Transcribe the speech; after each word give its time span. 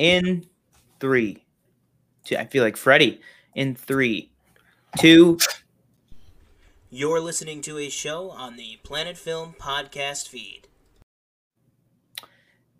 in 0.00 0.46
three, 0.98 1.44
two. 2.24 2.36
I 2.38 2.46
feel 2.46 2.64
like 2.64 2.78
Freddie 2.78 3.20
in 3.54 3.74
three, 3.74 4.30
two. 4.98 5.38
You're 6.88 7.20
listening 7.20 7.60
to 7.62 7.76
a 7.76 7.90
show 7.90 8.30
on 8.30 8.56
the 8.56 8.78
Planet 8.82 9.18
Film 9.18 9.54
podcast 9.60 10.26
feed. 10.26 10.68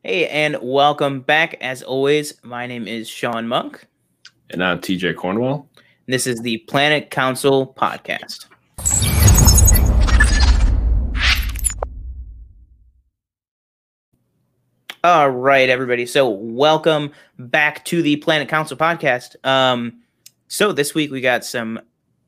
Hey, 0.03 0.29
and 0.29 0.57
welcome 0.63 1.21
back. 1.21 1.59
As 1.61 1.83
always, 1.83 2.43
my 2.43 2.67
name 2.67 2.89
is 2.89 3.07
Sean 3.07 3.47
Monk. 3.47 3.87
And 4.49 4.65
I'm 4.65 4.81
TJ 4.81 5.15
Cornwell. 5.17 5.69
This 6.07 6.27
is 6.27 6.41
the 6.41 6.57
Planet 6.69 7.11
Council 7.11 7.75
podcast. 7.77 8.47
All 15.03 15.31
right, 15.31 15.71
everybody. 15.71 16.05
So, 16.05 16.29
welcome 16.29 17.13
back 17.39 17.87
to 17.87 18.03
the 18.03 18.17
Planet 18.17 18.51
Council 18.51 18.77
podcast. 18.77 19.35
Um, 19.47 20.03
so 20.49 20.73
this 20.73 20.95
week 20.95 21.11
we 21.11 21.23
got 21.23 21.43
some, 21.43 21.81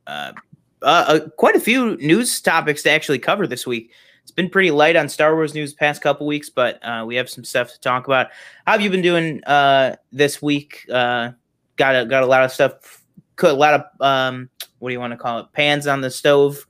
uh, 0.07 0.33
uh, 0.81 0.85
uh, 1.07 1.21
quite 1.37 1.55
a 1.55 1.61
few 1.61 1.99
news 1.99 2.41
topics 2.41 2.83
to 2.85 2.91
actually 2.91 3.19
cover 3.19 3.47
this 3.47 3.67
week. 3.67 3.93
It's 4.23 4.33
been 4.33 4.49
pretty 4.49 4.71
light 4.71 4.97
on 4.97 5.11
Star 5.11 5.35
Wars 5.35 5.53
news 5.53 5.75
past 5.75 6.01
couple 6.01 6.27
weeks, 6.27 6.49
but 6.49 6.83
uh, 6.83 7.05
we 7.07 7.15
have 7.17 7.29
some 7.29 7.45
stuff 7.45 7.71
to 7.73 7.79
talk 7.79 8.07
about. 8.07 8.29
How 8.65 8.73
have 8.73 8.81
you 8.81 8.89
been 8.89 9.03
doing 9.03 9.45
uh, 9.45 9.97
this 10.11 10.41
week? 10.41 10.87
Uh, 10.91 11.33
got 11.77 11.95
a, 11.95 12.07
got 12.07 12.23
a 12.23 12.27
lot 12.27 12.43
of 12.43 12.53
stuff, 12.53 13.03
a 13.43 13.53
lot 13.53 13.75
of 13.75 13.85
um, 14.01 14.49
what 14.79 14.89
do 14.89 14.95
you 14.95 15.01
want 15.01 15.13
to 15.13 15.19
call 15.19 15.41
it? 15.41 15.53
Pans 15.53 15.87
on 15.87 16.01
the 16.01 16.11
stove 16.11 16.67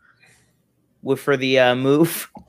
with 1.00 1.20
for 1.20 1.36
the 1.36 1.60
uh, 1.60 1.74
move. 1.76 2.28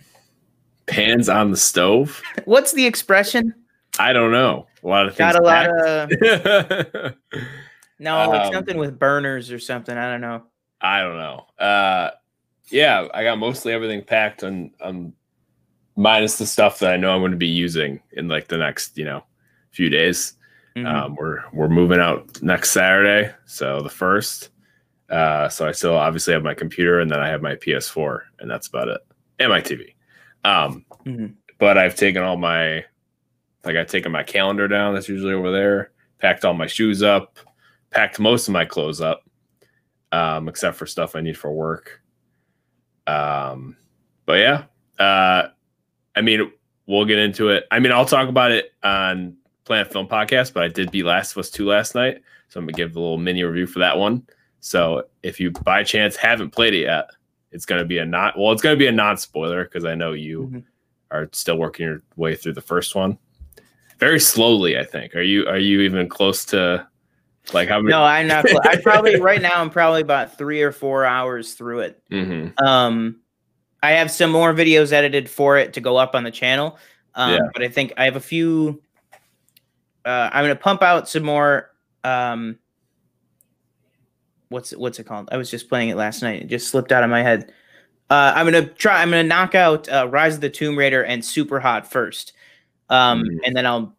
Pans 0.86 1.30
on 1.30 1.52
the 1.52 1.58
stove. 1.58 2.22
What's 2.46 2.74
the 2.74 2.86
expression? 2.86 3.54
I 4.00 4.14
don't 4.14 4.32
know. 4.32 4.68
A 4.84 4.88
lot 4.88 5.08
of 5.08 5.16
things. 5.16 5.34
Got 5.34 5.42
a 5.42 5.44
lot 5.44 5.70
of. 5.70 7.16
no, 8.00 8.32
Um, 8.32 8.54
something 8.54 8.78
with 8.78 9.00
burners 9.00 9.52
or 9.52 9.60
something. 9.60 9.96
I 9.98 10.12
don't 10.12 10.22
know. 10.22 10.44
I 10.82 11.02
don't 11.02 11.18
know. 11.18 11.46
Uh, 11.66 12.12
yeah, 12.70 13.08
I 13.14 13.24
got 13.24 13.38
mostly 13.38 13.72
everything 13.72 14.04
packed 14.04 14.44
on, 14.44 14.72
on 14.82 15.14
minus 15.96 16.38
the 16.38 16.46
stuff 16.46 16.80
that 16.80 16.92
I 16.94 16.98
know 16.98 17.14
I'm 17.14 17.22
going 17.22 17.32
to 17.32 17.38
be 17.38 17.48
using 17.48 18.02
in 18.12 18.28
like 18.28 18.48
the 18.48 18.58
next, 18.58 18.98
you 18.98 19.06
know, 19.06 19.24
few 19.72 19.90
days. 19.90 20.34
Mhm. 20.76 20.88
Um, 20.88 21.16
we're 21.16 21.44
we're 21.54 21.70
moving 21.70 22.00
out 22.00 22.42
next 22.42 22.72
Saturday, 22.72 23.32
so 23.46 23.82
the 23.82 23.90
first. 23.90 24.50
Uh, 25.08 25.48
so 25.48 25.68
I 25.68 25.72
still 25.72 25.96
obviously 25.96 26.34
have 26.34 26.42
my 26.42 26.56
computer, 26.56 27.00
and 27.00 27.12
then 27.12 27.20
I 27.20 27.28
have 27.30 27.44
my 27.44 27.54
PS4, 27.56 28.22
and 28.40 28.50
that's 28.50 28.68
about 28.68 28.88
it, 28.88 29.02
and 29.38 29.50
my 29.50 29.62
TV. 29.62 29.93
Um, 30.44 30.86
Mhm. 31.06 31.36
But 31.60 31.78
I've 31.78 31.96
taken 31.96 32.24
all 32.24 32.36
my, 32.38 32.84
like 33.64 33.76
I've 33.78 33.88
taken 33.88 34.12
my 34.12 34.24
calendar 34.24 34.68
down. 34.68 34.94
That's 34.94 35.08
usually 35.10 35.34
over 35.34 35.52
there. 35.52 35.92
Packed 36.20 36.44
all 36.46 36.54
my 36.54 36.68
shoes 36.68 37.02
up. 37.04 37.40
Packed 37.92 38.20
most 38.20 38.48
of 38.48 38.54
my 38.54 38.66
clothes 38.66 39.00
up, 39.02 39.24
um, 40.12 40.50
except 40.50 40.76
for 40.78 40.86
stuff 40.86 41.16
I 41.16 41.22
need 41.22 41.38
for 41.38 41.52
work. 41.54 42.02
Um, 43.08 43.78
but 44.26 44.40
yeah, 44.40 44.64
uh, 45.00 45.50
I 46.16 46.22
mean, 46.22 46.52
we'll 46.88 47.06
get 47.06 47.20
into 47.20 47.50
it. 47.50 47.66
I 47.72 47.80
mean, 47.80 47.92
I'll 47.92 48.06
talk 48.06 48.30
about 48.30 48.52
it 48.52 48.72
on 48.84 49.36
Planet 49.66 49.92
Film 49.92 50.08
Podcast, 50.08 50.54
but 50.54 50.64
I 50.64 50.68
did 50.70 50.92
beat 50.92 51.04
Last 51.06 51.32
of 51.34 51.38
Us 51.40 51.50
2 51.50 51.66
last 51.66 51.96
night. 51.96 52.22
So 52.50 52.60
I'm 52.60 52.66
going 52.66 52.74
to 52.74 52.78
give 52.78 52.96
a 52.96 53.00
little 53.00 53.18
mini 53.18 53.44
review 53.44 53.68
for 53.68 53.80
that 53.80 53.98
one. 53.98 54.26
So 54.60 55.04
if 55.24 55.40
you 55.40 55.52
by 55.52 55.84
chance 55.84 56.16
haven't 56.16 56.52
played 56.52 56.74
it 56.74 56.82
yet, 56.84 57.06
it's 57.54 57.66
going 57.66 57.80
to 57.80 57.86
be 57.86 58.00
a 58.00 58.06
not, 58.06 58.38
well, 58.38 58.52
it's 58.52 58.62
going 58.62 58.76
to 58.76 58.80
be 58.80 58.88
a 58.88 58.92
non 58.92 59.18
spoiler 59.18 59.64
because 59.64 59.86
I 59.86 59.96
know 59.96 60.12
you 60.14 60.50
Mhm. 60.52 60.64
are 61.12 61.30
still 61.32 61.58
working 61.58 61.86
your 61.88 62.02
way 62.16 62.36
through 62.36 62.54
the 62.54 62.62
first 62.62 62.96
one 62.96 63.18
very 64.00 64.20
slowly. 64.20 64.78
I 64.78 64.84
think. 64.84 65.16
Are 65.16 65.22
you, 65.22 65.48
are 65.48 65.58
you 65.60 65.82
even 65.82 66.10
close 66.10 66.44
to 66.46 66.86
like 67.54 67.70
how 67.70 67.80
many? 67.80 67.92
No, 67.92 68.04
I'm 68.04 68.28
not. 68.28 68.48
cl- 68.48 68.60
I 68.64 68.78
probably 68.78 69.16
right 69.22 69.42
now. 69.42 69.62
I'm 69.62 69.70
probably 69.70 70.02
about 70.02 70.38
three 70.38 70.62
or 70.62 70.72
four 70.72 71.06
hours 71.06 71.54
through 71.54 71.80
it. 71.82 72.02
Mhm. 72.12 72.60
Um, 72.62 73.20
I 73.82 73.92
have 73.92 74.10
some 74.12 74.32
more 74.32 74.54
videos 74.54 74.92
edited 74.94 75.30
for 75.30 75.58
it 75.58 75.74
to 75.74 75.82
go 75.82 75.98
up 75.98 76.16
on 76.16 76.24
the 76.24 76.32
channel. 76.32 76.78
Um, 77.16 77.34
Yeah. 77.34 77.40
but 77.54 77.62
I 77.64 77.68
think 77.68 77.94
I 77.98 78.06
have 78.06 78.16
a 78.16 78.22
few. 78.22 78.82
Uh, 80.06 80.30
I'm 80.34 80.44
gonna 80.44 80.56
pump 80.56 80.82
out 80.82 81.08
some 81.08 81.24
more. 81.24 81.70
Um, 82.04 82.58
what's 84.54 84.72
it, 84.72 84.80
what's 84.80 85.00
it 85.00 85.06
called? 85.06 85.28
I 85.32 85.38
was 85.38 85.52
just 85.52 85.68
playing 85.68 85.90
it 85.90 85.98
last 85.98 86.22
night. 86.22 86.44
It 86.44 86.48
just 86.48 86.70
slipped 86.70 86.92
out 86.92 87.04
of 87.04 87.10
my 87.10 87.22
head. 87.22 87.52
Uh, 88.10 88.32
I'm 88.36 88.46
gonna 88.46 88.66
try. 88.68 89.02
I'm 89.02 89.10
gonna 89.10 89.24
knock 89.24 89.56
out 89.56 89.90
uh, 89.90 90.08
Rise 90.10 90.36
of 90.36 90.42
the 90.42 90.50
Tomb 90.50 90.78
Raider 90.78 91.04
and 91.04 91.24
Super 91.26 91.60
Hot 91.60 91.90
first, 91.90 92.34
um, 92.90 93.24
Mm. 93.24 93.38
and 93.46 93.56
then 93.56 93.66
I'll 93.66 93.96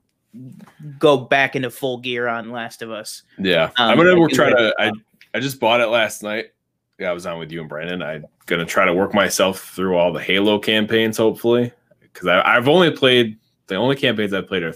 go 0.99 1.17
back 1.17 1.57
into 1.57 1.71
full 1.71 1.99
gear 1.99 2.27
on 2.29 2.51
Last 2.51 2.83
of 2.83 2.91
Us. 2.91 3.23
Yeah, 3.39 3.65
Um, 3.77 3.91
I'm 3.91 3.97
gonna 3.97 4.29
try 4.29 4.51
to. 4.51 4.75
I 4.79 4.91
I 5.35 5.41
just 5.41 5.59
bought 5.61 5.81
it 5.81 5.87
last 5.89 6.23
night. 6.23 6.53
Yeah, 6.99 7.11
I 7.11 7.13
was 7.13 7.27
on 7.27 7.39
with 7.41 7.51
you 7.51 7.61
and 7.61 7.69
Brandon. 7.69 8.03
I'm 8.03 8.25
gonna 8.47 8.65
try 8.65 8.85
to 8.85 8.93
work 8.95 9.15
myself 9.15 9.61
through 9.75 9.97
all 9.97 10.13
the 10.13 10.21
Halo 10.23 10.59
campaigns, 10.61 11.17
hopefully, 11.17 11.73
because 12.01 12.29
I've 12.29 12.69
only 12.69 12.91
played 12.93 13.37
the 13.67 13.75
only 13.77 13.97
campaigns 13.97 14.33
I've 14.33 14.47
played 14.47 14.63
are 14.63 14.75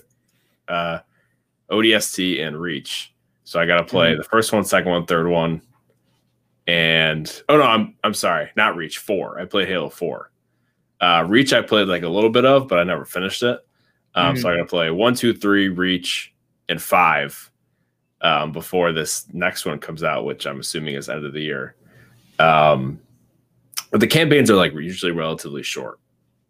uh, 0.69 0.99
ODST 1.71 2.41
and 2.41 2.59
Reach. 2.61 3.13
So 3.45 3.61
I 3.61 3.67
got 3.67 3.77
to 3.77 3.85
play 3.85 4.11
Mm-hmm. 4.11 4.19
the 4.19 4.25
first 4.25 4.53
one, 4.53 4.65
second 4.65 4.91
one, 4.91 5.07
third 5.07 5.29
one, 5.29 5.63
and 6.69 7.43
oh 7.49 7.57
no, 7.57 7.65
I'm 7.65 7.95
I'm 8.05 8.15
sorry, 8.15 8.51
not 8.55 8.77
Reach 8.77 8.99
four. 8.99 9.41
I 9.41 9.47
played 9.47 9.69
Halo 9.69 9.89
four. 9.89 10.31
Uh, 11.01 11.25
Reach 11.27 11.53
I 11.53 11.63
played 11.63 11.89
like 11.89 12.03
a 12.03 12.09
little 12.09 12.31
bit 12.31 12.45
of, 12.45 12.69
but 12.69 12.79
I 12.79 12.85
never 12.85 13.05
finished 13.05 13.43
it. 13.43 13.59
Um, 14.15 14.37
So 14.37 14.49
I 14.49 14.57
got 14.57 14.63
to 14.63 14.67
play 14.67 14.91
one, 14.91 15.15
two, 15.15 15.33
three, 15.33 15.69
Reach, 15.69 16.35
and 16.69 16.81
five 16.81 17.51
um, 18.21 18.53
before 18.53 18.93
this 18.93 19.27
next 19.33 19.65
one 19.65 19.79
comes 19.79 20.03
out, 20.05 20.25
which 20.25 20.47
I'm 20.47 20.61
assuming 20.61 20.95
is 20.95 21.09
end 21.09 21.25
of 21.25 21.33
the 21.33 21.41
year. 21.41 21.75
Um, 22.39 23.01
but 23.91 24.01
the 24.01 24.07
campaigns 24.07 24.51
are 24.51 24.57
like 24.57 24.75
usually 24.75 25.13
relatively 25.13 25.63
short. 25.63 25.99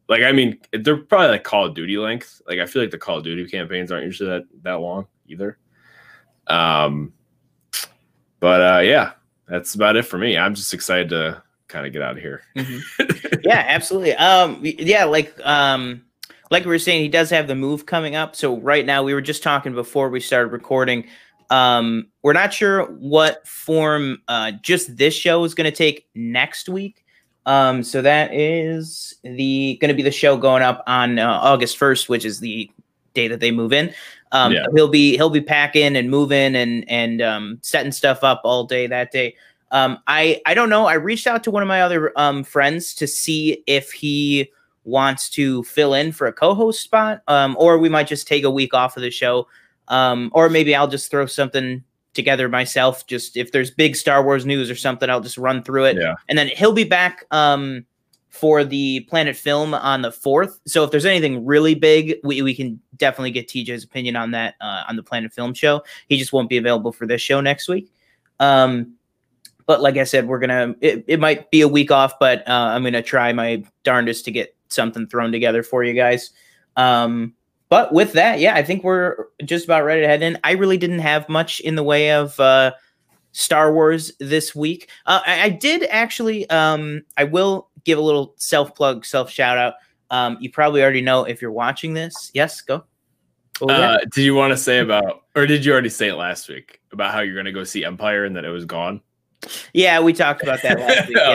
Like, 0.09 0.23
I 0.23 0.33
mean, 0.33 0.59
they're 0.73 0.97
probably 0.97 1.29
like 1.29 1.45
Call 1.45 1.67
of 1.67 1.75
Duty 1.75 1.99
length. 1.99 2.41
Like, 2.49 2.59
I 2.59 2.67
feel 2.67 2.83
like 2.83 2.91
the 2.91 2.99
Call 2.99 3.19
of 3.19 3.25
Duty 3.25 3.47
campaigns 3.47 3.93
aren't 3.93 4.07
usually 4.07 4.31
that 4.31 4.45
that 4.63 4.81
long 4.81 5.07
either. 5.27 5.59
Um, 6.47 7.13
but 8.41 8.61
uh, 8.61 8.81
yeah, 8.81 9.13
that's 9.49 9.75
about 9.75 9.97
it 9.97 10.05
for 10.05 10.19
me. 10.19 10.37
I'm 10.37 10.55
just 10.55 10.75
excited 10.75 11.09
to 11.11 11.43
kind 11.69 11.87
of 11.87 11.93
get 11.93 12.03
out 12.03 12.17
of 12.17 12.23
here. 12.23 12.43
yeah, 13.43 13.65
absolutely. 13.69 14.15
Um, 14.15 14.61
yeah, 14.63 15.05
like 15.05 15.35
um, 15.45 16.03
like 16.51 16.65
we 16.65 16.71
were 16.71 16.79
saying, 16.79 17.03
he 17.03 17.09
does 17.09 17.31
have 17.31 17.47
the 17.47 17.55
move 17.55 17.87
coming 17.87 18.15
up. 18.15 18.35
So 18.35 18.59
right 18.59 18.85
now, 18.85 19.03
we 19.03 19.15
were 19.15 19.21
just 19.21 19.43
talking 19.43 19.75
before 19.75 20.09
we 20.09 20.21
started 20.21 20.53
recording. 20.53 21.07
Um, 21.51 22.09
we're 22.23 22.35
not 22.35 22.53
sure 22.53 22.85
what 22.85 23.47
form 23.47 24.19
uh, 24.29 24.53
just 24.63 24.97
this 24.97 25.15
show 25.15 25.45
is 25.45 25.55
going 25.55 25.71
to 25.71 25.77
take 25.77 26.07
next 26.15 26.69
week. 26.69 27.05
Um, 27.47 27.83
so 27.83 28.03
that 28.03 28.35
is 28.35 29.15
the 29.23 29.79
going 29.81 29.89
to 29.89 29.95
be 29.95 30.03
the 30.03 30.11
show 30.11 30.37
going 30.37 30.63
up 30.63 30.85
on 30.87 31.19
uh, 31.19 31.27
August 31.27 31.79
first, 31.79 32.09
which 32.09 32.27
is 32.27 32.41
the 32.41 32.71
day 33.15 33.29
that 33.29 33.41
they 33.41 33.51
move 33.51 33.73
in. 33.73 33.95
Um, 34.33 34.53
Yeah. 34.53 34.67
he'll 34.75 34.89
be 34.89 35.17
he'll 35.17 35.31
be 35.31 35.41
packing 35.41 35.97
and 35.97 36.11
moving 36.11 36.55
and 36.57 36.85
and 36.89 37.23
um, 37.23 37.59
setting 37.63 37.93
stuff 37.93 38.23
up 38.25 38.41
all 38.45 38.65
day 38.65 38.87
that 38.87 39.11
day. 39.13 39.35
Um, 39.71 39.99
I 40.07 40.41
I 40.47 40.55
don't 40.55 40.71
know. 40.71 40.87
I 40.87 40.95
reached 40.95 41.27
out 41.27 41.45
to 41.45 41.51
one 41.51 41.63
of 41.63 41.69
my 41.69 41.83
other 41.83 42.13
um, 42.19 42.45
friends 42.45 42.95
to 42.95 43.07
see 43.07 43.63
if 43.67 43.93
he 43.93 44.51
wants 44.85 45.29
to 45.31 45.63
fill 45.65 45.93
in 45.93 46.13
for 46.13 46.27
a 46.27 46.33
co-host 46.33 46.81
spot, 46.81 47.23
um, 47.29 47.55
or 47.59 47.79
we 47.79 47.89
might 47.91 48.07
just 48.07 48.27
take 48.27 48.45
a 48.45 48.51
week 48.51 48.73
off 48.73 48.97
of 48.97 49.03
the 49.03 49.11
show, 49.11 49.47
um, 49.89 50.31
or 50.33 50.49
maybe 50.49 50.75
I'll 50.75 50.89
just 50.89 51.11
throw 51.11 51.27
something 51.27 51.83
together 52.15 52.49
myself. 52.49 53.07
Just 53.07 53.37
if 53.37 53.53
there's 53.53 53.71
big 53.71 53.95
Star 53.97 54.25
Wars 54.25 54.47
news 54.47 54.71
or 54.71 54.75
something, 54.77 55.11
I'll 55.11 55.21
just 55.21 55.37
run 55.37 55.63
through 55.63 55.85
it, 55.85 55.97
Yeah. 55.99 56.15
and 56.31 56.39
then 56.39 56.49
he'll 56.49 56.73
be 56.73 56.85
back 56.85 57.27
um, 57.31 57.85
for 58.39 58.65
the 58.65 59.01
Planet 59.01 59.37
Film 59.37 59.75
on 59.75 60.03
the 60.03 60.13
fourth. 60.13 60.61
So 60.67 60.85
if 60.85 60.91
there's 60.91 61.05
anything 61.05 61.45
really 61.45 61.75
big, 61.75 62.17
we 62.23 62.41
we 62.43 62.55
can 62.55 62.81
definitely 62.97 63.33
get 63.33 63.49
TJ's 63.49 63.85
opinion 63.85 64.17
on 64.17 64.31
that 64.31 64.55
uh, 64.61 64.85
on 64.89 64.97
the 64.97 65.03
Planet 65.03 65.33
Film 65.33 65.55
show. 65.55 65.83
He 66.09 66.17
just 66.17 66.33
won't 66.33 66.49
be 66.49 66.57
available 66.57 66.93
for 66.93 67.07
this 67.07 67.21
show 67.21 67.41
next 67.41 67.69
week. 67.69 67.91
Um, 68.41 68.95
but 69.67 69.83
like 69.83 69.97
I 69.97 70.05
said, 70.05 70.29
we're 70.29 70.39
gonna. 70.39 70.75
It, 70.81 71.05
it 71.09 71.21
might 71.21 71.51
be 71.51 71.61
a 71.61 71.69
week 71.69 71.91
off, 71.91 72.19
but 72.19 72.47
uh, 72.49 72.71
I'm 72.73 72.85
gonna 72.85 73.03
try 73.03 73.33
my 73.33 73.65
darndest 73.83 74.25
to 74.27 74.31
get 74.31 74.55
something 74.69 75.07
thrown 75.07 75.33
together 75.33 75.63
for 75.63 75.83
you 75.83 75.95
guys. 75.95 76.31
Um, 76.77 77.35
but 77.69 77.93
with 77.93 78.13
that, 78.13 78.41
yeah, 78.41 78.55
I 78.55 78.63
think 78.63 78.83
we're 78.83 79.27
just 79.45 79.65
about 79.65 79.85
ready 79.85 80.01
to 80.03 80.07
head 80.07 80.23
in. 80.23 80.39
I 80.43 80.53
really 80.53 80.79
didn't 80.79 81.01
have 81.01 81.29
much 81.29 81.61
in 81.61 81.75
the 81.75 81.83
way 81.83 82.13
of 82.13 82.39
uh, 82.41 82.73
Star 83.33 83.73
Wars 83.73 84.13
this 84.19 84.55
week. 84.55 84.89
Uh, 85.07 85.21
I, 85.27 85.43
I 85.43 85.49
did 85.51 85.85
actually. 85.91 86.49
Um, 86.51 87.03
I 87.17 87.25
will 87.25 87.68
give 87.89 87.99
a 87.99 88.03
little 88.03 88.35
self 88.37 88.75
plug, 88.75 89.05
self 89.05 89.31
shout 89.31 89.59
out. 89.59 89.75
Um, 90.11 90.37
you 90.41 90.51
probably 90.51 90.83
already 90.83 91.01
know 91.01 91.25
if 91.25 91.43
you're 91.43 91.51
watching 91.53 91.95
this. 91.95 92.31
Yes, 92.35 92.61
go. 92.61 92.85
Was? 93.61 93.71
Uh, 93.71 93.99
did 94.13 94.23
you 94.23 94.35
want 94.35 94.53
to 94.53 94.57
say 94.57 94.79
about, 94.79 95.23
or 95.35 95.47
did 95.47 95.65
you 95.65 95.73
already 95.73 95.89
say 95.89 96.09
it 96.09 96.15
last 96.15 96.49
week 96.49 96.81
about 96.93 97.13
how 97.13 97.21
you're 97.21 97.35
going 97.35 97.47
to 97.47 97.53
go 97.53 97.65
see 97.65 97.85
Empire 97.85 98.25
and 98.25 98.37
that 98.37 98.45
it 98.45 98.51
was 98.51 98.65
gone? 98.65 99.01
yeah, 99.73 100.01
we 100.01 100.13
talked 100.13 100.43
about 100.43 100.63
that 100.63 100.79
last 100.79 101.09
week. 101.09 101.17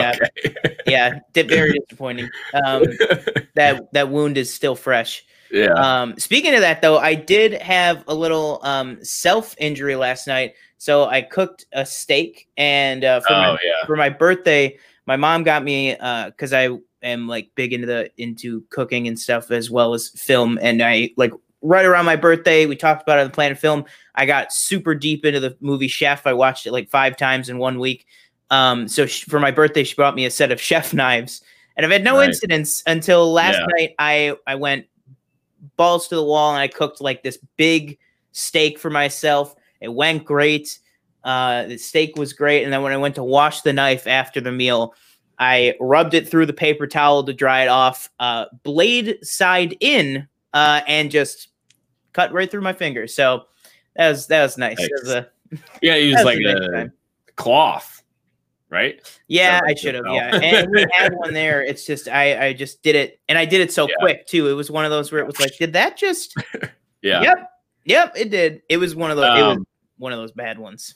Yeah, 0.86 1.20
yeah, 1.34 1.44
very 1.46 1.78
disappointing. 1.80 2.28
Um, 2.52 2.84
that 3.54 3.88
that 3.92 4.08
wound 4.10 4.38
is 4.38 4.52
still 4.52 4.74
fresh. 4.74 5.24
Yeah. 5.50 5.72
Um, 5.72 6.18
speaking 6.18 6.54
of 6.54 6.60
that, 6.60 6.82
though, 6.82 6.98
I 6.98 7.14
did 7.14 7.60
have 7.62 8.04
a 8.06 8.14
little 8.14 8.60
um, 8.62 9.02
self 9.02 9.54
injury 9.58 9.96
last 9.96 10.26
night. 10.26 10.54
So 10.78 11.06
I 11.06 11.22
cooked 11.22 11.64
a 11.72 11.86
steak, 11.86 12.48
and 12.56 13.04
uh, 13.04 13.20
for, 13.20 13.32
oh 13.32 13.36
my, 13.36 13.50
yeah. 13.52 13.86
for 13.86 13.96
my 13.96 14.10
birthday, 14.10 14.78
my 15.06 15.16
mom 15.16 15.42
got 15.42 15.62
me 15.64 15.92
because 16.26 16.52
I 16.52 16.70
am 17.02 17.28
like 17.28 17.50
big 17.54 17.72
into 17.72 17.86
the 17.86 18.10
into 18.16 18.62
cooking 18.70 19.06
and 19.08 19.18
stuff 19.18 19.50
as 19.50 19.70
well 19.70 19.94
as 19.94 20.08
film, 20.10 20.58
and 20.62 20.82
I 20.82 21.10
like 21.16 21.32
right 21.62 21.84
around 21.86 22.04
my 22.04 22.16
birthday, 22.16 22.66
we 22.66 22.76
talked 22.76 23.02
about 23.02 23.18
it 23.18 23.22
on 23.22 23.26
the 23.28 23.32
Planet 23.32 23.58
Film. 23.58 23.84
I 24.14 24.26
got 24.26 24.52
super 24.52 24.94
deep 24.94 25.24
into 25.24 25.40
the 25.40 25.56
movie 25.60 25.88
Chef. 25.88 26.26
I 26.26 26.32
watched 26.34 26.66
it 26.66 26.72
like 26.72 26.90
five 26.90 27.16
times 27.16 27.48
in 27.48 27.58
one 27.58 27.78
week. 27.78 28.06
Um, 28.50 28.86
so 28.86 29.06
sh- 29.06 29.24
for 29.24 29.40
my 29.40 29.50
birthday, 29.50 29.82
she 29.84 29.94
brought 29.94 30.14
me 30.14 30.26
a 30.26 30.30
set 30.30 30.52
of 30.52 30.60
chef 30.60 30.92
knives, 30.94 31.42
and 31.76 31.84
I've 31.86 31.92
had 31.92 32.04
no 32.04 32.18
Right. 32.18 32.28
incidents 32.28 32.82
until 32.86 33.32
last 33.32 33.58
Yeah. 33.58 33.66
night. 33.78 33.94
I 33.98 34.36
I 34.46 34.54
went 34.56 34.86
balls 35.76 36.08
to 36.08 36.14
the 36.14 36.22
wall 36.22 36.50
and 36.52 36.60
I 36.60 36.68
cooked 36.68 37.00
like 37.00 37.22
this 37.22 37.38
big 37.56 37.98
steak 38.32 38.78
for 38.78 38.90
myself. 38.90 39.54
It 39.80 39.88
went 39.92 40.24
great. 40.24 40.78
Uh, 41.24 41.64
the 41.66 41.78
steak 41.78 42.16
was 42.16 42.32
great, 42.32 42.64
and 42.64 42.72
then 42.72 42.82
when 42.82 42.92
I 42.92 42.96
went 42.98 43.14
to 43.16 43.24
wash 43.24 43.62
the 43.62 43.72
knife 43.72 44.06
after 44.06 44.40
the 44.40 44.52
meal, 44.52 44.94
I 45.38 45.74
rubbed 45.80 46.14
it 46.14 46.28
through 46.28 46.46
the 46.46 46.52
paper 46.52 46.86
towel 46.86 47.24
to 47.24 47.32
dry 47.32 47.62
it 47.64 47.68
off, 47.68 48.10
uh, 48.20 48.44
blade 48.62 49.18
side 49.22 49.76
in, 49.80 50.28
uh, 50.52 50.82
and 50.86 51.10
just 51.10 51.48
cut 52.12 52.32
right 52.32 52.48
through 52.50 52.60
my 52.60 52.72
fingers. 52.74 53.14
So 53.14 53.46
that 53.96 54.10
was 54.10 54.26
that 54.28 54.42
was 54.42 54.58
nice. 54.58 54.76
That 54.76 55.00
was 55.02 55.10
a- 55.12 55.28
Yeah, 55.82 55.96
he 55.96 56.08
was 56.10 56.16
was 56.16 56.24
like 56.24 56.38
a 56.38 56.68
nice 56.70 56.86
a 56.88 57.32
cloth, 57.36 58.02
right? 58.68 59.00
Yeah, 59.28 59.60
I 59.64 59.74
should 59.74 59.94
have. 59.94 60.04
Yeah, 60.06 60.36
and 60.36 60.70
we 60.70 60.86
had 60.92 61.14
one 61.14 61.32
there. 61.32 61.64
It's 61.64 61.84
just 61.86 62.06
I 62.06 62.48
I 62.48 62.52
just 62.52 62.82
did 62.82 62.94
it, 62.96 63.18
and 63.28 63.38
I 63.38 63.44
did 63.44 63.60
it 63.60 63.72
so 63.72 63.88
Yeah. 63.88 63.94
quick 64.00 64.26
too. 64.26 64.48
It 64.48 64.52
was 64.54 64.70
one 64.70 64.84
of 64.84 64.90
those 64.90 65.10
where 65.10 65.20
it 65.20 65.26
was 65.26 65.40
like, 65.40 65.56
did 65.58 65.72
that 65.72 65.96
just? 65.96 66.34
Yeah. 67.02 67.20
Yep, 67.20 67.50
yep, 67.84 68.12
it 68.16 68.30
did. 68.30 68.62
It 68.70 68.78
was 68.78 68.94
one 68.96 69.10
of 69.10 69.18
those. 69.18 69.38
it 69.38 69.42
was 69.42 69.56
Um, 69.58 69.66
one 69.98 70.12
of 70.14 70.18
those 70.18 70.32
bad 70.32 70.58
ones. 70.58 70.94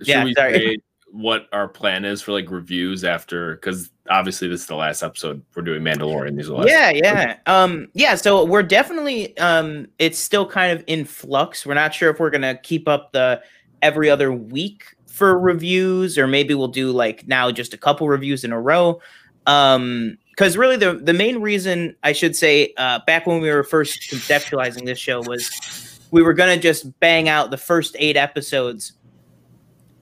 Should 0.00 0.08
Yeah, 0.08 0.24
we 0.24 0.34
sorry. 0.34 0.52
say 0.52 0.76
what 1.10 1.46
our 1.52 1.68
plan 1.68 2.04
is 2.04 2.20
for 2.20 2.32
like 2.32 2.50
reviews 2.50 3.04
after? 3.04 3.54
Because 3.56 3.90
obviously 4.10 4.48
this 4.48 4.60
is 4.62 4.66
the 4.66 4.74
last 4.76 5.02
episode 5.02 5.42
we're 5.54 5.62
doing 5.62 5.82
Mandalorian. 5.82 6.36
These 6.36 6.50
are. 6.50 6.66
Yeah, 6.68 6.90
yeah. 6.90 7.36
Um, 7.46 7.88
yeah, 7.94 8.14
so 8.14 8.44
we're 8.44 8.62
definitely 8.62 9.36
um 9.38 9.86
it's 9.98 10.18
still 10.18 10.46
kind 10.46 10.78
of 10.78 10.84
in 10.86 11.04
flux. 11.04 11.64
We're 11.64 11.74
not 11.74 11.94
sure 11.94 12.10
if 12.10 12.20
we're 12.20 12.30
gonna 12.30 12.58
keep 12.62 12.88
up 12.88 13.12
the 13.12 13.42
every 13.82 14.10
other 14.10 14.32
week 14.32 14.84
for 15.06 15.38
reviews, 15.38 16.18
or 16.18 16.26
maybe 16.26 16.54
we'll 16.54 16.68
do 16.68 16.90
like 16.92 17.26
now 17.26 17.50
just 17.50 17.74
a 17.74 17.78
couple 17.78 18.08
reviews 18.08 18.44
in 18.44 18.52
a 18.52 18.60
row. 18.60 19.00
Um 19.46 20.18
because 20.30 20.56
really 20.56 20.76
the 20.76 20.94
the 20.94 21.14
main 21.14 21.40
reason 21.40 21.96
I 22.02 22.12
should 22.12 22.36
say 22.36 22.74
uh 22.76 23.00
back 23.06 23.26
when 23.26 23.40
we 23.40 23.50
were 23.50 23.64
first 23.64 24.02
conceptualizing 24.10 24.84
this 24.84 24.98
show 24.98 25.20
was 25.22 25.98
we 26.10 26.22
were 26.22 26.34
gonna 26.34 26.58
just 26.58 26.98
bang 27.00 27.28
out 27.28 27.50
the 27.50 27.56
first 27.56 27.96
eight 27.98 28.16
episodes 28.16 28.92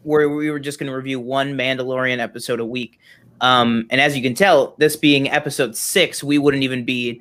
where 0.06 0.28
we 0.28 0.50
were 0.50 0.60
just 0.60 0.78
gonna 0.78 0.94
review 0.94 1.18
one 1.18 1.54
Mandalorian 1.54 2.18
episode 2.18 2.60
a 2.60 2.64
week. 2.64 2.98
Um, 3.40 3.86
and 3.90 4.00
as 4.00 4.16
you 4.16 4.22
can 4.22 4.34
tell, 4.34 4.74
this 4.78 4.96
being 4.96 5.28
episode 5.30 5.76
six, 5.76 6.22
we 6.22 6.38
wouldn't 6.38 6.62
even 6.62 6.84
be 6.84 7.20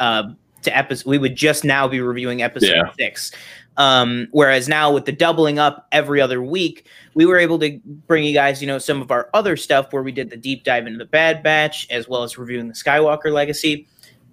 uh, 0.00 0.30
to 0.62 0.76
episode. 0.76 1.08
We 1.10 1.18
would 1.18 1.36
just 1.36 1.64
now 1.64 1.86
be 1.88 2.00
reviewing 2.00 2.40
episode 2.40 2.74
Yeah. 2.74 2.92
six. 2.98 3.32
Um, 3.76 4.28
whereas 4.30 4.68
now 4.68 4.92
with 4.92 5.04
the 5.04 5.12
doubling 5.12 5.58
up 5.58 5.88
every 5.90 6.20
other 6.20 6.40
week, 6.40 6.86
we 7.14 7.26
were 7.26 7.36
able 7.38 7.58
to 7.58 7.80
bring 8.06 8.22
you 8.24 8.32
guys, 8.32 8.60
you 8.62 8.68
know, 8.68 8.78
some 8.78 9.02
of 9.02 9.10
our 9.10 9.28
other 9.34 9.56
stuff 9.56 9.92
where 9.92 10.02
we 10.02 10.12
did 10.12 10.30
the 10.30 10.36
deep 10.36 10.62
dive 10.62 10.86
into 10.86 10.98
the 10.98 11.04
Bad 11.04 11.42
Batch 11.42 11.88
as 11.90 12.08
well 12.08 12.22
as 12.22 12.38
reviewing 12.38 12.68
the 12.68 12.74
Skywalker 12.74 13.32
Legacy. 13.32 13.88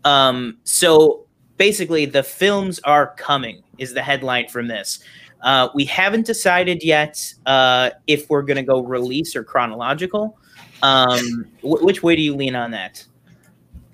Um, 0.05 0.57
so 0.63 1.25
basically, 1.57 2.05
the 2.05 2.23
films 2.23 2.79
are 2.83 3.15
coming 3.15 3.63
is 3.79 3.93
the 3.93 4.03
headline 4.03 4.47
from 4.47 4.67
this. 4.67 4.99
Uh, 5.41 5.69
we 5.73 5.85
haven't 5.85 6.25
decided 6.25 6.83
yet 6.83 7.33
uh, 7.45 7.91
if 8.07 8.29
we're 8.29 8.43
going 8.43 8.57
to 8.57 8.63
go 8.63 8.81
release 8.81 9.35
or 9.35 9.43
chronological. 9.43 10.38
Um, 10.83 11.45
wh- 11.61 11.83
which 11.83 12.03
way 12.03 12.15
do 12.15 12.21
you 12.21 12.35
lean 12.35 12.55
on 12.55 12.71
that? 12.71 13.05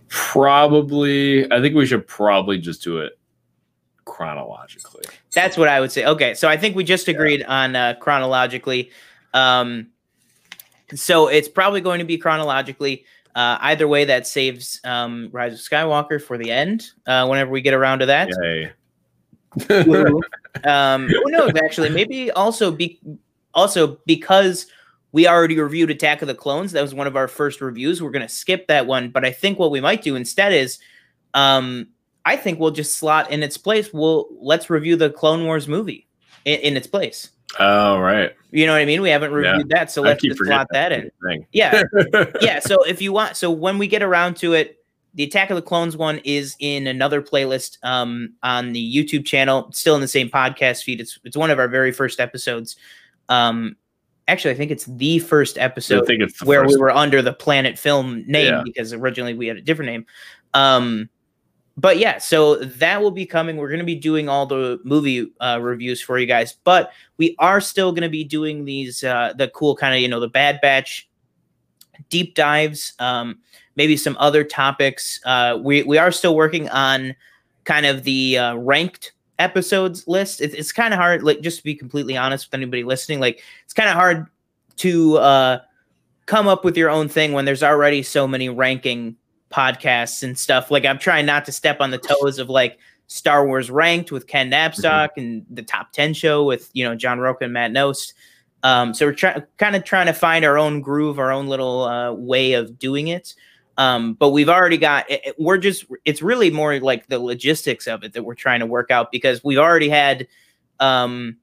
Probably. 0.09 1.51
I 1.51 1.61
think 1.61 1.75
we 1.75 1.85
should 1.85 2.07
probably 2.07 2.57
just 2.57 2.83
do 2.83 2.99
it 2.99 3.17
chronologically. 4.05 5.03
That's 5.33 5.57
what 5.57 5.67
I 5.67 5.79
would 5.79 5.91
say. 5.91 6.05
Okay, 6.05 6.33
so 6.33 6.47
I 6.47 6.57
think 6.57 6.75
we 6.75 6.83
just 6.83 7.07
agreed 7.07 7.43
on 7.43 7.75
uh, 7.75 7.95
chronologically. 7.99 8.91
Um, 9.33 9.87
so 10.95 11.27
it's 11.27 11.49
probably 11.49 11.81
going 11.81 11.99
to 11.99 12.05
be 12.05 12.17
chronologically. 12.17 13.05
Uh, 13.35 13.57
either 13.61 13.87
way, 13.87 14.05
that 14.05 14.25
saves 14.25 14.79
um, 14.83 15.29
Rise 15.31 15.53
of 15.53 15.59
Skywalker 15.59 16.21
for 16.21 16.37
the 16.37 16.49
end. 16.49 16.89
Uh, 17.05 17.27
whenever 17.27 17.51
we 17.51 17.61
get 17.61 17.73
around 17.73 17.99
to 17.99 18.07
that. 18.07 18.29
Um, 20.65 21.07
who 21.07 21.31
knows? 21.31 21.51
Actually, 21.63 21.89
maybe 21.89 22.31
also 22.31 22.71
be 22.71 22.99
also 23.53 23.99
because 24.05 24.67
we 25.11 25.27
already 25.27 25.59
reviewed 25.59 25.89
Attack 25.89 26.21
of 26.21 26.27
the 26.27 26.35
Clones. 26.35 26.71
That 26.73 26.81
was 26.81 26.93
one 26.93 27.07
of 27.07 27.15
our 27.15 27.27
first 27.27 27.61
reviews. 27.61 28.01
We're 28.01 28.11
going 28.11 28.27
to 28.27 28.33
skip 28.33 28.67
that 28.67 28.85
one, 28.85 29.09
but 29.09 29.25
I 29.25 29.31
think 29.31 29.57
what 29.59 29.71
we 29.71 29.81
might 29.81 30.01
do 30.01 30.15
instead 30.15 30.53
is, 30.53 30.79
um, 31.33 31.87
I 32.25 32.35
think 32.35 32.59
we'll 32.59 32.71
just 32.71 32.97
slot 32.97 33.31
in 33.31 33.41
its 33.41 33.57
place. 33.57 33.91
We'll 33.93 34.27
let's 34.39 34.69
review 34.69 34.95
the 34.97 35.09
Clone 35.09 35.45
Wars 35.45 35.67
movie 35.67 36.07
in, 36.45 36.59
in 36.59 36.77
its 36.77 36.87
place. 36.87 37.29
oh 37.59 37.99
right. 37.99 38.33
You 38.51 38.65
know 38.65 38.73
what 38.73 38.81
I 38.81 38.85
mean? 38.85 39.01
We 39.01 39.09
haven't 39.09 39.31
Yeah. 39.31 39.51
reviewed 39.51 39.69
that, 39.69 39.91
so 39.91 40.01
let's 40.01 40.21
just 40.23 40.37
slot 40.43 40.67
that 40.71 40.91
in. 40.91 41.09
Yeah, 41.51 41.83
yeah. 42.41 42.59
So 42.59 42.83
if 42.83 43.01
you 43.01 43.11
want, 43.13 43.37
so 43.37 43.49
when 43.51 43.77
we 43.77 43.87
get 43.87 44.03
around 44.03 44.35
to 44.37 44.53
it, 44.53 44.77
the 45.17 45.23
Attack 45.23 45.49
of 45.49 45.55
the 45.55 45.63
Clones 45.63 45.97
one 45.97 46.19
is 46.23 46.55
in 46.59 46.85
another 46.85 47.23
playlist 47.23 47.79
um, 47.83 48.33
on 48.43 48.71
the 48.71 48.95
YouTube 48.95 49.25
channel, 49.25 49.67
still 49.73 49.95
in 49.95 50.01
the 50.01 50.07
same 50.07 50.29
podcast 50.29 50.83
feed. 50.83 51.01
It's 51.01 51.19
it's 51.23 51.35
one 51.35 51.49
of 51.49 51.57
our 51.57 51.67
very 51.67 51.91
first 51.91 52.19
episodes. 52.19 52.75
Um, 53.27 53.75
actually, 54.27 54.51
I 54.51 54.57
think 54.57 54.69
it's 54.69 54.85
the 54.85 55.17
first 55.17 55.57
I 55.57 55.61
episode 55.61 56.05
think 56.05 56.21
it's 56.21 56.43
where 56.43 56.63
first 56.63 56.75
we 56.75 56.81
were 56.81 56.91
under 56.91 57.23
the 57.23 57.33
Planet 57.33 57.79
Film 57.79 58.23
name 58.27 58.53
Yeah. 58.53 58.61
because 58.63 58.93
originally 58.93 59.33
we 59.33 59.47
had 59.47 59.57
a 59.57 59.61
different 59.61 59.89
name. 59.89 60.05
Um, 60.53 61.09
but 61.77 61.97
yeah, 61.97 62.19
so 62.19 62.55
that 62.55 63.01
will 63.01 63.11
be 63.11 63.25
coming. 63.25 63.57
We're 63.57 63.69
going 63.69 63.79
to 63.79 63.85
be 63.85 63.95
doing 63.95 64.29
all 64.29 64.45
the 64.45 64.79
movie 64.83 65.31
uh, 65.39 65.57
reviews 65.61 65.99
for 65.99 66.19
you 66.19 66.27
guys, 66.27 66.57
but 66.63 66.91
we 67.17 67.35
are 67.39 67.59
still 67.59 67.91
going 67.91 68.03
to 68.03 68.09
be 68.09 68.23
doing 68.23 68.65
these 68.65 69.03
uh, 69.03 69.33
the 69.35 69.47
cool 69.49 69.75
kind 69.75 69.95
of 69.95 69.99
you 69.99 70.07
know 70.07 70.19
the 70.19 70.27
Bad 70.29 70.59
Batch 70.61 71.09
deep 72.09 72.35
dives, 72.35 72.93
um, 72.99 73.39
maybe 73.77 73.95
some 73.95 74.17
other 74.19 74.43
topics. 74.43 75.21
Uh, 75.23 75.57
we 75.61 75.83
we 75.83 75.97
are 75.97 76.11
still 76.11 76.35
working 76.35 76.67
on 76.69 77.15
kind 77.63 77.85
of 77.85 78.03
the 78.03 78.37
uh, 78.37 78.55
ranked 78.55 79.13
episodes 79.39 80.07
list. 80.07 80.41
It's, 80.41 80.55
it's 80.55 80.71
kind 80.71 80.93
of 80.93 80.99
hard, 80.99 81.23
like 81.23 81.41
just 81.41 81.59
to 81.59 81.63
be 81.63 81.75
completely 81.75 82.17
honest 82.17 82.47
with 82.47 82.55
anybody 82.55 82.83
listening, 82.83 83.19
like 83.19 83.43
it's 83.63 83.73
kind 83.73 83.89
of 83.89 83.95
hard 83.95 84.27
to 84.77 85.17
uh, 85.17 85.59
come 86.25 86.47
up 86.47 86.65
with 86.65 86.75
your 86.75 86.89
own 86.89 87.07
thing 87.07 87.33
when 87.33 87.45
there's 87.45 87.63
already 87.63 88.03
so 88.03 88.27
many 88.27 88.49
ranking 88.49 89.15
podcasts 89.51 90.23
and 90.23 90.37
stuff. 90.37 90.71
Like 90.71 90.85
I'm 90.85 90.99
trying 90.99 91.25
not 91.25 91.45
to 91.45 91.51
step 91.51 91.79
on 91.79 91.91
the 91.91 91.97
toes 91.97 92.39
of 92.39 92.49
like 92.49 92.79
Star 93.07 93.45
Wars 93.45 93.71
Ranked 93.71 94.11
with 94.11 94.27
Ken 94.27 94.51
Napzok 94.51 95.09
and 95.17 95.45
the 95.49 95.63
Top 95.63 95.91
Ten 95.93 96.13
Show 96.13 96.43
with 96.43 96.69
you 96.73 96.83
know 96.83 96.95
John 96.95 97.19
Roca 97.19 97.45
and 97.45 97.53
Matt 97.53 97.71
Nost. 97.71 98.13
Um, 98.63 98.93
so 98.93 99.05
we're 99.05 99.13
trying, 99.13 99.43
kind 99.57 99.75
of 99.75 99.83
trying 99.83 100.07
to 100.07 100.13
find 100.13 100.43
our 100.43 100.57
own 100.57 100.81
groove, 100.81 101.19
our 101.19 101.31
own 101.31 101.47
little 101.47 101.83
uh, 101.83 102.11
way 102.11 102.53
of 102.53 102.79
doing 102.79 103.07
it. 103.07 103.35
Um, 103.77 104.13
but 104.13 104.29
we've 104.29 104.49
already 104.49 104.77
got. 104.77 105.09
It, 105.09 105.21
it- 105.25 105.35
we're 105.39 105.57
just. 105.57 105.85
It's 106.05 106.21
really 106.21 106.49
more 106.49 106.79
like 106.79 107.07
the 107.07 107.19
logistics 107.19 107.87
of 107.87 108.03
it 108.03 108.13
that 108.13 108.23
we're 108.23 108.35
trying 108.35 108.59
to 108.61 108.65
work 108.65 108.91
out 108.91 109.11
because 109.11 109.43
we've 109.43 109.57
already 109.59 109.89
had 109.89 110.27
um, 110.79 111.37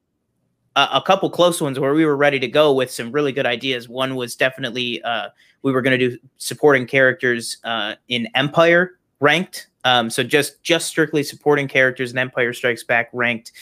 a, 0.76 0.88
a 0.94 1.02
couple 1.02 1.30
close 1.30 1.60
ones 1.60 1.78
where 1.78 1.94
we 1.94 2.04
were 2.04 2.16
ready 2.16 2.38
to 2.40 2.48
go 2.48 2.72
with 2.72 2.90
some 2.90 3.12
really 3.12 3.32
good 3.32 3.46
ideas. 3.46 3.88
One 3.88 4.16
was 4.16 4.34
definitely 4.36 5.02
uh, 5.02 5.28
we 5.62 5.72
were 5.72 5.82
going 5.82 5.98
to 5.98 6.10
do 6.10 6.18
supporting 6.38 6.86
characters 6.86 7.58
uh, 7.64 7.94
in 8.08 8.28
Empire 8.34 8.98
ranked. 9.20 9.68
Um, 9.84 10.10
so 10.10 10.22
just 10.22 10.62
just 10.62 10.88
strictly 10.88 11.22
supporting 11.22 11.68
characters 11.68 12.10
in 12.12 12.18
Empire 12.18 12.52
Strikes 12.52 12.82
Back 12.82 13.10
ranked, 13.12 13.52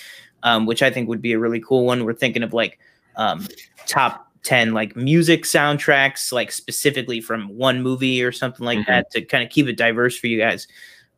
um, 0.43 0.67
which 0.67 0.83
I 0.83 0.91
think 0.91 1.09
would 1.09 1.21
be 1.23 1.33
a 1.33 1.39
really 1.39 1.61
cool 1.61 1.85
one. 1.85 2.05
We're 2.05 2.15
thinking 2.15 2.43
of 2.43 2.53
like 2.53 2.79
um, 3.17 3.47
top 3.87 4.32
10 4.43 4.73
like 4.75 4.97
music 4.97 5.45
soundtracks 5.45 6.33
like 6.33 6.51
specifically 6.51 7.21
from 7.21 7.49
one 7.57 7.81
movie 7.83 8.23
or 8.23 8.33
something 8.33 8.67
like 8.67 8.79
Mhm. 8.81 8.87
that 8.87 9.11
to 9.13 9.23
kind 9.23 9.45
of 9.45 9.51
keep 9.51 9.69
it 9.69 9.77
diverse 9.77 10.19
for 10.19 10.27
you 10.27 10.39
guys 10.39 10.67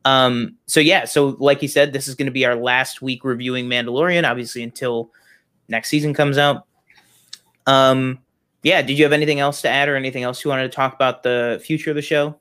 um 0.05 0.55
so 0.67 0.79
yeah 0.81 1.07
so 1.07 1.29
like 1.41 1.63
you 1.63 1.69
said 1.69 1.93
this 1.95 2.07
is 2.07 2.15
going 2.15 2.27
to 2.27 2.33
be 2.33 2.45
our 2.45 2.55
last 2.55 3.01
week 3.01 3.25
reviewing 3.25 3.67
mandalorian 3.67 4.29
obviously 4.29 4.63
until 4.63 5.11
next 5.69 5.89
season 5.89 6.13
comes 6.13 6.37
out 6.37 6.67
um 7.67 8.19
yeah 8.63 8.83
did 8.83 8.99
you 8.99 9.05
have 9.05 9.13
anything 9.13 9.41
else 9.41 9.63
to 9.63 9.69
add 9.69 9.89
or 9.89 9.97
anything 9.97 10.23
else 10.23 10.45
you 10.45 10.51
wanted 10.51 10.65
to 10.71 10.75
talk 10.77 10.95
about 10.95 11.23
the 11.23 11.61
future 11.65 11.91
of 11.91 11.97
the 11.97 12.03
show 12.03 12.39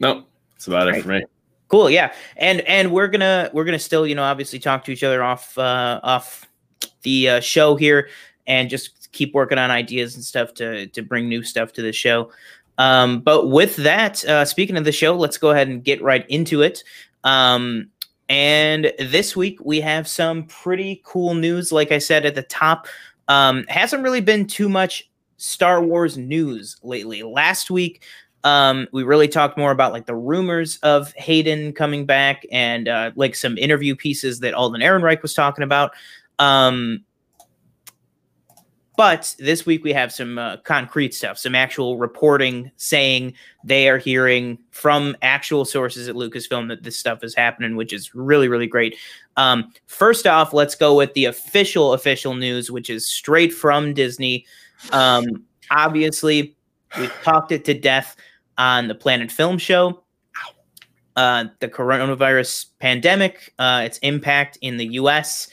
Nope. 0.00 0.28
That's 0.54 0.66
about 0.66 0.86
Right. 0.88 0.98
it 0.98 1.02
for 1.02 1.08
me. 1.08 1.24
cool 1.68 1.90
yeah 1.90 2.12
and 2.36 2.60
and 2.62 2.92
we're 2.92 3.08
gonna 3.08 3.50
we're 3.52 3.64
gonna 3.64 3.78
still 3.78 4.06
you 4.06 4.14
know 4.14 4.22
obviously 4.22 4.58
talk 4.60 4.84
to 4.84 4.92
each 4.92 5.02
other 5.02 5.22
off 5.24 5.56
uh 5.58 5.98
off 6.04 6.48
the 7.02 7.28
uh, 7.28 7.40
show 7.40 7.74
here 7.76 8.08
and 8.46 8.70
just 8.70 9.03
keep 9.14 9.32
working 9.32 9.56
on 9.56 9.70
ideas 9.70 10.14
and 10.14 10.24
stuff 10.24 10.52
to 10.54 10.86
to 10.88 11.00
bring 11.00 11.28
new 11.28 11.42
stuff 11.42 11.72
to 11.72 11.80
the 11.80 11.92
show 11.92 12.30
um 12.78 13.20
but 13.20 13.48
with 13.48 13.76
that 13.76 14.22
uh 14.26 14.44
speaking 14.44 14.76
of 14.76 14.84
the 14.84 14.92
show 14.92 15.16
let's 15.16 15.38
go 15.38 15.52
ahead 15.52 15.68
and 15.68 15.84
get 15.84 16.02
right 16.02 16.28
into 16.28 16.60
it 16.60 16.84
um 17.22 17.88
And 18.28 18.90
this 18.98 19.36
week 19.36 19.58
we 19.62 19.82
have 19.82 20.08
some 20.08 20.46
pretty 20.46 21.02
cool 21.04 21.34
news. 21.34 21.70
Like 21.72 21.92
I 21.92 22.00
said 22.00 22.24
at 22.24 22.34
the 22.34 22.42
top, 22.42 22.86
um, 23.28 23.64
hasn't 23.68 24.02
really 24.02 24.22
been 24.22 24.46
too 24.46 24.68
much 24.68 25.10
Star 25.36 25.82
Wars 25.82 26.16
news 26.16 26.76
lately. 26.82 27.22
Last 27.22 27.70
week, 27.70 28.02
um, 28.42 28.88
we 28.92 29.02
really 29.02 29.28
talked 29.28 29.58
more 29.58 29.72
about 29.72 29.92
like 29.92 30.06
the 30.06 30.14
rumors 30.16 30.78
of 30.82 31.12
Hayden 31.16 31.74
coming 31.74 32.06
back 32.06 32.46
and 32.50 32.88
uh, 32.88 33.10
like 33.14 33.34
some 33.34 33.58
interview 33.58 33.94
pieces 33.94 34.40
that 34.40 34.54
Alden 34.54 34.80
Ehrenreich 34.80 35.20
was 35.20 35.34
talking 35.34 35.62
about. 35.62 35.92
Um, 36.38 37.04
but 38.96 39.34
this 39.38 39.66
week 39.66 39.82
we 39.82 39.92
have 39.92 40.12
some 40.12 40.38
uh, 40.38 40.58
concrete 40.58 41.14
stuff, 41.14 41.36
some 41.38 41.54
actual 41.54 41.98
reporting 41.98 42.70
saying 42.76 43.34
they 43.64 43.88
are 43.88 43.98
hearing 43.98 44.58
from 44.70 45.16
actual 45.20 45.64
sources 45.64 46.08
at 46.08 46.14
Lucasfilm 46.14 46.68
that 46.68 46.84
this 46.84 46.98
stuff 46.98 47.24
is 47.24 47.34
happening, 47.34 47.74
which 47.74 47.92
is 47.92 48.14
really, 48.14 48.46
really 48.46 48.68
great. 48.68 48.96
Um, 49.36 49.72
first 49.86 50.26
off, 50.28 50.52
let's 50.52 50.76
go 50.76 50.96
with 50.96 51.12
the 51.14 51.24
official, 51.24 51.92
official 51.92 52.34
news, 52.34 52.70
which 52.70 52.88
is 52.88 53.08
straight 53.08 53.52
from 53.52 53.94
Disney. 53.94 54.46
Um, 54.92 55.44
obviously, 55.72 56.56
we 56.98 57.08
talked 57.24 57.50
it 57.50 57.64
to 57.64 57.74
death 57.74 58.14
on 58.58 58.86
the 58.86 58.94
Planet 58.94 59.32
Film 59.32 59.58
Show. 59.58 60.02
Uh, 61.16 61.46
the 61.60 61.68
coronavirus 61.68 62.66
pandemic, 62.80 63.52
uh, 63.58 63.82
its 63.84 63.98
impact 63.98 64.58
in 64.60 64.76
the 64.76 64.86
U.S 64.94 65.48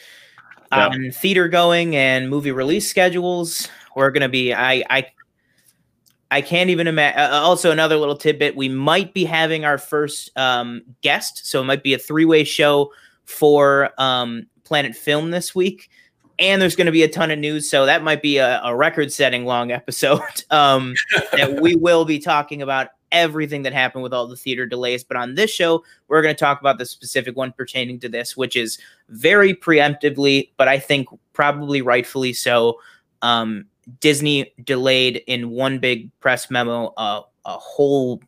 yep. 0.71 0.91
um, 0.91 1.11
theater 1.11 1.47
going 1.47 1.95
and 1.95 2.29
movie 2.29 2.51
release 2.51 2.89
schedules. 2.89 3.67
We're 3.95 4.11
to 4.21 4.29
be, 4.29 4.53
I, 4.53 4.83
I, 4.89 5.07
I 6.31 6.41
can't 6.41 6.69
even 6.69 6.87
imagine. 6.87 7.19
Uh, 7.19 7.41
also, 7.41 7.71
another 7.71 7.97
little 7.97 8.15
tidbit: 8.15 8.55
we 8.55 8.69
might 8.69 9.13
be 9.13 9.25
having 9.25 9.65
our 9.65 9.77
first 9.77 10.35
um, 10.37 10.81
guest, 11.01 11.45
so 11.45 11.61
it 11.61 11.65
might 11.65 11.83
be 11.83 11.93
a 11.93 11.97
three-way 11.97 12.45
show 12.45 12.91
for 13.25 13.89
um, 13.97 14.47
Planet 14.63 14.95
Film 14.95 15.31
this 15.31 15.53
week. 15.53 15.89
And 16.39 16.61
there's 16.61 16.75
going 16.75 16.85
to 16.85 16.91
be 16.91 17.03
a 17.03 17.07
ton 17.07 17.29
of 17.29 17.37
news, 17.37 17.69
so 17.69 17.85
that 17.85 18.01
might 18.01 18.21
be 18.21 18.37
a, 18.37 18.61
a 18.63 18.75
record-setting 18.75 19.45
long 19.45 19.71
episode 19.71 20.21
um, 20.49 20.95
that 21.33 21.59
we 21.61 21.75
will 21.75 22.05
be 22.05 22.17
talking 22.17 22.61
about 22.61 22.87
everything 23.11 23.63
that 23.63 23.73
happened 23.73 24.03
with 24.03 24.13
all 24.13 24.27
the 24.27 24.35
theater 24.35 24.65
delays. 24.65 25.03
But 25.03 25.17
on 25.17 25.35
this 25.35 25.51
show, 25.51 25.83
we're 26.07 26.21
going 26.21 26.35
to 26.35 26.39
talk 26.39 26.59
about 26.59 26.77
the 26.77 26.85
specific 26.85 27.35
one 27.35 27.51
pertaining 27.51 27.99
to 27.99 28.09
this, 28.09 28.37
which 28.37 28.55
is 28.55 28.77
very 29.09 29.53
preemptively, 29.53 30.49
but 30.57 30.67
I 30.67 30.79
think 30.79 31.07
probably 31.33 31.81
rightfully 31.81 32.33
so. 32.33 32.79
Um, 33.21 33.65
Disney 33.99 34.53
delayed 34.63 35.23
in 35.27 35.49
one 35.49 35.79
big 35.79 36.11
press 36.19 36.49
memo 36.49 36.93
uh, 36.97 37.21
a 37.45 37.57
whole 37.57 38.21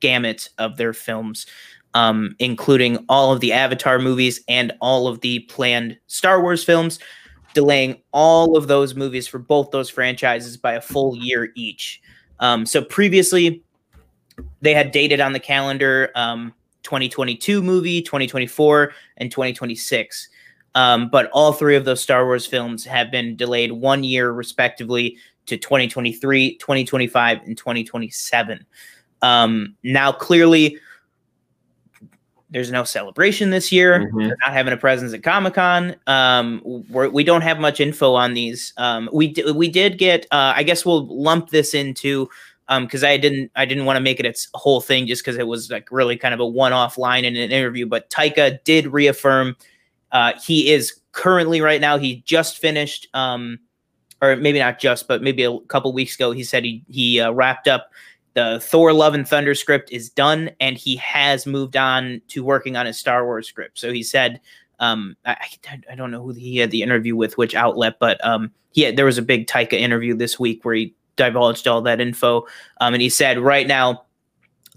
gamut 0.00 0.48
of 0.58 0.76
their 0.76 0.92
films, 0.92 1.46
um, 1.94 2.36
including 2.38 3.04
all 3.08 3.32
of 3.32 3.40
the 3.40 3.52
Avatar 3.52 3.98
movies 3.98 4.40
and 4.48 4.72
all 4.80 5.08
of 5.08 5.20
the 5.20 5.40
planned 5.40 5.98
Star 6.06 6.40
Wars 6.40 6.64
films, 6.64 6.98
delaying 7.54 8.00
all 8.12 8.56
of 8.56 8.68
those 8.68 8.94
movies 8.94 9.26
for 9.26 9.38
both 9.38 9.70
those 9.70 9.90
franchises 9.90 10.56
by 10.56 10.74
a 10.74 10.80
full 10.80 11.16
year 11.16 11.50
each. 11.54 12.00
Um, 12.40 12.66
so 12.66 12.82
previously, 12.82 13.63
they 14.60 14.74
had 14.74 14.90
dated 14.90 15.20
on 15.20 15.32
the 15.32 15.40
calendar 15.40 16.10
um, 16.14 16.52
2022 16.82 17.62
movie, 17.62 18.02
2024, 18.02 18.92
and 19.18 19.30
2026. 19.30 20.28
Um, 20.74 21.08
but 21.08 21.30
all 21.32 21.52
three 21.52 21.76
of 21.76 21.84
those 21.84 22.00
Star 22.00 22.24
Wars 22.24 22.46
films 22.46 22.84
have 22.84 23.10
been 23.10 23.36
delayed 23.36 23.72
one 23.72 24.02
year, 24.02 24.32
respectively, 24.32 25.16
to 25.46 25.56
2023, 25.56 26.56
2025, 26.56 27.42
and 27.44 27.56
2027. 27.56 28.66
Um, 29.22 29.76
now, 29.82 30.12
clearly, 30.12 30.78
there's 32.50 32.70
no 32.70 32.84
celebration 32.84 33.50
this 33.50 33.72
year. 33.72 34.00
Mm-hmm. 34.00 34.18
They're 34.18 34.36
not 34.44 34.52
having 34.52 34.72
a 34.72 34.76
presence 34.76 35.12
at 35.12 35.22
Comic 35.22 35.54
Con. 35.54 35.96
Um, 36.06 36.62
we 36.90 37.24
don't 37.24 37.42
have 37.42 37.58
much 37.58 37.80
info 37.80 38.14
on 38.14 38.34
these. 38.34 38.72
Um, 38.76 39.08
we 39.12 39.28
d- 39.28 39.50
we 39.52 39.68
did 39.68 39.98
get. 39.98 40.26
Uh, 40.30 40.52
I 40.54 40.62
guess 40.62 40.84
we'll 40.86 41.06
lump 41.06 41.50
this 41.50 41.74
into 41.74 42.28
um 42.68 42.84
because 42.84 43.04
i 43.04 43.16
didn't 43.16 43.50
i 43.56 43.64
didn't 43.64 43.84
want 43.84 43.96
to 43.96 44.00
make 44.00 44.20
it 44.20 44.26
its 44.26 44.48
whole 44.54 44.80
thing 44.80 45.06
just 45.06 45.22
because 45.22 45.38
it 45.38 45.46
was 45.46 45.70
like 45.70 45.90
really 45.90 46.16
kind 46.16 46.34
of 46.34 46.40
a 46.40 46.46
one-off 46.46 46.98
line 46.98 47.24
in 47.24 47.36
an 47.36 47.50
interview 47.50 47.86
but 47.86 48.08
taika 48.10 48.62
did 48.64 48.86
reaffirm 48.86 49.56
uh 50.12 50.32
he 50.42 50.70
is 50.70 51.00
currently 51.12 51.60
right 51.60 51.80
now 51.80 51.98
he 51.98 52.16
just 52.26 52.58
finished 52.58 53.08
um 53.14 53.58
or 54.22 54.36
maybe 54.36 54.58
not 54.58 54.78
just 54.78 55.08
but 55.08 55.22
maybe 55.22 55.44
a 55.44 55.58
couple 55.68 55.92
weeks 55.92 56.14
ago 56.14 56.32
he 56.32 56.44
said 56.44 56.64
he 56.64 56.82
he 56.88 57.20
uh, 57.20 57.30
wrapped 57.32 57.68
up 57.68 57.90
the 58.34 58.58
thor 58.60 58.92
love 58.92 59.14
and 59.14 59.28
thunder 59.28 59.54
script 59.54 59.90
is 59.92 60.10
done 60.10 60.50
and 60.60 60.76
he 60.76 60.96
has 60.96 61.46
moved 61.46 61.76
on 61.76 62.20
to 62.28 62.44
working 62.44 62.76
on 62.76 62.84
his 62.84 62.98
star 62.98 63.24
wars 63.24 63.48
script. 63.48 63.78
So 63.78 63.92
he 63.92 64.02
said 64.02 64.40
um 64.80 65.16
i 65.24 65.36
i 65.88 65.94
don't 65.94 66.10
know 66.10 66.20
who 66.20 66.32
he 66.32 66.56
had 66.56 66.72
the 66.72 66.82
interview 66.82 67.14
with 67.14 67.38
which 67.38 67.54
outlet 67.54 67.94
but 68.00 68.22
um 68.26 68.50
had, 68.76 68.96
there 68.96 69.04
was 69.04 69.18
a 69.18 69.22
big 69.22 69.46
taika 69.46 69.74
interview 69.74 70.16
this 70.16 70.36
week 70.38 70.64
where 70.64 70.74
he 70.74 70.94
divulged 71.16 71.68
all 71.68 71.82
that 71.82 72.00
info. 72.00 72.46
Um, 72.80 72.94
and 72.94 73.02
he 73.02 73.08
said 73.08 73.38
right 73.38 73.66
now 73.66 74.04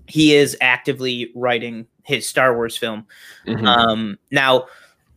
he 0.08 0.36
is 0.36 0.58
actively 0.62 1.32
writing 1.36 1.86
his 2.04 2.28
Star 2.28 2.56
Wars 2.56 2.78
film. 2.78 3.06
Mm-hmm. 3.46 3.66
Um, 3.66 4.18
now, 4.32 4.68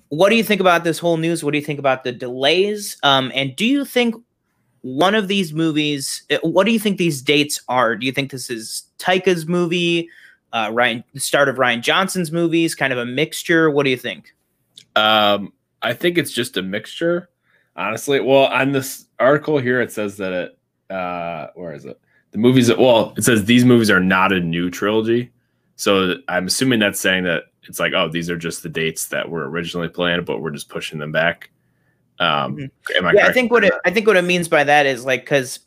what 0.08 0.30
do 0.30 0.36
you 0.36 0.42
think 0.42 0.60
about 0.60 0.82
this 0.82 0.98
whole 0.98 1.16
news? 1.16 1.44
What 1.44 1.52
do 1.52 1.58
you 1.58 1.64
think 1.64 1.78
about 1.78 2.02
the 2.02 2.12
delays? 2.12 2.96
Um, 3.02 3.30
and 3.34 3.54
do 3.54 3.64
you 3.64 3.84
think 3.84 4.16
one 4.82 5.14
of 5.14 5.28
these 5.28 5.52
movies? 5.52 6.24
Uh, 6.30 6.38
what 6.42 6.64
do 6.64 6.72
you 6.72 6.80
think 6.80 6.98
these 6.98 7.22
dates 7.22 7.62
are? 7.68 7.94
Do 7.96 8.06
you 8.06 8.12
think 8.12 8.32
this 8.32 8.50
is 8.50 8.84
Taika's 8.98 9.46
movie, 9.46 10.08
uh, 10.52 10.68
Rian, 10.68 11.04
the 11.14 11.20
start 11.20 11.48
of 11.48 11.56
Rian 11.56 11.80
Johnson's 11.80 12.32
movies, 12.32 12.74
kind 12.74 12.92
of 12.92 12.98
a 12.98 13.06
mixture? 13.06 13.70
What 13.70 13.84
do 13.84 13.90
you 13.90 13.96
think? 13.96 14.34
Um, 14.96 15.52
I 15.82 15.92
think 15.92 16.18
it's 16.18 16.32
just 16.32 16.56
a 16.56 16.62
mixture, 16.62 17.30
honestly. 17.76 18.18
Well, 18.18 18.46
on 18.46 18.72
this 18.72 19.06
article 19.20 19.58
here, 19.58 19.80
it 19.80 19.92
says 19.92 20.16
that 20.16 20.32
it 20.32 20.58
uh, 20.90 21.48
where 21.54 21.72
is 21.72 21.84
it? 21.84 22.00
The 22.32 22.38
movies 22.38 22.66
that 22.68 22.78
well, 22.78 23.14
it 23.16 23.24
says 23.24 23.44
these 23.44 23.64
movies 23.64 23.90
are 23.90 24.00
not 24.00 24.32
a 24.32 24.40
new 24.40 24.70
trilogy. 24.70 25.30
So 25.76 26.16
I'm 26.28 26.46
assuming 26.46 26.78
that's 26.80 27.00
saying 27.00 27.24
that 27.24 27.44
it's 27.62 27.80
like, 27.80 27.92
oh, 27.94 28.08
these 28.08 28.28
are 28.28 28.36
just 28.36 28.62
the 28.62 28.68
dates 28.68 29.06
that 29.06 29.30
were 29.30 29.48
originally 29.48 29.88
planned, 29.88 30.26
but 30.26 30.40
we're 30.40 30.50
just 30.50 30.68
pushing 30.68 30.98
them 30.98 31.12
back. 31.12 31.50
Um, 32.18 32.56
mm-hmm. 32.56 33.06
I 33.06 33.12
yeah, 33.12 33.26
I 33.26 33.32
think 33.32 33.50
what 33.50 33.64
it, 33.64 33.72
I 33.84 33.90
think 33.90 34.06
what 34.06 34.16
it 34.16 34.22
means 34.22 34.48
by 34.48 34.62
that 34.64 34.86
is 34.86 35.04
like 35.04 35.22
because 35.22 35.60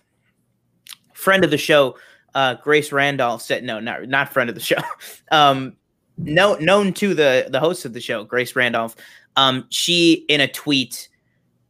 friend 1.14 1.44
of 1.44 1.50
the 1.50 1.58
show, 1.58 1.98
uh, 2.36 2.56
Grace 2.56 2.92
Randolph 2.92 3.42
said 3.42 3.64
no, 3.64 3.80
not 3.80 4.08
not 4.08 4.32
friend 4.32 4.50
of 4.50 4.56
the 4.56 4.62
show, 4.62 4.78
um, 5.32 5.76
no 6.18 6.56
known 6.56 6.94
to 6.94 7.16
the 7.16 7.48
the 7.50 7.60
host 7.60 7.86
of 7.86 7.94
the 7.94 8.02
show, 8.02 8.24
Grace 8.24 8.56
Randolph. 8.56 8.96
Um, 9.36 9.66
she 9.70 10.26
in 10.30 10.42
a 10.42 10.48
tweet, 10.48 11.10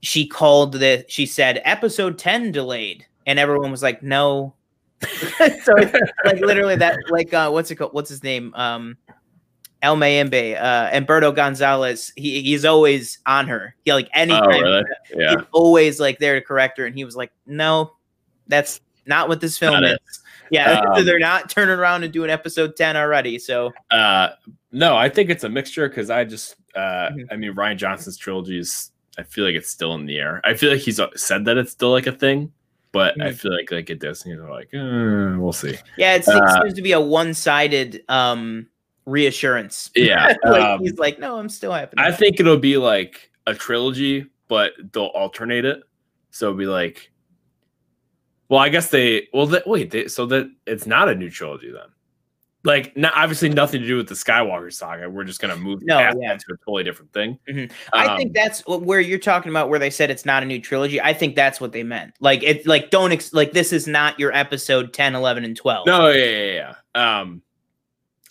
she 0.02 0.28
called 0.28 0.74
the 0.74 1.06
she 1.08 1.26
said 1.26 1.62
episode 1.64 2.18
ten 2.18 2.52
delayed 2.52 3.06
and 3.26 3.40
everyone 3.40 3.72
was 3.72 3.84
like, 3.84 4.04
no. 4.04 4.54
so 5.64 5.74
like 6.24 6.40
literally 6.40 6.78
that 6.78 6.98
like 7.10 7.34
uh 7.34 7.50
what's 7.50 7.70
it 7.70 7.76
called? 7.76 7.94
What's 7.94 8.10
his 8.10 8.24
name? 8.24 8.54
Um 8.56 8.98
El 9.82 9.98
Mayimbe, 9.98 10.56
uh 10.60 10.90
Humberto 10.92 11.36
Gonzalez, 11.36 12.14
he 12.16 12.42
he's 12.42 12.64
always 12.64 13.20
on 13.26 13.48
her. 13.48 13.76
He 13.84 13.92
like 13.92 14.10
anytime 14.14 14.44
oh, 14.46 14.62
really? 14.62 14.84
yeah. 15.16 15.32
he's 15.32 15.46
always 15.52 16.00
like 16.00 16.20
there 16.20 16.36
to 16.36 16.46
correct 16.46 16.78
her. 16.78 16.86
And 16.86 16.96
he 16.96 17.04
was 17.04 17.16
like, 17.16 17.32
No, 17.46 17.96
that's 18.48 18.80
not 19.06 19.28
what 19.28 19.42
this 19.42 19.58
film 19.58 19.74
not 19.74 19.84
is. 19.84 19.94
It. 19.94 20.00
Yeah, 20.52 20.80
um, 20.96 21.06
they're 21.06 21.20
not 21.20 21.50
turning 21.50 21.78
around 21.78 22.04
and 22.04 22.14
doing 22.14 22.30
episode 22.30 22.78
10 22.78 22.96
already. 22.96 23.40
So 23.40 23.74
uh 23.92 24.30
no, 24.72 24.96
I 24.96 25.10
think 25.10 25.30
it's 25.30 25.44
a 25.44 25.50
mixture 25.50 25.90
because 25.90 26.10
I 26.10 26.24
just 26.24 26.56
uh 26.76 27.10
mm-hmm. 27.10 27.24
I 27.30 27.36
mean 27.36 27.54
Rian 27.56 27.76
Johnson's 27.76 28.18
trilogy 28.18 28.58
is 28.58 28.92
I 29.18 29.24
feel 29.24 29.46
like 29.46 29.56
it's 29.56 29.70
still 29.70 29.94
in 29.96 30.06
the 30.06 30.18
air. 30.18 30.42
I 30.44 30.54
feel 30.54 30.72
like 30.72 30.80
he's 30.80 31.00
said 31.16 31.46
that 31.46 31.58
it's 31.58 31.72
still 31.72 31.92
like 31.92 32.08
a 32.08 32.12
thing 32.12 32.54
but 32.94 33.18
mm-hmm. 33.18 33.28
I 33.28 33.32
feel 33.34 33.54
like 33.54 33.72
like 33.72 33.90
at 33.90 34.00
Disney 34.00 34.36
they're 34.36 34.50
like, 34.50 34.70
eh, 34.74 35.36
we'll 35.36 35.52
see. 35.52 35.76
Yeah, 35.98 36.16
it 36.16 36.28
uh, 36.28 36.62
seems 36.62 36.76
to 36.76 36.82
be 36.82 36.94
a 36.94 37.02
one-sided 37.02 38.04
um 38.08 38.68
reassurance. 39.06 39.92
Yeah, 39.96 40.36
like 40.46 40.64
um, 40.64 40.80
he's 40.80 40.98
like, 40.98 41.20
no, 41.20 41.38
I'm 41.38 41.50
still 41.50 41.74
happy. 41.74 41.96
I 41.98 42.12
think 42.12 42.40
it'll 42.40 42.58
be 42.58 42.78
like 42.78 43.32
a 43.46 43.54
trilogy, 43.54 44.28
but 44.48 44.72
they'll 44.94 45.08
alternate 45.08 45.66
it. 45.66 45.84
So 46.32 46.48
it'll 46.48 46.58
be 46.58 46.66
like, 46.68 47.12
well, 48.48 48.60
I 48.60 48.70
guess 48.70 48.90
they 48.90 49.28
well, 49.34 49.48
that, 49.48 49.68
wait, 49.68 49.92
they, 49.92 50.08
so 50.08 50.26
that 50.28 50.50
it's 50.66 50.88
not 50.88 51.10
a 51.10 51.16
new 51.16 51.30
trilogy 51.30 51.72
then 51.72 51.93
like 52.66 52.96
not, 52.96 53.14
obviously 53.16 53.50
nothing 53.50 53.82
to 53.82 53.88
do 53.88 53.98
with 53.98 54.08
the 54.08 54.16
Skywalker 54.16 54.72
saga. 54.72 55.10
We're 55.10 55.26
just 55.26 55.42
gonna 55.42 55.58
move 55.58 55.84
no, 55.84 56.00
yeah. 56.00 56.12
to 56.12 56.54
a 56.54 56.58
totally 56.58 56.84
different 56.84 57.12
thing. 57.12 57.38
Mm-hmm. 57.48 57.62
Um, 57.62 57.70
I 57.94 58.18
think 58.18 58.30
um, 58.30 58.34
that's 58.34 58.66
where 58.66 59.02
you're 59.02 59.20
talking 59.20 59.50
about 59.50 59.70
where 59.70 59.80
they 59.80 59.90
said 59.90 60.10
it's 60.10 60.26
not 60.26 60.44
a 60.44 60.46
new 60.46 60.62
trilogy. 60.62 61.02
I 61.02 61.14
think 61.14 61.36
that's 61.36 61.60
what 61.60 61.74
they 61.74 61.84
meant. 61.84 62.14
Like 62.22 62.42
it 62.42 62.66
like 62.66 62.90
don't 62.90 63.12
ex- 63.12 63.34
like 63.34 63.52
this 63.52 63.74
is 63.74 63.86
not 63.86 64.18
your 64.18 64.32
episode 64.34 64.94
10, 64.94 65.16
11 65.16 65.44
and 65.44 65.58
12. 65.58 65.88
No, 65.88 66.10
yeah, 66.10 66.26
yeah, 66.26 66.74
yeah. 66.96 67.20
Um 67.20 67.42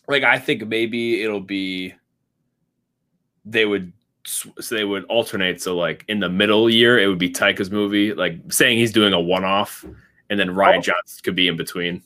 like 0.09 0.23
I 0.23 0.39
think 0.39 0.67
maybe 0.67 1.23
it'll 1.23 1.41
be 1.41 1.95
they 3.45 3.67
would 3.67 3.93
so 4.25 4.51
they 4.71 4.85
would 4.85 5.05
alternate 5.05 5.61
so 5.61 5.77
like 5.77 6.05
in 6.09 6.21
the 6.21 6.29
middle 6.29 6.71
year 6.71 6.99
it 6.99 7.07
would 7.07 7.19
be 7.19 7.29
Taika's 7.29 7.71
movie 7.71 8.15
like 8.15 8.41
saying 8.51 8.79
he's 8.79 8.93
doing 8.93 9.13
a 9.13 9.21
one 9.21 9.45
off 9.45 9.85
and 10.31 10.41
then 10.41 10.49
Rian 10.49 10.79
oh. 10.79 10.81
Johnson 10.81 11.21
could 11.23 11.37
be 11.37 11.49
in 11.49 11.57
between. 11.59 12.03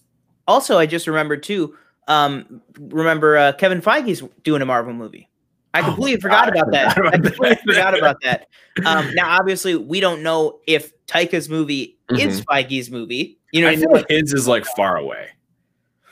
Also, 0.48 0.78
I 0.78 0.86
just 0.86 1.06
remembered 1.06 1.42
too 1.42 1.76
um, 2.08 2.62
remember 2.78 3.36
uh, 3.36 3.52
Kevin 3.52 3.80
Feige's 3.80 4.22
doing 4.42 4.62
a 4.62 4.66
Marvel 4.66 4.92
movie. 4.92 5.28
I 5.74 5.80
Oh 5.80 5.84
completely 5.84 6.16
my 6.16 6.20
forgot 6.20 6.54
God, 6.54 6.56
I 6.56 6.60
about 6.60 6.72
that. 6.72 6.94
forgot 6.94 7.14
I 7.14 7.16
about 7.16 7.24
completely 7.24 7.48
that. 7.48 7.62
forgot 7.74 7.98
about 7.98 8.16
that. 8.22 8.46
Um, 8.86 9.14
now, 9.14 9.38
obviously, 9.38 9.76
we 9.76 10.00
don't 10.00 10.22
know 10.22 10.60
if 10.66 10.92
Taika's 11.06 11.48
movie 11.48 11.98
is 12.10 12.42
Feige's 12.46 12.90
movie. 12.90 13.38
You 13.52 13.62
know, 13.62 13.68
I 13.68 13.76
mean? 13.76 13.90
like 13.90 14.06
his 14.08 14.32
is 14.32 14.48
like 14.48 14.64
far 14.76 14.96
away 14.96 15.28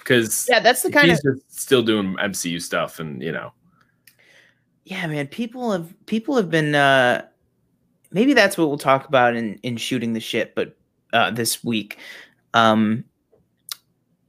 because 0.01 0.47
yeah, 0.51 0.61
that's 0.61 0.83
the 0.83 0.91
kind 0.91 1.11
of 1.11 1.19
still 1.49 1.83
doing 1.83 2.15
MCU 2.17 2.61
stuff, 2.61 3.01
and 3.01 3.23
you 3.23 3.33
know, 3.33 3.53
yeah, 4.85 5.07
man. 5.07 5.27
People 5.29 5.73
have 5.73 5.95
people 6.07 6.37
have 6.37 6.51
been. 6.51 6.75
uh 6.75 7.27
Maybe 8.11 8.33
that's 8.33 8.57
what 8.57 8.69
we'll 8.69 8.79
talk 8.79 9.09
about 9.09 9.35
in 9.35 9.59
in 9.63 9.77
shooting 9.77 10.13
the 10.13 10.21
shit, 10.21 10.55
but 10.55 10.77
uh 11.13 11.31
this 11.31 11.65
week, 11.65 11.99
um, 12.53 13.05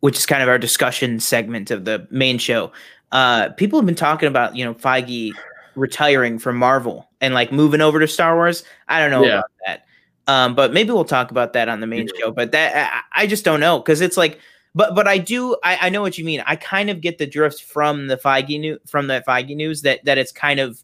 which 0.06 0.18
is 0.20 0.28
kind 0.28 0.44
of 0.44 0.50
our 0.50 0.60
discussion 0.60 1.20
segment 1.20 1.72
of 1.72 1.84
the 1.86 2.08
main 2.12 2.38
show. 2.38 2.72
Uh, 3.12 3.50
people 3.50 3.80
have 3.80 3.88
been 3.88 3.96
talking 3.96 4.28
about 4.30 4.56
you 4.56 4.64
know 4.64 4.76
Feige 4.76 5.32
retiring 5.74 6.38
from 6.38 6.58
Marvel 6.58 7.10
and 7.22 7.34
like 7.34 7.52
moving 7.52 7.82
over 7.82 8.00
to 8.00 8.08
Star 8.08 8.36
Wars. 8.36 8.64
I 8.88 9.00
don't 9.00 9.10
know 9.10 9.24
Yeah. 9.24 9.40
about 9.40 9.52
that, 9.66 9.86
um, 10.28 10.54
but 10.54 10.74
maybe 10.74 10.92
we'll 10.92 11.06
talk 11.06 11.32
about 11.32 11.54
that 11.54 11.70
on 11.70 11.80
the 11.80 11.88
main 11.88 12.08
show. 12.20 12.30
But 12.30 12.52
that 12.52 13.04
I, 13.14 13.24
I 13.24 13.26
just 13.26 13.44
don't 13.44 13.60
know 13.60 13.80
because 13.80 14.00
it's 14.00 14.16
like, 14.16 14.40
but 14.76 14.94
but 14.94 15.08
I 15.08 15.18
do 15.18 15.58
I, 15.64 15.88
I 15.88 15.90
know 15.90 16.04
what 16.04 16.20
you 16.20 16.24
mean. 16.24 16.44
I 16.46 16.56
kind 16.56 16.92
of 16.92 17.02
get 17.02 17.18
the 17.18 17.26
drift 17.26 17.64
from 17.64 18.06
the 18.06 18.18
Feige 18.18 18.60
new 18.60 18.78
from 18.86 19.08
the 19.08 19.24
Feige 19.28 19.56
news 19.56 19.82
that 19.82 20.06
that 20.06 20.20
it's 20.20 20.32
kind 20.32 20.60
of 20.60 20.84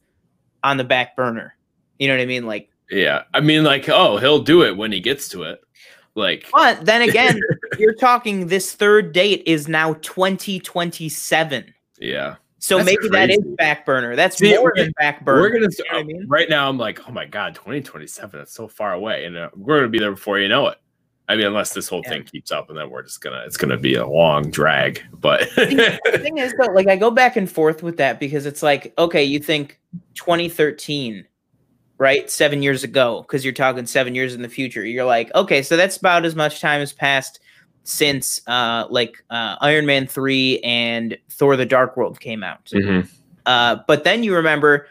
on 0.63 0.77
the 0.77 0.83
back 0.83 1.15
burner. 1.15 1.55
You 1.99 2.07
know 2.07 2.15
what 2.15 2.21
I 2.21 2.25
mean? 2.25 2.47
Like, 2.47 2.69
yeah. 2.89 3.21
I 3.35 3.39
mean, 3.39 3.63
like, 3.63 3.87
oh, 3.87 4.17
he'll 4.17 4.41
do 4.41 4.63
it 4.63 4.77
when 4.77 4.91
he 4.91 4.99
gets 4.99 5.29
to 5.29 5.43
it. 5.43 5.61
Like, 6.15 6.45
but 6.51 6.85
then 6.85 7.01
again, 7.09 7.39
you're 7.77 7.93
talking 7.95 8.47
this 8.47 8.73
third 8.73 9.13
date 9.13 9.43
is 9.45 9.67
now 9.67 9.93
2027. 9.95 11.73
yeah. 11.99 12.35
So 12.63 12.77
That's 12.77 12.85
maybe 12.85 13.07
that 13.09 13.31
is 13.31 13.37
crazy. 13.37 13.55
back 13.55 13.87
burner. 13.87 14.15
That's 14.15 14.37
See, 14.37 14.55
more 14.55 14.71
than 14.75 14.91
back 14.99 15.25
burner. 15.25 15.41
We're 15.41 15.49
gonna 15.49 15.69
you 15.75 15.83
know 15.91 15.97
I 15.99 16.03
mean? 16.03 16.25
right 16.27 16.47
now. 16.47 16.69
I'm 16.69 16.77
like, 16.77 16.99
oh 17.09 17.11
my 17.11 17.25
god, 17.25 17.55
2027. 17.55 18.39
That's 18.39 18.53
so 18.53 18.67
far 18.67 18.93
away, 18.93 19.25
and 19.25 19.35
uh, 19.35 19.49
we're 19.55 19.77
gonna 19.79 19.89
be 19.89 19.97
there 19.97 20.11
before 20.11 20.37
you 20.37 20.47
know 20.47 20.67
it. 20.67 20.77
I 21.27 21.35
mean, 21.37 21.47
unless 21.47 21.73
this 21.73 21.87
whole 21.87 22.01
Yeah. 22.03 22.09
thing 22.11 22.23
keeps 22.25 22.51
up, 22.51 22.69
and 22.69 22.77
then 22.77 22.91
we're 22.91 23.01
just 23.01 23.19
gonna 23.21 23.41
it's 23.47 23.57
gonna 23.57 23.77
be 23.77 23.95
a 23.95 24.05
long 24.05 24.51
drag. 24.51 25.01
But 25.11 25.49
the 25.55 26.19
thing 26.21 26.37
is 26.37 26.53
though, 26.59 26.71
like 26.73 26.87
I 26.87 26.97
go 26.97 27.09
back 27.09 27.35
and 27.35 27.49
forth 27.49 27.81
with 27.81 27.97
that 27.97 28.19
because 28.19 28.45
it's 28.45 28.61
like, 28.61 28.93
okay, 28.99 29.23
you 29.23 29.39
think 29.39 29.79
2013, 30.13 31.25
right? 32.01 32.31
Seven 32.31 32.63
years 32.63 32.83
ago, 32.83 33.21
because 33.21 33.45
you're 33.45 33.53
talking 33.53 33.85
seven 33.85 34.15
years 34.15 34.33
in 34.33 34.41
the 34.41 34.49
future. 34.49 34.83
You're 34.83 35.05
like, 35.05 35.33
okay, 35.35 35.61
so 35.61 35.77
that's 35.77 35.97
about 35.97 36.25
as 36.25 36.35
much 36.35 36.59
time 36.59 36.79
has 36.79 36.91
passed 36.91 37.39
since 37.83 38.41
uh 38.47 38.85
like 38.89 39.23
uh 39.29 39.55
Iron 39.61 39.85
Man 39.85 40.07
3 40.07 40.59
and 40.61 41.15
Thor 41.29 41.55
the 41.55 41.65
Dark 41.65 41.95
World 41.95 42.19
came 42.19 42.43
out. 42.43 42.65
Mhm. 42.65 43.07
Uh 43.45 43.77
but 43.87 44.03
then 44.03 44.23
you 44.23 44.35
remember 44.35 44.87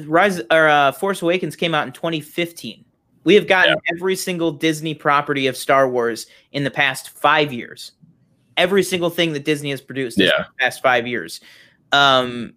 Rise 0.00 0.40
or 0.50 0.68
uh, 0.68 0.92
Force 0.92 1.22
Awakens 1.22 1.56
came 1.56 1.74
out 1.74 1.86
in 1.86 1.92
2015. 1.94 2.84
We 3.24 3.34
have 3.34 3.46
gotten 3.46 3.76
every 3.94 4.16
single 4.16 4.52
Disney 4.52 4.94
property 4.94 5.46
of 5.46 5.56
Star 5.56 5.88
Wars 5.88 6.26
in 6.52 6.64
the 6.64 6.70
past 6.70 7.10
five 7.10 7.50
years. 7.50 7.92
Every 8.58 8.82
single 8.82 9.10
thing 9.10 9.32
that 9.32 9.44
Disney 9.44 9.70
has 9.70 9.80
produced 9.80 10.18
in 10.20 10.26
the 10.26 10.46
past 10.58 10.82
five 10.82 11.06
years. 11.06 11.40
Um, 11.92 12.54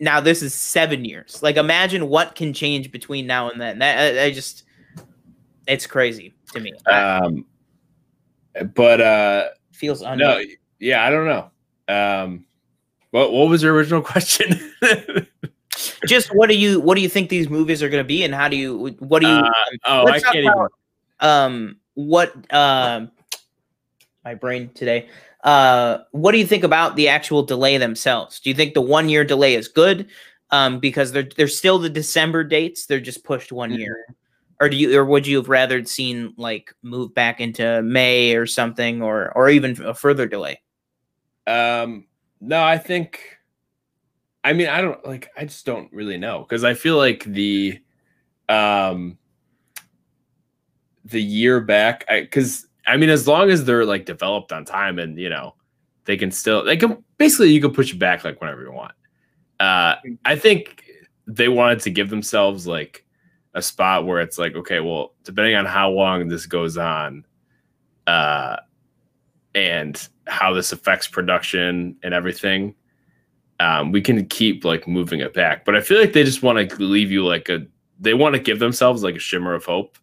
now 0.00 0.20
this 0.20 0.42
is 0.42 0.54
seven 0.54 1.04
years. 1.04 1.42
Like, 1.42 1.56
imagine 1.56 2.08
what 2.08 2.34
can 2.34 2.52
change 2.52 2.90
between 2.90 3.26
now 3.26 3.50
and 3.50 3.60
then. 3.60 3.78
That 3.80 4.16
I, 4.16 4.24
I 4.24 4.30
just, 4.30 4.64
it's 5.66 5.86
crazy 5.86 6.34
to 6.52 6.60
me. 6.60 6.72
Um, 6.86 7.44
but 8.74 9.00
uh, 9.00 9.48
feels 9.72 10.02
un- 10.02 10.18
no, 10.18 10.40
yeah, 10.78 11.04
I 11.04 11.10
don't 11.10 11.26
know. 11.26 11.50
Um, 11.88 12.44
what 13.10 13.32
what 13.32 13.48
was 13.48 13.62
your 13.62 13.74
original 13.74 14.02
question? 14.02 14.72
Just 16.06 16.34
what 16.34 16.48
do 16.48 16.56
you 16.56 16.80
what 16.80 16.96
do 16.96 17.02
you 17.02 17.08
think 17.08 17.28
these 17.28 17.48
movies 17.48 17.82
are 17.82 17.88
going 17.88 18.02
to 18.02 18.08
be, 18.08 18.24
and 18.24 18.34
how 18.34 18.48
do 18.48 18.56
you 18.56 18.96
what 18.98 19.20
do 19.20 19.28
you? 19.28 19.34
Uh, 19.34 19.50
oh, 19.86 20.06
I 20.06 20.20
can't 20.20 20.36
even. 20.36 20.66
um 21.20 21.76
what 21.94 22.32
um 22.54 23.10
my 24.24 24.34
brain 24.34 24.70
today 24.74 25.08
uh 25.48 25.98
what 26.12 26.32
do 26.32 26.38
you 26.38 26.46
think 26.46 26.64
about 26.64 26.94
the 26.96 27.08
actual 27.08 27.42
delay 27.42 27.78
themselves 27.78 28.38
do 28.40 28.50
you 28.50 28.54
think 28.54 28.74
the 28.74 28.80
one 28.80 29.08
year 29.08 29.24
delay 29.24 29.54
is 29.54 29.66
good 29.66 30.06
um 30.50 30.78
because 30.78 31.12
they're 31.12 31.28
they're 31.36 31.48
still 31.48 31.78
the 31.78 31.88
december 31.88 32.44
dates 32.44 32.86
they're 32.86 33.00
just 33.00 33.24
pushed 33.24 33.50
one 33.50 33.72
year 33.72 34.04
or 34.60 34.68
do 34.68 34.76
you 34.76 34.98
or 34.98 35.04
would 35.04 35.26
you 35.26 35.36
have 35.36 35.48
rather 35.48 35.82
seen 35.84 36.34
like 36.36 36.74
move 36.82 37.14
back 37.14 37.40
into 37.40 37.80
may 37.82 38.34
or 38.36 38.46
something 38.46 39.00
or 39.00 39.32
or 39.36 39.48
even 39.48 39.80
a 39.84 39.94
further 39.94 40.26
delay 40.26 40.60
Um, 41.48 42.04
no, 42.40 42.62
I 42.62 42.76
think. 42.76 43.38
I 44.44 44.52
mean, 44.52 44.68
I 44.68 44.82
don't 44.82 45.04
like. 45.06 45.30
I 45.36 45.44
just 45.44 45.64
don't 45.64 45.90
really 45.92 46.18
know 46.18 46.40
because 46.40 46.62
I 46.62 46.74
feel 46.74 46.96
like 46.96 47.24
the, 47.24 47.80
um, 48.50 49.18
the 51.06 51.22
year 51.22 51.60
back. 51.60 52.04
I 52.08 52.20
because 52.20 52.67
I 52.88 52.96
mean, 52.96 53.10
as 53.10 53.28
long 53.28 53.50
as 53.50 53.64
they're 53.64 53.84
like 53.84 54.06
developed 54.06 54.52
on 54.52 54.64
time 54.64 54.98
and 54.98 55.18
you 55.18 55.28
know, 55.28 55.54
they 56.04 56.16
can 56.16 56.30
still 56.30 56.64
they 56.64 56.76
can 56.76 57.04
basically 57.18 57.50
you 57.50 57.60
can 57.60 57.72
push 57.72 57.92
it 57.92 57.98
back 57.98 58.24
like 58.24 58.40
whenever 58.40 58.62
you 58.62 58.72
want. 58.72 58.92
Uh, 59.60 59.96
I 60.24 60.36
think 60.36 60.84
they 61.26 61.48
wanted 61.48 61.80
to 61.80 61.90
give 61.90 62.10
themselves 62.10 62.66
like 62.66 63.04
a 63.54 63.62
spot 63.62 64.06
where 64.06 64.20
it's 64.20 64.38
like, 64.38 64.54
okay, 64.54 64.80
well, 64.80 65.14
depending 65.24 65.54
on 65.54 65.66
how 65.66 65.90
long 65.90 66.28
this 66.28 66.46
goes 66.46 66.78
on, 66.78 67.24
uh, 68.06 68.56
and 69.54 70.08
how 70.26 70.52
this 70.52 70.72
affects 70.72 71.06
production 71.08 71.96
and 72.02 72.14
everything, 72.14 72.74
um, 73.60 73.92
we 73.92 74.00
can 74.00 74.24
keep 74.26 74.64
like 74.64 74.86
moving 74.86 75.20
it 75.20 75.34
back. 75.34 75.64
But 75.64 75.76
I 75.76 75.80
feel 75.80 75.98
like 75.98 76.12
they 76.12 76.24
just 76.24 76.42
want 76.42 76.70
to 76.70 76.82
leave 76.82 77.10
you 77.10 77.26
like 77.26 77.48
a, 77.48 77.66
they 77.98 78.14
want 78.14 78.34
to 78.34 78.40
give 78.40 78.60
themselves 78.60 79.02
like 79.02 79.16
a 79.16 79.20
shimmer 79.20 79.54
of 79.54 79.64
hope, 79.64 79.98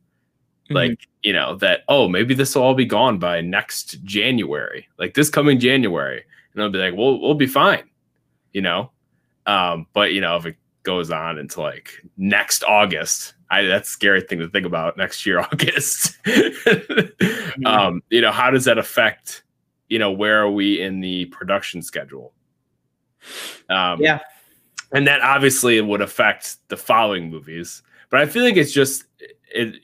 like 0.69 1.08
you 1.21 1.32
know 1.34 1.56
that 1.58 1.82
oh 1.88 2.08
maybe 2.08 2.34
this 2.34 2.56
will 2.56 2.63
all 2.63 2.73
be 2.73 2.86
gone 2.86 3.19
by 3.19 3.41
next 3.41 4.04
January, 4.04 4.88
like 4.97 5.13
this 5.13 5.30
coming 5.30 5.60
January, 5.60 6.23
and 6.54 6.63
I'll 6.63 6.69
be 6.71 6.80
like, 6.80 6.95
well, 6.95 7.19
we'll 7.19 7.34
be 7.36 7.47
fine, 7.47 7.84
you 8.54 8.62
know. 8.62 8.91
Um, 9.45 9.86
but 9.93 10.13
you 10.13 10.21
know 10.21 10.38
if 10.38 10.45
it 10.45 10.56
goes 10.84 11.12
on 11.12 11.38
into 11.38 11.62
like 11.62 11.91
next 12.17 12.63
August, 12.63 13.34
I 13.49 13.63
that's 13.63 13.89
a 13.89 13.91
scary 13.91 14.21
thing 14.21 14.39
to 14.39 14.47
think 14.49 14.65
about 14.65 14.97
next 14.97 15.25
year 15.25 15.39
August. 15.51 16.17
um, 17.65 18.01
you 18.10 18.21
know 18.21 18.32
how 18.32 18.49
does 18.51 18.65
that 18.65 18.78
affect? 18.78 19.43
You 19.89 19.99
know 19.99 20.12
where 20.12 20.41
are 20.41 20.49
we 20.51 20.82
in 20.82 20.99
the 20.99 21.25
production 21.25 21.82
schedule? 21.82 22.34
Um, 23.69 24.01
Yeah. 24.01 24.19
and 24.91 25.08
that 25.08 25.21
obviously 25.21 25.80
would 25.82 26.01
affect 26.01 26.58
the 26.69 26.78
following 26.78 27.30
movies. 27.30 27.82
But 28.10 28.19
I 28.21 28.25
feel 28.25 28.43
like 28.43 28.56
it's 28.58 28.71
just 28.71 29.04
it 29.54 29.75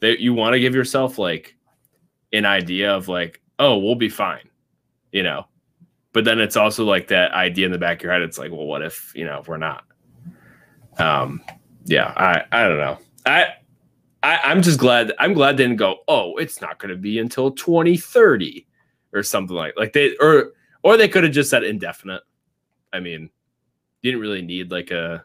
that 0.00 0.20
you 0.20 0.34
want 0.34 0.54
to 0.54 0.60
give 0.60 0.74
yourself 0.74 1.18
like 1.18 1.56
an 2.32 2.44
idea 2.44 2.92
of 2.92 3.08
like, 3.08 3.40
oh, 3.58 3.78
we'll 3.78 3.94
be 3.94 4.08
fine, 4.08 4.48
you 5.12 5.22
know. 5.22 5.46
But 6.12 6.24
then 6.24 6.40
it's 6.40 6.56
also 6.56 6.84
like 6.84 7.08
that 7.08 7.32
idea 7.32 7.66
in 7.66 7.72
the 7.72 7.78
back 7.78 7.98
of 7.98 8.02
your 8.04 8.12
head. 8.12 8.22
It's 8.22 8.38
like, 8.38 8.50
well, 8.50 8.66
what 8.66 8.82
if 8.82 9.12
you 9.14 9.24
know 9.24 9.40
if 9.40 9.48
we're 9.48 9.56
not? 9.56 9.84
Um, 10.98 11.42
yeah, 11.84 12.12
I 12.16 12.44
I 12.52 12.68
don't 12.68 12.78
know. 12.78 12.98
I. 13.26 13.54
I, 14.20 14.40
I'm 14.42 14.62
just 14.62 14.80
glad. 14.80 15.12
I'm 15.20 15.32
glad 15.32 15.56
they 15.56 15.62
didn't 15.62 15.76
go. 15.76 15.98
Oh, 16.08 16.36
it's 16.38 16.60
not 16.60 16.80
going 16.80 16.90
to 16.90 16.96
be 16.96 17.20
until 17.20 17.52
2030, 17.52 18.66
or 19.12 19.22
something 19.22 19.56
like 19.56 19.74
like 19.76 19.92
they 19.92 20.16
or 20.20 20.52
or 20.82 20.96
they 20.96 21.08
could 21.08 21.24
have 21.24 21.32
just 21.32 21.50
said 21.50 21.64
indefinite. 21.64 22.22
I 22.92 23.00
mean, 23.00 23.30
you 24.02 24.10
didn't 24.10 24.20
really 24.20 24.42
need 24.42 24.70
like 24.70 24.90
a. 24.90 25.24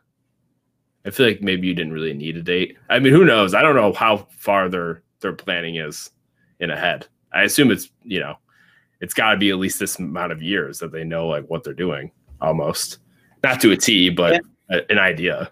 I 1.05 1.09
feel 1.09 1.25
like 1.27 1.41
maybe 1.41 1.67
you 1.67 1.73
didn't 1.73 1.93
really 1.93 2.13
need 2.13 2.37
a 2.37 2.41
date. 2.41 2.77
I 2.89 2.99
mean, 2.99 3.13
who 3.13 3.25
knows? 3.25 3.53
I 3.53 3.61
don't 3.61 3.75
know 3.75 3.93
how 3.93 4.27
far 4.37 4.69
their 4.69 5.01
their 5.19 5.33
planning 5.33 5.75
is 5.75 6.11
in 6.59 6.69
ahead. 6.69 7.07
I 7.33 7.43
assume 7.43 7.71
it's 7.71 7.89
you 8.03 8.19
know, 8.19 8.37
it's 9.01 9.13
got 9.13 9.31
to 9.31 9.37
be 9.37 9.49
at 9.49 9.57
least 9.57 9.79
this 9.79 9.99
amount 9.99 10.31
of 10.31 10.41
years 10.41 10.79
that 10.79 10.91
they 10.91 11.03
know 11.03 11.27
like 11.27 11.45
what 11.47 11.63
they're 11.63 11.73
doing 11.73 12.11
almost, 12.41 12.99
not 13.43 13.59
to 13.61 13.71
a 13.71 13.77
T, 13.77 14.09
but 14.09 14.41
a- 14.69 14.91
an 14.91 14.99
idea. 14.99 15.51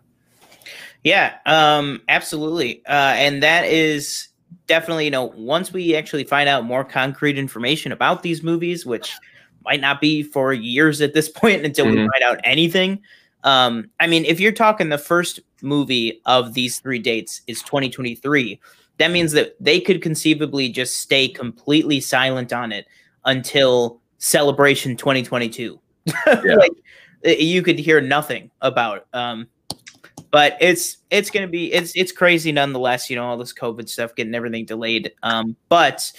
Yeah, 1.03 1.37
um, 1.45 2.01
absolutely. 2.09 2.85
Uh, 2.85 3.13
and 3.17 3.41
that 3.41 3.65
is 3.65 4.29
definitely, 4.67 5.05
you 5.05 5.11
know, 5.11 5.25
once 5.35 5.73
we 5.73 5.95
actually 5.95 6.23
find 6.23 6.47
out 6.47 6.63
more 6.65 6.83
concrete 6.83 7.37
information 7.37 7.91
about 7.91 8.21
these 8.21 8.43
movies, 8.43 8.85
which 8.85 9.17
might 9.65 9.81
not 9.81 9.99
be 9.99 10.21
for 10.21 10.53
years 10.53 11.01
at 11.01 11.13
this 11.13 11.27
point 11.41 11.65
until 11.65 11.87
we 11.87 11.93
Mhm. 11.93 12.07
find 12.11 12.23
out 12.23 12.39
anything. 12.43 13.01
Um, 13.43 13.89
I 13.99 14.07
mean, 14.07 14.25
if 14.25 14.39
you're 14.39 14.51
talking 14.51 14.89
the 14.89 14.97
first 14.97 15.39
movie 15.61 16.21
of 16.25 16.53
these 16.53 16.79
three 16.79 16.99
dates 16.99 17.41
is 17.47 17.61
2023, 17.63 18.59
that 18.97 19.11
means 19.11 19.31
that 19.31 19.55
they 19.59 19.79
could 19.79 20.01
conceivably 20.01 20.69
just 20.69 20.97
stay 20.97 21.27
completely 21.27 21.99
silent 21.99 22.53
on 22.53 22.71
it 22.71 22.85
until 23.25 23.99
Celebration 24.19 24.95
2022. 24.95 25.79
like 26.25 26.71
uh, 27.25 27.29
you 27.31 27.61
could 27.61 27.79
hear 27.79 28.01
nothing 28.01 28.51
about. 28.61 29.07
Um, 29.13 29.47
but 30.29 30.57
it's 30.61 30.97
it's 31.09 31.29
gonna 31.29 31.47
be 31.47 31.73
it's 31.73 31.95
it's 31.95 32.11
crazy 32.11 32.51
nonetheless. 32.51 33.09
You 33.09 33.17
know 33.17 33.25
all 33.25 33.37
this 33.37 33.53
COVID 33.53 33.89
stuff 33.89 34.15
getting 34.15 34.33
everything 34.35 34.65
delayed. 34.65 35.11
Um, 35.23 35.55
but 35.67 36.11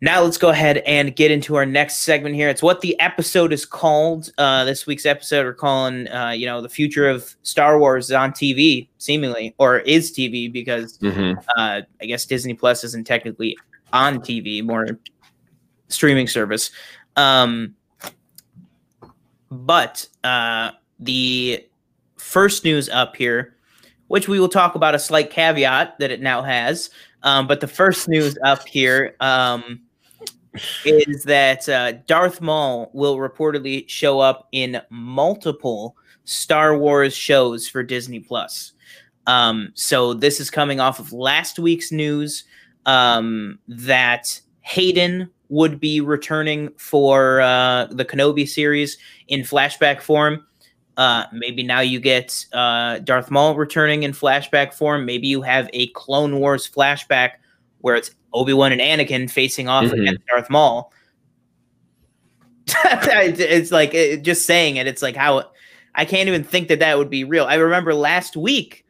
now 0.00 0.22
let's 0.22 0.38
go 0.38 0.50
ahead 0.50 0.78
and 0.78 1.14
get 1.16 1.30
into 1.30 1.56
our 1.56 1.66
next 1.66 1.98
segment 1.98 2.34
here. 2.36 2.48
It's 2.48 2.62
what 2.62 2.80
the 2.80 2.98
episode 3.00 3.52
is 3.52 3.66
called. 3.66 4.30
Uh, 4.38 4.64
this 4.64 4.86
week's 4.86 5.04
episode 5.06 5.44
we're 5.44 5.54
calling, 5.54 6.06
uh, 6.08 6.30
you 6.30 6.46
know, 6.46 6.60
the 6.60 6.68
future 6.68 7.08
of 7.08 7.34
Star 7.42 7.78
Wars 7.80 8.12
on 8.12 8.30
TV, 8.32 8.88
seemingly, 8.98 9.54
or 9.58 9.80
is 9.80 10.12
TV 10.12 10.52
because 10.52 10.98
Mhm. 10.98 11.36
uh, 11.56 11.82
I 12.00 12.06
guess 12.06 12.24
Disney 12.26 12.54
Plus 12.54 12.84
isn't 12.84 13.06
technically 13.06 13.56
on 13.92 14.20
TV, 14.20 14.62
more 14.62 14.86
streaming 15.88 16.28
service. 16.28 16.70
Um, 17.16 17.74
but 19.50 20.06
uh, 20.22 20.72
the 21.00 21.66
first 22.16 22.64
news 22.64 22.88
up 22.88 23.16
here, 23.16 23.56
which 24.06 24.28
we 24.28 24.38
will 24.38 24.48
talk 24.48 24.74
about 24.74 24.94
a 24.94 24.98
slight 24.98 25.30
caveat 25.30 25.98
that 25.98 26.10
it 26.12 26.20
now 26.20 26.42
has. 26.42 26.90
Um, 27.24 27.48
but 27.48 27.60
the 27.60 27.66
first 27.66 28.08
news 28.08 28.38
up 28.44 28.66
here 28.68 29.16
um, 29.18 29.80
is 30.84 31.24
that 31.24 31.68
uh, 31.68 31.92
Darth 32.06 32.40
Maul 32.40 32.90
will 32.92 33.16
reportedly 33.16 33.88
show 33.88 34.20
up 34.20 34.48
in 34.52 34.80
multiple 34.90 35.96
Star 36.24 36.76
Wars 36.76 37.14
shows 37.16 37.68
for 37.68 37.82
Disney 37.82 38.20
Plus. 38.20 38.72
Um, 39.26 39.70
so 39.74 40.14
this 40.14 40.40
is 40.40 40.50
coming 40.50 40.80
off 40.80 40.98
of 40.98 41.12
last 41.12 41.58
week's 41.58 41.92
news 41.92 42.44
um, 42.86 43.58
that 43.68 44.40
Hayden 44.62 45.30
would 45.50 45.80
be 45.80 46.00
returning 46.00 46.70
for 46.76 47.40
uh, 47.40 47.86
the 47.86 48.04
Kenobi 48.04 48.46
series 48.48 48.98
in 49.28 49.40
flashback 49.40 50.00
form. 50.00 50.44
Uh, 50.96 51.24
maybe 51.32 51.62
now 51.62 51.80
you 51.80 52.00
get 52.00 52.44
uh, 52.52 52.98
Darth 52.98 53.30
Maul 53.30 53.54
returning 53.54 54.02
in 54.02 54.12
flashback 54.12 54.74
form. 54.74 55.06
Maybe 55.06 55.28
you 55.28 55.42
have 55.42 55.70
a 55.72 55.86
Clone 55.88 56.40
Wars 56.40 56.68
flashback 56.68 57.32
where 57.80 57.94
it's 57.94 58.10
Obi 58.32 58.52
Wan 58.52 58.72
and 58.72 58.80
Anakin 58.80 59.30
facing 59.30 59.68
off 59.68 59.84
Mhm. 59.84 60.00
against 60.02 60.26
Darth 60.26 60.50
Maul. 60.50 60.92
it's 62.68 63.70
like 63.70 63.94
it, 63.94 64.22
just 64.22 64.44
saying 64.46 64.76
it. 64.76 64.86
It's 64.86 65.02
like 65.02 65.16
how 65.16 65.50
I 65.94 66.04
can't 66.04 66.28
even 66.28 66.44
think 66.44 66.68
that 66.68 66.80
that 66.80 66.98
would 66.98 67.10
be 67.10 67.24
real. 67.24 67.44
I 67.44 67.54
remember 67.54 67.94
last 67.94 68.36
week. 68.36 68.84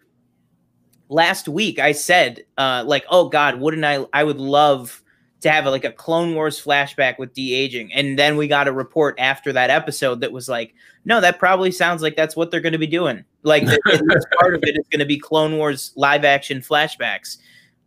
Last 1.09 1.49
week 1.49 1.79
I 1.79 1.93
said, 1.93 2.43
uh, 2.59 2.85
like, 2.87 3.05
oh 3.09 3.29
God, 3.29 3.61
wouldn't 3.61 3.85
I? 3.85 4.05
I 4.13 4.25
would 4.25 4.39
love 4.39 5.03
to 5.41 5.51
have 5.51 5.67
a, 5.67 5.71
like 5.71 5.85
a 5.85 5.93
Clone 5.93 6.35
Wars 6.35 6.63
flashback 6.63 7.19
with 7.19 7.33
de 7.33 7.55
aging, 7.55 7.93
and 7.93 8.19
then 8.19 8.37
we 8.37 8.49
got 8.49 8.67
a 8.69 8.73
report 8.73 9.15
after 9.19 9.53
that 9.53 9.71
episode 9.71 10.21
that 10.21 10.33
was 10.33 10.49
like, 10.49 10.75
no, 11.05 11.21
that 11.21 11.39
probably 11.39 11.71
sounds 11.71 12.03
like 12.03 12.17
that's 12.17 12.35
what 12.35 12.51
they're 12.51 12.61
going 12.61 12.73
to 12.73 12.79
be 12.79 12.89
doing. 12.89 13.25
Like, 13.45 13.65
part 14.41 14.55
of 14.55 14.65
it 14.65 14.77
is 14.77 14.85
going 14.91 14.99
to 14.99 15.07
be 15.07 15.19
Clone 15.19 15.57
Wars 15.57 15.93
live 15.95 16.25
action 16.25 16.59
flashbacks. 16.61 17.39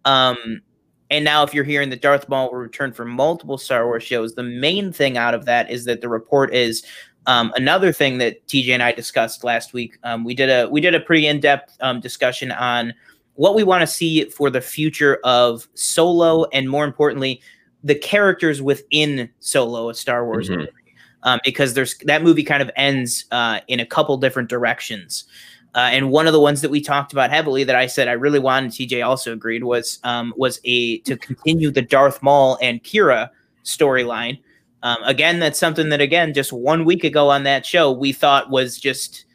Um, 0.06 0.62
and 1.12 1.24
now, 1.26 1.44
if 1.44 1.54
you're 1.54 1.64
hearing 1.66 1.90
that 1.92 2.02
Darth 2.02 2.28
Maul 2.30 2.50
will 2.50 2.58
return 2.58 2.94
for 2.94 3.06
multiple 3.06 3.58
Star 3.58 3.86
Wars 3.86 4.02
shows, 4.02 4.34
the 4.34 4.44
main 4.44 4.92
thing 4.92 5.18
out 5.18 5.34
of 5.34 5.46
that 5.46 5.70
is 5.70 5.86
that 5.86 6.02
the 6.02 6.10
report 6.10 6.54
is 6.54 6.84
um, 7.28 7.54
another 7.56 7.92
thing 7.92 8.18
that 8.18 8.48
TJ 8.48 8.70
and 8.70 8.82
I 8.82 8.94
discussed 8.94 9.44
last 9.44 9.74
week. 9.74 9.98
Um, 10.04 10.24
we 10.24 10.34
did 10.34 10.50
a 10.50 10.68
we 10.70 10.82
did 10.82 10.96
a 10.96 11.00
pretty 11.00 11.28
in 11.28 11.40
depth 11.40 11.78
um, 11.82 12.00
discussion 12.00 12.52
on 12.52 12.94
what 13.36 13.56
we 13.56 13.64
want 13.64 13.82
to 13.82 13.88
see 13.88 14.26
for 14.26 14.50
the 14.50 14.62
future 14.62 15.20
of 15.24 15.68
Solo, 15.76 16.46
and 16.54 16.70
more 16.70 16.86
importantly, 16.86 17.42
the 17.84 17.96
characters 17.96 18.62
within 18.62 19.30
Solo, 19.40 19.90
a 19.90 19.94
Star 19.94 20.26
Wars 20.26 20.50
Mhm. 20.50 20.58
movie. 20.58 20.70
Um, 21.24 21.40
because 21.44 21.76
there's 21.76 21.98
that 22.06 22.24
movie 22.24 22.44
kind 22.44 22.64
of 22.64 22.72
ends 22.76 23.26
uh, 23.32 23.60
in 23.68 23.80
a 23.80 23.86
couple 23.86 24.18
different 24.18 24.50
directions. 24.50 25.26
Uh, 25.74 25.90
and 25.92 26.12
one 26.12 26.28
of 26.28 26.34
the 26.34 26.40
ones 26.40 26.62
that 26.62 26.70
we 26.70 26.82
talked 26.82 27.14
about 27.14 27.30
heavily 27.30 27.64
that 27.64 27.76
I 27.78 27.88
said 27.88 28.08
I 28.10 28.14
really 28.14 28.40
wanted, 28.40 28.72
TJ 28.72 29.06
also 29.06 29.32
agreed, 29.32 29.64
was 29.64 30.00
um, 30.04 30.34
was 30.36 30.60
a 30.66 30.98
to 31.00 31.16
continue 31.18 31.72
the 31.72 31.82
Darth 31.82 32.22
Maul 32.22 32.58
and 32.62 32.84
Qi'ra 32.84 33.30
storyline. 33.64 34.40
Um, 34.84 34.98
again, 35.04 35.40
that's 35.40 35.60
something 35.60 35.90
that 35.90 36.02
again 36.02 36.34
just 36.34 36.52
one 36.52 36.84
week 36.84 37.04
ago 37.04 37.30
on 37.30 37.44
that 37.44 37.66
show 37.66 37.92
we 37.92 38.12
thought 38.12 38.50
was 38.50 38.78
just 38.80 39.26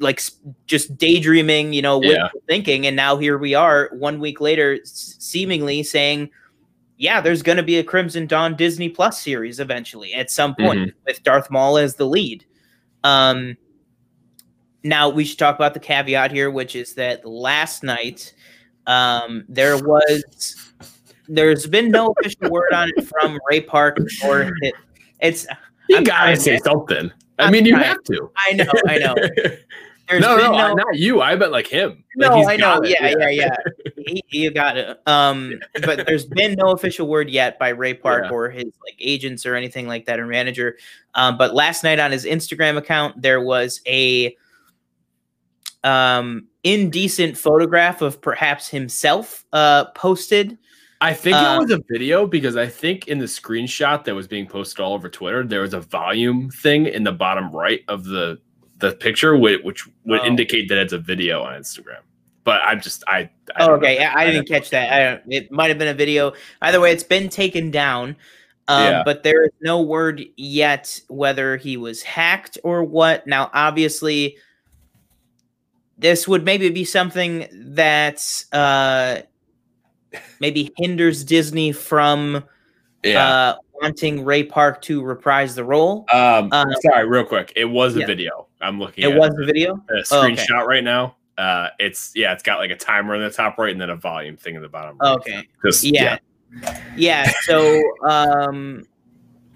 like 0.00 0.20
just 0.66 0.96
daydreaming, 0.98 1.72
you 1.72 1.82
know, 1.82 2.02
Yeah. 2.02 2.28
thinking, 2.46 2.86
and 2.86 2.94
now 2.94 3.16
here 3.16 3.38
we 3.38 3.54
are 3.54 3.90
one 3.94 4.20
week 4.20 4.40
later, 4.40 4.78
seemingly 4.84 5.82
saying, 5.82 6.30
"Yeah, 6.98 7.20
there's 7.20 7.42
going 7.42 7.56
to 7.56 7.62
be 7.64 7.78
a 7.78 7.82
Crimson 7.84 8.26
Dawn 8.26 8.54
Disney 8.54 8.90
Plus 8.90 9.20
series 9.20 9.58
eventually 9.58 10.12
at 10.14 10.30
some 10.30 10.54
point 10.54 10.92
with 11.06 11.22
Darth 11.24 11.50
Maul 11.50 11.78
as 11.78 11.96
the 11.96 12.06
lead." 12.06 12.44
Um, 13.02 13.56
now 14.86 15.08
we 15.08 15.24
should 15.24 15.38
talk 15.38 15.54
about 15.56 15.74
the 15.74 15.80
caveat 15.80 16.30
here, 16.30 16.50
which 16.50 16.76
is 16.76 16.94
that 16.94 17.24
last 17.24 17.82
night 17.82 18.32
um, 18.86 19.44
there 19.48 19.76
was 19.76 20.72
there's 21.28 21.66
been 21.66 21.90
no 21.90 22.14
official 22.18 22.50
word 22.50 22.72
on 22.72 22.90
it 22.96 23.06
from 23.06 23.38
Ray 23.50 23.60
Park 23.60 23.98
or 24.24 24.52
it, 24.62 24.74
it's. 25.20 25.46
You 25.88 25.98
I'm 25.98 26.04
gotta 26.04 26.36
say 26.36 26.52
man. 26.52 26.62
something. 26.62 27.10
I 27.38 27.44
I'm 27.44 27.52
mean, 27.52 27.64
you 27.66 27.76
have 27.76 28.02
to. 28.04 28.30
I 28.36 28.52
know, 28.54 28.72
I 28.86 28.98
know. 28.98 29.14
There's 30.08 30.22
no, 30.22 30.36
been 30.36 30.52
no, 30.52 30.74
not 30.74 30.94
you. 30.96 31.20
I 31.20 31.34
bet 31.34 31.50
like 31.50 31.66
him. 31.66 32.04
Like, 32.16 32.30
no, 32.30 32.48
I 32.48 32.56
know. 32.56 32.80
Yeah, 32.84 33.12
yeah, 33.18 33.28
yeah. 33.28 33.56
He, 34.06 34.22
you 34.28 34.52
got 34.52 34.76
it. 34.76 35.00
Um, 35.08 35.58
but 35.84 36.06
there's 36.06 36.26
been 36.26 36.54
no 36.54 36.70
official 36.70 37.08
word 37.08 37.28
yet 37.28 37.58
by 37.58 37.70
Ray 37.70 37.92
Park 37.92 38.26
Yeah. 38.26 38.30
or 38.30 38.48
his 38.48 38.66
like 38.66 38.94
agents 39.00 39.44
or 39.44 39.56
anything 39.56 39.88
like 39.88 40.06
that 40.06 40.20
or 40.20 40.28
manager. 40.28 40.76
Um, 41.16 41.36
but 41.36 41.56
last 41.56 41.82
night 41.82 41.98
on 41.98 42.12
his 42.12 42.24
Instagram 42.24 42.76
account, 42.76 43.20
there 43.20 43.40
was 43.40 43.80
a 43.84 44.36
um 45.86 46.46
indecent 46.64 47.38
photograph 47.38 48.02
of 48.02 48.20
perhaps 48.20 48.68
himself 48.68 49.44
uh 49.52 49.84
posted. 49.94 50.58
I 51.00 51.12
think 51.12 51.36
Uh, 51.36 51.56
it 51.56 51.62
was 51.62 51.70
a 51.70 51.82
video 51.90 52.26
because 52.26 52.56
I 52.56 52.66
think 52.66 53.06
in 53.06 53.18
the 53.18 53.26
screenshot 53.26 54.04
that 54.04 54.14
was 54.14 54.26
being 54.26 54.46
posted 54.46 54.80
all 54.80 54.94
over 54.94 55.08
Twitter, 55.10 55.44
there 55.44 55.60
was 55.60 55.74
a 55.74 55.80
volume 55.80 56.48
thing 56.50 56.86
in 56.86 57.04
the 57.04 57.12
bottom 57.12 57.50
right 57.52 57.82
of 57.88 58.04
the 58.04 58.38
the 58.78 58.92
picture, 58.92 59.36
which, 59.36 59.62
which 59.62 59.86
would 60.04 60.20
Oh. 60.20 60.26
indicate 60.26 60.68
that 60.68 60.76
it's 60.78 60.92
a 60.92 60.98
video 60.98 61.42
on 61.42 61.58
Instagram. 61.58 62.00
But 62.44 62.60
I'm 62.62 62.80
just 62.80 63.02
I. 63.06 63.30
I 63.56 63.60
Oh, 63.60 63.72
okay. 63.74 64.04
I, 64.04 64.22
I 64.22 64.26
didn't 64.26 64.48
catch 64.48 64.70
that. 64.70 64.92
I 64.92 65.04
don't, 65.04 65.22
it 65.32 65.50
might 65.50 65.68
have 65.68 65.78
been 65.78 65.88
a 65.88 65.94
video. 65.94 66.32
Either 66.62 66.78
way, 66.80 66.92
it's 66.92 67.02
been 67.02 67.28
taken 67.28 67.70
down. 67.70 68.16
Um, 68.68 68.82
Yeah. 68.84 69.02
But 69.04 69.22
there 69.22 69.44
is 69.44 69.50
no 69.60 69.80
word 69.82 70.24
yet 70.36 71.00
whether 71.08 71.56
he 71.56 71.76
was 71.76 72.02
hacked 72.02 72.58
or 72.64 72.84
what. 72.84 73.26
Now, 73.26 73.50
obviously, 73.54 74.36
this 75.98 76.26
would 76.28 76.44
maybe 76.44 76.68
be 76.70 76.84
something 76.84 77.46
that 77.52 78.44
uh, 78.52 79.18
maybe 80.40 80.72
hinders 80.76 81.24
Disney 81.24 81.72
from 81.72 82.44
Yeah. 83.02 83.26
uh, 83.28 83.56
wanting 83.80 84.24
Ray 84.24 84.42
Park 84.42 84.82
to 84.82 85.02
reprise 85.02 85.54
the 85.54 85.64
role. 85.64 86.04
um, 86.12 86.48
uh, 86.52 86.64
sorry, 86.82 87.06
real 87.06 87.24
quick. 87.24 87.52
It 87.56 87.64
was 87.66 87.96
a 87.96 88.00
yeah. 88.00 88.06
video. 88.06 88.46
I'm 88.60 88.78
looking. 88.78 89.04
It 89.04 89.12
at 89.12 89.18
was 89.18 89.30
the 89.36 89.44
video. 89.46 89.74
a 89.90 90.02
Oh, 90.10 90.24
okay. 90.26 90.34
screenshot 90.36 90.66
right 90.66 90.84
now. 90.84 91.16
Uh, 91.38 91.68
it's 91.78 92.12
yeah, 92.14 92.32
it's 92.32 92.42
got 92.42 92.58
like 92.58 92.70
a 92.70 92.76
timer 92.76 93.14
in 93.14 93.20
the 93.22 93.30
top 93.30 93.58
right 93.58 93.70
and 93.70 93.80
then 93.80 93.90
a 93.90 93.96
volume 93.96 94.36
thing 94.38 94.54
in 94.54 94.62
the 94.62 94.68
bottom. 94.68 94.96
right. 94.98 95.12
Okay. 95.16 95.48
Just 95.64 95.84
yeah 95.84 96.18
yeah 96.96 97.30
so 97.42 97.82
um 98.08 98.86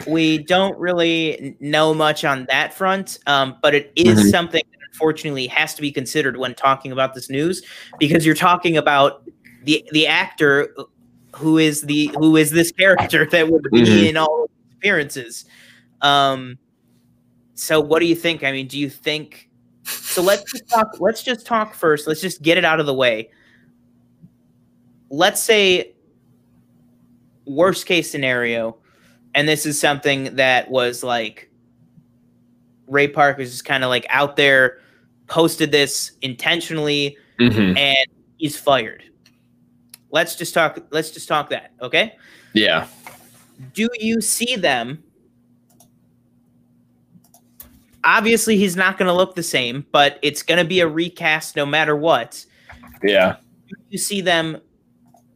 we 0.06 0.36
don't 0.38 0.76
really 0.78 1.56
know 1.60 1.94
much 1.94 2.24
on 2.24 2.44
that 2.50 2.74
front 2.74 3.18
um 3.26 3.56
but 3.62 3.74
it 3.74 3.92
is 3.96 4.18
Mhm. 4.20 4.30
something 4.30 4.62
that 4.72 4.79
unfortunately 5.00 5.46
has 5.46 5.74
to 5.74 5.82
be 5.82 5.92
considered 5.92 6.36
when 6.36 6.54
talking 6.54 6.92
about 6.92 7.14
this 7.14 7.30
news 7.30 7.62
because 7.98 8.26
you're 8.26 8.34
talking 8.34 8.76
about 8.76 9.22
the 9.64 9.84
the 9.92 10.06
actor 10.06 10.74
who 11.36 11.58
is 11.58 11.82
the 11.82 12.10
who 12.18 12.36
is 12.36 12.50
this 12.50 12.72
character 12.72 13.26
that 13.30 13.48
would 13.48 13.62
be 13.70 13.82
Mhm. 13.82 14.08
in 14.10 14.16
all 14.16 14.50
appearances. 14.76 15.44
Um 16.02 16.58
so 17.54 17.80
what 17.80 18.00
do 18.00 18.06
you 18.06 18.16
think? 18.16 18.42
I 18.42 18.52
mean 18.52 18.66
do 18.66 18.78
you 18.78 18.90
think 18.90 19.48
so 19.84 20.22
let's 20.22 20.50
just 20.50 20.68
talk 20.68 20.88
let's 20.98 21.22
just 21.22 21.46
talk 21.46 21.74
first. 21.74 22.06
Let's 22.08 22.20
just 22.20 22.42
get 22.42 22.58
it 22.58 22.64
out 22.64 22.80
of 22.80 22.86
the 22.86 22.94
way. 22.94 23.30
Let's 25.08 25.42
say 25.42 25.94
worst 27.46 27.86
case 27.86 28.10
scenario 28.10 28.76
and 29.34 29.48
this 29.48 29.66
is 29.66 29.78
something 29.78 30.34
that 30.36 30.70
was 30.70 31.02
like 31.04 31.49
ray 32.90 33.08
park 33.08 33.38
was 33.38 33.50
just 33.50 33.64
kind 33.64 33.82
of 33.84 33.88
like 33.88 34.04
out 34.10 34.36
there 34.36 34.78
posted 35.28 35.70
this 35.70 36.12
intentionally 36.22 37.16
Mhm. 37.38 37.78
and 37.78 38.06
he's 38.36 38.58
fired 38.58 39.04
let's 40.10 40.34
just 40.36 40.52
talk 40.52 40.78
let's 40.90 41.10
just 41.10 41.28
talk 41.28 41.48
that 41.50 41.70
okay 41.80 42.16
yeah. 42.52 42.86
do 43.74 43.88
you 44.00 44.20
see 44.20 44.56
them 44.56 45.02
obviously 48.02 48.56
he's 48.56 48.76
not 48.76 48.98
going 48.98 49.06
to 49.06 49.12
look 49.14 49.34
the 49.34 49.42
same 49.42 49.86
but 49.92 50.18
it's 50.22 50.42
going 50.42 50.58
to 50.58 50.64
be 50.64 50.80
a 50.80 50.88
recast 50.88 51.54
no 51.56 51.64
matter 51.64 51.94
what 51.96 52.44
Yeah. 53.02 53.36
do 53.68 53.74
you 53.90 53.98
see 53.98 54.20
them 54.20 54.58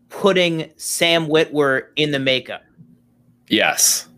putting 0.08 0.70
sam 0.76 1.26
witwer 1.28 1.88
in 1.96 2.10
the 2.10 2.18
makeup 2.18 2.62
Yes. 3.46 4.08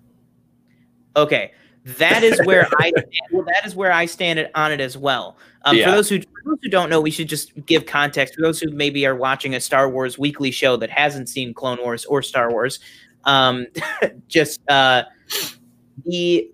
Okay, 1.16 1.51
that 1.87 2.22
is 2.22 2.40
where 2.44 2.66
I 2.79 2.92
well, 3.31 3.44
that 3.44 3.64
is 3.64 3.75
where 3.77 3.92
I 3.92 4.07
stand 4.07 4.49
on 4.55 4.72
it 4.72 4.81
as 4.81 4.99
well. 4.99 5.37
Um, 5.64 5.77
Yeah. 5.77 5.87
For 5.87 5.90
those 5.92 6.09
who 6.09 6.20
for 6.20 6.42
those 6.44 6.59
who 6.62 6.68
don't 6.68 6.90
know, 6.90 7.01
we 7.01 7.11
should 7.11 7.29
just 7.29 7.53
give 7.66 7.87
context. 7.87 8.35
For 8.35 8.42
those 8.42 8.61
who 8.61 8.70
maybe 8.70 9.07
are 9.07 9.14
watching 9.14 9.55
a 9.55 9.61
Star 9.61 9.88
Wars 9.88 10.18
weekly 10.18 10.51
show 10.51 10.77
that 10.77 10.90
hasn't 10.90 11.29
seen 11.29 11.55
Clone 11.55 11.79
Wars 11.81 12.05
or 12.05 12.22
Star 12.22 12.51
Wars, 12.51 12.81
Um, 13.25 13.66
just 14.29 14.61
uh, 14.68 15.05
the 16.05 16.51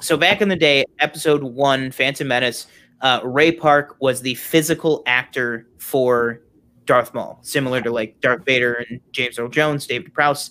so 0.00 0.16
back 0.16 0.40
in 0.40 0.48
the 0.48 0.56
day, 0.56 0.84
episode 1.00 1.42
one, 1.42 1.90
Phantom 1.90 2.28
Menace, 2.28 2.66
uh, 3.00 3.20
Ray 3.24 3.52
Park 3.52 3.96
was 4.00 4.20
the 4.20 4.34
physical 4.34 5.02
actor 5.06 5.66
for 5.78 6.42
Darth 6.84 7.12
Maul, 7.14 7.38
similar 7.42 7.80
to 7.82 7.90
like 7.90 8.20
Darth 8.20 8.44
Vader 8.44 8.84
and 8.88 9.00
James 9.12 9.38
Earl 9.38 9.48
Jones, 9.48 9.86
David 9.86 10.14
Prowse. 10.14 10.50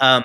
Um, 0.00 0.24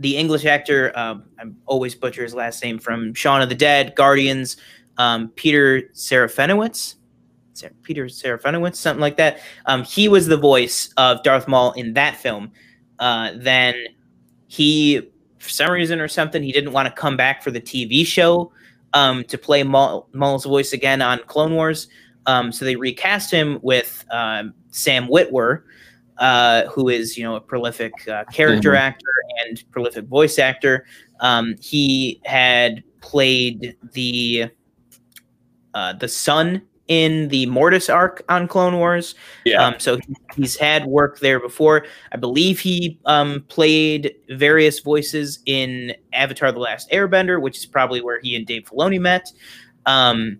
the 0.00 0.16
English 0.16 0.46
actor, 0.46 0.92
um, 0.98 1.24
I 1.38 1.44
always 1.66 1.94
butcher 1.94 2.22
his 2.22 2.34
last 2.34 2.62
name 2.64 2.78
from 2.78 3.12
Shaun 3.14 3.42
of 3.42 3.50
the 3.50 3.54
Dead, 3.54 3.94
Guardians, 3.94 4.56
um, 4.96 5.28
Peter 5.36 5.82
Serafinowicz. 5.94 6.96
Peter 7.82 8.06
Serafinowicz, 8.06 8.76
something 8.76 9.02
like 9.02 9.18
that. 9.18 9.40
Um, 9.66 9.84
he 9.84 10.08
was 10.08 10.26
the 10.26 10.38
voice 10.38 10.92
of 10.96 11.22
Darth 11.22 11.46
Maul 11.46 11.72
in 11.72 11.92
that 11.92 12.16
film. 12.16 12.50
Uh, 12.98 13.32
then 13.36 13.74
he, 14.46 15.10
for 15.38 15.50
some 15.50 15.70
reason 15.70 16.00
or 16.00 16.08
something, 16.08 16.42
he 16.42 16.52
didn't 16.52 16.72
want 16.72 16.88
to 16.88 16.94
come 16.94 17.18
back 17.18 17.42
for 17.42 17.50
the 17.50 17.60
TV 17.60 18.06
show 18.06 18.50
um, 18.94 19.24
to 19.24 19.36
play 19.36 19.62
Maul, 19.62 20.08
Maul's 20.14 20.46
voice 20.46 20.72
again 20.72 21.02
on 21.02 21.20
Clone 21.26 21.54
Wars. 21.54 21.88
Um, 22.24 22.50
so 22.52 22.64
they 22.64 22.76
recast 22.76 23.30
him 23.30 23.58
with 23.62 24.04
um, 24.10 24.54
Sam 24.70 25.08
Witwer, 25.08 25.64
uh, 26.20 26.66
who 26.66 26.88
is 26.88 27.16
you 27.16 27.24
know 27.24 27.34
a 27.34 27.40
prolific 27.40 27.92
uh, 28.06 28.24
character 28.26 28.70
mm-hmm. 28.70 28.78
actor 28.78 29.12
and 29.40 29.64
prolific 29.72 30.04
voice 30.04 30.38
actor. 30.38 30.86
Um, 31.20 31.56
he 31.60 32.20
had 32.24 32.84
played 33.00 33.76
the 33.92 34.50
uh, 35.74 35.94
the 35.94 36.08
son 36.08 36.62
in 36.88 37.28
the 37.28 37.46
Mortis 37.46 37.88
arc 37.88 38.22
on 38.28 38.48
Clone 38.48 38.76
Wars. 38.76 39.14
Yeah. 39.44 39.64
Um, 39.64 39.74
so 39.78 39.98
he's 40.34 40.56
had 40.56 40.86
work 40.86 41.20
there 41.20 41.38
before. 41.38 41.86
I 42.12 42.16
believe 42.16 42.58
he 42.58 42.98
um, 43.06 43.44
played 43.48 44.14
various 44.28 44.80
voices 44.80 45.38
in 45.46 45.94
Avatar: 46.12 46.52
The 46.52 46.58
Last 46.58 46.90
Airbender, 46.90 47.40
which 47.40 47.56
is 47.58 47.66
probably 47.66 48.02
where 48.02 48.20
he 48.20 48.36
and 48.36 48.46
Dave 48.46 48.64
Filoni 48.64 49.00
met. 49.00 49.32
Um, 49.86 50.38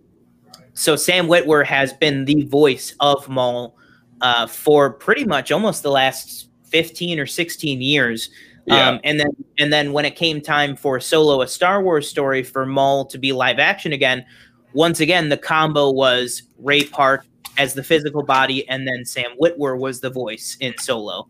so 0.75 0.95
Sam 0.95 1.27
Witwer 1.27 1.65
has 1.65 1.93
been 1.95 2.27
the 2.27 2.43
voice 2.45 2.95
of 3.01 3.29
Maul 3.29 3.77
uh, 4.21 4.47
for 4.47 4.91
pretty 4.91 5.25
much 5.25 5.53
almost 5.53 5.83
the 5.83 5.91
last 5.91 6.49
15 6.65 7.19
or 7.19 7.27
16 7.27 7.81
years. 7.83 8.31
Yeah. 8.67 8.89
Um, 8.89 9.01
and 9.05 9.19
then 9.19 9.31
and 9.59 9.73
then 9.73 9.93
when 9.93 10.05
it 10.05 10.17
came 10.17 10.41
time 10.41 10.77
for 10.77 11.01
Solo 11.01 11.43
a 11.43 11.49
Star 11.49 11.83
Wars 11.83 12.09
story 12.09 12.43
for 12.43 12.67
Maul 12.67 13.07
to 13.07 13.19
be 13.19 13.33
live 13.33 13.59
action 13.59 13.93
again, 13.93 14.25
once 14.73 15.01
again, 15.01 15.29
the 15.29 15.37
combo 15.37 15.91
was 15.91 16.43
Ray 16.59 16.85
Park 16.85 17.27
as 17.59 17.75
the 17.75 17.83
physical 17.83 18.23
body, 18.23 18.69
and 18.69 18.87
then 18.87 19.05
Sam 19.05 19.33
Witwer 19.41 19.79
was 19.79 20.01
the 20.01 20.11
voice 20.11 20.57
in 20.61 20.77
Solo. 20.79 21.29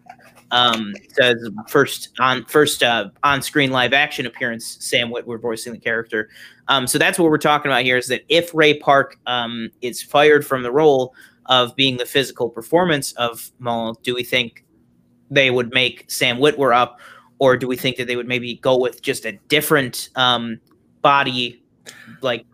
Um, 0.52 0.94
so 1.12 1.34
first 1.68 2.10
on 2.18 2.44
first 2.46 2.82
uh, 2.82 3.10
on 3.22 3.40
screen 3.40 3.70
live 3.70 3.92
action 3.92 4.26
appearance, 4.26 4.76
Sam 4.80 5.10
Witwer 5.10 5.40
voicing 5.40 5.72
the 5.72 5.78
character. 5.78 6.28
Um, 6.68 6.86
so 6.86 6.98
that's 6.98 7.18
what 7.18 7.30
we're 7.30 7.38
talking 7.38 7.70
about 7.70 7.84
here 7.84 7.96
is 7.96 8.08
that 8.08 8.22
if 8.28 8.52
Ray 8.54 8.78
Park 8.78 9.18
um, 9.26 9.70
is 9.80 10.02
fired 10.02 10.46
from 10.46 10.62
the 10.62 10.72
role 10.72 11.14
of 11.46 11.74
being 11.76 11.96
the 11.96 12.06
physical 12.06 12.48
performance 12.48 13.12
of 13.12 13.50
Maul, 13.58 13.94
do 14.02 14.14
we 14.14 14.22
think 14.22 14.64
they 15.30 15.50
would 15.50 15.72
make 15.72 16.10
Sam 16.10 16.38
Witwer 16.38 16.74
up, 16.74 17.00
or 17.38 17.56
do 17.56 17.66
we 17.66 17.76
think 17.76 17.96
that 17.96 18.06
they 18.06 18.16
would 18.16 18.28
maybe 18.28 18.56
go 18.56 18.78
with 18.78 19.02
just 19.02 19.24
a 19.24 19.32
different 19.48 20.10
um, 20.16 20.60
body, 21.02 21.62
like 22.20 22.44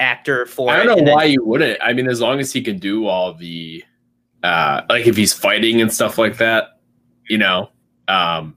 actor 0.00 0.46
for. 0.46 0.70
I 0.70 0.84
don't 0.84 1.04
know 1.04 1.12
why 1.12 1.24
then, 1.24 1.32
you 1.32 1.44
wouldn't. 1.44 1.78
I 1.82 1.92
mean, 1.92 2.08
as 2.08 2.20
long 2.20 2.40
as 2.40 2.52
he 2.52 2.62
can 2.62 2.78
do 2.78 3.06
all 3.06 3.34
the, 3.34 3.84
uh, 4.42 4.82
like 4.88 5.06
if 5.06 5.16
he's 5.16 5.32
fighting 5.32 5.80
and 5.80 5.92
stuff 5.92 6.18
like 6.18 6.38
that, 6.38 6.78
you 7.28 7.38
know, 7.38 7.70
um, 8.06 8.56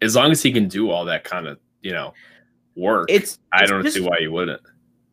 as 0.00 0.14
long 0.14 0.30
as 0.30 0.42
he 0.42 0.52
can 0.52 0.68
do 0.68 0.90
all 0.90 1.04
that 1.06 1.24
kind 1.24 1.46
of, 1.46 1.58
you 1.80 1.92
know, 1.92 2.14
work, 2.76 3.06
it's. 3.10 3.32
it's 3.32 3.38
I 3.52 3.66
don't 3.66 3.82
just, 3.82 3.96
see 3.96 4.02
why 4.02 4.18
you 4.20 4.32
wouldn't. 4.32 4.60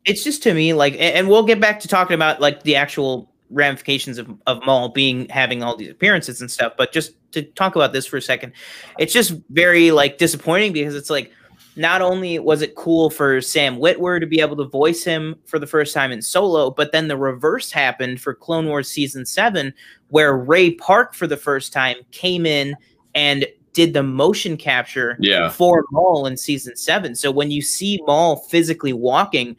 It's 0.04 0.24
just 0.24 0.42
to 0.44 0.54
me 0.54 0.72
like, 0.72 0.96
and 0.98 1.28
we'll 1.28 1.44
get 1.44 1.60
back 1.60 1.80
to 1.80 1.88
talking 1.88 2.14
about 2.14 2.40
like 2.40 2.62
the 2.62 2.76
actual 2.76 3.29
ramifications 3.50 4.18
of, 4.18 4.30
of 4.46 4.64
Maul 4.64 4.88
being 4.90 5.28
having 5.28 5.62
all 5.62 5.76
these 5.76 5.90
appearances 5.90 6.40
and 6.40 6.50
stuff. 6.50 6.74
But 6.76 6.92
just 6.92 7.12
to 7.32 7.42
talk 7.42 7.76
about 7.76 7.92
this 7.92 8.06
for 8.06 8.16
a 8.16 8.22
second, 8.22 8.52
it's 8.98 9.12
just 9.12 9.34
very 9.50 9.90
like 9.90 10.18
disappointing 10.18 10.72
because 10.72 10.94
it's 10.94 11.10
like 11.10 11.32
not 11.76 12.02
only 12.02 12.38
was 12.38 12.62
it 12.62 12.74
cool 12.74 13.10
for 13.10 13.40
Sam 13.40 13.76
Witwer 13.76 14.20
to 14.20 14.26
be 14.26 14.40
able 14.40 14.56
to 14.56 14.64
voice 14.64 15.04
him 15.04 15.36
for 15.46 15.58
the 15.58 15.66
first 15.66 15.94
time 15.94 16.12
in 16.12 16.20
solo, 16.20 16.70
but 16.70 16.92
then 16.92 17.08
the 17.08 17.16
reverse 17.16 17.70
happened 17.70 18.20
for 18.20 18.34
Clone 18.34 18.66
Wars 18.66 18.88
season 18.88 19.24
seven, 19.24 19.72
where 20.08 20.36
Ray 20.36 20.72
Park 20.72 21.14
for 21.14 21.26
the 21.26 21.36
first 21.36 21.72
time 21.72 21.96
came 22.10 22.44
in 22.44 22.76
and 23.14 23.46
did 23.72 23.94
the 23.94 24.02
motion 24.02 24.56
capture 24.56 25.16
yeah. 25.20 25.48
for 25.48 25.84
Maul 25.90 26.26
in 26.26 26.36
season 26.36 26.76
seven. 26.76 27.14
So 27.14 27.30
when 27.30 27.50
you 27.50 27.62
see 27.62 28.00
Maul 28.04 28.36
physically 28.36 28.92
walking, 28.92 29.56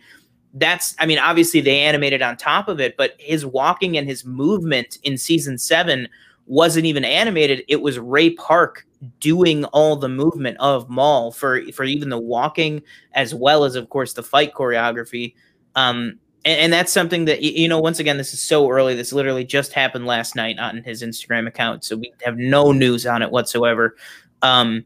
that's 0.54 0.96
I 1.00 1.06
mean, 1.06 1.20
obviously 1.20 1.62
they 1.62 1.80
animated 1.80 2.22
on 2.22 2.38
top 2.38 2.68
of 2.68 2.80
it, 2.80 2.98
but 2.98 3.16
his 3.18 3.46
walking 3.46 3.98
and 3.98 4.08
his 4.08 4.26
movement 4.26 4.98
in 5.04 5.18
season 5.18 5.58
seven 5.58 6.08
wasn't 6.46 6.86
even 6.86 7.06
animated. 7.06 7.64
It 7.68 7.82
was 7.82 7.98
Ray 7.98 8.32
Park 8.32 8.86
doing 9.20 9.66
all 9.66 9.96
the 9.96 10.10
movement 10.10 10.58
of 10.60 10.90
Maul 10.90 11.32
for 11.32 11.62
for 11.72 11.84
even 11.84 12.10
the 12.10 12.20
walking 12.20 12.82
as 13.14 13.34
well 13.34 13.64
as 13.64 13.76
of 13.76 13.90
course 13.90 14.14
the 14.14 14.24
fight 14.24 14.54
choreography. 14.54 15.34
Um, 15.76 16.20
and, 16.44 16.60
and, 16.60 16.74
that's 16.74 16.92
something 16.92 17.26
that 17.26 17.42
you 17.42 17.68
know 17.68 17.80
once 17.80 18.00
again 18.00 18.18
this 18.18 18.34
is 18.34 18.42
so 18.42 18.70
early 18.70 18.96
this 18.96 19.14
literally 19.14 19.46
just 19.46 19.74
happened 19.74 20.06
last 20.06 20.36
night 20.36 20.60
on 20.60 20.84
his 20.84 21.04
instagram 21.04 21.48
account 21.48 21.84
so 21.84 21.96
we 21.96 22.12
have 22.24 22.36
no 22.38 22.72
news 22.72 23.06
on 23.06 23.22
it 23.22 23.32
whatsoever 23.32 23.96
um 24.42 24.84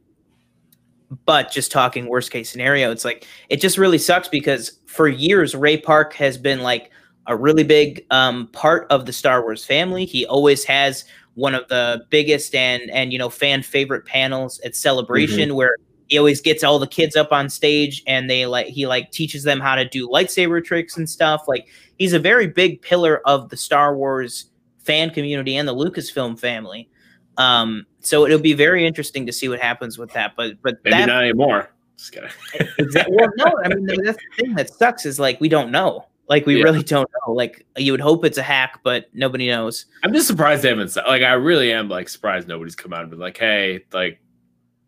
but 1.26 1.52
just 1.52 1.72
talking 1.72 2.08
worst 2.08 2.32
case 2.32 2.50
scenario 2.50 2.92
it's 2.92 3.06
like 3.06 3.28
it 3.50 3.62
just 3.62 3.78
really 3.78 3.98
sucks 3.98 4.28
because 4.28 4.80
for 4.86 5.08
years 5.08 5.56
ray 5.56 5.78
park 5.78 6.14
has 6.14 6.38
been 6.38 6.62
like 6.62 6.92
a 7.28 7.36
really 7.36 7.64
big 7.64 8.06
um, 8.12 8.48
part 8.48 8.86
of 8.90 9.06
the 9.06 9.14
star 9.14 9.42
wars 9.42 9.66
family 9.66 10.06
he 10.06 10.26
always 10.26 10.64
has 10.64 11.06
one 11.36 11.54
of 11.54 11.68
the 11.68 12.06
biggest 12.10 12.56
and 12.56 12.90
and 12.90 13.14
you 13.14 13.20
know 13.20 13.30
fan 13.30 13.62
favorite 13.62 14.06
panels 14.06 14.60
at 14.62 14.76
Celebration 14.76 15.50
mm-hmm. 15.50 15.58
where 15.58 15.78
he 16.08 16.18
always 16.18 16.42
gets 16.42 16.64
all 16.64 16.80
the 16.80 16.88
kids 16.88 17.16
up 17.16 17.32
on 17.32 17.50
stage 17.50 18.04
and 18.08 18.30
they 18.30 18.46
like 18.46 18.68
he 18.68 18.88
like 18.88 19.12
teaches 19.12 19.44
them 19.44 19.60
how 19.60 19.76
to 19.76 19.88
do 19.88 20.08
lightsaber 20.08 20.64
tricks 20.64 20.98
and 20.98 21.10
stuff. 21.10 21.44
Like 21.48 21.68
he's 21.98 22.14
a 22.14 22.20
very 22.20 22.48
big 22.48 22.82
pillar 22.82 23.22
of 23.26 23.50
the 23.50 23.58
Star 23.58 23.96
Wars 23.96 24.46
fan 24.80 25.10
community 25.10 25.56
and 25.56 25.68
the 25.68 25.76
Lucasfilm 25.76 26.40
family. 26.40 26.90
Um, 27.38 27.86
so 28.00 28.26
it'll 28.26 28.40
be 28.40 28.54
very 28.54 28.86
interesting 28.86 29.26
to 29.26 29.34
see 29.34 29.50
what 29.50 29.60
happens 29.60 29.98
with 29.98 30.12
that. 30.14 30.36
But 30.36 30.62
but 30.62 30.76
maybe 30.84 30.98
that, 30.98 31.08
not 31.08 31.24
anymore. 31.24 31.70
Just 31.98 32.12
kidding. 32.12 32.30
exactly, 32.78 33.16
well, 33.18 33.30
no, 33.38 33.54
I 33.64 33.70
mean 33.70 33.86
that's 34.04 34.18
the 34.18 34.44
thing 34.44 34.56
that 34.56 34.70
sucks 34.70 35.06
is 35.06 35.20
like 35.20 35.40
we 35.40 35.50
don't 35.50 35.72
know. 35.72 36.06
Like 36.28 36.46
we 36.46 36.58
yeah. 36.58 36.64
really 36.64 36.84
don't 36.84 37.10
know. 37.26 37.34
Like 37.34 37.66
you 37.78 37.92
would 37.92 38.02
hope 38.02 38.26
it's 38.26 38.38
a 38.38 38.44
hack, 38.44 38.80
but 38.84 39.06
nobody 39.14 39.48
knows. 39.48 39.86
I'm 40.04 40.14
just 40.14 40.28
surprised 40.28 40.64
they 40.64 40.70
haven't. 40.70 40.96
Like 40.96 41.22
I 41.22 41.34
really 41.34 41.72
am 41.72 41.88
like 41.88 42.10
surprised 42.10 42.48
nobody's 42.48 42.76
come 42.76 42.94
out 42.94 43.02
and 43.02 43.12
been 43.12 43.20
like, 43.20 43.38
"Hey, 43.38 43.86
like 43.94 44.20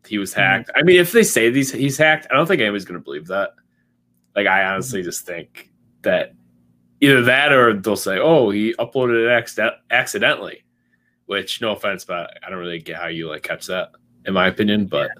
he 0.05 0.17
was 0.17 0.31
mm-hmm. 0.31 0.41
hacked." 0.41 0.69
Mm-hmm. 0.69 0.79
I 0.79 0.83
mean, 0.83 0.99
if 0.99 1.11
they 1.11 1.23
say 1.23 1.49
these 1.49 1.71
he's 1.71 1.97
hacked, 1.97 2.27
I 2.31 2.35
don't 2.35 2.47
think 2.47 2.61
anybody's 2.61 2.85
gonna 2.85 2.99
believe 2.99 3.27
that. 3.27 3.51
Like 4.35 4.47
I 4.47 4.63
honestly 4.65 5.01
mm-hmm. 5.01 5.09
just 5.09 5.25
think 5.25 5.71
that 6.01 6.33
either 7.01 7.21
that 7.23 7.51
or 7.51 7.73
they'll 7.73 7.95
say, 7.95 8.17
"Oh, 8.17 8.49
he 8.49 8.73
uploaded 8.75 9.25
it 9.25 9.29
accident- 9.29 9.75
accidentally," 9.91 10.63
which 11.27 11.61
no 11.61 11.73
offense, 11.73 12.03
but 12.03 12.37
I 12.45 12.49
don't 12.49 12.59
really 12.59 12.79
get 12.79 12.97
how 12.97 13.07
you 13.07 13.29
like 13.29 13.43
catch 13.43 13.67
that, 13.67 13.91
in 14.25 14.33
my 14.33 14.47
opinion. 14.47 14.87
But 14.87 15.11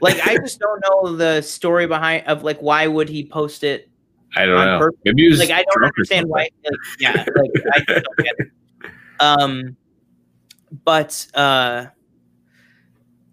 like 0.00 0.20
I 0.26 0.36
just 0.36 0.60
don't 0.60 0.84
know 0.84 1.16
the 1.16 1.40
story 1.40 1.86
behind 1.86 2.26
of 2.26 2.42
like 2.44 2.58
why 2.58 2.86
would 2.86 3.08
he 3.08 3.26
post 3.26 3.64
it 3.64 3.90
I 4.36 4.46
don't 4.46 4.64
know. 4.64 4.78
Purpose. 4.78 5.00
Maybe 5.04 5.36
like 5.36 5.50
I 5.50 5.62
don't 5.62 5.84
understand 5.84 6.28
why. 6.28 6.48
Like, 6.64 6.74
yeah, 6.98 7.24
like 7.36 7.50
I 7.72 7.78
don't 7.86 8.18
get 8.18 8.34
it. 8.38 8.50
Um, 9.20 9.76
but 10.84 11.26
uh, 11.34 11.86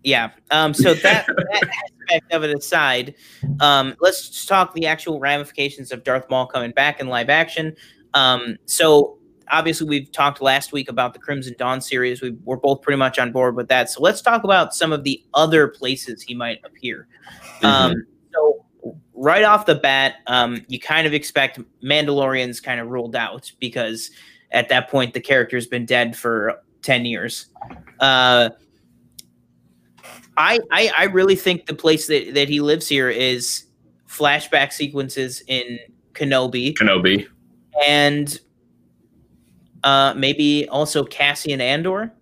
yeah. 0.03 0.31
Um, 0.51 0.73
so 0.73 0.93
that 0.93 1.25
that 1.27 1.63
aspect 1.63 2.33
of 2.33 2.43
it 2.43 2.55
aside, 2.55 3.15
um, 3.59 3.95
let's 3.99 4.29
just 4.29 4.47
talk 4.47 4.73
the 4.73 4.85
actual 4.85 5.19
ramifications 5.19 5.91
of 5.91 6.03
Darth 6.03 6.29
Maul 6.29 6.45
coming 6.45 6.71
back 6.71 6.99
in 6.99 7.07
live 7.07 7.29
action. 7.29 7.75
Um, 8.13 8.57
so 8.65 9.17
obviously 9.49 9.87
we've 9.87 10.11
talked 10.11 10.41
last 10.41 10.71
week 10.71 10.89
about 10.89 11.13
the 11.13 11.19
Crimson 11.19 11.55
Dawn 11.57 11.81
series. 11.81 12.21
We 12.21 12.31
we're 12.43 12.57
both 12.57 12.81
pretty 12.81 12.97
much 12.97 13.19
on 13.19 13.31
board 13.31 13.55
with 13.55 13.67
that. 13.69 13.89
So 13.89 14.01
let's 14.01 14.21
talk 14.21 14.43
about 14.43 14.73
some 14.73 14.91
of 14.91 15.03
the 15.03 15.23
other 15.33 15.67
places 15.67 16.21
he 16.21 16.33
might 16.33 16.59
appear. 16.63 17.07
Mm-hmm. 17.61 17.65
Um, 17.65 18.05
so 18.33 18.61
right 19.13 19.43
off 19.43 19.65
the 19.65 19.75
bat, 19.75 20.15
um, 20.27 20.65
you 20.67 20.79
kind 20.79 21.07
of 21.07 21.13
expect 21.13 21.59
Mandalorians 21.83 22.61
kind 22.61 22.79
of 22.79 22.87
ruled 22.87 23.15
out 23.15 23.51
because 23.59 24.11
at 24.51 24.69
that 24.69 24.89
point 24.89 25.13
the 25.13 25.21
character's 25.21 25.67
been 25.67 25.85
dead 25.85 26.15
for 26.15 26.61
10 26.81 27.05
years. 27.05 27.47
Uh, 27.99 28.49
I, 30.37 30.59
I, 30.71 30.91
I 30.97 31.03
really 31.05 31.35
think 31.35 31.65
the 31.65 31.75
place 31.75 32.07
that, 32.07 32.33
that 32.33 32.49
he 32.49 32.61
lives 32.61 32.87
here 32.87 33.09
is 33.09 33.65
flashback 34.07 34.73
sequences 34.73 35.43
in 35.47 35.79
Kenobi. 36.13 36.73
Kenobi. 36.73 37.27
And 37.85 38.39
uh, 39.83 40.13
maybe 40.15 40.67
also 40.69 41.03
Cassian 41.03 41.61
Andor. 41.61 42.13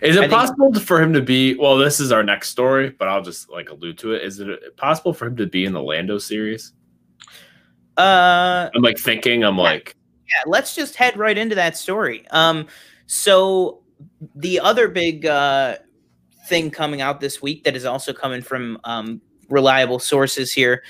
Is 0.00 0.16
I 0.16 0.20
it 0.20 0.22
think- 0.22 0.32
possible 0.32 0.72
for 0.74 1.00
him 1.00 1.12
to 1.12 1.20
be? 1.20 1.54
Well, 1.56 1.76
this 1.76 2.00
is 2.00 2.10
our 2.10 2.22
next 2.22 2.48
story, 2.50 2.90
but 2.90 3.08
I'll 3.08 3.22
just 3.22 3.50
like 3.50 3.70
allude 3.70 3.98
to 3.98 4.14
it. 4.14 4.22
Is 4.22 4.40
it 4.40 4.76
possible 4.76 5.12
for 5.12 5.26
him 5.26 5.36
to 5.36 5.46
be 5.46 5.64
in 5.64 5.72
the 5.72 5.82
Lando 5.82 6.18
series? 6.18 6.72
Uh, 7.96 8.70
I'm 8.74 8.82
like 8.82 8.98
thinking. 8.98 9.44
I'm 9.44 9.58
like, 9.58 9.94
yeah, 10.28 10.42
let's 10.46 10.74
just 10.74 10.96
head 10.96 11.16
right 11.16 11.36
into 11.36 11.54
that 11.54 11.76
story. 11.76 12.26
Um, 12.30 12.66
so 13.06 13.82
the 14.34 14.58
other 14.58 14.88
big 14.88 15.26
uh, 15.26 15.76
thing 16.48 16.70
coming 16.70 17.00
out 17.00 17.20
this 17.20 17.42
week 17.42 17.64
that 17.64 17.76
is 17.76 17.84
also 17.84 18.12
coming 18.12 18.42
from 18.42 18.78
um, 18.84 19.20
reliable 19.48 19.98
sources 19.98 20.52
here 20.52 20.82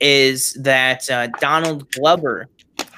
is 0.00 0.54
that 0.60 1.08
uh, 1.10 1.28
Donald 1.40 1.90
Glover 1.92 2.48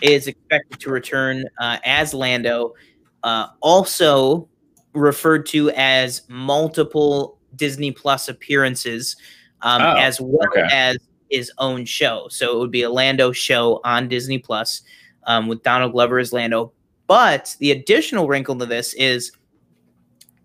is 0.05 0.27
expected 0.27 0.79
to 0.81 0.91
return 0.91 1.45
uh, 1.59 1.79
as 1.85 2.13
Lando, 2.13 2.75
uh, 3.23 3.49
also 3.61 4.49
referred 4.93 5.47
to 5.47 5.71
as 5.71 6.23
multiple 6.29 7.39
Disney 7.57 7.91
Plus 7.91 8.29
appearances, 8.29 9.17
um, 9.63 9.81
Oh, 9.81 9.95
as 9.97 10.21
well 10.21 10.47
okay. 10.49 10.69
as 10.71 10.99
his 11.31 11.51
own 11.59 11.87
show. 11.87 12.27
So 12.29 12.55
it 12.55 12.59
would 12.59 12.71
be 12.71 12.83
a 12.83 12.91
Lando 12.91 13.33
show 13.33 13.81
on 13.83 14.09
Disney 14.09 14.39
Plus 14.39 14.83
um, 15.27 15.49
with 15.49 15.63
Donald 15.63 15.93
Glover 15.93 16.19
as 16.19 16.33
Lando. 16.33 16.73
But 17.07 17.57
the 17.61 17.71
additional 17.71 18.29
wrinkle 18.29 18.59
to 18.59 18.67
this 18.67 18.93
is 18.95 19.33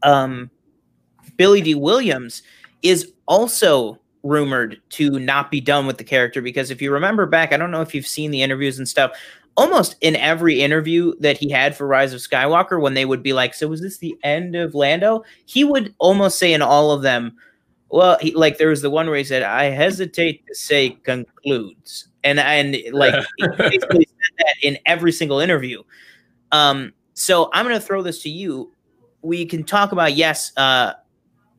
um, 0.04 0.50
Billy 1.36 1.62
Dee 1.62 1.76
Williams 1.76 2.43
is 2.82 3.12
also 3.28 4.00
rumored 4.24 4.82
to 4.89 5.19
not 5.19 5.52
be 5.52 5.62
done 5.62 5.86
with 5.86 5.98
the 5.98 6.04
character 6.04 6.41
because 6.41 6.72
if 6.72 6.82
you 6.82 6.91
remember 6.91 7.26
back, 7.26 7.54
I 7.54 7.58
don't 7.58 7.72
know 7.72 7.82
if 7.82 7.93
you've 7.93 8.08
seen 8.08 8.32
the 8.32 8.41
interviews 8.41 8.78
and 8.78 8.88
stuff. 8.88 9.12
Almost 9.58 9.98
in 10.02 10.16
every 10.16 10.62
interview 10.62 11.14
that 11.20 11.38
he 11.38 11.50
had 11.50 11.76
for 11.76 11.86
Rise 11.86 12.14
of 12.14 12.22
Skywalker, 12.22 12.82
when 12.82 12.94
they 12.94 13.06
would 13.06 13.22
be 13.22 13.34
like, 13.34 13.54
"So 13.54 13.68
was 13.68 13.82
this 13.82 13.98
the 13.98 14.18
end 14.24 14.56
of 14.56 14.74
Lando?" 14.74 15.24
He 15.46 15.64
would 15.64 15.94
almost 16.00 16.40
say 16.40 16.54
in 16.54 16.62
all 16.62 16.92
of 16.92 17.02
them, 17.02 17.36
"Well, 17.90 18.18
he, 18.22 18.34
like 18.34 18.58
there 18.58 18.70
was 18.70 18.82
the 18.82 18.90
one 18.90 19.08
where 19.08 19.18
he 19.18 19.24
said, 19.24 19.44
I 19.44 19.66
hesitate 19.66 20.46
to 20.48 20.56
say 20.56 20.92
concludes,' 21.04 22.08
and 22.24 22.40
and 22.40 22.78
like 22.94 23.14
he 23.38 23.48
basically 23.58 24.08
said 24.08 24.38
that 24.38 24.56
in 24.62 24.78
every 24.86 25.12
single 25.12 25.40
interview. 25.40 25.84
Um, 26.52 26.94
so 27.14 27.50
I'm 27.54 27.66
going 27.66 27.78
to 27.78 27.86
throw 27.86 28.02
this 28.02 28.22
to 28.24 28.30
you. 28.30 28.72
We 29.22 29.46
can 29.46 29.66
talk 29.66 29.92
about 29.92 30.14
yes, 30.14 30.54
uh, 30.56 30.94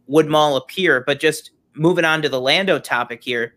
would 0.06 0.26
Maul 0.26 0.56
appear, 0.56 1.04
but 1.06 1.20
just 1.20 1.50
moving 1.74 2.04
on 2.04 2.22
to 2.22 2.28
the 2.28 2.40
Lando 2.40 2.78
topic 2.78 3.22
here. 3.22 3.54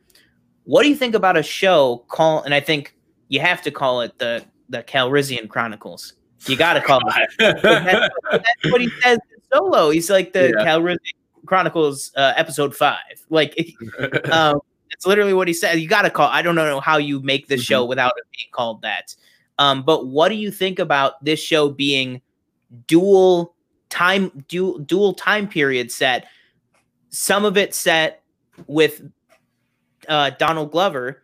What 0.66 0.84
do 0.84 0.90
you 0.90 0.96
think 0.96 1.16
about 1.16 1.38
a 1.38 1.44
show 1.44 2.06
call? 2.10 2.44
And 2.44 2.54
I 2.54 2.60
think 2.60 2.96
you 3.30 3.40
have 3.40 3.62
to 3.64 3.72
call 3.72 4.02
it 4.02 4.18
the 4.20 4.44
the 4.70 4.84
Calrissian 4.84 5.48
Chronicles. 5.50 6.14
You 6.46 6.58
got 6.58 6.74
to 6.74 6.82
call 6.82 7.00
it. 7.08 7.30
that. 7.38 7.62
That's, 7.62 8.10
that's 8.32 8.72
what 8.72 8.82
he 8.82 8.90
says 9.02 9.18
in 9.34 9.42
Solo. 9.54 9.90
He's 9.92 10.10
like 10.10 10.34
the 10.34 10.54
Yeah. 10.58 10.66
Calrissian 10.66 10.98
Chronicles 11.46 12.12
uh, 12.16 12.34
episode 12.36 12.76
five. 12.76 12.98
Like 13.30 13.58
um, 14.32 14.60
it's 14.92 15.06
literally 15.06 15.34
what 15.34 15.48
he 15.48 15.54
said. 15.54 15.80
You 15.80 15.88
got 15.88 16.04
to 16.04 16.10
call. 16.10 16.30
I 16.30 16.42
don't 16.42 16.56
know 16.56 16.80
how 16.80 16.98
you 16.98 17.22
make 17.22 17.48
this 17.48 17.62
show 17.62 17.86
without 17.86 18.14
it 18.18 18.24
being 18.38 18.50
called 18.52 18.82
that. 18.82 19.16
Um, 19.58 19.84
but 19.84 20.08
what 20.08 20.30
do 20.30 20.36
you 20.36 20.52
think 20.52 20.80
about 20.80 21.24
this 21.24 21.40
show 21.40 21.70
being 21.70 22.22
dual 22.88 23.56
time, 23.90 24.44
dual, 24.48 24.80
dual 24.80 25.14
time 25.14 25.48
period 25.48 25.92
set? 25.92 26.28
Some 27.10 27.46
of 27.46 27.58
it 27.58 27.74
set 27.74 28.24
with 28.68 29.02
uh, 30.10 30.32
Donald 30.40 30.72
Glover. 30.72 31.23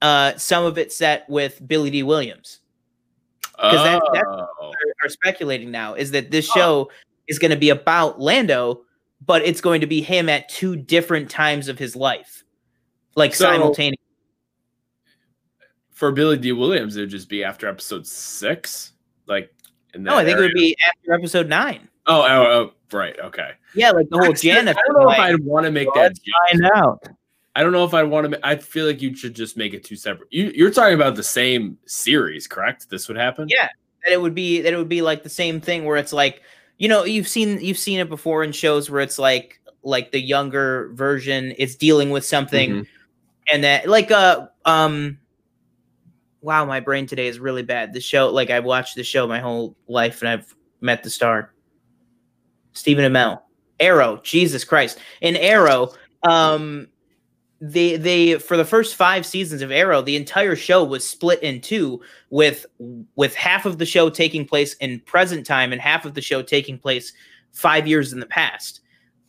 Uh, 0.00 0.36
some 0.36 0.64
of 0.64 0.78
it 0.78 0.92
set 0.92 1.28
with 1.28 1.60
Billy 1.66 1.90
Dee 1.90 2.02
Williams. 2.02 2.60
'Cause 3.58 3.82
that- 3.84 4.02
that's- 4.12 4.24
Oh. 4.60 4.68
Are, 4.68 4.72
are 5.04 5.08
speculating 5.08 5.70
now 5.72 5.94
is 5.94 6.12
that 6.12 6.30
this 6.30 6.46
show 6.48 6.90
is 7.26 7.38
going 7.40 7.50
to 7.50 7.56
be 7.56 7.70
about 7.70 8.20
Lando, 8.20 8.84
but 9.26 9.42
it's 9.42 9.60
going 9.60 9.80
to 9.80 9.86
be 9.88 10.00
him 10.00 10.28
at 10.28 10.48
two 10.48 10.76
different 10.76 11.28
times 11.28 11.66
of 11.68 11.78
his 11.78 11.96
life, 11.96 12.44
like 13.16 13.34
So- 13.34 13.44
simultaneously. 13.46 13.98
for 15.90 16.12
Billy 16.12 16.36
Dee 16.38 16.52
Williams, 16.52 16.96
it 16.96 17.00
would 17.00 17.10
just 17.10 17.28
be 17.28 17.42
after 17.42 17.66
episode 17.68 18.06
six, 18.06 18.92
like. 19.26 19.52
In 19.94 20.04
No, 20.04 20.16
I 20.16 20.24
think 20.24 20.38
it 20.38 20.42
would 20.42 20.52
be 20.52 20.76
after 20.86 21.14
episode 21.14 21.48
nine. 21.48 21.88
Oh, 22.06 22.20
oh, 22.22 22.42
oh, 22.92 22.96
right. 22.96 23.18
Okay. 23.18 23.50
Yeah, 23.74 23.90
like 23.90 24.08
the 24.10 24.18
whole 24.18 24.32
Jannah. 24.32 24.70
I 24.70 24.74
don't 24.74 25.02
know 25.02 25.10
if 25.10 25.18
I'd 25.18 25.42
want 25.44 25.64
to 25.66 25.72
make 25.72 25.88
that. 25.94 26.12
find 26.50 26.70
out. 26.74 27.02
I 27.58 27.62
don't 27.64 27.72
know 27.72 27.82
if 27.84 27.92
I 27.92 28.04
want 28.04 28.30
to. 28.30 28.46
I 28.46 28.54
feel 28.54 28.86
like 28.86 29.02
you 29.02 29.16
should 29.16 29.34
just 29.34 29.56
make 29.56 29.74
it 29.74 29.82
two 29.82 29.96
separate. 29.96 30.28
You, 30.30 30.52
you're 30.54 30.70
talking 30.70 30.94
about 30.94 31.16
the 31.16 31.24
same 31.24 31.76
series, 31.86 32.46
correct? 32.46 32.88
This 32.88 33.08
would 33.08 33.16
happen. 33.16 33.48
Yeah. 33.48 33.68
That 34.04 34.12
it 34.12 34.22
would 34.22 34.32
be 34.36 34.60
that 34.60 34.72
it 34.72 34.76
would 34.76 34.88
be 34.88 35.02
like 35.02 35.24
the 35.24 35.28
same 35.28 35.60
thing 35.60 35.84
where 35.84 35.96
it's 35.96 36.12
like 36.12 36.42
you 36.76 36.88
know 36.88 37.02
you've 37.02 37.26
seen 37.26 37.58
you've 37.60 37.76
seen 37.76 37.98
it 37.98 38.08
before 38.08 38.44
in 38.44 38.52
shows 38.52 38.88
where 38.88 39.00
it's 39.00 39.18
like 39.18 39.60
like 39.82 40.12
the 40.12 40.20
younger 40.20 40.90
version 40.94 41.50
is 41.50 41.74
dealing 41.74 42.10
with 42.10 42.24
something 42.24 42.70
Mhm. 42.70 42.86
and 43.52 43.64
that 43.64 43.88
like 43.88 44.12
uh 44.12 44.46
um 44.64 45.18
wow 46.42 46.64
my 46.64 46.78
brain 46.78 47.08
today 47.08 47.26
is 47.26 47.40
really 47.40 47.64
bad 47.64 47.92
the 47.92 48.00
show 48.00 48.30
like 48.30 48.50
i've 48.50 48.64
watched 48.64 48.94
the 48.94 49.02
show 49.02 49.26
my 49.26 49.40
whole 49.40 49.76
life 49.88 50.22
and 50.22 50.28
i've 50.28 50.54
met 50.80 51.02
the 51.02 51.10
star 51.10 51.52
stephen 52.72 53.04
amell 53.10 53.40
arrow 53.80 54.20
jesus 54.22 54.64
christ 54.64 54.98
in 55.20 55.34
arrow 55.36 55.90
um 56.22 56.86
they 57.60 57.96
they 57.96 58.38
for 58.38 58.56
the 58.56 58.64
first 58.64 58.94
five 58.94 59.26
seasons 59.26 59.62
of 59.62 59.72
arrow 59.72 60.00
the 60.00 60.14
entire 60.14 60.54
show 60.54 60.84
was 60.84 61.08
split 61.08 61.42
in 61.42 61.60
two 61.60 62.00
with 62.30 62.66
with 63.16 63.34
half 63.34 63.66
of 63.66 63.78
the 63.78 63.86
show 63.86 64.08
taking 64.08 64.46
place 64.46 64.74
in 64.74 65.00
present 65.00 65.44
time 65.44 65.72
and 65.72 65.80
half 65.80 66.04
of 66.04 66.14
the 66.14 66.20
show 66.20 66.40
taking 66.40 66.78
place 66.78 67.12
five 67.52 67.86
years 67.88 68.12
in 68.12 68.20
the 68.20 68.26
past. 68.26 68.80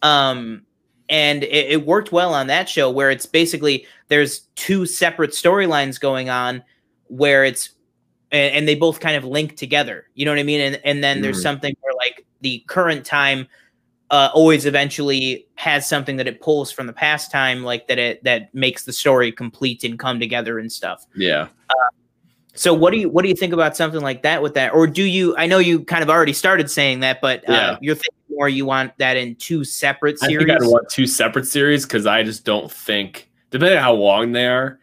Um 0.04 0.64
and 1.10 1.44
it, 1.44 1.72
it 1.72 1.86
worked 1.88 2.12
well 2.12 2.36
on 2.36 2.46
that 2.48 2.70
show 2.70 2.88
where 2.92 3.10
it's 3.10 3.26
basically 3.26 3.88
there's 4.10 4.42
two 4.56 4.86
separate 4.86 5.32
storylines 5.32 6.00
going 6.00 6.30
on 6.30 6.64
where 7.08 7.44
it's 7.44 7.72
and, 8.32 8.54
and 8.54 8.68
they 8.68 8.76
both 8.76 9.00
kind 9.00 9.16
of 9.18 9.24
link 9.26 9.58
together. 9.58 10.06
You 10.14 10.26
know 10.26 10.32
what 10.32 10.40
i 10.40 10.44
mean? 10.44 10.62
And 10.62 10.80
and 10.86 11.04
then 11.04 11.22
there's 11.22 11.40
Mhm. 11.40 11.44
something 11.44 11.76
where 11.82 11.94
like 11.96 12.28
the 12.42 12.64
current 12.68 13.06
time 13.08 13.48
uh, 14.12 14.30
always 14.34 14.66
eventually 14.66 15.48
has 15.56 15.88
something 15.88 16.18
that 16.18 16.28
it 16.28 16.42
pulls 16.42 16.72
from 16.72 16.88
the 16.88 16.94
past 16.94 17.32
time 17.32 17.64
like 17.64 17.88
that 17.88 18.00
it 18.00 18.24
that 18.24 18.54
makes 18.54 18.84
the 18.86 18.94
story 18.94 19.32
complete 19.32 19.84
and 19.84 20.00
come 20.00 20.20
together 20.20 20.58
and 20.60 20.72
stuff 20.72 21.06
Yeah. 21.16 21.48
so 22.56 22.74
what 22.74 22.92
do 22.92 22.98
you 23.00 23.10
what 23.10 23.22
do 23.24 23.30
you 23.30 23.36
think 23.36 23.54
about 23.54 23.76
something 23.78 24.02
like 24.02 24.24
that 24.24 24.42
with 24.42 24.54
that 24.56 24.74
or 24.74 24.88
do 24.88 25.04
you 25.04 25.36
i 25.38 25.46
know 25.46 25.60
you 25.60 25.82
kind 25.84 26.02
of 26.04 26.10
already 26.10 26.34
started 26.34 26.72
saying 26.72 27.02
that 27.02 27.22
but 27.22 27.48
uh, 27.48 27.54
Yeah. 27.54 27.78
you're 27.82 27.96
thinking 27.96 28.14
more 28.32 28.50
you 28.50 28.66
want 28.66 28.98
that 28.98 29.18
in 29.18 29.36
two 29.36 29.64
separate 29.64 30.18
I 30.22 30.28
series 30.28 30.48
think 30.48 30.62
I'd 30.62 30.68
want 30.68 30.90
two 30.90 31.06
separate 31.06 31.46
series 31.46 31.86
because 31.86 32.06
I 32.06 32.24
just 32.24 32.46
don't 32.46 32.72
think, 32.72 33.30
depending 33.52 33.78
on 33.78 33.84
how 33.84 33.94
long 33.94 34.32
they 34.32 34.48
are. 34.48 34.80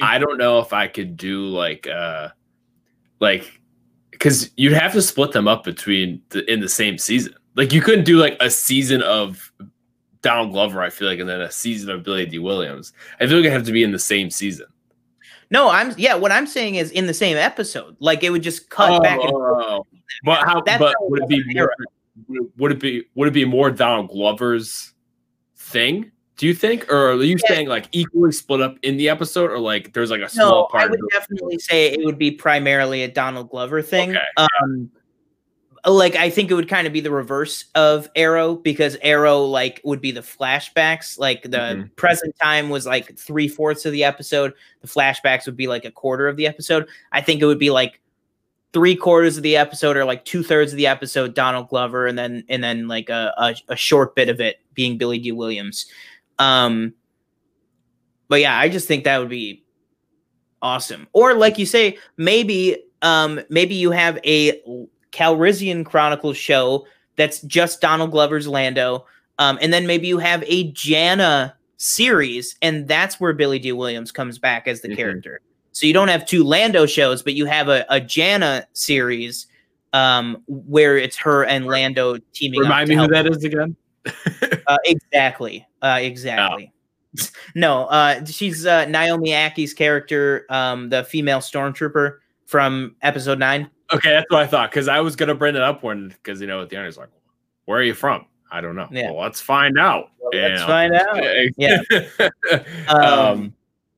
I 0.00 0.18
don't 0.18 0.38
know 0.38 0.58
if 0.60 0.72
I 0.72 0.88
could 0.88 1.16
do 1.16 1.46
like, 1.48 1.86
uh 1.86 2.30
like, 3.20 3.60
because 4.10 4.50
you'd 4.56 4.72
have 4.72 4.92
to 4.92 5.02
split 5.02 5.32
them 5.32 5.46
up 5.46 5.64
between 5.64 6.22
the 6.30 6.50
in 6.50 6.60
the 6.60 6.68
same 6.68 6.96
season. 6.96 7.34
Like 7.56 7.72
you 7.72 7.80
couldn't 7.80 8.04
do 8.04 8.16
like 8.18 8.36
a 8.40 8.50
season 8.50 9.02
of 9.02 9.52
Donald 10.22 10.52
Glover, 10.52 10.82
I 10.82 10.90
feel 10.90 11.08
like, 11.08 11.18
and 11.20 11.28
then 11.28 11.40
a 11.40 11.50
season 11.50 11.90
of 11.90 12.02
Billy 12.02 12.26
Dee 12.26 12.38
Williams. 12.38 12.92
I 13.20 13.26
feel 13.26 13.36
like 13.36 13.46
it 13.46 13.52
have 13.52 13.64
to 13.66 13.72
be 13.72 13.82
in 13.82 13.92
the 13.92 13.98
same 13.98 14.30
season. 14.30 14.66
no 15.50 15.68
i'm 15.70 15.92
yeah 15.98 16.14
what 16.14 16.32
i'm 16.32 16.46
saying 16.46 16.76
is 16.76 16.90
in 16.90 17.06
the 17.06 17.12
same 17.14 17.36
episode 17.36 17.94
like 18.00 18.24
it 18.24 18.30
would 18.30 18.42
just 18.42 18.70
cut 18.70 19.02
back 19.02 19.18
and 19.20 19.30
Oh, 19.34 19.86
but 20.24 20.44
how? 20.44 20.62
That's 20.62 20.78
but 20.78 20.94
how 20.98 21.08
would 21.08 21.22
it 21.22 21.28
be 21.28 21.42
more? 21.54 21.72
Would 22.58 22.72
it 22.72 22.80
be? 22.80 23.04
Would 23.14 23.28
it 23.28 23.32
be 23.34 23.44
more 23.44 23.70
Donald 23.70 24.08
Glover's 24.10 24.92
thing? 25.56 26.10
Do 26.36 26.46
you 26.46 26.54
think, 26.54 26.90
or 26.90 27.10
are 27.12 27.14
you 27.22 27.36
Yeah. 27.42 27.48
saying 27.54 27.68
like 27.68 27.88
equally 27.92 28.32
split 28.32 28.60
up 28.60 28.76
in 28.82 28.96
the 28.96 29.08
episode, 29.08 29.50
or 29.50 29.58
like 29.58 29.92
there's 29.92 30.10
like 30.10 30.22
a 30.22 30.28
small 30.28 30.68
part? 30.68 30.82
no 30.82 30.86
i 30.86 30.90
would 30.90 31.00
definitely 31.12 31.58
say 31.58 31.88
it 31.92 32.04
would 32.04 32.18
be 32.18 32.30
primarily 32.30 33.02
a 33.02 33.08
donald 33.08 33.50
glover 33.50 33.82
thing 33.82 34.10
Okay, 34.10 34.20
um 34.62 34.90
like 35.86 36.16
i 36.16 36.30
think 36.30 36.50
it 36.50 36.54
would 36.54 36.68
kind 36.68 36.86
of 36.86 36.92
be 36.92 37.00
the 37.00 37.10
reverse 37.10 37.66
of 37.74 38.08
arrow 38.16 38.54
because 38.54 38.96
arrow 39.02 39.42
like 39.44 39.80
would 39.84 40.00
be 40.00 40.10
the 40.10 40.20
flashbacks 40.20 41.18
like 41.18 41.42
the 41.42 41.48
Mhm. 41.58 41.96
present 41.96 42.34
time 42.40 42.70
was 42.70 42.86
like 42.86 43.18
three-fourths 43.18 43.84
of 43.84 43.92
the 43.92 44.02
episode 44.04 44.54
the 44.80 44.88
flashbacks 44.88 45.44
would 45.46 45.56
be 45.56 45.66
like 45.66 45.84
a 45.84 45.90
quarter 45.90 46.26
of 46.28 46.36
the 46.36 46.46
episode. 46.46 46.86
I 47.12 47.20
think 47.20 47.42
it 47.42 47.46
would 47.46 47.58
be 47.58 47.70
like 47.70 48.00
three 48.72 48.96
quarters 48.96 49.36
of 49.36 49.42
the 49.42 49.56
episode 49.56 49.96
or 49.96 50.04
like 50.04 50.24
two-thirds 50.24 50.72
of 50.72 50.76
the 50.78 50.86
episode 50.86 51.34
donald 51.34 51.68
glover 51.68 52.06
and 52.06 52.18
then 52.18 52.44
and 52.48 52.62
then 52.64 52.88
like 52.88 53.08
a, 53.10 53.32
a, 53.36 53.54
a 53.68 53.76
short 53.76 54.14
bit 54.16 54.28
of 54.28 54.40
it 54.40 54.60
being 54.74 54.96
billy 54.98 55.18
dee 55.18 55.32
williams. 55.32 55.86
Um 56.38 56.94
but 58.28 58.40
yeah 58.40 58.58
i 58.58 58.68
just 58.68 58.88
think 58.88 59.04
that 59.04 59.18
would 59.18 59.28
be 59.28 59.62
awesome. 60.62 61.06
Or 61.12 61.34
like 61.34 61.58
you 61.58 61.66
say 61.66 61.98
maybe 62.16 62.82
um 63.02 63.38
maybe 63.50 63.74
you 63.74 63.90
have 63.90 64.18
a 64.24 64.62
calrissian 65.14 65.84
chronicles 65.84 66.36
show 66.36 66.86
that's 67.16 67.40
just 67.42 67.80
donald 67.80 68.10
glover's 68.10 68.48
lando 68.48 69.06
um 69.38 69.58
and 69.62 69.72
then 69.72 69.86
maybe 69.86 70.06
you 70.08 70.18
have 70.18 70.42
a 70.46 70.70
jannah 70.72 71.54
series 71.76 72.56
and 72.62 72.88
that's 72.88 73.20
where 73.20 73.32
billy 73.32 73.58
dee 73.58 73.72
williams 73.72 74.10
comes 74.10 74.38
back 74.38 74.66
as 74.66 74.80
the 74.80 74.88
Mhm. 74.88 74.96
character 74.96 75.40
so 75.72 75.86
you 75.86 75.92
don't 75.92 76.08
have 76.08 76.26
two 76.26 76.42
lando 76.44 76.86
shows 76.86 77.22
but 77.22 77.34
you 77.34 77.46
have 77.46 77.68
a, 77.68 77.86
a 77.88 78.00
jannah 78.00 78.66
series 78.72 79.46
um, 79.94 80.42
where 80.48 80.98
it's 80.98 81.16
her 81.16 81.44
and 81.44 81.66
Lando 81.66 82.18
teaming. 82.32 82.60
Remind 82.60 82.88
me 82.88 82.96
who 82.96 83.06
that 83.06 83.26
is 83.28 83.44
again. 83.44 83.76
uh, 84.66 84.76
exactly. 84.84 85.66
Uh, 85.80 86.00
exactly. 86.02 86.72
Oh. 87.20 87.24
No, 87.54 87.84
uh, 87.84 88.24
she's 88.24 88.66
uh, 88.66 88.86
Naomi 88.86 89.30
Ackie's 89.30 89.72
character, 89.72 90.46
um, 90.50 90.88
the 90.88 91.04
female 91.04 91.38
stormtrooper 91.38 92.16
from 92.44 92.96
episode 93.02 93.38
nine. 93.38 93.70
Okay, 93.92 94.10
that's 94.10 94.30
what 94.30 94.42
I 94.42 94.46
thought 94.46 94.70
because 94.70 94.88
I 94.88 95.00
was 95.00 95.16
gonna 95.16 95.34
bring 95.34 95.56
it 95.56 95.62
up 95.62 95.82
when 95.82 96.08
because 96.08 96.40
you 96.40 96.46
know 96.46 96.62
at 96.62 96.70
the 96.70 96.76
end 96.76 96.86
it's 96.86 96.96
like, 96.96 97.10
where 97.66 97.78
are 97.78 97.82
you 97.82 97.94
from? 97.94 98.26
I 98.50 98.60
don't 98.60 98.76
know. 98.76 98.88
Yeah. 98.90 99.10
Well, 99.10 99.22
let's 99.22 99.40
find 99.40 99.78
out. 99.78 100.10
Well, 100.18 100.30
let's 100.32 100.60
know. 100.60 100.66
find 100.66 100.94
out. 100.94 101.16
Yeah. 101.56 101.82
um, 102.88 103.02
um 103.02 103.54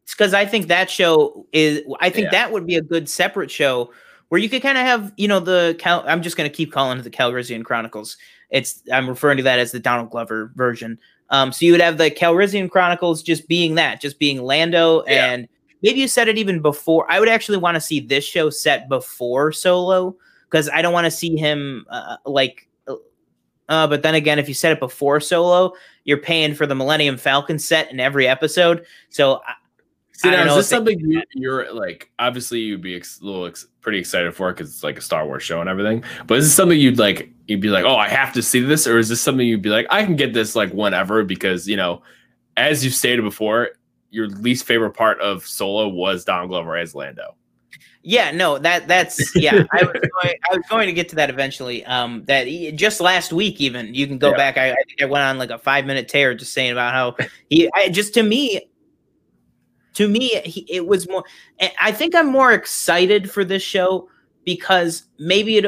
because 0.09 0.34
I 0.34 0.47
think 0.47 0.68
that 0.68 0.91
show 0.91 1.47
is. 1.53 1.82
I 2.01 2.11
think 2.11 2.26
yeah. 2.26 2.30
that 2.30 2.53
would 2.53 2.66
be 2.66 2.76
a 2.76 2.82
good 2.82 3.09
separate 3.09 3.51
show 3.51 3.93
where 4.28 4.41
you 4.41 4.49
could 4.49 4.62
kind 4.62 4.78
of 4.78 4.84
have, 4.84 5.12
you 5.16 5.28
know, 5.28 5.41
the 5.41 5.76
Cal- 5.78 6.05
I'm 6.07 6.22
just 6.22 6.37
going 6.37 6.49
to 6.51 6.55
keep 6.55 6.72
calling 6.72 6.99
it 6.99 7.03
the 7.03 7.11
Calrissian 7.11 7.64
Chronicles. 7.64 8.16
It's 8.51 8.82
I'm 8.93 9.09
referring 9.09 9.37
to 9.39 9.43
that 9.45 9.59
as 9.59 9.72
the 9.72 9.80
Donald 9.80 10.11
Glover 10.11 10.53
version. 10.55 10.99
Um, 11.30 11.53
so 11.53 11.66
you 11.66 11.72
would 11.72 11.80
have 11.80 11.99
the 11.99 12.11
Calrissian 12.11 12.70
Chronicles 12.70 13.22
just 13.22 13.49
being 13.49 13.74
that, 13.74 14.01
just 14.01 14.18
being 14.18 14.43
Lando, 14.43 15.05
yeah. 15.07 15.32
and 15.32 15.49
maybe 15.87 16.01
you 16.01 16.09
said 16.09 16.26
it 16.26 16.37
even 16.37 16.61
before. 16.61 17.07
I 17.09 17.20
would 17.20 17.28
actually 17.28 17.59
want 17.59 17.76
to 17.76 17.80
see 17.80 18.01
this 18.01 18.24
show 18.24 18.51
set 18.51 18.89
before 18.89 19.53
Solo 19.53 20.16
because 20.51 20.68
I 20.68 20.82
don't 20.82 20.93
want 20.93 21.05
to 21.05 21.11
see 21.11 21.37
him 21.37 21.87
uh, 21.89 22.16
like. 22.26 22.68
Uh, 23.68 23.87
but 23.87 24.03
then 24.03 24.14
again, 24.14 24.39
if 24.39 24.47
you 24.49 24.55
set 24.55 24.72
it 24.72 24.80
before 24.80 25.18
Solo, 25.20 25.72
you're 26.05 26.18
paying 26.18 26.55
for 26.55 26.66
the 26.66 26.74
Millennium 26.74 27.16
Falcon 27.16 27.59
set 27.59 27.91
in 27.91 27.99
every 27.99 28.28
episode. 28.28 28.84
So 29.11 29.41
See, 30.12 30.30
now, 30.30 30.47
is 30.47 30.55
this 30.55 30.68
something 30.68 30.99
you, 30.99 31.22
you're 31.34 31.72
like? 31.72 32.11
Obviously, 32.18 32.61
you'd 32.61 32.80
be 32.80 32.97
ex- 32.97 33.20
a 33.20 33.24
little 33.24 33.47
ex- 33.47 33.66
pretty 33.80 33.99
excited 33.99 34.34
for 34.34 34.53
because 34.53 34.70
it's 34.70 34.82
like 34.82 34.99
a 34.99 35.03
Star 35.03 35.26
Wars 35.26 35.43
show 35.43 35.61
and 35.61 35.68
everything. 35.68 36.05
But 36.26 36.39
is 36.39 36.47
this 36.47 36.55
something 36.55 36.78
you'd 36.78 36.99
like? 36.99 37.30
You'd 37.49 37.61
be 37.61 37.68
like, 37.68 37.84
"Oh, 37.84 37.97
I 37.97 38.09
have 38.09 38.32
to 38.32 38.43
see 38.43 38.61
this," 38.61 38.87
or 38.87 38.99
is 38.99 39.09
this 39.09 39.20
something 39.20 39.47
you'd 39.47 39.62
be 39.62 39.68
like, 39.68 39.87
"I 39.91 40.05
can 40.05 40.16
get 40.16 40.32
this 40.32 40.57
like 40.57 40.72
whenever"? 40.72 41.22
Because 41.22 41.68
you 41.68 41.76
know, 41.76 42.03
as 42.57 42.82
you've 42.82 42.95
stated 42.95 43.22
before, 43.22 43.70
your 44.11 44.29
least 44.29 44.65
favorite 44.67 44.93
part 44.93 45.21
of 45.21 45.47
Solo 45.47 45.89
was 45.89 46.25
Don 46.25 46.49
Glover 46.49 46.77
as 46.77 46.95
Lando. 46.95 47.37
Yeah, 48.03 48.31
no, 48.31 48.57
that 48.59 48.87
that's 48.87 49.35
yeah. 49.35 49.65
I 49.73 49.83
was 49.83 49.93
going, 50.23 50.35
I 50.49 50.57
was 50.57 50.65
going 50.71 50.87
to 50.87 50.93
get 50.93 51.09
to 51.09 51.17
that 51.17 51.29
eventually. 51.29 51.85
Um, 51.87 52.25
that 52.27 52.45
just 52.77 53.01
last 53.01 53.33
week, 53.33 53.61
even 53.61 53.93
you 53.95 54.07
can 54.07 54.19
go 54.19 54.31
yeah. 54.31 54.37
back. 54.37 54.59
I, 54.59 54.71
I 54.71 54.77
think 54.87 55.03
I 55.03 55.07
went 55.07 55.25
on 55.25 55.39
like 55.39 55.51
a 55.51 55.59
five 55.59 55.87
minute 55.87 56.09
tear 56.09 56.33
just 56.33 56.53
saying 56.53 56.71
about 56.71 56.93
how 56.93 57.17
he. 57.51 57.69
I, 57.75 57.89
just 57.89 58.15
to 58.15 58.23
me, 58.23 58.71
to 59.95 60.07
me, 60.07 60.31
it 60.69 60.87
was 60.87 61.09
more. 61.09 61.25
I 61.81 61.91
think 61.91 62.15
I'm 62.15 62.29
more 62.29 62.53
excited 62.53 63.29
for 63.29 63.45
this 63.45 63.65
show 63.65 64.09
because 64.45 65.03
maybe 65.19 65.57
it, 65.57 65.67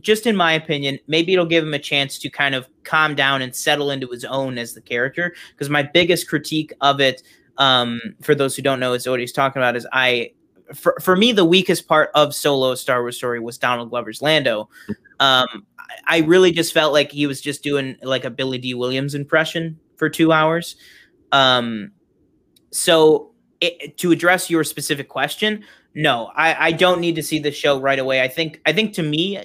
just 0.00 0.26
in 0.26 0.36
my 0.36 0.52
opinion, 0.52 1.00
maybe 1.08 1.32
it'll 1.32 1.44
give 1.44 1.64
him 1.64 1.74
a 1.74 1.78
chance 1.78 2.18
to 2.20 2.30
kind 2.30 2.54
of 2.54 2.68
calm 2.84 3.16
down 3.16 3.42
and 3.42 3.54
settle 3.54 3.90
into 3.90 4.06
his 4.06 4.24
own 4.24 4.56
as 4.58 4.74
the 4.74 4.80
character. 4.80 5.34
Because 5.50 5.68
my 5.68 5.82
biggest 5.82 6.28
critique 6.28 6.72
of 6.80 7.00
it, 7.00 7.24
um, 7.58 8.00
for 8.22 8.34
those 8.34 8.56
who 8.56 8.62
don't 8.62 8.80
know, 8.80 8.92
is 8.92 9.06
what 9.06 9.20
he's 9.20 9.32
talking 9.32 9.60
about. 9.60 9.76
Is 9.76 9.86
I, 9.92 10.32
for 10.74 10.96
for 11.00 11.16
me, 11.16 11.32
the 11.32 11.44
weakest 11.44 11.88
part 11.88 12.10
of 12.14 12.34
Solo 12.34 12.74
Star 12.74 13.02
Wars 13.02 13.16
story 13.16 13.40
was 13.40 13.58
Donald 13.58 13.90
Glover's 13.90 14.22
Lando. 14.22 14.68
Um, 15.18 15.66
I 16.06 16.18
really 16.18 16.52
just 16.52 16.72
felt 16.72 16.92
like 16.92 17.12
he 17.12 17.26
was 17.26 17.40
just 17.40 17.62
doing 17.62 17.96
like 18.02 18.24
a 18.24 18.30
Billy 18.30 18.58
Dee 18.58 18.74
Williams 18.74 19.14
impression 19.14 19.78
for 19.96 20.08
two 20.08 20.32
hours. 20.32 20.76
Um, 21.32 21.92
so 22.70 23.32
it, 23.60 23.96
to 23.98 24.12
address 24.12 24.48
your 24.48 24.64
specific 24.64 25.08
question, 25.08 25.64
no, 25.94 26.30
I, 26.34 26.68
I 26.68 26.72
don't 26.72 27.00
need 27.00 27.16
to 27.16 27.22
see 27.22 27.38
the 27.38 27.52
show 27.52 27.80
right 27.80 27.98
away. 27.98 28.22
I 28.22 28.28
think 28.28 28.60
I 28.64 28.72
think 28.72 28.94
to 28.94 29.02
me, 29.02 29.38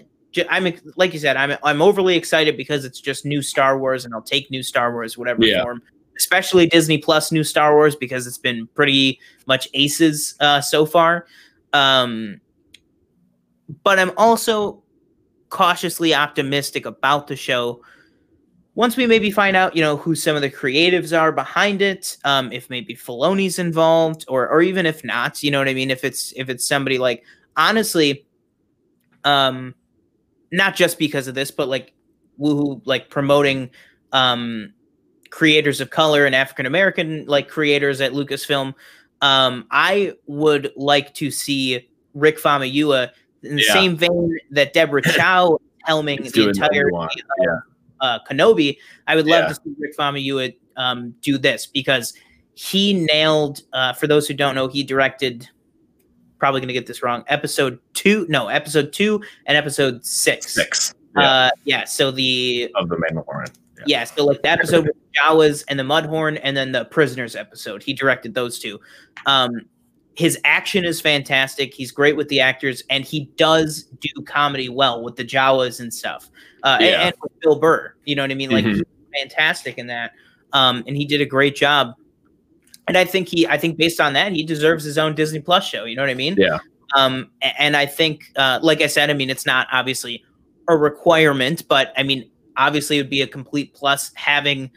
I'm 0.49 0.73
like 0.95 1.13
you 1.13 1.19
said, 1.19 1.37
I'm 1.37 1.57
I'm 1.63 1.81
overly 1.81 2.15
excited 2.15 2.57
because 2.57 2.85
it's 2.85 2.99
just 2.99 3.25
new 3.25 3.41
Star 3.41 3.77
Wars, 3.79 4.05
and 4.05 4.13
I'll 4.13 4.21
take 4.21 4.51
new 4.51 4.63
Star 4.63 4.93
Wars 4.93 5.17
whatever 5.17 5.43
yeah. 5.43 5.63
form. 5.63 5.81
Especially 6.17 6.67
Disney 6.67 6.97
Plus 6.97 7.31
new 7.31 7.43
Star 7.43 7.73
Wars 7.73 7.95
because 7.95 8.25
it's 8.27 8.37
been 8.37 8.67
pretty 8.67 9.19
much 9.47 9.67
aces 9.73 10.35
uh, 10.39 10.61
so 10.61 10.85
far. 10.85 11.25
Um, 11.73 12.39
but 13.83 13.99
I'm 13.99 14.11
also 14.17 14.81
cautiously 15.49 16.13
optimistic 16.13 16.85
about 16.85 17.27
the 17.27 17.35
show 17.35 17.81
once 18.75 18.97
we 18.97 19.07
maybe 19.07 19.31
find 19.31 19.55
out, 19.55 19.75
you 19.75 19.81
know, 19.81 19.95
who 19.95 20.15
some 20.15 20.35
of 20.35 20.41
the 20.41 20.49
creatives 20.49 21.17
are 21.17 21.31
behind 21.31 21.81
it, 21.81 22.17
um, 22.25 22.51
if 22.51 22.69
maybe 22.69 22.93
Filoni's 22.93 23.57
involved, 23.57 24.25
or 24.27 24.47
or 24.49 24.61
even 24.61 24.85
if 24.85 25.03
not, 25.03 25.41
you 25.41 25.49
know 25.49 25.59
what 25.59 25.69
I 25.69 25.73
mean? 25.73 25.89
If 25.89 26.03
it's 26.03 26.33
if 26.35 26.49
it's 26.49 26.67
somebody 26.67 26.97
like 26.97 27.23
honestly, 27.55 28.27
um, 29.23 29.73
not 30.51 30.75
just 30.75 30.99
because 30.99 31.27
of 31.27 31.35
this, 31.35 31.51
but 31.51 31.69
like 31.69 31.93
woohoo, 32.39 32.81
like 32.85 33.09
promoting 33.09 33.69
um 34.11 34.73
creators 35.35 35.81
of 35.81 35.89
color 35.89 36.25
and 36.25 36.33
African 36.33 36.65
American 36.65 37.25
like 37.25 37.49
creators 37.49 37.99
at 37.99 38.13
Lucasfilm. 38.13 38.73
Um, 39.21 39.67
I 39.69 40.13
would 40.27 40.71
like 40.77 41.13
to 41.15 41.29
see 41.29 41.89
Rick 42.13 42.39
Famuyiwa 42.39 43.09
in 43.43 43.57
the 43.57 43.63
yeah. 43.67 43.73
same 43.73 43.97
vein 43.97 44.39
that 44.51 44.71
Deborah 44.71 45.01
Chow 45.03 45.59
helming 45.85 46.31
the 46.31 46.47
entire 46.47 46.89
yeah 46.89 47.59
uh, 47.99 48.19
Kenobi, 48.29 48.77
I 49.07 49.15
would 49.17 49.25
love 49.25 49.43
yeah. 49.43 49.47
to 49.49 49.55
see 49.55 49.75
Rick 49.77 49.97
Famuyiwa 49.97 50.55
um, 50.77 51.13
do 51.21 51.37
this 51.37 51.65
because 51.65 52.13
he 52.53 52.93
nailed. 52.93 53.61
Uh, 53.73 53.91
for 53.91 54.07
those 54.07 54.27
who 54.27 54.33
don't 54.33 54.55
know, 54.55 54.69
he 54.69 54.83
directed. 54.83 55.49
Probably 56.37 56.61
going 56.61 56.67
to 56.67 56.73
get 56.73 56.85
this 56.85 57.03
wrong. 57.03 57.23
Episode 57.27 57.79
two, 57.93 58.25
no, 58.29 58.47
episode 58.47 58.93
two 58.93 59.21
and 59.47 59.57
episode 59.57 60.05
six. 60.05 60.53
Six. 60.53 60.93
Yeah. 61.17 61.29
Uh, 61.29 61.49
yeah. 61.63 61.83
So 61.85 62.11
the 62.11 62.71
of 62.75 62.87
the 62.89 62.97
Mandalorian. 62.97 63.51
Yeah. 63.85 64.03
So 64.03 64.25
like 64.25 64.41
the 64.41 64.49
episode 64.49 64.85
with 64.85 64.95
Jawas 65.13 65.63
and 65.67 65.79
the 65.79 65.83
Mudhorn, 65.83 66.39
and 66.43 66.55
then 66.55 66.71
the 66.71 66.85
Prisoners 66.85 67.35
episode. 67.35 67.83
He 67.83 67.93
directed 67.93 68.33
those 68.33 68.59
two. 68.59 68.79
Um, 69.25 69.61
his 70.15 70.39
action 70.45 70.85
is 70.85 71.01
fantastic. 71.01 71.73
He's 71.73 71.91
great 71.91 72.15
with 72.15 72.29
the 72.29 72.39
actors, 72.39 72.83
and 72.89 73.03
he 73.03 73.25
does 73.35 73.83
do 73.99 74.09
comedy 74.23 74.69
well 74.69 75.03
with 75.03 75.17
the 75.17 75.25
Jawas 75.25 75.79
and 75.79 75.93
stuff. 75.93 76.29
Uh, 76.63 76.77
yeah. 76.79 76.87
and, 76.87 77.01
and, 77.03 77.15
with 77.21 77.39
Bill 77.41 77.59
Burr, 77.59 77.93
you 78.05 78.15
know 78.15 78.23
what 78.23 78.31
I 78.31 78.35
mean? 78.35 78.49
Like 78.49 78.65
mm-hmm. 78.65 78.81
fantastic 79.13 79.77
in 79.77 79.87
that, 79.87 80.13
um, 80.53 80.83
and 80.87 80.95
he 80.95 81.05
did 81.05 81.21
a 81.21 81.25
great 81.25 81.55
job. 81.55 81.95
And 82.87 82.97
I 82.97 83.03
think 83.03 83.27
he, 83.27 83.47
I 83.47 83.57
think 83.57 83.77
based 83.77 83.99
on 83.99 84.13
that, 84.13 84.31
he 84.31 84.43
deserves 84.43 84.83
his 84.83 84.97
own 84.97 85.15
Disney 85.15 85.39
Plus 85.39 85.67
show. 85.67 85.85
You 85.85 85.95
know 85.95 86.03
what 86.03 86.09
I 86.09 86.15
mean? 86.15 86.35
Yeah. 86.37 86.59
Um, 86.95 87.31
and 87.41 87.75
I 87.75 87.85
think, 87.85 88.31
uh, 88.35 88.59
like 88.61 88.81
I 88.81 88.87
said, 88.87 89.09
I 89.09 89.13
mean, 89.13 89.29
it's 89.29 89.45
not 89.45 89.67
obviously 89.71 90.23
a 90.67 90.77
requirement, 90.77 91.67
but 91.67 91.93
I 91.97 92.03
mean, 92.03 92.29
obviously, 92.57 92.97
it 92.97 93.01
would 93.01 93.09
be 93.09 93.21
a 93.21 93.27
complete 93.27 93.73
plus 93.73 94.11
having 94.15 94.71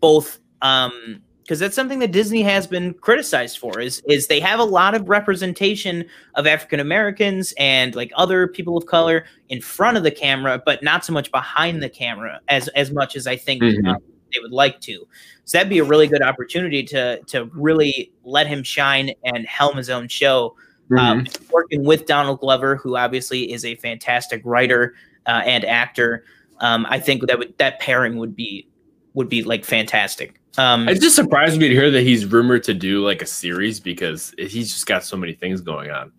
both 0.00 0.40
um 0.62 1.22
because 1.46 1.60
that's 1.60 1.76
something 1.76 2.00
that 2.00 2.10
Disney 2.10 2.42
has 2.42 2.66
been 2.66 2.92
criticized 2.94 3.58
for 3.58 3.78
is 3.78 4.02
is 4.08 4.26
they 4.26 4.40
have 4.40 4.58
a 4.58 4.64
lot 4.64 4.94
of 4.94 5.08
representation 5.08 6.04
of 6.34 6.46
African 6.46 6.80
Americans 6.80 7.54
and 7.56 7.94
like 7.94 8.10
other 8.16 8.48
people 8.48 8.76
of 8.76 8.86
color 8.86 9.26
in 9.48 9.60
front 9.60 9.96
of 9.96 10.02
the 10.02 10.10
camera, 10.10 10.60
but 10.64 10.82
not 10.82 11.04
so 11.04 11.12
much 11.12 11.30
behind 11.30 11.82
the 11.82 11.88
camera 11.88 12.40
as 12.48 12.66
as 12.68 12.90
much 12.90 13.14
as 13.14 13.28
I 13.28 13.36
think 13.36 13.62
mm-hmm. 13.62 13.86
um, 13.86 13.98
they 14.34 14.40
would 14.40 14.52
like 14.52 14.80
to. 14.82 15.06
So 15.44 15.58
that'd 15.58 15.70
be 15.70 15.78
a 15.78 15.84
really 15.84 16.08
good 16.08 16.22
opportunity 16.22 16.82
to 16.84 17.20
to 17.26 17.44
really 17.54 18.12
let 18.24 18.48
him 18.48 18.64
shine 18.64 19.12
and 19.24 19.46
helm 19.46 19.76
his 19.76 19.88
own 19.88 20.08
show. 20.08 20.56
Mm-hmm. 20.90 20.98
Um, 20.98 21.26
working 21.50 21.84
with 21.84 22.06
Donald 22.06 22.40
Glover, 22.40 22.76
who 22.76 22.96
obviously 22.96 23.52
is 23.52 23.64
a 23.64 23.74
fantastic 23.76 24.40
writer 24.44 24.94
uh, 25.26 25.42
and 25.44 25.64
actor, 25.64 26.24
um, 26.60 26.86
I 26.88 26.98
think 26.98 27.26
that 27.26 27.38
would 27.38 27.56
that 27.58 27.80
pairing 27.80 28.16
would 28.18 28.34
be 28.34 28.68
would 29.14 29.28
be 29.28 29.42
like 29.42 29.64
fantastic. 29.64 30.40
Um, 30.58 30.88
it 30.88 31.00
just 31.00 31.16
surprised 31.16 31.60
me 31.60 31.68
to 31.68 31.74
hear 31.74 31.90
that 31.90 32.02
he's 32.02 32.24
rumored 32.24 32.62
to 32.64 32.74
do 32.74 33.04
like 33.04 33.22
a 33.22 33.26
series 33.26 33.78
because 33.80 34.34
he's 34.38 34.72
just 34.72 34.86
got 34.86 35.04
so 35.04 35.16
many 35.16 35.34
things 35.34 35.60
going 35.60 35.90
on. 35.90 36.12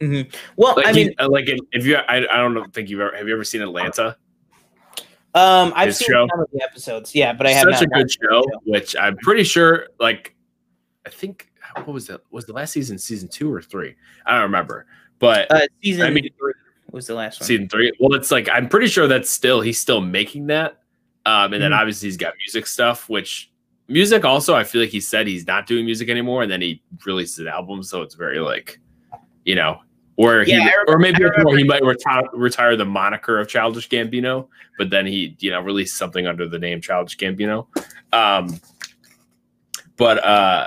Mm-hmm. 0.00 0.34
Well, 0.56 0.76
like 0.76 0.86
I 0.86 0.92
mean, 0.92 1.14
like 1.28 1.48
if 1.72 1.86
you, 1.86 1.96
I, 1.96 2.18
I 2.18 2.36
don't 2.36 2.72
think 2.72 2.90
you've 2.90 3.00
ever 3.00 3.16
have 3.16 3.26
you 3.26 3.34
ever 3.34 3.44
seen 3.44 3.62
Atlanta? 3.62 4.16
Um, 5.34 5.72
I've 5.76 5.88
His 5.88 5.98
seen 5.98 6.08
show? 6.08 6.26
some 6.30 6.40
of 6.40 6.48
the 6.52 6.62
episodes, 6.62 7.14
yeah, 7.14 7.32
but 7.34 7.46
I 7.46 7.50
have 7.50 7.68
such 7.70 7.82
a 7.82 7.86
good 7.86 8.10
show, 8.10 8.42
which 8.64 8.96
I'm 8.98 9.18
pretty 9.18 9.44
sure, 9.44 9.88
like, 10.00 10.34
I 11.04 11.10
think 11.10 11.50
what 11.74 11.88
was 11.88 12.06
that? 12.06 12.22
Was 12.30 12.46
the 12.46 12.54
last 12.54 12.72
season 12.72 12.96
season 12.98 13.28
two 13.28 13.52
or 13.52 13.60
three? 13.60 13.94
I 14.24 14.32
don't 14.32 14.42
remember, 14.42 14.86
but 15.18 15.50
uh, 15.50 15.66
season 15.82 16.06
I 16.06 16.10
mean, 16.10 16.28
three 16.38 16.54
was 16.92 17.06
the 17.06 17.14
last 17.14 17.40
one. 17.40 17.46
Season 17.46 17.68
three. 17.68 17.92
Well, 18.00 18.14
it's 18.14 18.30
like 18.30 18.48
I'm 18.50 18.68
pretty 18.68 18.86
sure 18.86 19.06
that's 19.06 19.30
still 19.30 19.60
he's 19.60 19.78
still 19.78 20.00
making 20.00 20.46
that, 20.46 20.78
um, 21.24 21.44
and 21.44 21.54
mm-hmm. 21.54 21.60
then 21.62 21.72
obviously 21.72 22.08
he's 22.08 22.16
got 22.16 22.34
music 22.38 22.66
stuff, 22.66 23.08
which 23.08 23.50
music 23.88 24.24
also 24.24 24.54
i 24.54 24.64
feel 24.64 24.80
like 24.80 24.90
he 24.90 25.00
said 25.00 25.26
he's 25.26 25.46
not 25.46 25.66
doing 25.66 25.84
music 25.84 26.08
anymore 26.08 26.42
and 26.42 26.50
then 26.50 26.60
he 26.60 26.82
releases 27.04 27.38
an 27.38 27.48
album 27.48 27.82
so 27.82 28.02
it's 28.02 28.14
very 28.14 28.40
like 28.40 28.80
you 29.44 29.54
know 29.54 29.78
or 30.18 30.44
yeah, 30.44 30.60
he 30.60 30.70
remember, 30.88 31.26
or 31.26 31.44
maybe 31.44 31.58
he 31.58 31.64
might 31.64 31.84
retire, 31.84 32.22
retire 32.32 32.74
the 32.74 32.84
moniker 32.84 33.38
of 33.38 33.48
childish 33.48 33.88
gambino 33.88 34.48
but 34.78 34.90
then 34.90 35.06
he 35.06 35.36
you 35.38 35.50
know 35.50 35.60
released 35.60 35.96
something 35.96 36.26
under 36.26 36.48
the 36.48 36.58
name 36.58 36.80
childish 36.80 37.16
gambino 37.16 37.66
um 38.12 38.58
but 39.96 40.22
uh 40.24 40.66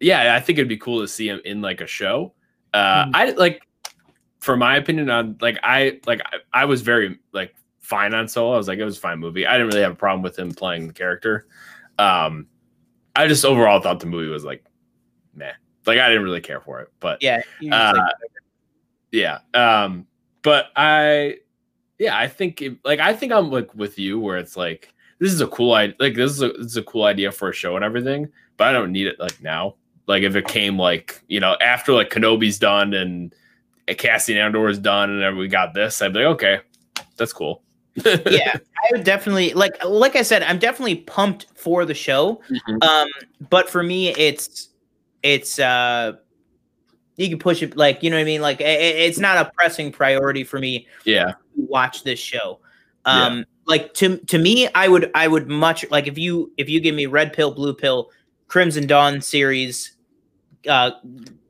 yeah 0.00 0.34
i 0.34 0.40
think 0.40 0.58
it'd 0.58 0.68
be 0.68 0.76
cool 0.76 1.00
to 1.00 1.08
see 1.08 1.28
him 1.28 1.40
in 1.44 1.62
like 1.62 1.80
a 1.80 1.86
show 1.86 2.34
uh 2.74 3.06
mm. 3.06 3.10
i 3.14 3.30
like 3.30 3.63
for 4.44 4.58
my 4.58 4.76
opinion 4.76 5.08
on 5.08 5.38
like 5.40 5.58
I 5.62 6.00
like 6.06 6.20
I, 6.20 6.62
I 6.62 6.64
was 6.66 6.82
very 6.82 7.18
like 7.32 7.54
fine 7.80 8.12
on 8.12 8.28
Solo. 8.28 8.52
I 8.52 8.58
was 8.58 8.68
like 8.68 8.78
it 8.78 8.84
was 8.84 8.98
a 8.98 9.00
fine 9.00 9.18
movie. 9.18 9.46
I 9.46 9.52
didn't 9.54 9.68
really 9.68 9.80
have 9.80 9.92
a 9.92 9.96
problem 9.96 10.20
with 10.20 10.38
him 10.38 10.52
playing 10.52 10.86
the 10.86 10.92
character. 10.92 11.46
Um, 11.98 12.46
I 13.16 13.26
just 13.26 13.46
overall 13.46 13.80
thought 13.80 14.00
the 14.00 14.06
movie 14.06 14.28
was 14.28 14.44
like 14.44 14.62
meh. 15.34 15.52
Like 15.86 15.98
I 15.98 16.08
didn't 16.08 16.24
really 16.24 16.42
care 16.42 16.60
for 16.60 16.80
it, 16.80 16.92
but 17.00 17.22
Yeah. 17.58 17.76
Uh, 17.90 17.94
like, 17.96 18.30
yeah. 19.12 19.38
Um, 19.54 20.06
but 20.42 20.66
I, 20.76 21.38
yeah, 21.98 22.18
I 22.18 22.28
think 22.28 22.60
it, 22.60 22.76
like 22.84 23.00
I 23.00 23.14
think 23.14 23.32
I'm 23.32 23.50
like 23.50 23.74
with 23.74 23.98
you 23.98 24.20
where 24.20 24.36
it's 24.36 24.58
like 24.58 24.92
this 25.20 25.32
is 25.32 25.40
a 25.40 25.46
cool 25.46 25.72
idea. 25.72 25.96
Like 25.98 26.16
this 26.16 26.32
is 26.32 26.42
a 26.42 26.48
this 26.48 26.66
is 26.66 26.76
a 26.76 26.82
cool 26.82 27.04
idea 27.04 27.32
for 27.32 27.48
a 27.48 27.54
show 27.54 27.76
and 27.76 27.84
everything, 27.84 28.28
but 28.58 28.68
I 28.68 28.72
don't 28.72 28.92
need 28.92 29.06
it 29.06 29.18
like 29.18 29.40
now. 29.42 29.76
Like 30.06 30.22
if 30.22 30.36
it 30.36 30.46
came 30.46 30.78
like 30.78 31.22
you 31.28 31.40
know 31.40 31.56
after 31.62 31.94
like 31.94 32.10
Kenobi's 32.10 32.58
done 32.58 32.92
and 32.92 33.34
Cassian 33.88 34.38
Andor 34.38 34.68
is 34.68 34.78
done 34.78 35.10
and 35.10 35.36
we 35.36 35.48
got 35.48 35.74
this, 35.74 36.00
I'd 36.00 36.12
be 36.12 36.20
like, 36.20 36.34
okay, 36.34 36.60
that's 37.16 37.32
cool. 37.32 37.62
yeah, 38.04 38.56
I 38.56 38.88
would 38.90 39.04
definitely 39.04 39.52
like 39.54 39.72
like 39.84 40.16
I 40.16 40.22
said, 40.22 40.42
I'm 40.42 40.58
definitely 40.58 40.96
pumped 40.96 41.46
for 41.54 41.84
the 41.84 41.94
show. 41.94 42.40
Mhm. 42.50 42.82
Um, 42.82 43.08
but 43.50 43.68
for 43.68 43.82
me, 43.84 44.08
it's 44.08 44.70
it's 45.22 45.60
uh 45.60 46.14
you 47.16 47.28
can 47.28 47.38
push 47.38 47.62
it 47.62 47.76
like 47.76 48.02
you 48.02 48.10
know 48.10 48.16
what 48.16 48.22
I 48.22 48.24
mean. 48.24 48.40
Like 48.42 48.60
i- 48.60 48.64
i- 48.64 48.98
it's 49.06 49.18
not 49.18 49.46
a 49.46 49.50
pressing 49.54 49.92
priority 49.92 50.42
for 50.42 50.58
me 50.58 50.88
yeah. 51.04 51.24
to 51.26 51.36
watch 51.56 52.02
this 52.02 52.18
show. 52.18 52.58
Um, 53.04 53.44
like 53.66 53.94
to 53.94 54.16
to 54.18 54.38
me, 54.38 54.68
I 54.74 54.88
would 54.88 55.10
I 55.14 55.28
would 55.28 55.48
much 55.48 55.88
like 55.90 56.08
if 56.08 56.18
you 56.18 56.52
if 56.56 56.68
you 56.68 56.80
give 56.80 56.94
me 56.94 57.06
red 57.06 57.32
pill, 57.32 57.52
blue 57.52 57.74
pill, 57.74 58.10
Crimson 58.48 58.86
Dawn 58.86 59.20
series, 59.20 59.92
uh, 60.68 60.92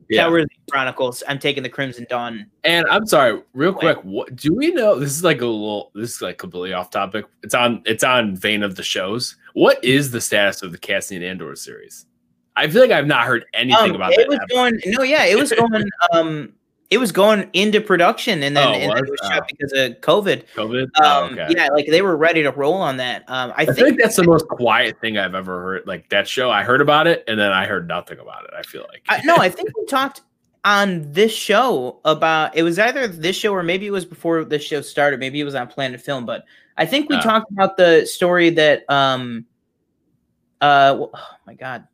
Yeah. 0.09 0.23
Cowardly 0.23 0.55
Chronicles. 0.69 1.23
I'm 1.27 1.39
taking 1.39 1.63
the 1.63 1.69
Crimson 1.69 2.05
Dawn. 2.09 2.45
And 2.63 2.85
I'm 2.87 3.05
sorry, 3.07 3.41
real 3.53 3.73
quick, 3.73 3.97
what 4.03 4.35
do 4.35 4.53
we 4.53 4.71
know? 4.71 4.99
This 4.99 5.11
is 5.11 5.23
like 5.23 5.41
a 5.41 5.45
little 5.45 5.91
this 5.95 6.15
is 6.17 6.21
like 6.21 6.37
completely 6.37 6.73
off 6.73 6.89
topic. 6.91 7.25
It's 7.43 7.55
on 7.55 7.81
it's 7.85 8.03
on 8.03 8.35
vein 8.35 8.61
of 8.63 8.75
the 8.75 8.83
shows. 8.83 9.35
What 9.53 9.83
is 9.83 10.11
the 10.11 10.21
status 10.21 10.61
of 10.61 10.71
the 10.71 10.77
Cassian 10.77 11.23
Andor 11.23 11.55
series? 11.55 12.05
I 12.55 12.67
feel 12.67 12.81
like 12.81 12.91
I've 12.91 13.07
not 13.07 13.25
heard 13.25 13.45
anything 13.53 13.91
Um, 13.91 13.95
about 13.95 14.13
it 14.13 14.17
that. 14.19 14.27
was 14.29 14.37
ever. 14.37 14.47
going 14.49 14.79
no, 14.85 15.03
yeah, 15.03 15.25
it 15.25 15.37
was 15.37 15.51
going 15.57 15.83
um 16.13 16.53
it 16.91 16.99
was 16.99 17.11
going 17.11 17.49
into 17.53 17.81
production 17.81 18.43
and 18.43 18.55
then, 18.55 18.67
Oh, 18.67 18.71
and 18.73 18.91
then 18.91 18.97
it 19.05 19.09
was 19.09 19.19
shut 19.23 19.41
Oh. 19.43 19.45
because 19.49 19.73
of 19.73 20.01
COVID. 20.01 20.43
COVID. 20.55 20.83
Um, 20.83 20.89
oh, 20.97 21.23
okay. 21.31 21.47
yeah, 21.49 21.67
like 21.69 21.87
they 21.87 22.01
were 22.03 22.15
ready 22.15 22.43
to 22.43 22.51
roll 22.51 22.75
on 22.75 22.97
that. 22.97 23.23
Um, 23.27 23.51
I 23.57 23.63
I 23.63 23.65
think, 23.65 23.99
that's 23.99 24.15
the 24.17 24.23
most 24.23 24.47
quiet 24.47 24.99
thing 25.01 25.17
I've 25.17 25.33
ever 25.35 25.61
heard. 25.61 25.87
Like 25.87 26.09
that 26.09 26.27
show, 26.27 26.51
I 26.51 26.63
heard 26.63 26.81
about 26.81 27.07
it 27.07 27.23
and 27.27 27.39
then 27.39 27.51
I 27.51 27.65
heard 27.65 27.87
nothing 27.87 28.19
about 28.19 28.43
it. 28.45 28.51
I 28.57 28.61
feel 28.61 28.85
like 28.89 29.01
I, 29.09 29.21
no, 29.23 29.35
I 29.37 29.49
think 29.49 29.69
we 29.77 29.85
talked 29.85 30.21
on 30.63 31.11
this 31.11 31.31
show 31.33 31.99
about 32.05 32.55
it 32.55 32.63
was 32.63 32.77
either 32.79 33.07
this 33.07 33.35
show 33.35 33.51
or 33.53 33.63
maybe 33.63 33.85
it 33.87 33.91
was 33.91 34.05
before 34.05 34.43
this 34.45 34.63
show 34.63 34.81
started. 34.81 35.19
Maybe 35.19 35.39
it 35.39 35.43
was 35.43 35.55
on 35.55 35.67
Planet 35.67 36.01
Film, 36.01 36.25
but 36.25 36.45
I 36.77 36.85
think 36.85 37.09
we 37.09 37.15
Oh. 37.17 37.21
talked 37.21 37.51
about 37.51 37.77
the 37.77 38.05
story 38.05 38.49
that 38.51 38.87
um 38.91 39.45
uh 40.61 40.95
oh 40.99 41.11
my 41.47 41.55
god. 41.55 41.87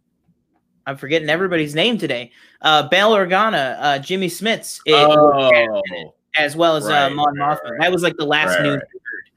I'm 0.87 0.97
forgetting 0.97 1.29
everybody's 1.29 1.75
name 1.75 1.97
today. 1.97 2.31
Uh 2.61 2.87
Bail 2.89 3.11
Organa, 3.11 3.77
uh 3.79 3.99
Jimmy 3.99 4.27
Smits, 4.27 4.79
it, 4.85 4.93
oh, 4.95 6.13
as 6.37 6.55
well 6.55 6.75
as 6.75 6.85
uh 6.87 7.09
Mon 7.09 7.37
right, 7.37 7.57
Mothma. 7.57 7.71
right. 7.71 7.79
That 7.81 7.91
was 7.91 8.03
like 8.03 8.17
the 8.17 8.25
last 8.25 8.55
Right, 8.59 8.63
news 8.63 8.75
right. 8.75 8.81
heard. 8.81 9.29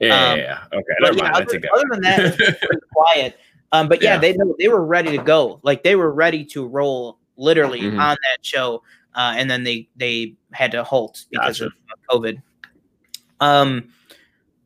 yeah, 0.00 0.30
um, 0.32 0.38
yeah, 0.38 0.44
yeah. 0.72 0.78
Okay, 0.78 0.92
never 1.00 1.16
yeah, 1.16 1.22
mind. 1.30 1.36
Other, 1.48 1.60
other 1.74 1.84
than 1.90 2.00
that, 2.02 2.80
quiet. 2.92 3.38
Um, 3.72 3.88
but 3.88 4.02
yeah, 4.02 4.14
Yeah. 4.14 4.18
they 4.20 4.36
they 4.58 4.68
were 4.68 4.84
ready 4.84 5.16
to 5.16 5.22
go. 5.22 5.60
Like 5.62 5.82
they 5.84 5.96
were 5.96 6.12
ready 6.12 6.44
to 6.46 6.66
roll 6.66 7.18
literally 7.36 7.80
Mhm. 7.82 7.92
on 8.00 8.16
that 8.22 8.38
show. 8.44 8.82
Uh, 9.14 9.34
and 9.36 9.50
then 9.50 9.64
they 9.64 9.88
they 9.96 10.34
had 10.52 10.70
to 10.72 10.84
halt 10.84 11.24
because 11.30 11.58
Gotcha. 11.60 11.66
of 11.66 11.72
COVID. 12.22 12.42
Um, 13.40 13.88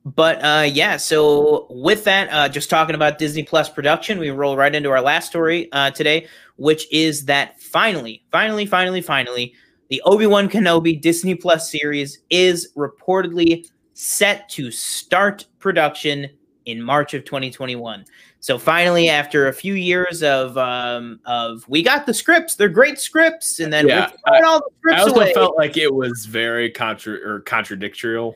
but 0.04 0.44
uh, 0.44 0.62
yeah. 0.62 0.96
So 0.96 1.66
with 1.70 2.04
that, 2.04 2.28
uh, 2.30 2.48
just 2.48 2.68
talking 2.68 2.94
about 2.94 3.18
Disney 3.18 3.42
Plus 3.42 3.68
production, 3.68 4.18
we 4.18 4.30
roll 4.30 4.56
right 4.56 4.74
into 4.74 4.90
our 4.90 5.00
last 5.00 5.28
story 5.28 5.70
uh, 5.72 5.90
today, 5.90 6.28
which 6.56 6.92
is 6.92 7.24
that 7.26 7.60
finally, 7.60 8.22
finally, 8.30 8.66
finally, 8.66 9.00
finally, 9.00 9.54
the 9.88 10.02
Obi 10.04 10.26
Wan 10.26 10.48
Kenobi 10.48 11.00
Disney 11.00 11.34
Plus 11.34 11.70
series 11.70 12.18
is 12.28 12.70
reportedly 12.76 13.66
set 13.94 14.48
to 14.50 14.70
start 14.70 15.46
production 15.58 16.28
in 16.66 16.82
March 16.82 17.14
of 17.14 17.24
2021. 17.24 18.04
So 18.40 18.58
finally, 18.58 19.08
after 19.08 19.48
a 19.48 19.52
few 19.54 19.74
years 19.74 20.22
of 20.22 20.58
um, 20.58 21.18
of 21.24 21.64
we 21.66 21.82
got 21.82 22.04
the 22.04 22.12
scripts, 22.12 22.56
they're 22.56 22.68
great 22.68 22.98
scripts, 22.98 23.58
and 23.58 23.72
then 23.72 23.88
Yeah, 23.88 24.10
we're 24.26 24.38
throwing 24.38 24.44
all 24.44 24.60
the 24.82 24.94
I 24.94 25.00
also 25.00 25.14
away. 25.14 25.32
felt 25.32 25.56
like 25.56 25.78
it 25.78 25.92
was 25.94 26.26
very 26.26 26.70
contra 26.70 27.14
or 27.26 27.40
contradictorial. 27.40 28.34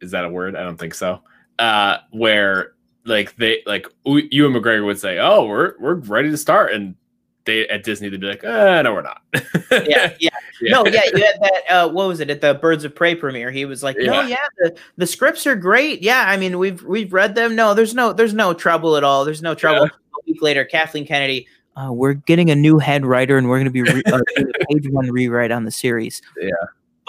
Is 0.00 0.10
that 0.12 0.24
a 0.24 0.28
word? 0.28 0.56
I 0.56 0.62
don't 0.62 0.78
think 0.78 0.94
so. 0.94 1.20
Uh, 1.58 1.98
where 2.10 2.72
like 3.04 3.36
they 3.36 3.62
like 3.66 3.86
Ewan 4.04 4.52
McGregor 4.52 4.84
would 4.84 4.98
say, 4.98 5.18
"Oh, 5.18 5.44
we're 5.46 5.74
we're 5.78 5.94
ready 5.94 6.30
to 6.30 6.36
start," 6.36 6.72
and 6.72 6.94
they 7.44 7.66
at 7.68 7.84
Disney 7.84 8.08
they'd 8.08 8.20
be 8.20 8.26
like, 8.26 8.44
uh, 8.44 8.82
"No, 8.82 8.94
we're 8.94 9.02
not." 9.02 9.22
yeah, 9.72 10.14
yeah, 10.20 10.30
no, 10.62 10.86
yeah. 10.86 11.02
You 11.14 11.24
had 11.24 11.40
that. 11.40 11.62
Uh, 11.68 11.88
what 11.88 12.08
was 12.08 12.20
it 12.20 12.30
at 12.30 12.40
the 12.40 12.54
Birds 12.54 12.84
of 12.84 12.94
Prey 12.94 13.14
premiere? 13.14 13.50
He 13.50 13.64
was 13.64 13.82
like, 13.82 13.96
"No, 13.98 14.20
Yeah. 14.20 14.26
yeah, 14.28 14.46
the, 14.58 14.76
the 14.96 15.06
scripts 15.06 15.46
are 15.46 15.56
great. 15.56 16.02
Yeah, 16.02 16.24
I 16.26 16.36
mean, 16.36 16.58
we've 16.58 16.82
we've 16.84 17.12
read 17.12 17.34
them. 17.34 17.54
No, 17.56 17.74
there's 17.74 17.94
no 17.94 18.12
there's 18.12 18.34
no 18.34 18.54
trouble 18.54 18.96
at 18.96 19.04
all. 19.04 19.24
There's 19.24 19.42
no 19.42 19.54
trouble." 19.54 19.84
A 19.84 19.90
week 20.26 20.42
later, 20.42 20.64
Kathleen 20.64 21.06
Kennedy. 21.06 21.46
Uh, 21.76 21.92
we're 21.92 22.14
getting 22.14 22.50
a 22.50 22.54
new 22.54 22.78
head 22.78 23.06
writer, 23.06 23.38
and 23.38 23.48
we're 23.48 23.56
going 23.56 23.64
to 23.64 23.70
be 23.70 23.82
re- 23.82 24.02
uh, 24.06 24.20
page 24.70 24.88
one 24.90 25.10
rewrite 25.10 25.50
on 25.52 25.64
the 25.64 25.70
series. 25.70 26.20
Yeah. 26.40 26.50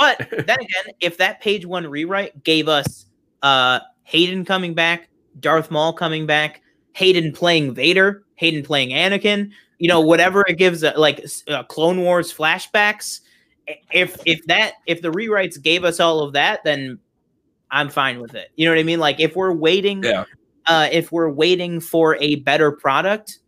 But 0.01 0.29
then 0.31 0.59
again, 0.59 0.93
if 0.99 1.17
that 1.17 1.41
page 1.41 1.65
one 1.65 1.87
rewrite 1.87 2.43
gave 2.43 2.67
us 2.67 3.05
uh, 3.41 3.79
Hayden 4.03 4.43
coming 4.45 4.73
back, 4.73 5.09
Darth 5.39 5.71
Maul 5.71 5.93
coming 5.93 6.25
back, 6.25 6.61
Hayden 6.93 7.31
playing 7.31 7.73
Vader, 7.73 8.23
Hayden 8.35 8.63
playing 8.63 8.89
Anakin, 8.89 9.51
you 9.77 9.87
know, 9.87 10.01
whatever 10.01 10.43
it 10.47 10.57
gives, 10.57 10.83
uh, 10.83 10.93
like 10.97 11.25
uh, 11.47 11.63
Clone 11.63 12.01
Wars 12.01 12.33
flashbacks. 12.33 13.21
If 13.91 14.17
if 14.25 14.43
that 14.47 14.73
if 14.87 15.01
the 15.01 15.11
rewrites 15.11 15.61
gave 15.61 15.83
us 15.83 15.99
all 15.99 16.21
of 16.21 16.33
that, 16.33 16.63
then 16.63 16.99
I'm 17.69 17.89
fine 17.89 18.19
with 18.19 18.35
it. 18.35 18.49
You 18.55 18.65
know 18.65 18.71
what 18.71 18.79
I 18.79 18.83
mean? 18.83 18.99
Like 18.99 19.19
if 19.19 19.35
we're 19.35 19.53
waiting, 19.53 20.03
Yeah. 20.03 20.25
uh, 20.65 20.89
if 20.91 21.11
we're 21.11 21.29
waiting 21.29 21.79
for 21.79 22.17
a 22.17 22.35
better 22.35 22.71
product, 22.71 23.39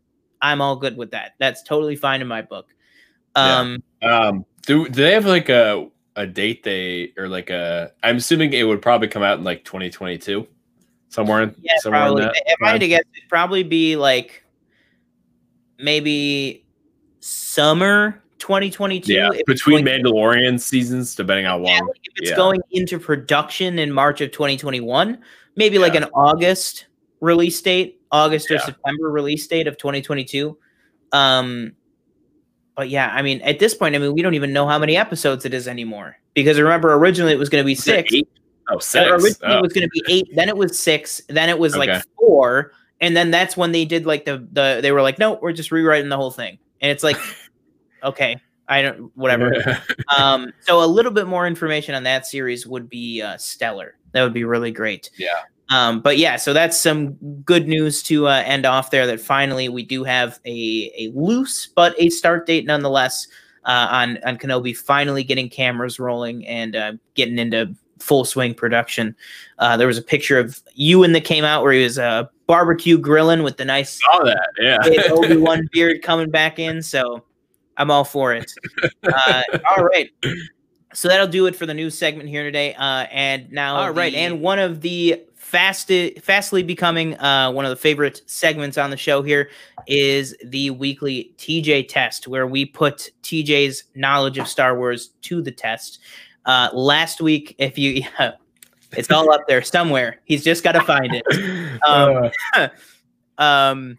I'm 0.41 0.61
all 0.61 0.75
good 0.75 0.95
with 0.95 1.11
that. 1.11 1.33
That's 1.39 1.63
totally 1.63 1.95
fine 1.95 2.21
in 2.21 2.27
my 2.27 2.41
book. 2.41 2.67
Yeah. 3.35 3.59
Um, 3.59 3.83
um, 4.01 4.45
do 4.65 4.87
do 4.87 5.03
they 5.03 5.13
have 5.13 5.25
like 5.25 5.49
a 5.49 5.89
a 6.15 6.27
date 6.27 6.63
they 6.63 7.13
or 7.17 7.27
like 7.27 7.49
a? 7.49 7.91
I'm 8.03 8.17
assuming 8.17 8.53
it 8.53 8.63
would 8.63 8.81
probably 8.81 9.07
come 9.07 9.23
out 9.23 9.37
in 9.37 9.43
like 9.43 9.63
2022, 9.63 10.47
somewhere 11.09 11.43
in 11.43 11.55
Yeah, 11.61 11.73
somewhere 11.79 12.01
probably. 12.01 12.21
in 12.23 12.27
that. 12.29 12.43
If 12.45 12.57
I 12.61 12.71
had 12.71 12.79
to 12.81 12.87
guess, 12.87 13.03
it'd 13.15 13.29
probably 13.29 13.63
be 13.63 13.95
like 13.95 14.43
maybe 15.79 16.65
summer 17.19 18.21
2022. 18.39 19.13
Yeah, 19.13 19.29
between 19.47 19.85
Mandalorian 19.85 20.59
seasons, 20.59 21.15
depending 21.15 21.45
Yeah, 21.45 21.53
long. 21.53 21.63
like, 21.87 21.99
if 22.03 22.13
it's 22.17 22.29
yeah. 22.31 22.35
going 22.35 22.61
into 22.71 22.99
production 22.99 23.79
in 23.79 23.91
March 23.91 24.21
of 24.21 24.31
2021, 24.31 25.17
maybe 25.55 25.79
like 25.79 25.95
an 25.95 26.05
August 26.13 26.87
release 27.21 27.61
date, 27.61 28.01
August 28.11 28.51
or 28.51 28.59
September 28.59 29.09
release 29.09 29.47
date 29.47 29.67
of 29.67 29.77
2022. 29.77 30.57
Um, 31.13 31.73
but 32.75 32.89
yeah, 32.89 33.11
I 33.13 33.21
mean, 33.21 33.41
at 33.41 33.59
this 33.59 33.73
point, 33.73 33.95
I 33.95 33.99
mean, 33.99 34.13
we 34.13 34.21
don't 34.21 34.33
even 34.33 34.53
know 34.53 34.67
how 34.67 34.79
many 34.79 34.97
episodes 34.97 35.45
it 35.45 35.53
is 35.53 35.67
anymore 35.67 36.17
because 36.33 36.59
remember, 36.59 36.93
originally 36.93 37.31
it 37.33 37.39
was 37.39 37.49
going 37.49 37.63
to 37.63 37.65
be 37.65 37.75
six. 37.75 38.13
eight? 38.13 38.27
Oh, 38.69 38.75
Uh. 38.77 39.09
Originally, 39.15 39.35
Oh. 39.43 39.57
it 39.57 39.61
was 39.61 39.73
going 39.73 39.87
to 39.87 39.89
be 39.89 40.03
eight. 40.09 40.27
Then 40.35 40.49
it 40.49 40.57
was 40.57 40.79
six. 40.79 41.21
Then 41.29 41.49
it 41.49 41.59
was 41.59 41.75
Okay. 41.75 41.91
like 41.93 42.03
four. 42.19 42.71
And 43.01 43.15
then 43.17 43.31
that's 43.31 43.57
when 43.57 43.73
they 43.73 43.83
did 43.85 44.05
like 44.05 44.25
the 44.25 44.47
the. 44.53 44.79
They 44.81 44.91
were 44.91 45.01
like, 45.01 45.19
no, 45.19 45.37
we're 45.41 45.51
just 45.51 45.71
rewriting 45.71 46.09
the 46.09 46.15
whole 46.17 46.31
thing. 46.31 46.57
And 46.81 46.89
it's 46.91 47.03
like, 47.03 47.17
okay, 48.03 48.37
I 48.67 48.81
don't 48.81 49.11
whatever. 49.15 49.53
um, 50.17 50.53
so 50.61 50.83
a 50.83 50.87
little 50.87 51.11
bit 51.11 51.27
more 51.27 51.45
information 51.45 51.93
on 51.95 52.03
that 52.03 52.25
series 52.25 52.65
would 52.65 52.89
be 52.89 53.21
uh, 53.21 53.37
stellar. 53.37 53.95
That 54.13 54.23
would 54.23 54.33
be 54.33 54.45
really 54.45 54.71
great. 54.71 55.09
Yeah. 55.17 55.29
Um, 55.69 56.01
but 56.01 56.17
yeah, 56.17 56.35
so 56.35 56.53
that's 56.53 56.79
some 56.79 57.13
good 57.43 57.67
news 57.67 58.03
to 58.03 58.27
uh, 58.27 58.43
end 58.45 58.65
off 58.65 58.91
there. 58.91 59.07
That 59.07 59.19
finally 59.19 59.69
we 59.69 59.83
do 59.83 60.03
have 60.03 60.39
a 60.45 60.91
a 60.97 61.11
loose 61.15 61.67
but 61.67 61.95
a 61.97 62.09
start 62.09 62.45
date 62.45 62.65
nonetheless 62.65 63.27
uh, 63.65 63.87
on 63.89 64.19
on 64.25 64.37
Kenobi. 64.37 64.75
Finally 64.75 65.23
getting 65.23 65.49
cameras 65.49 65.99
rolling 65.99 66.45
and 66.45 66.75
uh, 66.75 66.93
getting 67.15 67.39
into 67.39 67.73
full 67.99 68.25
swing 68.25 68.53
production. 68.53 69.15
Uh, 69.59 69.77
there 69.77 69.87
was 69.87 69.97
a 69.97 70.01
picture 70.01 70.37
of 70.37 70.61
Ewan 70.75 71.13
that 71.13 71.23
came 71.23 71.45
out 71.45 71.63
where 71.63 71.71
he 71.71 71.83
was 71.83 71.97
uh, 71.97 72.25
barbecue 72.47 72.97
grilling 72.97 73.43
with 73.43 73.57
the 73.57 73.65
nice 73.65 74.01
Saw 74.01 74.23
that. 74.25 74.49
Yeah. 74.59 74.77
Obi 75.11 75.37
Wan 75.37 75.67
beard 75.71 76.01
coming 76.01 76.29
back 76.29 76.59
in. 76.59 76.81
So 76.83 77.23
I'm 77.77 77.89
all 77.89 78.03
for 78.03 78.33
it. 78.33 78.51
Uh, 79.03 79.43
all 79.75 79.85
right. 79.85 80.11
So 80.93 81.07
that'll 81.07 81.27
do 81.27 81.47
it 81.47 81.55
for 81.55 81.65
the 81.65 81.73
news 81.73 81.97
segment 81.97 82.29
here 82.29 82.43
today. 82.43 82.75
Uh, 82.75 83.07
and 83.11 83.51
now, 83.51 83.77
all 83.77 83.91
right, 83.91 84.13
and 84.13 84.41
one 84.41 84.59
of 84.59 84.81
the 84.81 85.23
fastly 85.53 86.63
becoming 86.63 87.17
uh, 87.19 87.51
one 87.51 87.63
of 87.63 87.69
the 87.69 87.75
favorite 87.75 88.21
segments 88.25 88.77
on 88.77 88.89
the 88.89 88.97
show 88.97 89.21
here 89.21 89.49
is 89.87 90.35
the 90.43 90.71
weekly 90.71 91.31
TJ 91.37 91.87
test, 91.87 92.27
where 92.27 92.47
we 92.47 92.65
put 92.65 93.11
TJ's 93.21 93.83
knowledge 93.95 94.37
of 94.37 94.47
Star 94.47 94.77
Wars 94.77 95.11
to 95.21 95.41
the 95.41 95.51
test. 95.51 95.99
Uh, 96.45 96.69
last 96.73 97.21
week, 97.21 97.55
if 97.59 97.77
you, 97.77 97.91
yeah, 97.91 98.31
it's 98.91 99.11
all 99.11 99.31
up 99.31 99.41
there 99.47 99.61
somewhere. 99.61 100.19
He's 100.25 100.43
just 100.43 100.63
got 100.63 100.73
to 100.73 100.81
find 100.81 101.13
it. 101.13 101.23
Um, 101.87 102.31
Uh, 102.55 102.67
um, 103.37 103.97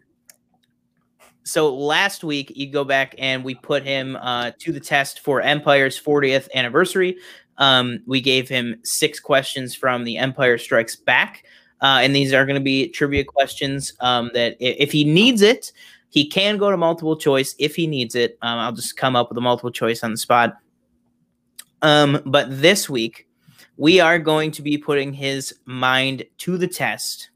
so 1.43 1.75
last 1.75 2.23
week, 2.23 2.51
you 2.55 2.71
go 2.71 2.83
back 2.83 3.13
and 3.19 3.43
we 3.43 3.53
put 3.53 3.83
him 3.83 4.15
uh, 4.15 4.51
to 4.59 4.71
the 4.71 4.79
test 4.79 5.19
for 5.19 5.41
Empire's 5.41 6.01
40th 6.01 6.47
anniversary. 6.55 7.17
Um, 7.57 7.99
we 8.05 8.21
gave 8.21 8.49
him 8.49 8.79
six 8.83 9.19
questions 9.19 9.75
from 9.75 10.03
the 10.03 10.17
Empire 10.17 10.57
Strikes 10.57 10.95
Back. 10.95 11.45
Uh, 11.81 11.99
and 12.01 12.15
these 12.15 12.33
are 12.33 12.45
going 12.45 12.55
to 12.55 12.63
be 12.63 12.89
trivia 12.89 13.23
questions 13.23 13.93
um, 13.99 14.31
that 14.33 14.55
if 14.59 14.91
he 14.91 15.03
needs 15.03 15.41
it, 15.41 15.71
he 16.09 16.27
can 16.27 16.57
go 16.57 16.71
to 16.71 16.77
multiple 16.77 17.17
choice 17.17 17.55
if 17.59 17.75
he 17.75 17.87
needs 17.87 18.15
it. 18.15 18.37
Um, 18.41 18.59
I'll 18.59 18.71
just 18.71 18.97
come 18.97 19.15
up 19.15 19.29
with 19.29 19.37
a 19.37 19.41
multiple 19.41 19.71
choice 19.71 20.03
on 20.03 20.11
the 20.11 20.17
spot. 20.17 20.57
Um, 21.81 22.21
but 22.25 22.47
this 22.49 22.89
week, 22.89 23.27
we 23.77 23.99
are 23.99 24.17
going 24.17 24.51
to 24.51 24.61
be 24.61 24.77
putting 24.77 25.13
his 25.13 25.53
mind 25.65 26.23
to 26.39 26.57
the 26.57 26.67
test 26.67 27.29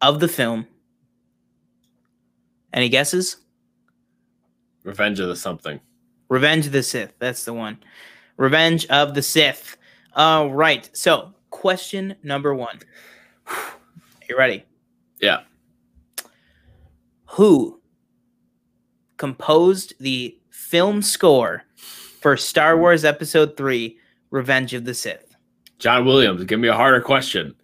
of 0.00 0.20
the 0.20 0.28
film. 0.28 0.66
Any 2.72 2.88
guesses? 2.88 3.36
Revenge 4.82 5.20
of 5.20 5.28
the 5.28 5.36
something. 5.36 5.80
Revenge 6.28 6.66
of 6.66 6.72
the 6.72 6.82
Sith. 6.82 7.12
That's 7.18 7.44
the 7.44 7.52
one. 7.52 7.78
Revenge 8.36 8.86
of 8.86 9.14
the 9.14 9.22
Sith. 9.22 9.76
All 10.14 10.50
right. 10.50 10.88
So, 10.92 11.34
question 11.50 12.16
number 12.22 12.54
one. 12.54 12.80
Are 13.46 14.26
you 14.28 14.36
ready? 14.36 14.64
Yeah. 15.20 15.40
Who 17.26 17.80
composed 19.16 19.94
the 20.00 20.38
film 20.50 21.02
score 21.02 21.64
for 21.76 22.36
Star 22.36 22.78
Wars 22.78 23.04
Episode 23.04 23.56
3 23.56 23.96
Revenge 24.30 24.74
of 24.74 24.84
the 24.84 24.94
Sith? 24.94 25.34
John 25.78 26.04
Williams, 26.04 26.44
give 26.44 26.60
me 26.60 26.68
a 26.68 26.74
harder 26.74 27.00
question. 27.00 27.54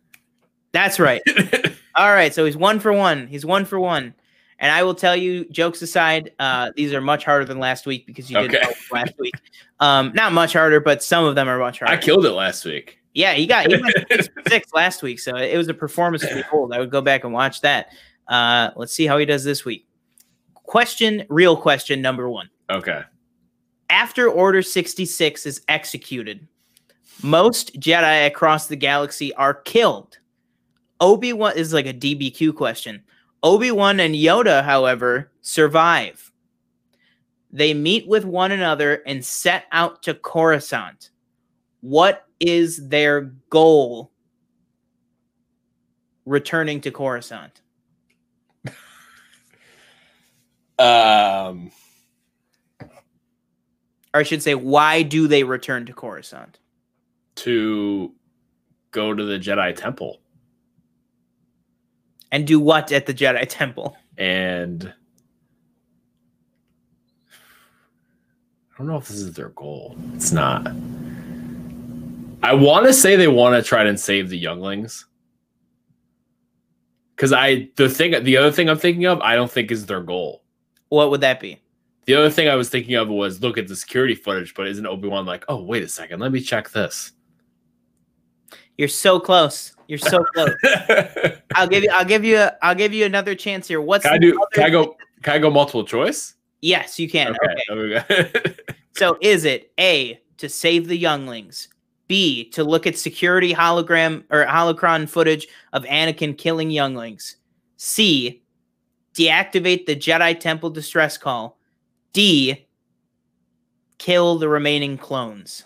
That's 0.72 1.00
right. 1.00 1.22
All 1.96 2.12
right. 2.12 2.34
So, 2.34 2.44
he's 2.44 2.56
one 2.56 2.80
for 2.80 2.92
one. 2.92 3.26
He's 3.26 3.44
one 3.46 3.64
for 3.64 3.78
one. 3.80 4.14
And 4.60 4.70
I 4.70 4.82
will 4.82 4.94
tell 4.94 5.16
you, 5.16 5.46
jokes 5.46 5.80
aside, 5.82 6.32
uh, 6.38 6.70
these 6.76 6.92
are 6.92 7.00
much 7.00 7.24
harder 7.24 7.46
than 7.46 7.58
last 7.58 7.86
week 7.86 8.06
because 8.06 8.30
you 8.30 8.36
didn't 8.38 8.56
Okay. 8.56 8.66
know 8.66 8.72
last 8.92 9.14
week. 9.18 9.34
Um, 9.80 10.12
not 10.14 10.32
much 10.32 10.52
harder, 10.52 10.80
but 10.80 11.02
some 11.02 11.24
of 11.24 11.34
them 11.34 11.48
are 11.48 11.58
much 11.58 11.78
harder. 11.78 11.94
I 11.94 11.96
killed 11.96 12.26
it 12.26 12.32
last 12.32 12.66
week. 12.66 12.98
Yeah, 13.14 13.32
he 13.32 13.46
got 13.46 13.66
he 13.72 13.80
went 13.80 13.94
six 14.10 14.28
six 14.48 14.72
last 14.74 15.02
week, 15.02 15.18
so 15.18 15.34
it 15.36 15.56
was 15.56 15.68
a 15.68 15.74
performance 15.74 16.22
to 16.28 16.34
behold. 16.34 16.72
I 16.74 16.78
would 16.78 16.90
go 16.90 17.00
back 17.00 17.24
and 17.24 17.32
watch 17.32 17.62
that. 17.62 17.88
Uh, 18.28 18.70
let's 18.76 18.92
see 18.92 19.06
how 19.06 19.16
he 19.18 19.24
does 19.24 19.42
this 19.42 19.64
week. 19.64 19.86
Question, 20.54 21.24
real 21.28 21.56
question 21.56 22.00
number 22.02 22.28
one. 22.28 22.48
Okay. 22.70 23.02
After 23.88 24.28
Order 24.28 24.62
66 24.62 25.46
is 25.46 25.62
executed, 25.66 26.46
most 27.22 27.80
Jedi 27.80 28.26
across 28.26 28.68
the 28.68 28.76
galaxy 28.76 29.34
are 29.34 29.54
killed. 29.54 30.18
Obi 31.00 31.32
Wan 31.32 31.56
is 31.56 31.72
like 31.72 31.86
a 31.86 31.94
DBQ 31.94 32.54
question. 32.54 33.02
Obi 33.42 33.70
Wan 33.70 34.00
and 34.00 34.14
Yoda, 34.14 34.62
however, 34.64 35.30
survive. 35.40 36.30
They 37.52 37.74
meet 37.74 38.06
with 38.06 38.24
one 38.24 38.52
another 38.52 39.02
and 39.06 39.24
set 39.24 39.64
out 39.72 40.02
to 40.04 40.14
Coruscant. 40.14 41.10
What 41.80 42.26
is 42.38 42.88
their 42.88 43.22
goal 43.50 44.12
returning 46.26 46.80
to 46.82 46.90
Coruscant? 46.90 47.60
Um, 50.78 51.70
Or 54.14 54.20
I 54.20 54.22
should 54.22 54.42
say, 54.42 54.54
why 54.54 55.02
do 55.02 55.28
they 55.28 55.44
return 55.44 55.84
to 55.86 55.92
Coruscant? 55.92 56.58
to 57.36 58.12
go 58.90 59.14
to 59.14 59.24
the 59.24 59.38
Jedi 59.38 59.74
Temple 59.76 60.20
And 62.32 62.46
do 62.46 62.60
what 62.60 62.92
at 62.92 63.06
the 63.06 63.14
Jedi 63.14 63.44
Temple? 63.48 63.96
and 64.18 64.92
I 68.72 68.78
don't 68.78 68.86
know 68.86 68.96
if 68.96 69.08
this 69.08 69.18
is 69.18 69.34
their 69.34 69.50
goal. 69.50 69.94
It's 70.14 70.32
not. 70.32 70.66
I 72.42 72.54
want 72.54 72.86
to 72.86 72.94
say 72.94 73.16
they 73.16 73.28
want 73.28 73.54
to 73.54 73.62
try 73.66 73.84
and 73.84 74.00
save 74.00 74.30
the 74.30 74.38
younglings. 74.38 75.04
Cuz 77.16 77.32
I 77.32 77.68
the 77.76 77.90
thing 77.90 78.24
the 78.24 78.38
other 78.38 78.50
thing 78.50 78.70
I'm 78.70 78.78
thinking 78.78 79.04
of 79.04 79.20
I 79.20 79.34
don't 79.34 79.50
think 79.50 79.70
is 79.70 79.84
their 79.84 80.00
goal. 80.00 80.42
What 80.88 81.10
would 81.10 81.20
that 81.20 81.40
be? 81.40 81.58
The 82.06 82.14
other 82.14 82.30
thing 82.30 82.48
I 82.48 82.54
was 82.56 82.70
thinking 82.70 82.94
of 82.94 83.08
was 83.08 83.42
look 83.42 83.58
at 83.58 83.68
the 83.68 83.76
security 83.76 84.14
footage, 84.14 84.54
but 84.54 84.66
isn't 84.66 84.86
Obi-Wan 84.86 85.26
like, 85.26 85.44
"Oh, 85.48 85.62
wait 85.62 85.82
a 85.82 85.88
second, 85.88 86.20
let 86.20 86.32
me 86.32 86.40
check 86.40 86.70
this." 86.70 87.12
You're 88.78 88.88
so 88.88 89.20
close. 89.20 89.74
You're 89.90 89.98
so 89.98 90.22
close. 90.22 90.54
I'll 91.56 91.66
give 91.66 91.82
you. 91.82 91.90
I'll 91.92 92.04
give 92.04 92.24
you. 92.24 92.36
A, 92.36 92.56
I'll 92.62 92.76
give 92.76 92.92
you 92.92 93.04
another 93.04 93.34
chance 93.34 93.66
here. 93.66 93.80
What's 93.80 94.04
Can 94.04 94.14
I 94.14 94.18
do 94.18 94.40
can 94.52 94.62
I 94.62 94.70
go 94.70 94.96
can 95.24 95.34
I 95.34 95.38
go 95.38 95.50
multiple 95.50 95.84
choice? 95.84 96.34
Yes, 96.60 96.96
you 97.00 97.10
can. 97.10 97.34
Okay. 97.70 98.00
okay. 98.04 98.54
So 98.96 99.16
is 99.20 99.44
it 99.44 99.72
A 99.80 100.20
to 100.36 100.48
save 100.48 100.86
the 100.86 100.96
younglings? 100.96 101.68
B 102.06 102.50
to 102.50 102.62
look 102.62 102.86
at 102.86 102.98
security 102.98 103.54
hologram 103.54 104.24
or 104.30 104.44
holocron 104.44 105.08
footage 105.08 105.48
of 105.72 105.84
Anakin 105.84 106.38
killing 106.38 106.70
younglings? 106.70 107.36
C 107.76 108.42
deactivate 109.14 109.86
the 109.86 109.96
Jedi 109.96 110.38
Temple 110.38 110.70
distress 110.70 111.18
call? 111.18 111.58
D 112.12 112.68
kill 113.98 114.38
the 114.38 114.48
remaining 114.48 114.98
clones? 114.98 115.64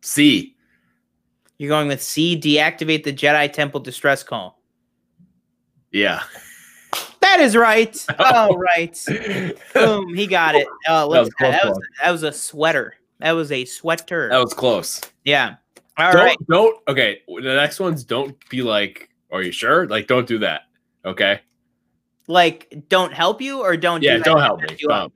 C. 0.00 0.56
You're 1.58 1.68
going 1.68 1.88
with 1.88 2.02
C 2.02 2.38
deactivate 2.40 3.04
the 3.04 3.12
Jedi 3.12 3.52
Temple 3.52 3.80
distress 3.80 4.22
call. 4.22 4.60
Yeah. 5.92 6.22
That 7.20 7.40
is 7.40 7.54
right. 7.54 8.06
All 8.18 8.56
right. 8.56 8.98
Boom, 9.74 10.14
he 10.14 10.26
got 10.26 10.54
it. 10.54 10.66
Oh, 10.88 11.06
was 11.08 11.26
look 11.28 11.34
that. 11.40 11.62
That 11.62 11.68
was, 11.68 11.78
that 12.02 12.10
was 12.10 12.22
a 12.22 12.32
sweater. 12.32 12.94
That 13.18 13.32
was 13.32 13.52
a 13.52 13.64
sweater. 13.66 14.30
That 14.30 14.38
was 14.38 14.54
close. 14.54 15.00
yeah. 15.24 15.56
All 15.98 16.12
don't, 16.12 16.24
right. 16.24 16.36
don't 16.48 16.88
okay. 16.88 17.20
The 17.28 17.40
next 17.42 17.78
ones 17.78 18.04
don't 18.04 18.36
be 18.48 18.62
like, 18.62 19.10
are 19.30 19.42
you 19.42 19.52
sure? 19.52 19.86
Like, 19.86 20.06
don't 20.06 20.26
do 20.26 20.38
that. 20.38 20.62
Okay. 21.04 21.40
Like, 22.26 22.84
don't 22.88 23.12
help 23.12 23.42
you 23.42 23.60
or 23.60 23.76
don't. 23.76 24.02
Yeah, 24.02 24.16
Do 24.16 24.22
don't 24.22 24.36
to 24.36 24.42
help 24.42 24.60
me. 24.62 24.76
Don't 24.80 24.92
help 24.92 25.12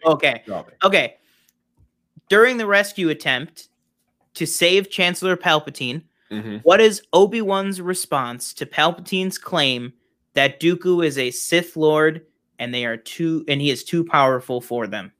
me. 0.69 0.75
Okay. 0.85 1.17
Drop 2.35 2.41
it. 2.43 2.45
Okay. 2.45 2.47
During 2.47 2.57
the 2.59 2.67
rescue 2.67 3.09
attempt 3.09 3.69
to 4.35 4.47
save 4.47 4.91
Chancellor 4.91 5.37
Palpatine, 5.37 6.03
Mhm. 6.31 6.61
what 6.65 6.81
is 6.81 7.03
Obi 7.13 7.41
Wan's 7.41 7.81
response 7.81 8.53
to 8.55 8.67
Palpatine's 8.67 9.39
claim 9.39 9.93
that 10.35 10.61
Dooku 10.61 11.05
is 11.07 11.19
a 11.19 11.31
Sith 11.31 11.77
Lord 11.77 12.27
and 12.59 12.75
they 12.75 12.85
are 12.85 12.97
too 12.97 13.45
and 13.49 13.61
he 13.61 13.71
is 13.71 13.85
too 13.85 14.05
powerful 14.05 14.61
for 14.61 14.87
them? 14.87 15.13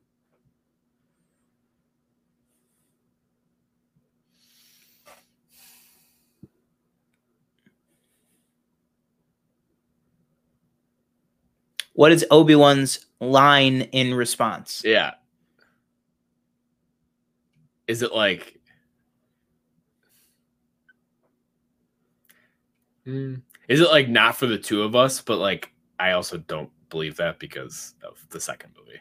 What 11.95 12.13
is 12.13 12.27
Obi 12.31 12.55
Wan's 12.55 13.07
line 13.21 13.83
in 13.93 14.15
response? 14.15 14.83
Yeah. 14.85 15.15
Is 17.87 18.03
it 18.03 18.13
like? 18.13 18.61
Hmm. 23.05 23.37
Is 23.69 23.81
it 23.81 23.91
like 23.91 24.09
not 24.09 24.37
for 24.37 24.47
the 24.47 24.59
two 24.59 24.83
of 24.83 24.95
us, 24.95 25.21
but 25.21 25.39
like 25.39 25.71
I 25.99 26.13
also 26.13 26.39
don't 26.39 26.71
believe 26.91 27.17
that 27.17 27.39
because 27.39 27.95
of 28.03 28.25
the 28.31 28.41
second 28.41 28.75
movie. 28.79 28.99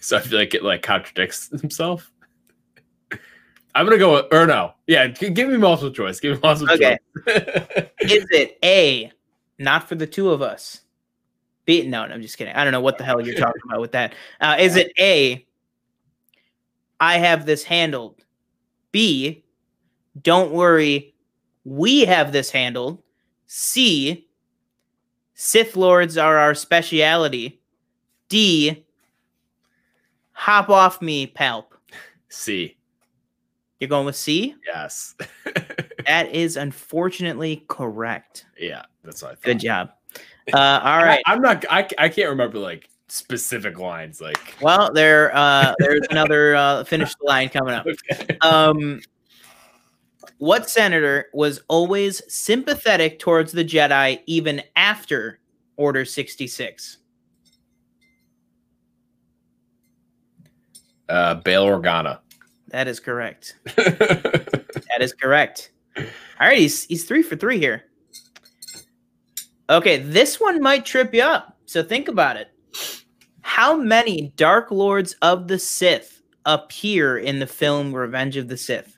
So 0.00 0.16
I 0.16 0.20
feel 0.20 0.36
like 0.36 0.52
it 0.52 0.64
like 0.64 0.82
contradicts 0.82 1.48
himself. 1.60 2.10
I'm 3.72 3.86
gonna 3.86 3.98
go 3.98 4.14
with, 4.14 4.32
or 4.32 4.48
no, 4.48 4.72
yeah. 4.88 5.06
Give 5.06 5.48
me 5.48 5.56
multiple 5.56 5.92
choice. 5.92 6.18
Give 6.18 6.34
me 6.34 6.40
multiple 6.42 6.74
Okay. 6.74 6.98
choice. 7.24 7.86
Is 8.00 8.26
it 8.32 8.58
A, 8.64 9.12
not 9.60 9.88
for 9.88 9.94
the 9.94 10.08
two 10.08 10.30
of 10.30 10.42
us? 10.42 10.80
B, 11.64 11.86
no, 11.86 12.04
no, 12.04 12.14
I'm 12.14 12.22
just 12.22 12.36
kidding. 12.36 12.52
I 12.52 12.64
don't 12.64 12.72
know 12.72 12.80
what 12.80 12.98
the 12.98 13.04
hell 13.04 13.20
you're 13.20 13.36
talking 13.36 13.62
about 13.64 13.80
with 13.80 13.92
that. 13.92 14.14
Uh, 14.40 14.56
is 14.58 14.74
it 14.74 14.90
A, 14.98 15.46
I 17.02 17.18
have 17.18 17.46
this 17.46 17.64
handled? 17.64 18.24
B, 18.92 19.44
don't 20.22 20.52
worry, 20.52 21.16
we 21.64 22.04
have 22.04 22.30
this 22.30 22.48
handled. 22.52 23.02
C, 23.48 24.28
Sith 25.34 25.74
Lords 25.74 26.16
are 26.16 26.38
our 26.38 26.54
speciality. 26.54 27.60
D, 28.28 28.86
hop 30.30 30.70
off 30.70 31.02
me, 31.02 31.26
Palp. 31.26 31.64
C. 32.28 32.76
You're 33.80 33.88
going 33.88 34.06
with 34.06 34.16
C? 34.16 34.54
Yes. 34.64 35.16
That 36.06 36.34
is 36.34 36.56
unfortunately 36.56 37.64
correct. 37.68 38.46
yeah, 38.58 38.82
that's 39.04 39.22
what 39.22 39.30
I 39.30 39.34
thought. 39.34 39.44
Good 39.44 39.60
job. 39.60 39.90
Uh, 40.52 40.80
all 40.82 40.98
right. 40.98 41.22
I, 41.26 41.32
am 41.32 41.40
not. 41.40 41.64
I, 41.70 41.88
I 41.96 42.08
can't 42.08 42.30
remember 42.30 42.58
like 42.58 42.88
specific 43.12 43.78
lines. 43.78 44.20
Like, 44.20 44.56
well, 44.60 44.92
there. 44.92 45.34
Uh, 45.34 45.74
there's 45.78 46.06
another 46.10 46.54
uh, 46.56 46.84
finish 46.84 47.14
the 47.20 47.26
line 47.26 47.48
coming 47.48 47.74
up. 47.74 47.86
okay. 47.86 48.36
Um, 48.40 49.00
what 50.38 50.68
senator 50.68 51.26
was 51.32 51.60
always 51.68 52.22
sympathetic 52.32 53.18
towards 53.18 53.52
the 53.52 53.64
Jedi 53.64 54.20
even 54.26 54.62
after 54.76 55.38
Order 55.76 56.04
66? 56.04 56.98
uh, 61.12 61.34
Bail 61.34 61.66
Organa. 61.66 62.20
That 62.68 62.88
is 62.88 62.98
correct. 62.98 63.56
That 64.88 65.00
is 65.00 65.14
correct. 65.14 65.70
All 65.96 66.04
right, 66.38 66.58
he's 66.58 66.84
he's 66.84 67.06
three 67.06 67.22
for 67.22 67.34
three 67.34 67.58
here. 67.58 67.84
Okay, 69.70 69.96
this 69.96 70.38
one 70.38 70.60
might 70.60 70.84
trip 70.84 71.14
you 71.14 71.22
up. 71.22 71.56
So 71.64 71.82
think 71.82 72.08
about 72.08 72.36
it. 72.36 72.51
How 73.54 73.76
many 73.76 74.32
Dark 74.36 74.70
Lords 74.70 75.14
of 75.20 75.46
the 75.46 75.58
Sith 75.58 76.22
appear 76.46 77.18
in 77.18 77.38
the 77.38 77.46
film 77.46 77.94
Revenge 77.94 78.38
of 78.38 78.48
the 78.48 78.56
Sith? 78.56 78.96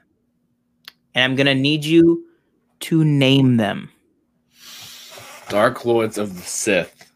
And 1.12 1.24
I'm 1.24 1.34
gonna 1.34 1.56
need 1.56 1.84
you 1.84 2.24
to 2.82 3.02
name 3.02 3.56
them. 3.56 3.90
Dark 5.48 5.84
Lords 5.84 6.18
of 6.18 6.36
the 6.36 6.42
Sith 6.42 7.10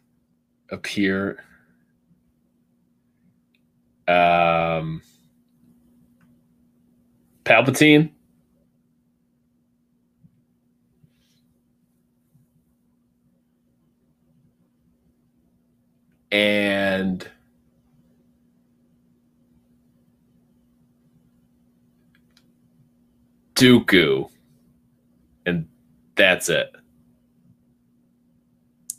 appear. 0.72 1.44
Um, 4.08 5.00
Palpatine. 7.44 8.10
And 16.30 17.28
Dooku. 23.54 24.28
And 25.46 25.68
that's 26.14 26.48
it. 26.48 26.70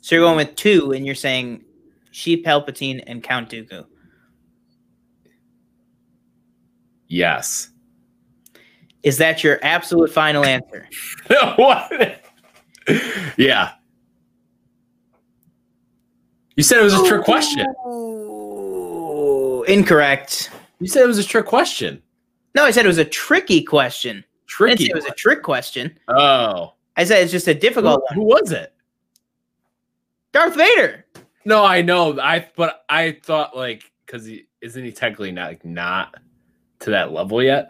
So 0.01 0.15
you're 0.15 0.25
going 0.25 0.37
with 0.37 0.55
two, 0.55 0.91
and 0.91 1.05
you're 1.05 1.15
saying 1.15 1.63
Sheev 2.11 2.43
Palpatine 2.43 3.03
and 3.05 3.23
Count 3.23 3.49
Dooku. 3.49 3.85
Yes. 7.07 7.69
Is 9.03 9.17
that 9.17 9.43
your 9.43 9.59
absolute 9.61 10.11
final 10.11 10.43
answer? 10.43 10.87
what? 11.55 12.21
yeah. 13.37 13.71
You 16.59 16.63
said 16.63 16.79
it 16.79 16.83
was 16.83 16.93
a 16.93 17.07
trick 17.07 17.23
question. 17.23 17.65
Ooh, 17.87 19.63
incorrect. 19.63 20.51
You 20.81 20.89
said 20.89 21.03
it 21.03 21.07
was 21.07 21.17
a 21.17 21.23
trick 21.23 21.45
question. 21.45 22.01
No, 22.53 22.65
I 22.65 22.71
said 22.71 22.83
it 22.83 22.89
was 22.89 22.97
a 22.97 23.05
tricky 23.05 23.63
question. 23.63 24.25
Tricky. 24.45 24.87
it 24.87 24.93
was 24.93 25.05
a 25.05 25.11
trick 25.11 25.41
question. 25.41 25.97
oh. 26.09 26.73
I 26.97 27.05
said 27.05 27.23
it's 27.23 27.31
just 27.31 27.47
a 27.47 27.53
difficult 27.53 28.03
who 28.13 28.23
one. 28.23 28.41
was 28.41 28.51
it? 28.51 28.73
Darth 30.33 30.57
Vader. 30.57 31.05
No, 31.45 31.63
I 31.63 31.81
know. 31.81 32.19
I 32.19 32.45
but 32.57 32.83
I 32.89 33.13
thought 33.23 33.55
like 33.55 33.89
because 34.05 34.25
he 34.25 34.47
isn't 34.59 34.83
he 34.83 34.91
technically 34.91 35.31
not 35.31 35.47
like 35.47 35.63
not 35.63 36.13
to 36.79 36.89
that 36.89 37.13
level 37.13 37.41
yet. 37.41 37.67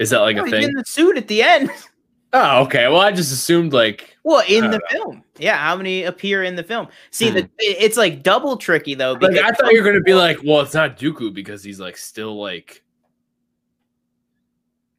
Is 0.00 0.10
that 0.10 0.18
like 0.18 0.36
Oh, 0.36 0.40
a 0.40 0.44
he's 0.46 0.50
thing? 0.50 0.62
in 0.64 0.72
the 0.72 0.84
suit 0.84 1.16
at 1.16 1.28
the 1.28 1.44
end. 1.44 1.70
Oh, 2.34 2.62
okay. 2.62 2.88
Well, 2.88 3.00
I 3.00 3.12
just 3.12 3.30
assumed 3.30 3.72
like 3.72 4.16
Well, 4.24 4.42
in 4.48 4.70
the 4.70 4.80
don't 4.90 4.90
film. 4.90 5.24
Yeah, 5.38 5.58
how 5.58 5.76
many 5.76 6.04
appear 6.04 6.42
in 6.42 6.56
the 6.56 6.62
film? 6.62 6.88
See, 7.10 7.28
the, 7.28 7.48
it's 7.58 7.96
like 7.96 8.22
double 8.22 8.56
tricky 8.56 8.94
though. 8.94 9.12
like 9.12 9.20
Because 9.32 9.38
I 9.38 9.52
thought 9.52 9.72
you 9.72 9.82
were 9.82 9.86
gonna 9.86 10.00
be 10.00 10.14
like, 10.14 10.38
well, 10.42 10.60
it's 10.60 10.74
not 10.74 10.98
Dooku 10.98 11.34
because 11.34 11.62
he's 11.62 11.78
like 11.78 11.96
still 11.96 12.40
like 12.40 12.82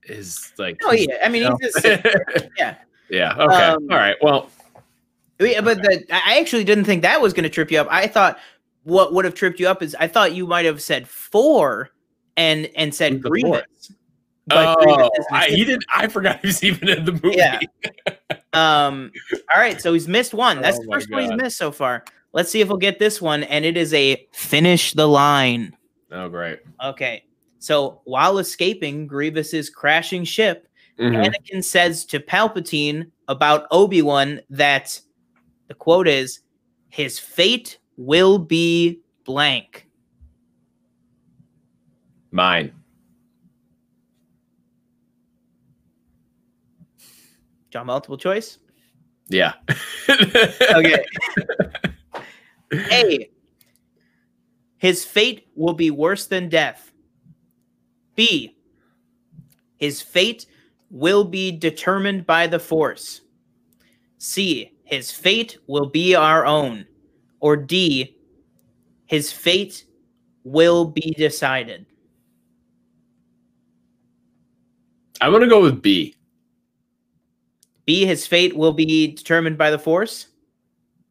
is 0.04 0.52
like 0.58 0.80
Oh 0.84 0.92
yeah, 0.92 1.18
I 1.24 1.30
mean, 1.30 1.44
you 1.44 1.50
know? 1.50 1.58
he's 1.60 1.74
just 1.74 2.46
yeah. 2.58 2.76
yeah. 3.10 3.36
Okay. 3.36 3.64
Um, 3.64 3.88
All 3.90 3.98
right. 3.98 4.16
Well, 4.22 4.50
Yeah, 5.40 5.62
but 5.62 5.82
the, 5.82 6.06
I 6.12 6.40
actually 6.40 6.66
didn't 6.66 6.86
think 6.86 7.02
that 7.02 7.20
was 7.22 7.34
going 7.34 7.44
to 7.44 7.50
trip 7.50 7.72
you 7.72 7.80
up. 7.80 7.88
I 7.90 8.08
thought 8.08 8.38
what 8.84 9.14
would 9.14 9.26
have 9.26 9.34
tripped 9.34 9.60
you 9.60 9.68
up 9.68 9.82
is 9.82 9.96
I 10.00 10.08
thought 10.08 10.34
you 10.34 10.46
might 10.46 10.66
have 10.66 10.82
said 10.82 11.08
four 11.08 11.90
and 12.38 12.70
and 12.76 12.94
said 12.94 13.22
the 13.24 13.30
Grievous. 14.50 14.66
fourth? 14.66 14.78
But 14.78 14.84
Grievous 14.84 15.26
oh, 15.32 15.36
I, 15.36 15.48
he 15.48 15.66
didn't. 15.66 15.86
I 15.94 16.08
forgot 16.08 16.40
he 16.42 16.48
was 16.48 16.64
even 16.64 16.90
in 16.90 17.06
the 17.06 17.12
movie. 17.14 17.36
Yeah. 17.38 17.60
Um. 18.54 19.12
All 19.54 19.60
right, 19.60 19.82
so 19.82 19.94
he's 19.94 20.08
missed 20.08 20.34
one. 20.34 20.62
That's 20.62 20.78
Oh 20.78 20.84
the 20.84 20.92
first 20.92 21.10
one 21.12 21.24
he's 21.24 21.32
missed 21.34 21.58
so 21.58 21.72
far. 21.72 22.04
Let's 22.34 22.50
see 22.50 22.62
if 22.62 22.68
we'll 22.68 22.78
get 22.78 23.00
this 23.00 23.22
one, 23.22 23.44
and 23.44 23.64
it 23.66 23.78
is 23.78 23.94
a 23.94 24.28
finish 24.32 24.94
the 24.94 25.08
line. 25.08 25.76
Oh, 26.12 26.30
great. 26.30 26.60
Okay. 26.84 27.26
So 27.60 28.02
while 28.04 28.38
escaping 28.40 29.08
Grievous's 29.08 29.70
crashing 29.70 30.24
ship, 30.24 30.68
Mhm. 31.00 31.26
Anakin 31.26 31.64
says 31.64 32.06
to 32.06 32.20
Palpatine 32.20 33.10
about 33.28 33.66
Obi 33.72 34.02
Wan 34.04 34.42
that 34.50 35.00
the 35.68 35.74
quote 35.74 36.08
is, 36.08 36.42
"His 36.90 37.18
fate 37.18 37.80
will 37.98 38.38
be 38.38 39.00
blank." 39.26 39.88
Mine. 42.32 42.74
John, 47.74 47.88
multiple 47.88 48.18
choice. 48.18 48.60
Yeah. 49.30 49.54
Okay. 50.76 51.04
A. 52.72 53.30
His 54.78 55.06
fate 55.06 55.48
will 55.56 55.74
be 55.74 55.90
worse 55.90 56.28
than 56.28 56.50
death. 56.50 56.92
B. 58.16 58.56
His 59.78 60.02
fate 60.02 60.46
will 60.92 61.24
be 61.24 61.52
determined 61.52 62.28
by 62.28 62.46
the 62.46 62.60
Force. 62.60 63.22
C. 64.20 64.74
His 64.84 65.12
fate 65.12 65.58
will 65.68 65.88
be 65.88 66.14
our 66.16 66.46
own. 66.46 66.86
Or 67.40 67.56
D. 67.56 68.18
His 69.06 69.32
fate 69.32 69.86
will 70.44 70.86
be 70.86 71.14
decided. 71.18 71.88
I'm 75.22 75.32
gonna 75.32 75.48
go 75.48 75.62
with 75.62 75.82
B. 75.82 76.16
B. 77.86 78.06
His 78.06 78.26
fate 78.26 78.56
will 78.56 78.74
be 78.74 79.08
determined 79.14 79.58
by 79.58 79.72
the 79.72 79.80
Force. 79.80 80.28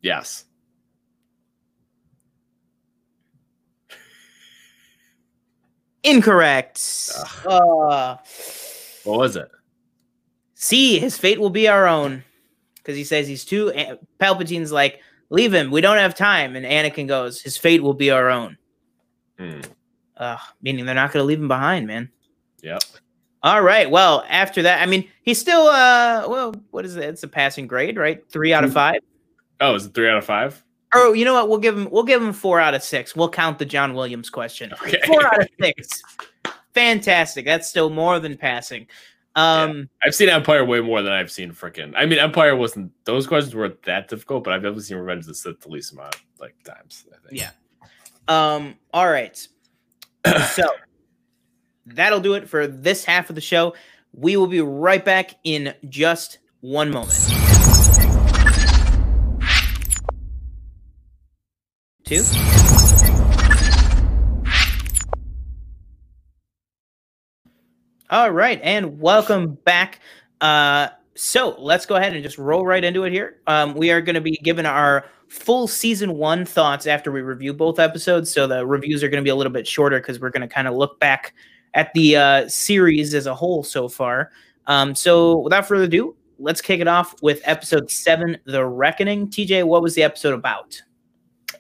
Yes. 0.01 0.45
Incorrect. 6.03 6.81
Uh, 7.47 8.17
What 9.05 9.19
was 9.19 9.37
it? 9.37 9.49
C, 10.55 10.99
his 10.99 11.17
fate 11.17 11.41
will 11.41 11.51
be 11.51 11.69
our 11.69 11.87
own. 11.87 12.25
Because 12.77 12.97
he 12.97 13.05
says 13.05 13.29
he's 13.29 13.45
too. 13.45 13.73
Palpatine's 14.19 14.73
like, 14.73 15.01
leave 15.31 15.55
him. 15.55 15.71
We 15.71 15.81
don't 15.81 15.99
have 15.99 16.15
time. 16.15 16.57
And 16.57 16.67
Anakin 16.67 17.07
goes, 17.07 17.41
his 17.41 17.57
fate 17.57 17.83
will 17.83 17.95
be 17.95 18.11
our 18.11 18.29
own. 18.29 18.57
Hmm. 19.39 19.61
Uh, 20.17 20.39
meaning 20.61 20.85
they're 20.85 20.95
not 20.95 21.13
going 21.13 21.23
to 21.23 21.27
leave 21.27 21.41
him 21.41 21.49
behind, 21.49 21.87
man. 21.87 22.11
Yep. 22.63 22.83
All 23.43 23.63
right. 23.63 23.91
Well, 23.91 24.25
after 24.29 24.63
that, 24.63 24.83
I 24.83 24.87
mean, 24.87 25.09
he's 25.23 25.39
still, 25.39 25.67
uh, 25.67 26.27
well, 26.29 26.55
what 26.71 26.85
is 26.85 26.97
it? 26.97 27.05
It's 27.05 27.23
a 27.23 27.29
passing 27.29 27.67
grade, 27.67 27.97
right? 27.97 28.23
Three 28.31 28.53
out 28.55 28.65
of 28.65 28.73
five. 28.73 29.01
Oh, 29.61 29.75
is 29.75 29.87
it 29.87 29.95
three 29.95 30.09
out 30.09 30.19
of 30.19 30.25
five? 30.25 30.63
Oh, 30.95 31.13
you 31.13 31.25
know 31.25 31.35
what? 31.35 31.49
We'll 31.49 31.59
give 31.59 31.77
him, 31.77 31.89
we'll 31.91 32.05
give 32.05 32.23
him 32.23 32.33
four 32.33 32.61
out 32.61 32.75
of 32.75 32.83
six. 32.83 33.17
We'll 33.17 33.29
count 33.29 33.59
the 33.59 33.65
John 33.65 33.95
Williams 33.95 34.31
question. 34.31 34.73
Okay. 34.75 35.01
Four 35.07 35.27
out 35.27 35.41
of 35.41 35.49
six. 35.61 36.03
Fantastic. 36.75 37.45
That's 37.45 37.69
still 37.69 37.91
more 37.91 38.21
than 38.21 38.37
passing. 38.37 38.87
Um, 39.35 39.89
I've 40.05 40.15
seen 40.15 40.29
Empire 40.29 40.65
way 40.65 40.81
more 40.81 41.01
than 41.03 41.13
I've 41.13 41.31
seen 41.31 41.53
frickin' 41.53 41.95
I 41.97 42.05
mean, 42.05 42.19
Empire 42.19 42.55
wasn't 42.55 42.93
those 43.05 43.27
questions 43.27 43.55
weren't 43.55 43.83
that 43.85 44.09
difficult, 44.09 44.45
but 44.45 44.53
I've 44.53 44.61
definitely 44.61 44.83
seen 44.83 44.99
Revenge 44.99 45.23
of 45.23 45.29
the 45.29 45.35
Sith 45.35 45.61
the 45.61 45.71
least 45.71 45.93
amount 45.93 46.17
like 46.39 46.55
times. 46.65 47.07
I 47.11 47.29
think. 47.29 47.41
Yeah. 47.41 47.51
Um, 48.29 48.75
all 48.93 49.11
right. 49.11 49.37
so 50.51 50.65
that'll 51.87 52.21
do 52.21 52.35
it 52.35 52.49
for 52.49 52.67
this 52.67 53.05
half 53.05 53.29
of 53.29 53.35
the 53.35 53.41
show. 53.41 53.75
We 54.13 54.37
will 54.37 54.47
be 54.47 54.61
right 54.61 55.05
back 55.05 55.35
in 55.45 55.75
just 55.89 56.39
one 56.61 56.91
moment. 56.91 57.19
Two. 62.05 62.23
All 68.11 68.31
right, 68.31 68.61
and 68.63 69.01
welcome 69.01 69.55
back. 69.65 70.01
Uh, 70.39 70.89
so 71.15 71.57
let's 71.59 71.87
go 71.87 71.97
ahead 71.97 72.13
and 72.13 72.23
just 72.23 72.37
roll 72.37 72.67
right 72.67 72.85
into 72.85 73.05
it 73.05 73.13
here. 73.13 73.39
Um, 73.47 73.75
we 73.75 73.91
are 73.91 74.03
going 74.03 74.17
to 74.17 74.21
be 74.21 74.39
giving 74.43 74.67
our 74.67 75.07
full 75.29 75.67
season 75.67 76.15
one 76.19 76.45
thoughts 76.45 76.87
after 76.87 77.11
we 77.11 77.23
review 77.23 77.55
both 77.55 77.79
episodes. 77.79 78.31
So 78.31 78.47
the 78.47 78.67
reviews 78.67 79.03
are 79.03 79.09
going 79.09 79.23
to 79.23 79.25
be 79.25 79.31
a 79.31 79.35
little 79.35 79.53
bit 79.53 79.67
shorter 79.67 79.99
because 79.99 80.21
we're 80.21 80.31
going 80.31 80.47
to 80.47 80.55
kind 80.55 80.69
of 80.69 80.75
look 80.75 81.01
back 81.01 81.33
at 81.75 81.93
the 81.95 82.17
uh, 82.17 82.49
series 82.49 83.15
as 83.15 83.27
a 83.27 83.35
whole 83.35 83.63
so 83.63 83.89
far. 83.89 84.31
Um, 84.67 84.95
so 84.95 85.39
without 85.39 85.67
further 85.67 85.85
ado, 85.85 86.17
let's 86.39 86.61
kick 86.61 86.81
it 86.81 86.89
off 86.89 87.15
with 87.23 87.41
episode 87.45 87.91
seven, 87.91 88.39
The 88.45 88.65
Reckoning. 88.65 89.29
TJ, 89.29 89.65
what 89.65 89.83
was 89.83 89.95
the 89.95 90.03
episode 90.03 90.35
about? 90.35 90.81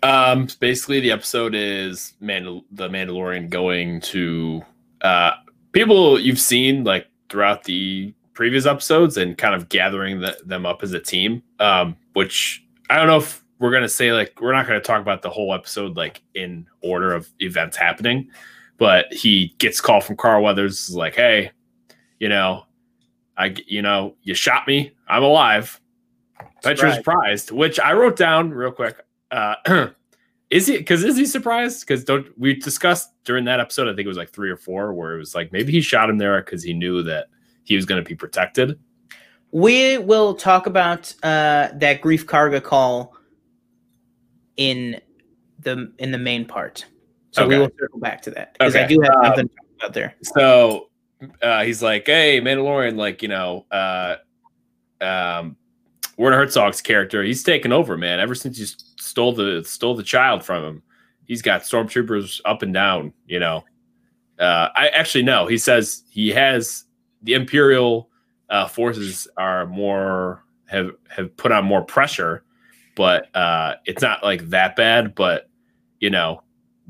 Um, 0.02 0.48
basically, 0.58 1.00
the 1.00 1.12
episode 1.12 1.54
is 1.54 2.14
Mandal- 2.22 2.64
the 2.70 2.88
Mandalorian 2.88 3.48
going 3.48 4.00
to 4.02 4.62
uh, 5.02 5.32
people 5.72 6.18
you've 6.18 6.40
seen 6.40 6.84
like 6.84 7.06
throughout 7.28 7.64
the 7.64 8.12
previous 8.34 8.66
episodes 8.66 9.16
and 9.16 9.36
kind 9.36 9.54
of 9.54 9.68
gathering 9.68 10.20
the, 10.20 10.36
them 10.44 10.66
up 10.66 10.82
as 10.82 10.92
a 10.92 11.00
team. 11.00 11.42
Um, 11.60 11.96
which 12.14 12.64
I 12.90 12.96
don't 12.96 13.06
know 13.06 13.18
if 13.18 13.44
we're 13.58 13.70
gonna 13.70 13.88
say 13.88 14.12
like 14.12 14.40
we're 14.40 14.52
not 14.52 14.66
gonna 14.66 14.80
talk 14.80 15.00
about 15.00 15.22
the 15.22 15.30
whole 15.30 15.54
episode 15.54 15.96
like 15.96 16.22
in 16.34 16.66
order 16.82 17.14
of 17.14 17.30
events 17.38 17.76
happening, 17.76 18.28
but 18.82 19.12
he 19.12 19.54
gets 19.58 19.78
a 19.78 19.82
call 19.84 20.00
from 20.00 20.16
Carl 20.16 20.42
Weathers 20.42 20.92
like, 20.92 21.14
hey, 21.14 21.52
you 22.18 22.28
know, 22.28 22.64
I 23.36 23.54
you 23.68 23.80
know 23.80 24.16
you 24.24 24.34
shot 24.34 24.66
me, 24.66 24.90
I'm 25.06 25.22
alive. 25.22 25.80
You're 26.64 26.74
Right. 26.74 26.96
surprised, 26.96 27.52
which 27.52 27.78
I 27.78 27.92
wrote 27.92 28.16
down 28.16 28.50
real 28.50 28.72
quick. 28.72 28.96
Uh, 29.30 29.54
is 30.50 30.66
he? 30.66 30.78
Because 30.78 31.04
is 31.04 31.16
he 31.16 31.26
surprised? 31.26 31.86
Because 31.86 32.02
don't 32.02 32.26
we 32.36 32.56
discussed 32.56 33.12
during 33.22 33.44
that 33.44 33.60
episode? 33.60 33.86
I 33.86 33.92
think 33.94 34.06
it 34.06 34.08
was 34.08 34.16
like 34.16 34.30
three 34.30 34.50
or 34.50 34.56
four, 34.56 34.92
where 34.92 35.14
it 35.14 35.18
was 35.18 35.32
like 35.32 35.52
maybe 35.52 35.70
he 35.70 35.80
shot 35.80 36.10
him 36.10 36.18
there 36.18 36.42
because 36.42 36.64
he 36.64 36.72
knew 36.72 37.04
that 37.04 37.28
he 37.62 37.76
was 37.76 37.86
going 37.86 38.02
to 38.02 38.08
be 38.08 38.16
protected. 38.16 38.80
We 39.52 39.98
will 39.98 40.34
talk 40.34 40.66
about 40.66 41.14
uh, 41.22 41.68
that 41.74 42.02
greef 42.02 42.24
karga 42.24 42.60
call 42.60 43.14
in 44.56 45.00
the 45.60 45.92
in 46.00 46.10
the 46.10 46.18
main 46.18 46.46
part. 46.46 46.84
So 47.32 47.46
we 47.46 47.58
will 47.58 47.70
circle 47.78 47.98
back 47.98 48.22
to 48.22 48.30
that 48.32 48.52
because 48.54 48.76
I 48.76 48.80
Okay. 48.84 48.94
do 48.94 49.00
have 49.00 49.14
Um, 49.14 49.24
something 49.24 49.48
to 49.48 49.54
talk 49.54 49.66
about 49.78 49.94
there. 49.94 50.14
So 50.22 50.90
uh, 51.42 51.64
he's 51.64 51.82
like, 51.82 52.06
"Hey, 52.06 52.40
Mandalorian, 52.40 52.96
like 52.96 53.22
you 53.22 53.28
know, 53.28 53.66
uh, 53.70 54.16
um, 55.00 55.56
Werner 56.16 56.36
Herzog's 56.36 56.80
character, 56.80 57.22
he's 57.22 57.42
taken 57.42 57.72
over, 57.72 57.96
man. 57.96 58.20
Ever 58.20 58.34
since 58.34 58.58
you 58.58 58.66
stole 58.66 59.32
the 59.32 59.64
stole 59.64 59.94
the 59.94 60.02
child 60.02 60.44
from 60.44 60.64
him, 60.64 60.82
he's 61.24 61.42
got 61.42 61.62
stormtroopers 61.62 62.40
up 62.44 62.62
and 62.62 62.74
down. 62.74 63.12
You 63.26 63.40
know, 63.40 63.64
uh, 64.38 64.68
I 64.74 64.88
actually 64.88 65.24
no. 65.24 65.46
He 65.46 65.58
says 65.58 66.04
he 66.10 66.28
has 66.30 66.84
the 67.22 67.34
Imperial 67.34 68.10
uh, 68.50 68.66
forces 68.68 69.26
are 69.36 69.66
more 69.66 70.44
have 70.66 70.90
have 71.08 71.34
put 71.36 71.52
on 71.52 71.64
more 71.64 71.82
pressure, 71.82 72.44
but 72.94 73.34
uh, 73.34 73.74
it's 73.86 74.02
not 74.02 74.22
like 74.22 74.50
that 74.50 74.76
bad. 74.76 75.14
But 75.14 75.48
you 75.98 76.10
know, 76.10 76.42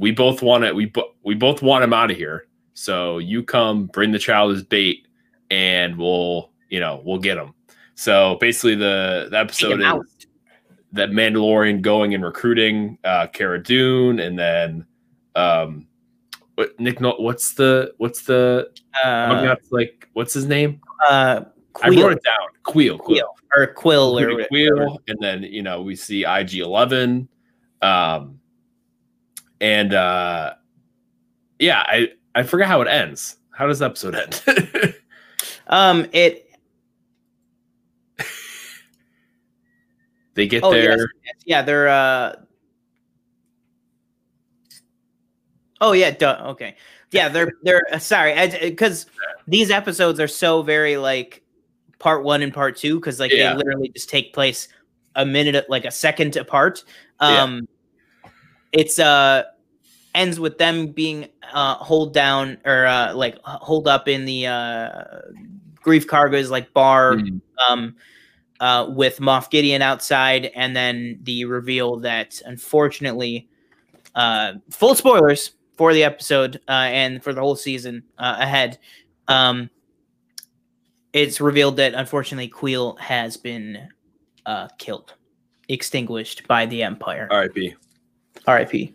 we 0.02 0.10
both 0.10 0.42
want 0.42 0.64
it. 0.64 0.74
We 0.74 0.86
bo- 0.86 1.14
we 1.22 1.36
both 1.36 1.62
want 1.62 1.84
him 1.84 1.92
out 1.92 2.10
of 2.10 2.16
here. 2.16 2.48
So 2.74 3.18
you 3.18 3.44
come, 3.44 3.86
bring 3.86 4.10
the 4.10 4.18
child 4.18 4.52
as 4.52 4.64
bait, 4.64 5.06
and 5.48 5.96
we'll 5.96 6.50
you 6.68 6.80
know 6.80 7.00
we'll 7.04 7.20
get 7.20 7.38
him. 7.38 7.54
So 7.94 8.36
basically, 8.40 8.74
the 8.74 9.28
the 9.30 9.38
episode 9.38 9.78
is 9.78 9.86
out. 9.86 10.04
that 10.90 11.10
Mandalorian 11.10 11.82
going 11.82 12.14
and 12.14 12.24
recruiting 12.24 12.98
uh 13.04 13.28
Cara 13.28 13.62
Dune 13.62 14.18
and 14.18 14.36
then 14.36 14.84
um 15.36 15.86
what 16.56 16.78
Nick 16.80 17.00
no, 17.00 17.14
what's 17.18 17.54
the 17.54 17.94
what's 17.98 18.22
the 18.22 18.70
Uh, 19.04 19.42
that's 19.42 19.70
like 19.70 20.08
what's 20.14 20.34
his 20.34 20.46
name? 20.46 20.80
uh, 21.08 21.42
I 21.80 21.88
Queel, 21.88 22.02
wrote 22.02 22.12
it 22.14 22.24
down. 22.24 22.48
Quill, 22.64 22.98
Quill, 22.98 23.16
Queel, 23.16 23.34
or 23.54 23.66
Quill, 23.68 24.18
or 24.18 24.46
Queel, 24.46 24.48
Queel, 24.48 24.98
and 25.06 25.18
then 25.20 25.44
you 25.44 25.62
know 25.62 25.80
we 25.80 25.94
see 25.94 26.24
IG 26.24 26.54
Eleven, 26.56 27.28
um, 27.82 28.40
and 29.62 29.94
uh, 29.94 30.54
yeah, 31.58 31.84
I 31.86 32.08
I 32.34 32.42
forgot 32.42 32.68
how 32.68 32.82
it 32.82 32.88
ends. 32.88 33.36
How 33.50 33.66
does 33.66 33.78
the 33.78 33.86
episode 33.86 34.14
end? 34.16 34.42
um, 35.68 36.06
it. 36.12 36.48
they 40.34 40.48
get 40.48 40.64
Oh 40.64 40.72
there. 40.72 40.90
yes, 40.90 41.06
yes, 41.24 41.34
yeah, 41.46 41.62
they're. 41.62 41.88
uh 41.88 42.34
Oh 45.80 45.92
yeah, 45.92 46.10
duh. 46.10 46.44
Okay, 46.50 46.76
yeah, 47.12 47.28
they're 47.28 47.52
they're 47.62 47.82
uh, 47.92 47.98
sorry, 47.98 48.34
because 48.60 49.06
these 49.46 49.70
episodes 49.70 50.18
are 50.20 50.28
so 50.28 50.62
very 50.62 50.96
like 50.96 51.42
part 52.00 52.24
one 52.24 52.42
and 52.42 52.52
part 52.52 52.76
two 52.76 52.96
because 52.96 53.20
like 53.20 53.30
Yeah. 53.32 53.52
they 53.52 53.58
literally 53.58 53.88
just 53.90 54.08
take 54.08 54.32
place 54.34 54.68
a 55.14 55.24
minute, 55.24 55.66
like 55.68 55.84
a 55.84 55.90
second 55.90 56.36
apart. 56.36 56.82
Yeah. 57.20 57.42
Um, 57.42 57.68
it's 58.72 58.98
uh 58.98 59.44
ends 60.14 60.38
with 60.38 60.58
them 60.58 60.88
being 60.88 61.28
uh 61.52 61.74
hold 61.76 62.12
down 62.12 62.58
or 62.64 62.84
uh 62.86 63.14
like 63.14 63.38
hold 63.44 63.88
up 63.88 64.08
in 64.08 64.24
the 64.24 64.46
uh 64.46 65.04
greef 65.84 66.06
karga's 66.06 66.50
like 66.50 66.72
bar 66.74 67.14
Mhm. 67.14 67.40
um, 67.68 67.96
uh, 68.60 68.86
with 68.90 69.18
Moff 69.18 69.50
Gideon 69.50 69.82
outside, 69.82 70.46
and 70.54 70.76
then 70.76 71.18
the 71.24 71.44
reveal 71.46 71.96
that 72.00 72.40
unfortunately, 72.46 73.48
uh, 74.14 74.52
full 74.70 74.94
spoilers 74.94 75.54
for 75.76 75.92
the 75.92 76.04
episode 76.04 76.60
uh, 76.68 76.86
and 76.86 77.24
for 77.24 77.32
the 77.32 77.40
whole 77.40 77.56
season 77.56 78.04
uh, 78.18 78.36
ahead. 78.38 78.78
Um, 79.26 79.68
it's 81.12 81.40
revealed 81.40 81.76
that 81.78 81.94
unfortunately 81.94 82.48
Kuiil 82.50 82.96
has 83.00 83.36
been 83.36 83.88
uh, 84.46 84.68
killed, 84.78 85.14
extinguished 85.68 86.46
by 86.46 86.66
the 86.66 86.84
Empire. 86.84 87.26
R.I.P. 87.32 87.74
R.I.P. 88.46 88.94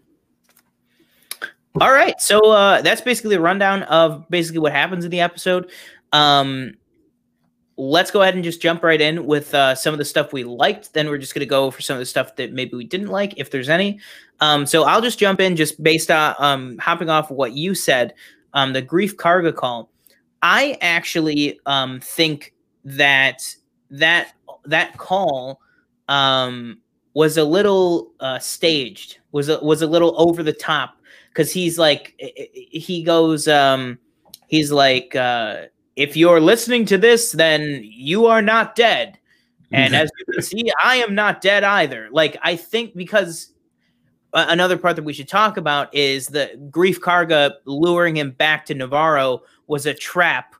All 1.79 1.91
right, 1.91 2.19
so 2.19 2.39
uh, 2.51 2.81
that's 2.81 3.01
basically 3.01 3.35
a 3.35 3.39
rundown 3.39 3.83
of 3.83 4.27
basically 4.29 4.59
what 4.59 4.71
happens 4.71 5.05
in 5.05 5.11
the 5.11 5.19
episode. 5.19 5.69
Um, 6.11 6.73
let's 7.77 8.09
go 8.09 8.23
ahead 8.23 8.33
and 8.33 8.43
just 8.43 8.61
jump 8.61 8.83
right 8.83 8.99
in 8.99 9.25
with 9.25 9.53
uh, 9.53 9.75
some 9.75 9.93
of 9.93 9.99
the 9.99 10.05
stuff 10.05 10.33
we 10.33 10.43
liked. 10.43 10.93
Then 10.93 11.07
we're 11.07 11.19
just 11.19 11.33
going 11.33 11.41
to 11.41 11.45
go 11.45 11.69
for 11.69 11.81
some 11.81 11.93
of 11.93 11.99
the 11.99 12.05
stuff 12.05 12.35
that 12.37 12.51
maybe 12.51 12.75
we 12.75 12.83
didn't 12.83 13.09
like, 13.09 13.37
if 13.37 13.51
there's 13.51 13.69
any. 13.69 13.99
Um, 14.39 14.65
so 14.65 14.83
I'll 14.83 15.01
just 15.01 15.19
jump 15.19 15.39
in 15.39 15.55
just 15.55 15.81
based 15.81 16.09
on 16.09 16.35
um, 16.39 16.77
hopping 16.79 17.09
off 17.09 17.29
what 17.29 17.53
you 17.53 17.75
said. 17.75 18.13
Um, 18.53 18.73
the 18.73 18.81
greef 18.81 19.15
karga 19.15 19.55
call. 19.55 19.91
I 20.41 20.77
actually 20.81 21.59
um, 21.65 21.99
think 21.99 22.53
that 22.85 23.43
that 23.91 24.33
that 24.65 24.97
call 24.97 25.61
um, 26.07 26.79
was 27.13 27.37
a 27.37 27.43
little 27.43 28.11
uh, 28.19 28.39
staged. 28.39 29.19
Was 29.31 29.49
a, 29.49 29.63
was 29.63 29.81
a 29.81 29.87
little 29.87 30.19
over 30.19 30.41
the 30.41 30.53
top 30.53 30.96
because 31.37 31.51
he's 31.51 31.77
like 31.77 32.19
he 32.49 33.03
goes 33.03 33.47
um, 33.47 33.99
he's 34.47 34.71
like 34.71 35.15
uh, 35.15 35.65
if 35.95 36.17
you're 36.17 36.41
listening 36.41 36.83
to 36.85 36.97
this, 36.97 37.31
then 37.31 37.81
you 37.83 38.25
are 38.25 38.41
not 38.41 38.75
dead. 38.75 39.19
And 39.71 39.93
as 39.95 40.09
you 40.17 40.33
can 40.33 40.41
see, 40.41 40.71
I 40.81 40.95
am 40.95 41.13
not 41.13 41.41
dead 41.41 41.63
either. 41.63 42.09
Like 42.11 42.37
I 42.41 42.55
think 42.55 42.95
because 42.95 43.51
uh, 44.33 44.47
another 44.49 44.77
part 44.77 44.95
that 44.95 45.03
we 45.03 45.13
should 45.13 45.27
talk 45.27 45.57
about 45.57 45.93
is 45.93 46.25
the 46.27 46.49
greef 46.71 46.97
karga 46.99 47.51
luring 47.65 48.17
him 48.17 48.31
back 48.31 48.65
to 48.67 48.73
Nevarro 48.73 49.41
was 49.67 49.85
a 49.85 49.93
trap 49.93 50.55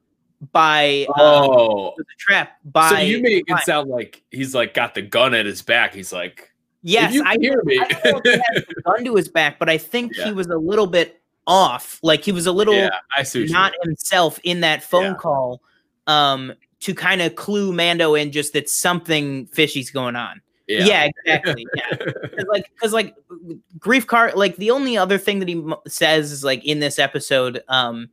by 0.51 1.07
uh, 1.09 1.47
Oh, 1.47 1.95
a 1.97 2.03
trap 2.19 2.59
by 2.65 2.89
so 2.89 2.97
you 2.99 3.21
make 3.23 3.45
it 3.47 3.59
sound 3.63 3.89
like 3.89 4.21
he's 4.30 4.53
like 4.53 4.75
got 4.75 4.93
the 4.93 5.01
gun 5.01 5.34
at 5.34 5.47
his 5.47 5.63
back. 5.63 5.95
He's 5.95 6.13
like, 6.13 6.53
yes 6.88 7.13
you 7.13 7.23
I 7.25 7.38
hear 7.39 7.61
me. 7.63 7.79
I 7.79 7.88
don't 7.88 8.03
know 8.03 8.21
if 8.23 8.23
he 8.25 8.41
had 8.55 8.65
the 8.75 8.81
gun 8.83 9.05
to 9.05 9.15
his 9.15 9.27
back, 9.29 9.59
but 9.59 9.69
I 9.69 9.77
think 9.77 10.15
Yeah. 10.15 10.25
he 10.25 10.31
was 10.33 10.47
a 10.47 10.57
little 10.57 10.88
bit 10.88 11.21
off. 11.45 11.99
Like 12.03 12.23
he 12.23 12.31
was 12.31 12.45
a 12.47 12.51
little 12.51 12.73
yeah, 12.75 12.89
I 13.15 13.23
see. 13.23 13.45
Not 13.45 13.73
himself 13.83 14.39
in 14.43 14.61
that 14.61 14.83
phone 14.83 15.03
Yeah. 15.03 15.13
call 15.15 15.61
um 16.07 16.53
to 16.81 16.93
kind 16.93 17.21
of 17.21 17.35
clue 17.35 17.73
Mando 17.73 18.13
in 18.15 18.31
just 18.31 18.53
that 18.53 18.69
something 18.69 19.47
fishy's 19.47 19.89
going 19.89 20.15
on. 20.15 20.41
Yeah, 20.67 21.05
exactly. 21.05 21.65
Yeah. 21.75 21.89
Cause 21.97 22.45
like 22.49 22.69
because 22.73 22.93
like 22.93 23.15
grief 23.79 24.05
car 24.05 24.31
like 24.35 24.57
the 24.57 24.71
only 24.71 24.97
other 24.97 25.17
thing 25.17 25.39
that 25.39 25.47
he 25.47 25.63
says 25.88 26.31
is 26.31 26.43
like 26.43 26.63
in 26.65 26.79
this 26.79 26.99
episode 26.99 27.61
um 27.69 28.09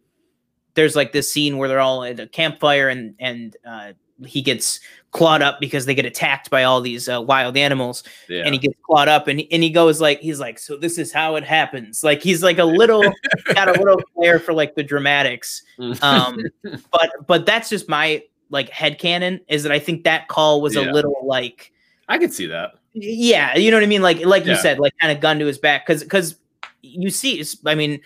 there's 0.74 0.94
like 0.96 1.12
this 1.12 1.32
scene 1.32 1.58
where 1.58 1.68
they're 1.68 1.80
all 1.80 2.04
at 2.04 2.20
a 2.20 2.26
campfire 2.28 2.88
and 2.88 3.14
and 3.18 3.56
uh 3.66 3.92
he 4.26 4.42
gets 4.42 4.80
clawed 5.10 5.42
up 5.42 5.60
because 5.60 5.86
they 5.86 5.94
get 5.94 6.04
attacked 6.04 6.50
by 6.50 6.64
all 6.64 6.80
these 6.80 7.08
uh, 7.08 7.20
wild 7.22 7.56
animals 7.56 8.02
yeah. 8.28 8.42
and 8.44 8.52
he 8.54 8.58
gets 8.58 8.74
clawed 8.82 9.08
up 9.08 9.28
and, 9.28 9.42
and 9.52 9.62
he 9.62 9.70
goes 9.70 10.00
like 10.00 10.20
he's 10.20 10.40
like 10.40 10.58
so 10.58 10.76
this 10.76 10.98
is 10.98 11.12
how 11.12 11.36
it 11.36 11.44
happens 11.44 12.02
like 12.02 12.20
he's 12.22 12.42
like 12.42 12.58
a 12.58 12.64
little 12.64 13.02
got 13.54 13.68
a 13.68 13.72
little 13.80 14.00
flair 14.14 14.38
for 14.40 14.52
like 14.52 14.74
the 14.74 14.82
dramatics 14.82 15.62
um 16.02 16.36
but 16.90 17.10
but 17.26 17.46
that's 17.46 17.68
just 17.68 17.88
my 17.88 18.20
like 18.50 18.68
head 18.70 18.98
canon 18.98 19.40
is 19.48 19.62
that 19.62 19.70
i 19.72 19.78
think 19.78 20.02
that 20.04 20.26
call 20.28 20.60
was 20.60 20.74
Yeah. 20.74 20.90
a 20.90 20.92
little 20.92 21.16
like 21.24 21.72
I 22.08 22.18
could 22.18 22.32
see 22.32 22.46
that. 22.46 22.74
yeah 22.92 23.56
you 23.56 23.70
know 23.70 23.76
what 23.76 23.84
i 23.84 23.86
mean 23.86 24.02
like 24.02 24.24
like 24.24 24.44
you 24.46 24.56
said 24.56 24.78
like 24.80 24.94
kind 25.00 25.12
of 25.12 25.20
gun 25.20 25.38
to 25.38 25.46
his 25.46 25.58
back 25.58 25.86
because 25.86 26.02
because 26.02 26.36
you 26.82 27.10
see 27.10 27.44
i 27.66 27.74
mean 27.74 28.00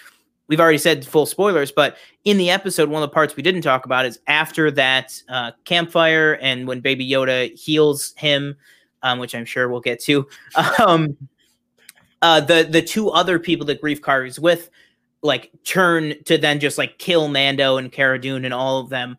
we've 0.49 0.61
already 0.61 0.79
said 0.79 1.07
full 1.07 1.27
spoilers 1.27 1.71
but 1.71 1.97
in 2.25 2.37
the 2.39 2.51
episode 2.51 2.89
one 2.89 3.03
of 3.03 3.09
the 3.09 3.15
parts 3.15 3.37
we 3.37 3.43
didn't 3.43 3.63
talk 3.63 3.85
about 3.85 4.05
is 4.05 4.19
after 4.27 4.71
that 4.71 5.21
uh 5.29 5.53
campfire 5.65 6.39
and 6.41 6.67
when 6.67 6.81
baby 6.81 7.09
yoda 7.09 7.55
heals 7.57 8.15
him 8.17 8.57
um 9.03 9.19
which 9.19 9.35
i'm 9.35 9.45
sure 9.45 9.69
we'll 9.69 9.81
get 9.81 10.01
to 10.01 10.27
um 10.87 11.17
uh 12.23 12.41
the 12.41 12.67
the 12.69 12.83
two 12.83 13.11
other 13.11 13.39
people 13.39 13.67
that 13.67 13.81
grief 13.81 14.01
car 14.03 14.25
is 14.25 14.41
with 14.41 14.71
like 15.23 15.51
turn 15.65 16.15
to 16.25 16.39
then 16.39 16.61
just 16.61 16.79
like 16.79 16.99
kill 16.99 17.29
mando 17.29 17.77
and 17.77 17.91
Cara 17.91 18.21
Dune 18.21 18.45
and 18.45 18.55
all 18.55 18.81
of 18.81 18.89
them 18.89 19.17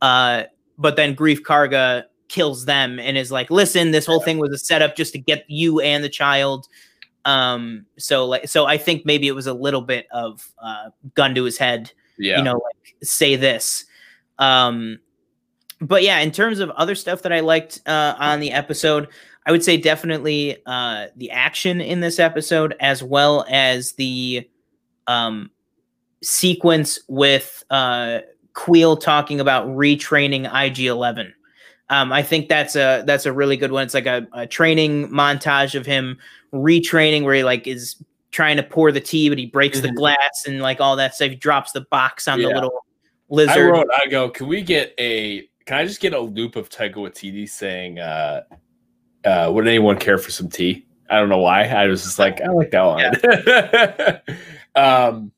uh 0.00 0.44
but 0.78 0.96
then 0.96 1.14
greef 1.14 1.40
karga 1.40 2.04
kills 2.32 2.64
them 2.64 2.98
and 2.98 3.18
is 3.18 3.30
like, 3.30 3.50
"Listen, 3.50 3.90
this 3.90 4.06
whole 4.06 4.20
thing 4.20 4.38
was 4.38 4.52
a 4.52 4.58
setup 4.58 4.96
just 4.96 5.12
to 5.12 5.18
get 5.18 5.44
you 5.48 5.80
and 5.80 6.02
the 6.02 6.08
child." 6.08 6.66
Um, 7.24 7.86
so 7.98 8.26
like, 8.26 8.48
so 8.48 8.66
I 8.66 8.78
think 8.78 9.06
maybe 9.06 9.28
it 9.28 9.34
was 9.34 9.46
a 9.46 9.54
little 9.54 9.82
bit 9.82 10.06
of 10.12 10.50
uh, 10.62 10.90
gun 11.14 11.34
to 11.34 11.44
his 11.44 11.58
head. 11.58 11.92
Yeah. 12.18 12.38
You 12.38 12.44
know, 12.44 12.54
like 12.54 12.96
say 13.02 13.36
this. 13.36 13.84
Um, 14.38 14.98
but 15.80 16.02
yeah, 16.02 16.18
in 16.20 16.30
terms 16.30 16.60
of 16.60 16.70
other 16.70 16.94
stuff 16.94 17.22
that 17.22 17.32
I 17.32 17.40
liked 17.40 17.80
uh, 17.86 18.14
on 18.18 18.40
the 18.40 18.52
episode, 18.52 19.08
I 19.46 19.50
would 19.50 19.64
say 19.64 19.76
definitely 19.76 20.58
uh, 20.66 21.06
the 21.16 21.30
action 21.30 21.80
in 21.80 22.00
this 22.00 22.18
episode, 22.18 22.74
as 22.78 23.02
well 23.02 23.44
as 23.48 23.92
the 23.92 24.48
um, 25.08 25.50
sequence 26.22 27.00
with 27.08 27.64
uh, 27.70 28.20
Kuiil 28.54 29.00
talking 29.00 29.40
about 29.40 29.66
retraining 29.66 30.48
IG 30.52 30.86
Eleven. 30.86 31.34
Um, 31.90 32.12
I 32.12 32.22
think 32.22 32.48
that's 32.48 32.76
a 32.76 33.02
that's 33.04 33.26
a 33.26 33.32
really 33.32 33.56
good 33.56 33.72
one. 33.72 33.84
It's 33.84 33.94
like 33.94 34.06
a, 34.06 34.26
a 34.32 34.46
training 34.46 35.08
montage 35.08 35.74
of 35.74 35.84
him 35.84 36.18
retraining, 36.52 37.24
where 37.24 37.34
he 37.34 37.44
like 37.44 37.66
is 37.66 38.02
trying 38.30 38.56
to 38.56 38.62
pour 38.62 38.92
the 38.92 39.00
tea, 39.00 39.28
but 39.28 39.38
he 39.38 39.46
breaks 39.46 39.80
the 39.80 39.88
Mhm. 39.88 39.94
glass 39.96 40.44
and 40.46 40.60
like 40.60 40.80
all 40.80 40.96
that 40.96 41.14
stuff. 41.14 41.30
He 41.30 41.36
drops 41.36 41.72
the 41.72 41.82
box 41.90 42.26
on 42.28 42.40
the 42.40 42.48
Yeah. 42.48 42.54
little 42.54 42.72
I 43.30 43.34
lizard. 43.34 43.70
wrote, 43.72 43.88
I 43.96 44.06
go, 44.08 44.28
can 44.30 44.46
we 44.48 44.62
get 44.62 44.94
a, 44.98 45.48
can 45.66 45.76
I 45.78 45.84
just 45.84 46.00
get 46.00 46.12
a 46.14 46.20
loop 46.20 46.56
of 46.56 46.68
Taika 46.68 46.94
Waititi 46.94 47.48
saying, 47.48 47.98
uh, 47.98 48.42
uh, 49.24 49.50
would 49.52 49.66
anyone 49.68 49.96
care 49.98 50.18
for 50.18 50.30
some 50.30 50.48
tea? 50.48 50.86
I 51.10 51.18
don't 51.20 51.28
know 51.28 51.38
why. 51.38 51.64
I 51.64 51.86
was 51.86 52.02
just 52.02 52.18
like, 52.18 52.40
I 52.40 52.48
like 52.48 52.70
that 52.70 54.22
one. 54.74 54.74
um, 54.74 55.32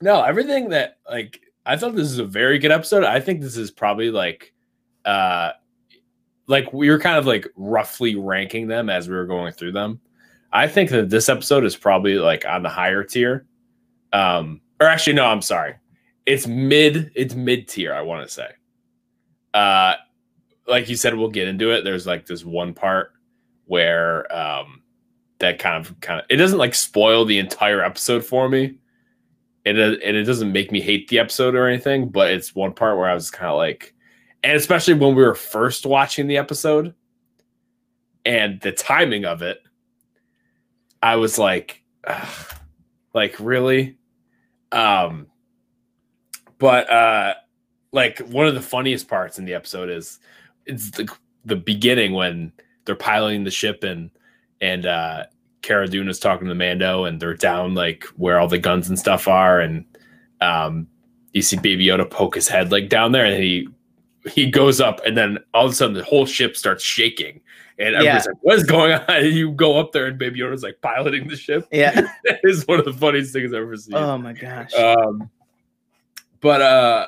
no, 0.00 0.22
everything 0.22 0.70
that, 0.70 0.98
like, 1.08 1.40
I 1.66 1.76
thought 1.76 1.94
this 1.94 2.10
is 2.10 2.18
a 2.18 2.24
very 2.24 2.58
good 2.58 2.70
episode. 2.70 3.04
I 3.04 3.20
think 3.20 3.40
this 3.40 3.56
is 3.56 3.70
probably 3.70 4.10
like, 4.10 4.54
uh, 5.04 5.52
like 6.50 6.72
we 6.72 6.90
were 6.90 6.98
kind 6.98 7.16
of 7.16 7.26
like 7.26 7.46
roughly 7.56 8.16
ranking 8.16 8.68
them 8.68 8.90
as 8.90 9.08
we 9.08 9.14
were 9.14 9.26
going 9.26 9.52
through 9.52 9.72
them. 9.72 10.00
I 10.52 10.66
think 10.66 10.90
that 10.90 11.08
this 11.08 11.28
episode 11.28 11.64
is 11.64 11.76
probably 11.76 12.18
like 12.18 12.44
on 12.44 12.62
the 12.62 12.68
higher 12.68 13.04
tier. 13.04 13.46
Um, 14.12 14.60
or 14.80 14.86
actually, 14.88 15.14
no, 15.14 15.24
I'm 15.24 15.42
sorry 15.42 15.76
it's 16.26 16.46
mid 16.46 17.10
it's 17.14 17.34
mid 17.34 17.66
tier 17.66 17.92
i 17.92 18.00
want 18.00 18.26
to 18.26 18.32
say 18.32 18.48
uh 19.54 19.94
like 20.68 20.88
you 20.88 20.96
said 20.96 21.14
we'll 21.14 21.28
get 21.28 21.48
into 21.48 21.72
it 21.72 21.82
there's 21.82 22.06
like 22.06 22.26
this 22.26 22.44
one 22.44 22.72
part 22.72 23.12
where 23.66 24.32
um 24.34 24.82
that 25.38 25.58
kind 25.58 25.84
of 25.84 25.98
kind 26.00 26.20
of 26.20 26.26
it 26.28 26.36
doesn't 26.36 26.58
like 26.58 26.74
spoil 26.74 27.24
the 27.24 27.38
entire 27.38 27.82
episode 27.82 28.24
for 28.24 28.48
me 28.48 28.76
it 29.64 29.76
and 29.76 30.16
it 30.16 30.24
doesn't 30.24 30.52
make 30.52 30.70
me 30.70 30.80
hate 30.80 31.08
the 31.08 31.18
episode 31.18 31.54
or 31.54 31.66
anything 31.66 32.08
but 32.08 32.30
it's 32.30 32.54
one 32.54 32.72
part 32.72 32.96
where 32.96 33.08
i 33.08 33.14
was 33.14 33.30
kind 33.30 33.50
of 33.50 33.56
like 33.56 33.94
and 34.42 34.56
especially 34.56 34.94
when 34.94 35.14
we 35.14 35.22
were 35.22 35.34
first 35.34 35.86
watching 35.86 36.26
the 36.26 36.36
episode 36.36 36.94
and 38.24 38.60
the 38.60 38.72
timing 38.72 39.24
of 39.24 39.42
it 39.42 39.62
i 41.02 41.16
was 41.16 41.38
like 41.38 41.82
Ugh, 42.06 42.54
like 43.14 43.36
really? 43.38 43.96
Um 44.72 45.26
but 46.58 46.90
uh 46.90 47.34
like 47.92 48.18
one 48.20 48.46
of 48.46 48.54
the 48.54 48.60
funniest 48.60 49.08
parts 49.08 49.38
in 49.38 49.44
the 49.44 49.54
episode 49.54 49.90
is 49.90 50.18
it's 50.66 50.90
the 50.90 51.10
the 51.44 51.56
beginning 51.56 52.12
when 52.12 52.52
they're 52.84 52.94
piloting 52.94 53.44
the 53.44 53.50
ship 53.50 53.82
and 53.82 54.10
and 54.60 54.86
uh 54.86 55.24
Cara 55.62 55.88
Dune 55.88 56.08
is 56.08 56.18
talking 56.18 56.46
to 56.46 56.54
the 56.54 56.58
Mando 56.58 57.04
and 57.04 57.20
they're 57.20 57.34
down 57.34 57.74
like 57.74 58.04
where 58.16 58.38
all 58.38 58.48
the 58.48 58.58
guns 58.58 58.88
and 58.88 58.98
stuff 58.98 59.28
are 59.28 59.60
and 59.60 59.84
um 60.40 60.86
you 61.32 61.42
see 61.42 61.56
Baby 61.56 61.86
Yoda 61.86 62.08
poke 62.08 62.34
his 62.34 62.48
head 62.48 62.72
like 62.72 62.88
down 62.88 63.12
there 63.12 63.24
and 63.24 63.42
he 63.42 63.68
he 64.28 64.50
goes 64.50 64.80
up 64.80 65.00
and 65.06 65.16
then 65.16 65.38
all 65.54 65.66
of 65.66 65.72
a 65.72 65.74
sudden 65.74 65.94
the 65.94 66.04
whole 66.04 66.26
ship 66.26 66.56
starts 66.56 66.84
shaking 66.84 67.40
and 67.78 67.94
everybody's 67.94 68.26
like 68.26 68.36
what 68.42 68.56
is 68.56 68.64
going 68.64 68.92
on 68.92 69.04
and 69.08 69.28
you 69.28 69.50
go 69.52 69.78
up 69.78 69.92
there 69.92 70.06
and 70.06 70.18
Baby 70.18 70.40
Yoda's 70.40 70.62
like 70.62 70.80
piloting 70.82 71.26
the 71.28 71.36
ship 71.36 71.66
yeah. 71.72 72.12
it's 72.24 72.66
one 72.66 72.78
of 72.78 72.84
the 72.84 72.92
funniest 72.92 73.32
things 73.32 73.52
I've 73.52 73.62
ever 73.62 73.76
seen 73.76 73.94
Oh 73.94 74.18
my 74.18 74.32
gosh. 74.32 74.74
um, 74.74 75.30
but 76.40 76.62
uh, 76.62 77.06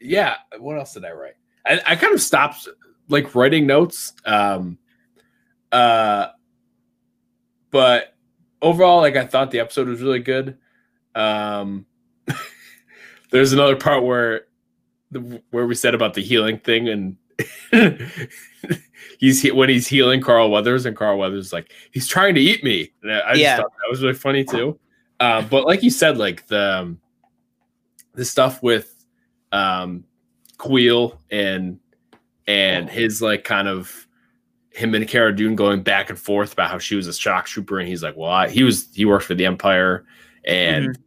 yeah. 0.00 0.36
What 0.58 0.78
else 0.78 0.94
did 0.94 1.04
I 1.04 1.12
write? 1.12 1.34
I, 1.66 1.80
I 1.86 1.96
kind 1.96 2.14
of 2.14 2.20
stopped 2.20 2.68
like 3.08 3.34
writing 3.34 3.66
notes. 3.66 4.12
Um, 4.24 4.78
uh, 5.72 6.28
but 7.70 8.14
overall, 8.62 9.00
like 9.00 9.16
I 9.16 9.26
thought 9.26 9.50
the 9.50 9.60
episode 9.60 9.88
was 9.88 10.00
really 10.00 10.20
good. 10.20 10.58
Um, 11.14 11.86
there's 13.30 13.52
another 13.52 13.76
part 13.76 14.04
where 14.04 14.46
the, 15.14 15.42
where 15.50 15.66
we 15.66 15.74
said 15.74 15.94
about 15.94 16.14
the 16.14 16.22
healing 16.22 16.58
thing 16.58 16.88
and. 16.88 17.16
he's 19.18 19.42
he- 19.42 19.50
when 19.50 19.68
he's 19.68 19.86
healing 19.88 20.20
Carl 20.20 20.50
Weathers, 20.50 20.86
and 20.86 20.96
Carl 20.96 21.18
Weathers 21.18 21.46
is 21.46 21.52
like 21.52 21.72
he's 21.90 22.06
trying 22.06 22.34
to 22.36 22.40
eat 22.40 22.62
me. 22.62 22.92
And 23.02 23.12
I, 23.12 23.18
I 23.20 23.30
just 23.32 23.40
Yeah. 23.40 23.56
thought 23.56 23.72
that 23.72 23.90
was 23.90 24.02
really 24.02 24.14
funny 24.14 24.44
too. 24.44 24.78
Uh, 25.20 25.42
but 25.42 25.66
like 25.66 25.82
you 25.82 25.90
said, 25.90 26.16
like 26.16 26.46
the 26.46 26.78
um, 26.80 27.00
the 28.14 28.24
stuff 28.24 28.62
with 28.62 29.04
um 29.52 30.04
Kuiil 30.58 31.18
and 31.30 31.80
and 32.46 32.88
his 32.88 33.20
like 33.22 33.42
kind 33.44 33.66
of 33.68 34.06
him 34.70 34.94
and 34.94 35.06
Cara 35.08 35.34
Dune 35.34 35.56
going 35.56 35.82
back 35.82 36.10
and 36.10 36.18
forth 36.18 36.52
about 36.52 36.70
how 36.70 36.78
she 36.78 36.94
was 36.96 37.06
a 37.06 37.12
shock 37.14 37.46
trooper 37.46 37.78
and 37.78 37.88
he's 37.88 38.02
like, 38.02 38.16
well, 38.16 38.30
I, 38.30 38.48
he 38.48 38.62
was 38.62 38.88
he 38.94 39.04
worked 39.04 39.24
for 39.24 39.34
the 39.34 39.46
Empire 39.46 40.04
and 40.44 40.98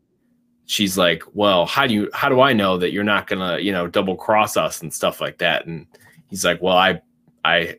she's 0.68 0.98
like, 0.98 1.24
well, 1.34 1.66
how 1.66 1.88
do 1.88 1.94
you 1.94 2.10
how 2.14 2.30
do 2.30 2.42
I 2.42 2.54
know 2.54 2.78
that 2.78 2.92
you're 2.92 3.04
not 3.04 3.26
gonna 3.26 3.58
you 3.58 3.72
know 3.72 3.88
double 3.88 4.16
cross 4.16 4.56
us 4.56 4.82
and 4.82 4.94
stuff 4.94 5.20
like 5.20 5.40
that? 5.40 5.66
And 5.66 5.88
he's 6.30 6.46
like, 6.46 6.62
well, 6.62 6.78
I 6.78 7.02
I 7.44 7.78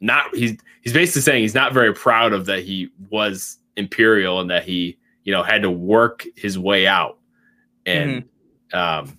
not 0.00 0.34
he's 0.34 0.56
he's 0.82 0.92
basically 0.92 1.22
saying 1.22 1.42
he's 1.42 1.54
not 1.54 1.72
very 1.72 1.92
proud 1.92 2.32
of 2.32 2.46
that 2.46 2.62
he 2.62 2.90
was 3.08 3.58
imperial 3.76 4.40
and 4.40 4.50
that 4.50 4.62
he 4.62 4.98
you 5.24 5.32
know 5.32 5.42
had 5.42 5.62
to 5.62 5.70
work 5.70 6.24
his 6.36 6.58
way 6.58 6.86
out 6.86 7.18
and 7.86 8.24
um 8.72 9.18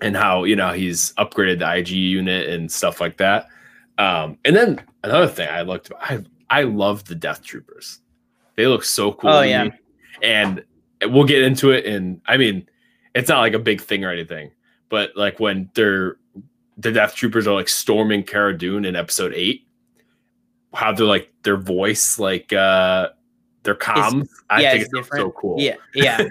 and 0.00 0.16
how 0.16 0.44
you 0.44 0.54
know 0.54 0.72
he's 0.72 1.12
upgraded 1.14 1.58
the 1.58 1.76
IG 1.76 1.88
unit 1.90 2.48
and 2.48 2.70
stuff 2.70 3.00
like 3.00 3.16
that. 3.16 3.46
Um 3.98 4.38
and 4.44 4.54
then 4.54 4.82
another 5.02 5.28
thing 5.28 5.48
I 5.48 5.62
looked 5.62 5.90
I 6.00 6.22
I 6.50 6.64
love 6.64 7.04
the 7.04 7.14
death 7.14 7.42
troopers. 7.42 8.00
They 8.56 8.66
look 8.66 8.84
so 8.84 9.12
cool. 9.12 9.30
Oh, 9.30 9.42
to 9.42 9.48
yeah. 9.48 9.64
me. 9.64 9.72
And 10.22 10.62
we'll 11.06 11.24
get 11.24 11.42
into 11.42 11.70
it 11.70 11.86
and 11.86 12.20
I 12.26 12.36
mean 12.36 12.68
it's 13.14 13.28
not 13.28 13.40
like 13.40 13.54
a 13.54 13.58
big 13.58 13.80
thing 13.80 14.04
or 14.04 14.10
anything, 14.10 14.50
but 14.88 15.10
like 15.16 15.38
when 15.40 15.70
they're 15.74 16.16
the 16.78 16.90
death 16.90 17.14
troopers 17.14 17.46
are 17.46 17.54
like 17.54 17.68
storming 17.68 18.22
Cara 18.22 18.56
Dune 18.56 18.84
in 18.84 18.96
episode 18.96 19.32
eight, 19.34 19.66
how 20.74 20.92
they're 20.92 21.06
like 21.06 21.32
their 21.42 21.56
voice, 21.56 22.18
like 22.18 22.52
uh 22.52 23.08
their 23.62 23.74
comms. 23.74 24.28
I 24.50 24.62
yeah, 24.62 24.70
think 24.72 24.84
it's 24.84 24.92
it's 24.94 25.08
so 25.16 25.30
cool. 25.32 25.56
Yeah, 25.60 25.76
yeah. 25.94 26.28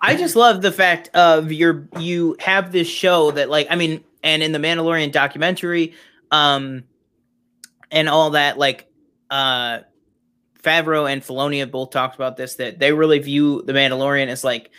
I 0.00 0.14
just 0.18 0.36
love 0.36 0.62
the 0.62 0.72
fact 0.72 1.08
of 1.14 1.52
your 1.52 1.88
you 1.98 2.36
have 2.38 2.72
this 2.72 2.88
show 2.88 3.30
that 3.32 3.50
like 3.50 3.66
I 3.70 3.76
mean, 3.76 4.04
and 4.22 4.42
in 4.42 4.52
the 4.52 4.58
Mandalorian 4.58 5.12
documentary, 5.12 5.94
um, 6.30 6.84
and 7.90 8.08
all 8.08 8.30
that 8.30 8.58
like 8.58 8.86
uh, 9.30 9.80
Favreau 10.64 11.10
and 11.10 11.22
Filoni 11.22 11.60
have 11.60 11.70
both 11.70 11.90
talked 11.90 12.14
about 12.16 12.36
this 12.36 12.56
that 12.56 12.78
they 12.78 12.92
really 12.92 13.18
view 13.18 13.62
the 13.62 13.72
Mandalorian 13.72 14.28
as 14.28 14.42
like, 14.42 14.70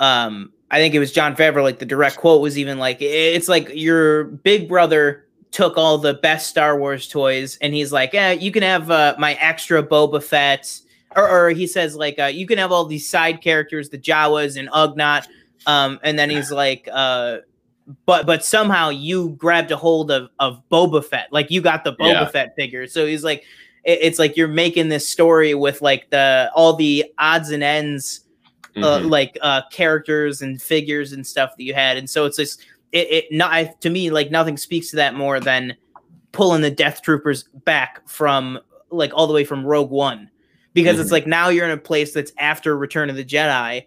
um, 0.00 0.52
I 0.70 0.78
think 0.78 0.94
it 0.94 0.98
was 0.98 1.12
Jon 1.12 1.36
Favreau 1.36 1.62
like 1.62 1.78
the 1.78 1.86
direct 1.86 2.16
quote 2.16 2.40
was 2.40 2.58
even 2.58 2.78
like 2.78 2.98
it's 3.00 3.48
like 3.48 3.70
your 3.72 4.24
big 4.24 4.68
brother 4.68 5.26
took 5.50 5.76
all 5.76 5.98
the 5.98 6.14
best 6.14 6.48
Star 6.48 6.76
Wars 6.78 7.06
toys 7.06 7.56
and 7.60 7.72
he's 7.72 7.92
like, 7.92 8.12
yeah, 8.12 8.32
you 8.32 8.50
can 8.50 8.64
have 8.64 8.90
uh, 8.90 9.14
my 9.18 9.34
extra 9.34 9.82
Boba 9.82 10.20
Fett 10.20 10.80
or, 11.14 11.28
or 11.28 11.50
he 11.50 11.66
says 11.66 11.94
like 11.94 12.18
uh, 12.18 12.24
you 12.24 12.46
can 12.46 12.58
have 12.58 12.72
all 12.72 12.84
these 12.86 13.08
side 13.08 13.40
characters, 13.40 13.90
the 13.90 13.98
Jawas 13.98 14.58
and 14.58 14.68
Ugnaught, 14.70 15.28
um, 15.66 16.00
and 16.02 16.18
then 16.18 16.30
he's 16.30 16.50
like, 16.50 16.88
uh, 16.92 17.38
but 18.06 18.26
but 18.26 18.44
somehow 18.44 18.88
you 18.88 19.30
grabbed 19.30 19.70
a 19.70 19.76
hold 19.76 20.10
of 20.10 20.30
of 20.38 20.62
Boba 20.70 21.04
Fett, 21.04 21.28
like 21.32 21.50
you 21.50 21.60
got 21.60 21.84
the 21.84 21.92
Boba 21.92 22.12
Yeah. 22.12 22.26
Fett 22.28 22.56
figure. 22.56 22.86
So 22.86 23.06
he's 23.06 23.22
like, 23.24 23.44
it- 23.84 23.98
it's 24.02 24.18
like 24.18 24.36
you're 24.36 24.48
making 24.48 24.88
this 24.88 25.06
story 25.08 25.54
with 25.54 25.82
like 25.82 26.10
the 26.10 26.50
all 26.54 26.74
the 26.74 27.04
odds 27.18 27.50
and 27.50 27.62
ends, 27.62 28.20
uh, 28.76 28.98
Mhm. 29.00 29.10
like 29.10 29.38
uh, 29.42 29.62
characters 29.70 30.42
and 30.42 30.60
figures 30.60 31.12
and 31.12 31.26
stuff 31.26 31.50
that 31.56 31.64
you 31.64 31.74
had, 31.74 31.96
and 31.96 32.08
so 32.08 32.24
it's 32.24 32.36
just 32.36 32.60
it, 32.92 33.10
it 33.10 33.24
not 33.32 33.52
I, 33.52 33.74
to 33.80 33.90
me 33.90 34.10
like 34.10 34.30
nothing 34.30 34.56
speaks 34.56 34.90
to 34.90 34.96
that 34.96 35.14
more 35.14 35.40
than 35.40 35.74
pulling 36.32 36.62
the 36.62 36.70
Death 36.70 37.02
Troopers 37.02 37.44
back 37.64 38.08
from 38.08 38.58
like 38.90 39.12
all 39.14 39.26
the 39.26 39.32
way 39.32 39.44
from 39.44 39.64
Rogue 39.66 39.90
One 39.90 40.30
because 40.74 40.98
it's 41.00 41.08
Mhm. 41.10 41.12
like 41.12 41.26
now 41.26 41.48
you're 41.48 41.64
in 41.64 41.70
a 41.72 41.76
place 41.76 42.12
that's 42.12 42.32
after 42.38 42.76
Return 42.76 43.10
of 43.10 43.16
the 43.16 43.24
Jedi, 43.24 43.84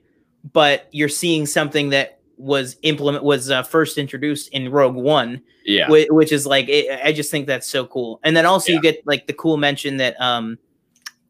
but 0.53 0.87
you're 0.91 1.09
seeing 1.09 1.45
something 1.45 1.89
that 1.89 2.16
was 2.38 2.77
implement 2.83 3.23
was 3.23 3.49
uh, 3.49 3.63
first 3.63 3.97
introduced 3.97 4.49
in 4.49 4.69
Rogue 4.71 4.95
One, 4.95 5.41
yeah. 5.65 5.89
which, 5.89 6.07
which 6.11 6.31
is 6.31 6.45
like 6.45 6.69
it, 6.69 6.99
I 7.03 7.11
just 7.11 7.31
think 7.31 7.47
that's 7.47 7.67
so 7.67 7.85
cool. 7.88 8.19
And 8.23 8.38
then 8.38 8.45
also 8.45 8.71
Yeah. 8.71 8.75
you 8.75 8.81
get 8.81 9.05
like 9.07 9.27
the 9.27 9.33
cool 9.33 9.57
mention 9.57 9.97
that 9.97 10.19
um 10.21 10.57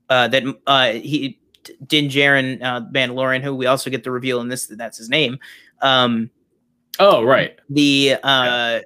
uh 0.10 0.28
that 0.28 0.44
uh 0.68 0.92
he 0.94 1.40
Din 1.88 2.10
Djarin 2.10 2.62
uh 2.62 2.82
Mandalorian 2.92 3.42
who 3.42 3.56
we 3.56 3.66
also 3.66 3.90
get 3.90 4.04
the 4.04 4.12
reveal 4.12 4.42
in 4.42 4.48
this 4.50 4.68
that 4.68 4.78
that's 4.78 4.98
his 4.98 5.10
name. 5.10 5.40
Um 5.82 6.30
Oh, 7.00 7.24
right. 7.24 7.58
the 7.70 8.16
uh 8.24 8.80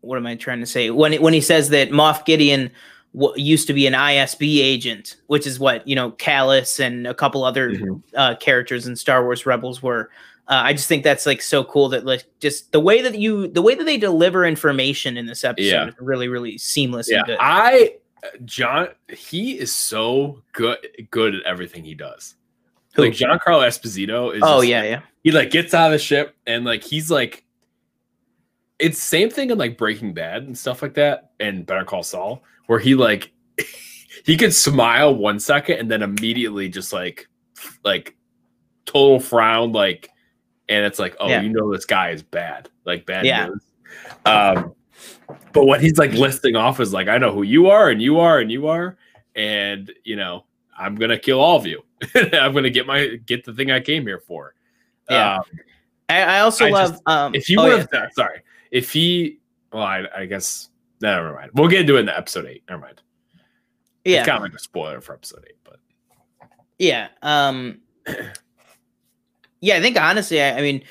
what 0.00 0.16
am 0.18 0.26
I 0.26 0.34
trying 0.36 0.60
to 0.60 0.66
say? 0.66 0.90
When 0.90 1.14
when 1.22 1.32
he 1.32 1.40
says 1.40 1.70
that 1.70 1.90
Moff 1.90 2.24
Gideon 2.26 2.70
w- 3.14 3.42
used 3.42 3.66
to 3.68 3.72
be 3.72 3.86
an 3.86 3.94
ISB 3.94 4.58
agent, 4.60 5.16
which 5.28 5.46
is 5.46 5.58
what 5.58 5.86
you 5.88 5.96
know, 5.96 6.12
Kallus 6.12 6.78
and 6.78 7.06
a 7.06 7.14
couple 7.14 7.42
other 7.44 7.70
Mhm. 7.70 8.02
uh, 8.14 8.34
characters 8.36 8.86
in 8.86 8.96
Star 8.96 9.24
Wars 9.24 9.46
Rebels 9.46 9.82
were. 9.82 10.10
Uh, 10.48 10.62
I 10.64 10.72
just 10.72 10.88
think 10.88 11.04
that's 11.04 11.26
like 11.26 11.42
so 11.42 11.62
cool 11.62 11.90
that 11.90 12.06
like 12.06 12.24
just 12.40 12.72
the 12.72 12.80
way 12.80 13.02
that 13.02 13.18
you 13.18 13.48
the 13.48 13.60
way 13.60 13.74
that 13.74 13.84
they 13.84 13.98
deliver 13.98 14.46
information 14.46 15.18
in 15.18 15.26
this 15.26 15.44
episode 15.44 15.66
Yeah. 15.66 15.88
is 15.88 15.94
really 16.00 16.28
really 16.28 16.56
seamless 16.56 17.10
Yeah, 17.10 17.18
and 17.18 17.26
good. 17.26 17.38
I 17.38 17.96
John 18.46 18.88
he 19.10 19.58
is 19.58 19.72
so 19.74 20.42
good 20.52 20.78
good 21.10 21.34
at 21.34 21.42
everything 21.42 21.84
he 21.84 21.94
does. 21.94 22.34
Who? 22.94 23.02
Like 23.02 23.12
Giancarlo 23.12 23.66
Esposito 23.66 24.34
is 24.34 24.40
oh 24.42 24.60
just, 24.60 24.68
yeah, 24.68 24.82
yeah. 24.84 25.00
he 25.22 25.32
like 25.32 25.50
gets 25.50 25.74
out 25.74 25.86
of 25.88 25.92
the 25.92 25.98
ship 25.98 26.34
and 26.46 26.64
like 26.64 26.82
he's 26.82 27.10
like 27.10 27.44
it's 28.78 29.02
same 29.02 29.28
thing 29.28 29.50
in 29.50 29.58
like 29.58 29.76
Breaking 29.76 30.14
Bad 30.14 30.44
and 30.44 30.56
stuff 30.56 30.80
like 30.80 30.94
that 30.94 31.32
and 31.40 31.66
Better 31.66 31.84
Call 31.84 32.02
Saul 32.02 32.42
where 32.68 32.78
he 32.78 32.94
like 32.94 33.32
he 34.24 34.36
could 34.38 34.54
smile 34.54 35.14
one 35.14 35.40
second 35.40 35.78
and 35.78 35.90
then 35.90 36.00
immediately 36.02 36.70
just 36.70 36.90
like 36.92 37.28
like 37.84 38.16
total 38.86 39.20
frown 39.20 39.72
like 39.72 40.08
and 40.68 40.84
it's 40.84 40.98
like 40.98 41.16
oh 41.20 41.28
Yeah. 41.28 41.40
you 41.42 41.48
know 41.50 41.72
this 41.72 41.84
guy 41.84 42.10
is 42.10 42.22
bad 42.22 42.68
like 42.84 43.06
bad 43.06 43.24
Yeah. 43.24 43.46
news. 43.46 43.62
um 44.26 44.74
but 45.52 45.64
what 45.66 45.80
he's 45.80 45.98
like 45.98 46.12
listing 46.12 46.56
off 46.56 46.80
is 46.80 46.92
like 46.92 47.08
I 47.08 47.18
know 47.18 47.32
who 47.32 47.42
you 47.42 47.68
are 47.68 47.88
and 47.90 48.00
you 48.02 48.18
are 48.20 48.38
and 48.40 48.50
you 48.50 48.66
are 48.68 48.96
and 49.34 49.92
you 50.04 50.16
know 50.16 50.44
I'm 50.78 50.94
gonna 50.94 51.18
kill 51.18 51.40
all 51.40 51.56
of 51.56 51.66
you 51.66 51.82
I'm 52.14 52.52
gonna 52.52 52.70
get 52.70 52.86
my 52.86 53.16
get 53.26 53.44
the 53.44 53.52
thing 53.52 53.70
I 53.70 53.80
came 53.80 54.06
here 54.06 54.18
for 54.20 54.54
Yeah. 55.10 55.36
Um, 55.36 55.42
I, 56.08 56.22
I 56.22 56.40
also 56.40 56.66
I 56.66 56.70
love 56.70 56.90
just- 56.92 57.02
um 57.06 57.34
if 57.34 57.46
he 57.46 57.56
oh, 57.56 57.64
would 57.64 57.88
yeah, 57.92 58.00
have 58.00 58.12
sorry 58.12 58.42
if 58.70 58.92
he 58.92 59.38
well 59.72 59.82
I, 59.82 60.04
I 60.16 60.26
guess 60.26 60.68
never 61.00 61.32
mind 61.34 61.50
we'll 61.54 61.68
get 61.68 61.82
into 61.82 61.96
it 61.96 62.00
in 62.00 62.06
the 62.06 62.16
episode 62.16 62.46
eight 62.46 62.62
never 62.68 62.82
mind 62.82 63.00
yeah. 64.04 64.18
it's 64.20 64.26
kind 64.28 64.36
of 64.38 64.42
like 64.42 64.54
a 64.54 64.58
spoiler 64.58 65.00
for 65.00 65.14
episode 65.14 65.44
eight 65.48 65.56
but 65.64 65.78
Yeah. 66.78 67.08
Um 67.22 67.80
Yeah, 69.60 69.76
I 69.76 69.80
think 69.80 69.98
honestly, 70.00 70.40
I, 70.40 70.58
I 70.58 70.60
mean, 70.60 70.82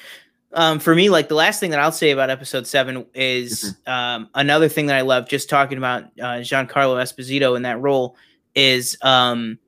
um, 0.54 0.80
for 0.80 0.96
me, 0.96 1.10
like 1.10 1.28
the 1.30 1.36
last 1.36 1.60
thing 1.60 1.72
that 1.72 1.80
I'll 1.80 1.92
say 1.92 2.12
about 2.12 2.30
episode 2.30 2.66
seven 2.68 3.06
is 3.14 3.78
um 3.86 4.30
another 4.34 4.70
thing 4.70 4.88
that 4.88 4.96
I 4.96 5.02
love 5.02 5.28
just 5.28 5.50
talking 5.50 5.78
about 5.78 6.04
uh 6.20 6.40
Giancarlo 6.42 7.02
Esposito 7.02 7.56
in 7.56 7.64
that 7.64 7.80
role 7.80 8.16
is 8.56 8.98
um 9.02 9.60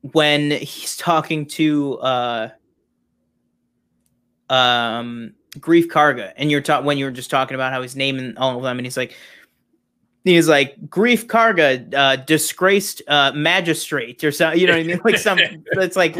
when 0.00 0.50
he's 0.50 0.96
talking 0.96 1.46
to 1.46 1.98
uh 1.98 2.48
um 4.48 5.34
Greef 5.58 5.86
Karga 5.86 6.32
and 6.36 6.50
you're 6.50 6.62
talking 6.62 6.86
when 6.86 6.98
you 6.98 7.04
were 7.04 7.10
just 7.10 7.30
talking 7.30 7.54
about 7.54 7.72
how 7.72 7.82
he's 7.82 7.94
naming 7.94 8.36
all 8.38 8.56
of 8.56 8.62
them 8.62 8.78
and 8.78 8.86
he's 8.86 8.96
like 8.96 9.14
he's 10.24 10.48
like 10.48 10.80
Greef 10.88 11.26
Karga, 11.26 11.92
uh, 11.94 12.16
disgraced 12.16 13.02
uh, 13.08 13.32
magistrate, 13.34 14.22
or 14.24 14.32
something. 14.32 14.60
You 14.60 14.66
know 14.66 14.74
what 14.74 14.80
I 14.80 14.84
mean? 14.84 15.00
Like 15.04 15.18
some, 15.18 15.38
it's 15.72 15.96
like 15.96 16.16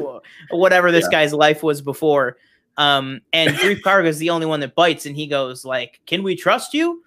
whatever 0.50 0.90
this 0.90 1.09
guy's 1.09 1.32
life 1.32 1.62
was 1.62 1.80
before. 1.80 2.36
Um, 2.76 3.20
and 3.32 3.50
Greef 3.57 3.80
Karga 3.82 4.07
is 4.07 4.18
the 4.18 4.30
only 4.30 4.46
one 4.46 4.61
that 4.61 4.74
bites, 4.74 5.07
and 5.07 5.14
he 5.16 5.26
goes 5.26 5.64
like, 5.64 6.00
"Can 6.07 6.22
we 6.22 6.34
trust 6.36 6.74
you?" 6.74 7.03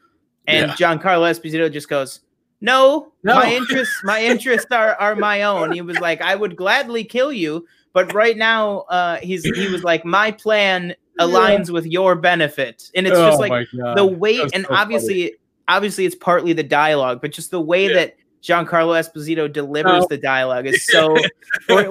And 0.47 0.73
Yeah. 0.79 0.97
Carlo 0.97 1.25
Esposito 1.25 1.71
just 1.71 1.89
goes, 1.89 2.21
"No, 2.61 3.11
No. 3.23 3.35
my 3.35 3.51
interests, 3.51 3.95
my 4.03 4.23
interests 4.23 4.71
are 4.71 4.95
are 4.95 5.15
my 5.15 5.43
own." 5.43 5.71
He 5.71 5.81
was 5.81 5.99
like, 5.99 6.21
"I 6.21 6.35
would 6.35 6.55
gladly 6.55 7.03
kill 7.03 7.33
you." 7.33 7.65
But 7.93 8.13
right 8.13 8.35
now, 8.35 8.79
uh, 8.89 9.17
he's 9.17 9.43
he 9.43 9.69
was 9.69 9.83
like, 9.83 10.03
my 10.03 10.29
plan 10.29 10.95
aligns 11.19 11.69
with 11.69 11.85
your 11.85 12.15
benefit, 12.15 12.91
and 12.93 13.07
it's 13.07 13.17
just 13.17 13.37
Oh 13.37 13.41
like 13.41 13.67
the 13.95 14.05
weight 14.05 14.41
and 14.53 14.65
so 14.65 14.75
funny. 14.75 15.31
Obviously 15.67 16.05
it's 16.05 16.15
partly 16.15 16.53
the 16.53 16.63
dialogue 16.63 17.19
but 17.21 17.31
just 17.31 17.51
the 17.51 17.59
way 17.61 17.87
Yeah. 17.87 17.93
that 17.93 18.17
giancarlo 18.43 18.93
esposito 18.99 19.51
delivers 19.51 20.01
No. 20.01 20.07
the 20.09 20.17
dialogue 20.17 20.67
is 20.67 20.85
so 20.91 21.17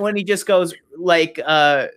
when 0.01 0.14
he 0.16 0.22
just 0.25 0.47
goes 0.47 0.72
like 0.97 1.41
uh 1.45 1.89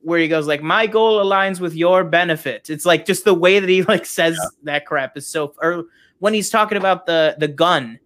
where 0.00 0.18
he 0.18 0.28
goes 0.28 0.46
like 0.46 0.62
my 0.62 0.86
goal 0.86 1.22
aligns 1.24 1.60
with 1.60 1.74
your 1.74 2.02
benefit 2.02 2.70
it's 2.70 2.86
like 2.86 3.04
just 3.06 3.24
the 3.24 3.34
way 3.34 3.58
that 3.60 3.68
he 3.68 3.82
like 3.82 4.06
says 4.06 4.38
that 4.62 4.86
crap 4.86 5.16
is 5.16 5.26
so 5.26 5.54
or 5.62 5.84
when 6.20 6.32
he's 6.34 6.48
talking 6.50 6.78
about 6.78 7.04
the 7.06 7.36
the 7.38 7.48
gun 7.48 7.98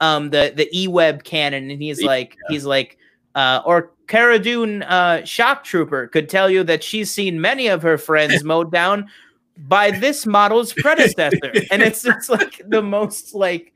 um 0.00 0.30
the 0.30 0.52
the 0.56 0.68
e-web 0.76 1.22
cannon 1.24 1.70
and 1.70 1.80
he's 1.82 2.00
Yeah. 2.00 2.06
like 2.08 2.36
he's 2.48 2.64
like 2.64 2.96
uh 3.34 3.60
or 3.64 3.90
Cara 4.06 4.38
Dune, 4.38 4.82
uh, 4.82 5.24
shock 5.24 5.64
trooper 5.64 6.08
could 6.08 6.28
tell 6.28 6.50
you 6.50 6.62
that 6.64 6.84
she's 6.84 7.10
seen 7.10 7.40
many 7.40 7.68
of 7.68 7.80
her 7.80 7.96
friends 7.96 8.44
mowed 8.44 8.70
down 8.70 9.08
by 9.56 9.90
this 9.90 10.26
model's 10.26 10.72
predecessor. 10.72 11.52
And 11.70 11.82
it's 11.82 12.02
just 12.02 12.28
like 12.28 12.60
the 12.66 12.82
most 12.82 13.34
like 13.34 13.72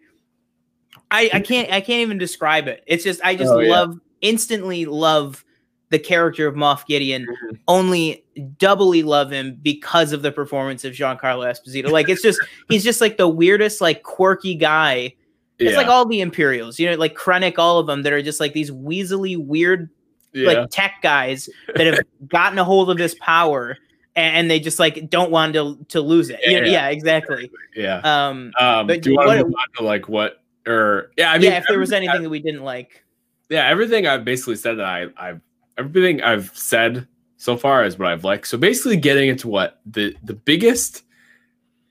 i 1.10 1.30
i 1.32 1.40
can't 1.40 1.70
i 1.72 1.80
can't 1.80 2.00
even 2.00 2.18
describe 2.18 2.68
it. 2.68 2.82
It's 2.86 3.04
just 3.04 3.20
i 3.24 3.34
just 3.34 3.52
Oh, 3.52 3.58
yeah. 3.60 3.70
love 3.70 4.00
instantly 4.20 4.84
love 4.86 5.44
the 5.90 5.98
character 5.98 6.46
of 6.46 6.54
Moff 6.54 6.84
Gideon. 6.86 7.26
Mhm. 7.26 7.58
only 7.66 8.24
doubly 8.58 9.02
love 9.02 9.30
him 9.30 9.58
because 9.62 10.12
of 10.12 10.20
the 10.22 10.30
performance 10.30 10.84
of 10.84 10.92
Giancarlo 10.92 11.46
Esposito. 11.50 11.90
Like 11.90 12.08
it's 12.08 12.22
just 12.22 12.40
he's 12.68 12.84
just 12.84 13.00
like 13.00 13.16
the 13.16 13.28
weirdest 13.28 13.80
like 13.80 14.02
quirky 14.02 14.54
guy. 14.54 15.14
It's 15.58 15.76
like 15.76 15.88
all 15.88 16.06
the 16.06 16.20
Imperials 16.20 16.78
you 16.78 16.88
know 16.90 16.96
like 16.96 17.16
Krennic 17.16 17.58
all 17.58 17.78
of 17.78 17.86
them 17.86 18.02
that 18.02 18.12
are 18.12 18.22
just 18.22 18.38
like 18.40 18.52
these 18.52 18.70
weaselly 18.70 19.36
weird 19.36 19.90
yeah. 20.32 20.46
like 20.46 20.70
tech 20.70 20.96
guys 21.02 21.48
that 21.74 21.86
have 21.86 22.00
gotten 22.28 22.58
a 22.58 22.64
hold 22.64 22.90
of 22.90 22.96
this 22.98 23.16
power 23.20 23.76
and, 24.18 24.50
they 24.50 24.60
just 24.60 24.78
like 24.78 25.08
don't 25.10 25.30
want 25.30 25.54
to 25.54 25.78
to 25.88 26.00
lose 26.00 26.30
it. 26.30 26.40
Know, 26.46 26.52
Yeah. 26.52 26.64
yeah, 26.64 26.88
exactly. 26.88 27.50
yeah. 27.74 27.98
Um, 28.04 28.52
Um, 28.58 28.86
but 28.86 29.02
do 29.02 29.10
you 29.10 29.16
want 29.16 29.38
to 29.38 29.44
move 29.44 29.54
on 29.54 29.66
to 29.78 29.82
like 29.84 30.08
what 30.08 30.42
or 30.66 31.10
yeah? 31.16 31.30
I 31.32 31.38
mean, 31.38 31.50
yeah, 31.50 31.58
if 31.58 31.64
there 31.68 31.78
was 31.78 31.92
anything 31.92 32.22
that 32.22 32.30
we 32.30 32.40
didn't 32.40 32.62
like, 32.64 33.04
yeah, 33.48 33.66
everything 33.68 34.06
I've 34.06 34.24
basically 34.24 34.56
said 34.56 34.78
that 34.78 34.86
I, 34.86 35.06
I've 35.16 35.40
everything 35.78 36.22
I've 36.22 36.50
said 36.56 37.06
so 37.36 37.56
far 37.56 37.84
is 37.84 37.98
what 37.98 38.08
I've 38.08 38.24
liked. 38.24 38.48
So 38.48 38.58
basically, 38.58 38.96
getting 38.96 39.28
into 39.28 39.48
what 39.48 39.80
the 39.86 40.16
the 40.24 40.34
biggest, 40.34 41.04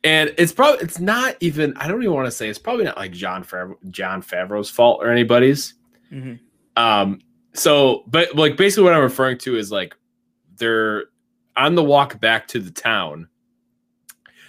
and 0.03 0.33
it's 0.37 0.51
probably 0.51 0.83
it's 0.83 0.99
not 0.99 1.35
even 1.39 1.73
I 1.77 1.87
don't 1.87 2.01
even 2.01 2.13
want 2.13 2.27
to 2.27 2.31
say 2.31 2.49
it's 2.49 2.59
probably 2.59 2.83
not 2.85 2.97
like 2.97 3.11
Jon 3.11 3.43
Favreau, 3.43 3.75
Jon 3.89 4.21
Favreau's 4.21 4.69
fault 4.69 4.99
or 5.01 5.09
anybody's. 5.09 5.73
Mhm. 6.11 6.39
Um, 6.75 7.21
so, 7.53 8.03
but 8.07 8.35
like 8.35 8.55
basically 8.57 8.83
what 8.83 8.93
I'm 8.93 9.01
referring 9.01 9.37
to 9.39 9.55
is 9.57 9.71
like 9.71 9.95
they're 10.57 11.05
on 11.57 11.75
the 11.75 11.83
walk 11.83 12.19
back 12.19 12.47
to 12.49 12.59
the 12.59 12.71
town. 12.71 13.27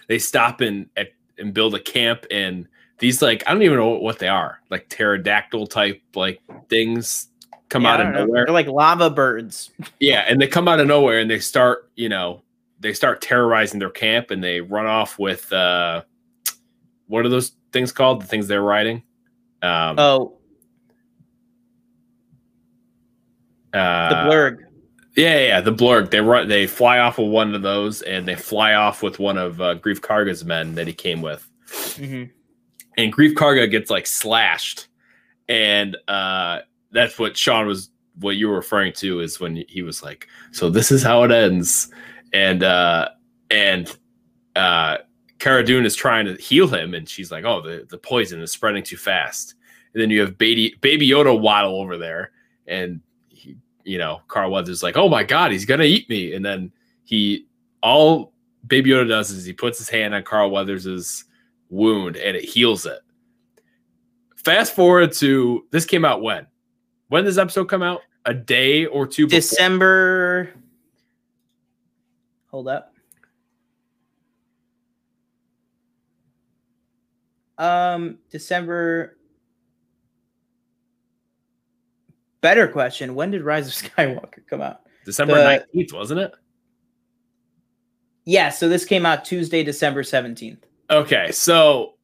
They 0.08 0.18
stop 0.18 0.60
and 0.60 0.88
at, 0.96 1.08
and 1.38 1.52
build 1.52 1.74
a 1.74 1.80
camp 1.80 2.26
and 2.30 2.66
these 2.98 3.22
like 3.22 3.42
I 3.46 3.52
don't 3.52 3.62
even 3.62 3.76
know 3.78 3.90
what 3.90 4.18
they 4.18 4.28
are 4.28 4.58
like 4.70 4.88
pterodactyl 4.88 5.66
type 5.68 6.00
like 6.14 6.40
things 6.68 7.28
come 7.68 7.84
Yeah, 7.84 7.92
out 7.92 8.00
of 8.00 8.06
know. 8.08 8.24
nowhere. 8.24 8.44
They're 8.46 8.54
like 8.54 8.66
lava 8.66 9.10
birds. 9.10 9.70
Yeah, 10.00 10.24
and 10.28 10.40
they 10.40 10.46
come 10.46 10.68
out 10.68 10.80
of 10.80 10.86
nowhere 10.86 11.20
and 11.20 11.30
they 11.30 11.38
start, 11.38 11.90
you 11.96 12.08
know, 12.08 12.42
they 12.80 12.92
start 12.92 13.20
terrorizing 13.20 13.78
their 13.78 13.90
camp 13.90 14.30
and 14.30 14.42
they 14.42 14.60
run 14.60 14.86
off 14.86 15.18
with 15.18 15.52
uh 15.52 16.02
what 17.06 17.24
are 17.24 17.28
those 17.28 17.52
things 17.72 17.92
called? 17.92 18.22
The 18.22 18.26
things 18.26 18.48
they're 18.48 18.62
riding? 18.62 19.02
Um 19.62 19.98
Oh, 19.98 20.38
uh, 23.74 24.08
the 24.08 24.14
blurg. 24.14 24.58
Yeah, 25.18 25.38
yeah, 25.40 25.60
the 25.60 25.72
blurg. 25.72 26.10
They 26.10 26.20
run 26.20 26.46
they 26.46 26.68
fly 26.68 26.98
off 27.00 27.18
with 27.18 27.28
one 27.28 27.52
of 27.52 27.62
those 27.62 28.02
and 28.02 28.26
they 28.26 28.36
fly 28.36 28.74
off 28.74 29.02
with 29.02 29.18
one 29.18 29.36
of 29.36 29.60
uh, 29.60 29.74
Greef 29.74 29.98
Karga's 29.98 30.44
men 30.44 30.76
that 30.76 30.86
he 30.86 30.92
came 30.92 31.22
with. 31.22 31.44
Mhm. 31.68 32.30
And 32.96 33.12
Greef 33.12 33.34
Karga 33.34 33.68
gets 33.68 33.90
like 33.90 34.06
slashed. 34.06 34.86
And 35.48 35.96
uh 36.06 36.60
that's 36.92 37.18
what 37.18 37.36
Sean 37.36 37.66
was 37.66 37.90
what 38.20 38.36
you 38.36 38.48
were 38.48 38.54
referring 38.54 38.92
to 38.94 39.18
is 39.18 39.40
when 39.40 39.64
he 39.68 39.82
was 39.82 40.04
like, 40.04 40.28
so 40.52 40.70
this 40.70 40.92
is 40.92 41.02
how 41.02 41.24
it 41.24 41.32
ends. 41.32 41.90
And 42.32 42.62
uh 42.62 43.08
and 43.50 43.92
uh 44.54 44.98
Cara 45.40 45.64
Dune 45.64 45.84
is 45.84 45.96
trying 45.96 46.26
to 46.26 46.34
heal 46.34 46.68
him, 46.68 46.94
and 46.94 47.08
she's 47.08 47.30
like, 47.30 47.44
"Oh, 47.44 47.60
the, 47.62 47.86
the 47.88 47.98
poison 47.98 48.40
is 48.40 48.50
spreading 48.50 48.82
too 48.82 48.96
fast." 48.96 49.54
And 49.94 50.02
then 50.02 50.10
you 50.10 50.20
have 50.20 50.36
baby 50.36 50.74
Baby 50.80 51.08
Yoda 51.08 51.40
waddle 51.40 51.80
over 51.80 51.96
there, 51.96 52.32
and 52.66 53.00
you 53.84 53.98
know, 53.98 54.20
Carl 54.28 54.50
Weathers 54.50 54.82
like, 54.82 54.96
"Oh 54.96 55.08
my 55.08 55.24
God, 55.24 55.52
he's 55.52 55.64
gonna 55.64 55.84
eat 55.84 56.08
me!" 56.08 56.34
And 56.34 56.44
then 56.44 56.72
he, 57.04 57.46
all 57.82 58.32
Baby 58.66 58.90
Yoda 58.90 59.08
does 59.08 59.30
is 59.30 59.44
he 59.44 59.52
puts 59.52 59.78
his 59.78 59.88
hand 59.88 60.14
on 60.14 60.22
Carl 60.22 60.50
Weathers's 60.50 61.24
wound, 61.70 62.16
and 62.16 62.36
it 62.36 62.44
heals 62.44 62.86
it. 62.86 63.00
Fast 64.36 64.74
forward 64.74 65.12
to 65.14 65.66
this 65.70 65.84
came 65.84 66.04
out 66.04 66.22
when? 66.22 66.46
When 67.08 67.24
does 67.24 67.36
this 67.36 67.42
episode 67.42 67.66
come 67.66 67.82
out? 67.82 68.00
A 68.24 68.34
day 68.34 68.86
or 68.86 69.06
two 69.06 69.26
before. 69.26 69.38
December. 69.40 70.50
Hold 72.50 72.68
up. 72.68 72.94
Um, 77.58 78.18
December. 78.30 79.17
Better 82.40 82.68
question. 82.68 83.14
When 83.14 83.30
did 83.30 83.42
Rise 83.42 83.66
of 83.68 83.90
Skywalker 83.90 84.46
come 84.48 84.60
out? 84.60 84.80
December 85.04 85.34
nineteenth, 85.36 85.92
wasn't 85.92 86.20
it? 86.20 86.32
Yeah, 88.24 88.50
so 88.50 88.68
this 88.68 88.84
came 88.84 89.06
out 89.06 89.24
Tuesday, 89.24 89.62
December 89.64 90.02
17th. 90.02 90.58
Okay, 90.90 91.32
so 91.32 91.94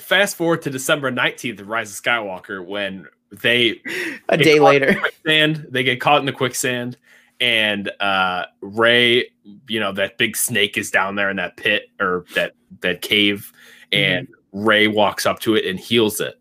fast 0.00 0.34
forward 0.34 0.62
to 0.62 0.70
December 0.70 1.12
19th 1.12 1.60
Rise 1.66 1.90
of 1.90 2.02
Skywalker 2.02 2.64
when 2.64 3.06
they 3.30 3.82
A 4.30 4.38
day 4.38 4.58
caught 4.58 4.76
in 4.76 4.80
the 4.80 4.86
later. 4.86 4.98
quicksand. 4.98 5.66
They 5.68 5.82
get 5.82 6.00
caught 6.00 6.20
in 6.20 6.26
the 6.26 6.32
quicksand, 6.32 6.96
and 7.38 7.90
uh 8.00 8.46
Rey, 8.62 9.30
you 9.68 9.78
know, 9.78 9.92
that 9.92 10.16
big 10.16 10.36
snake 10.38 10.78
is 10.78 10.90
down 10.90 11.16
there 11.16 11.28
in 11.28 11.36
that 11.36 11.58
pit 11.58 11.90
or 12.00 12.24
that 12.34 12.54
that 12.80 13.02
cave, 13.02 13.52
and 13.92 14.28
Rey 14.52 14.88
walks 14.88 15.26
up 15.26 15.40
to 15.40 15.54
it 15.54 15.66
and 15.66 15.78
heals 15.78 16.18
it. 16.18 16.40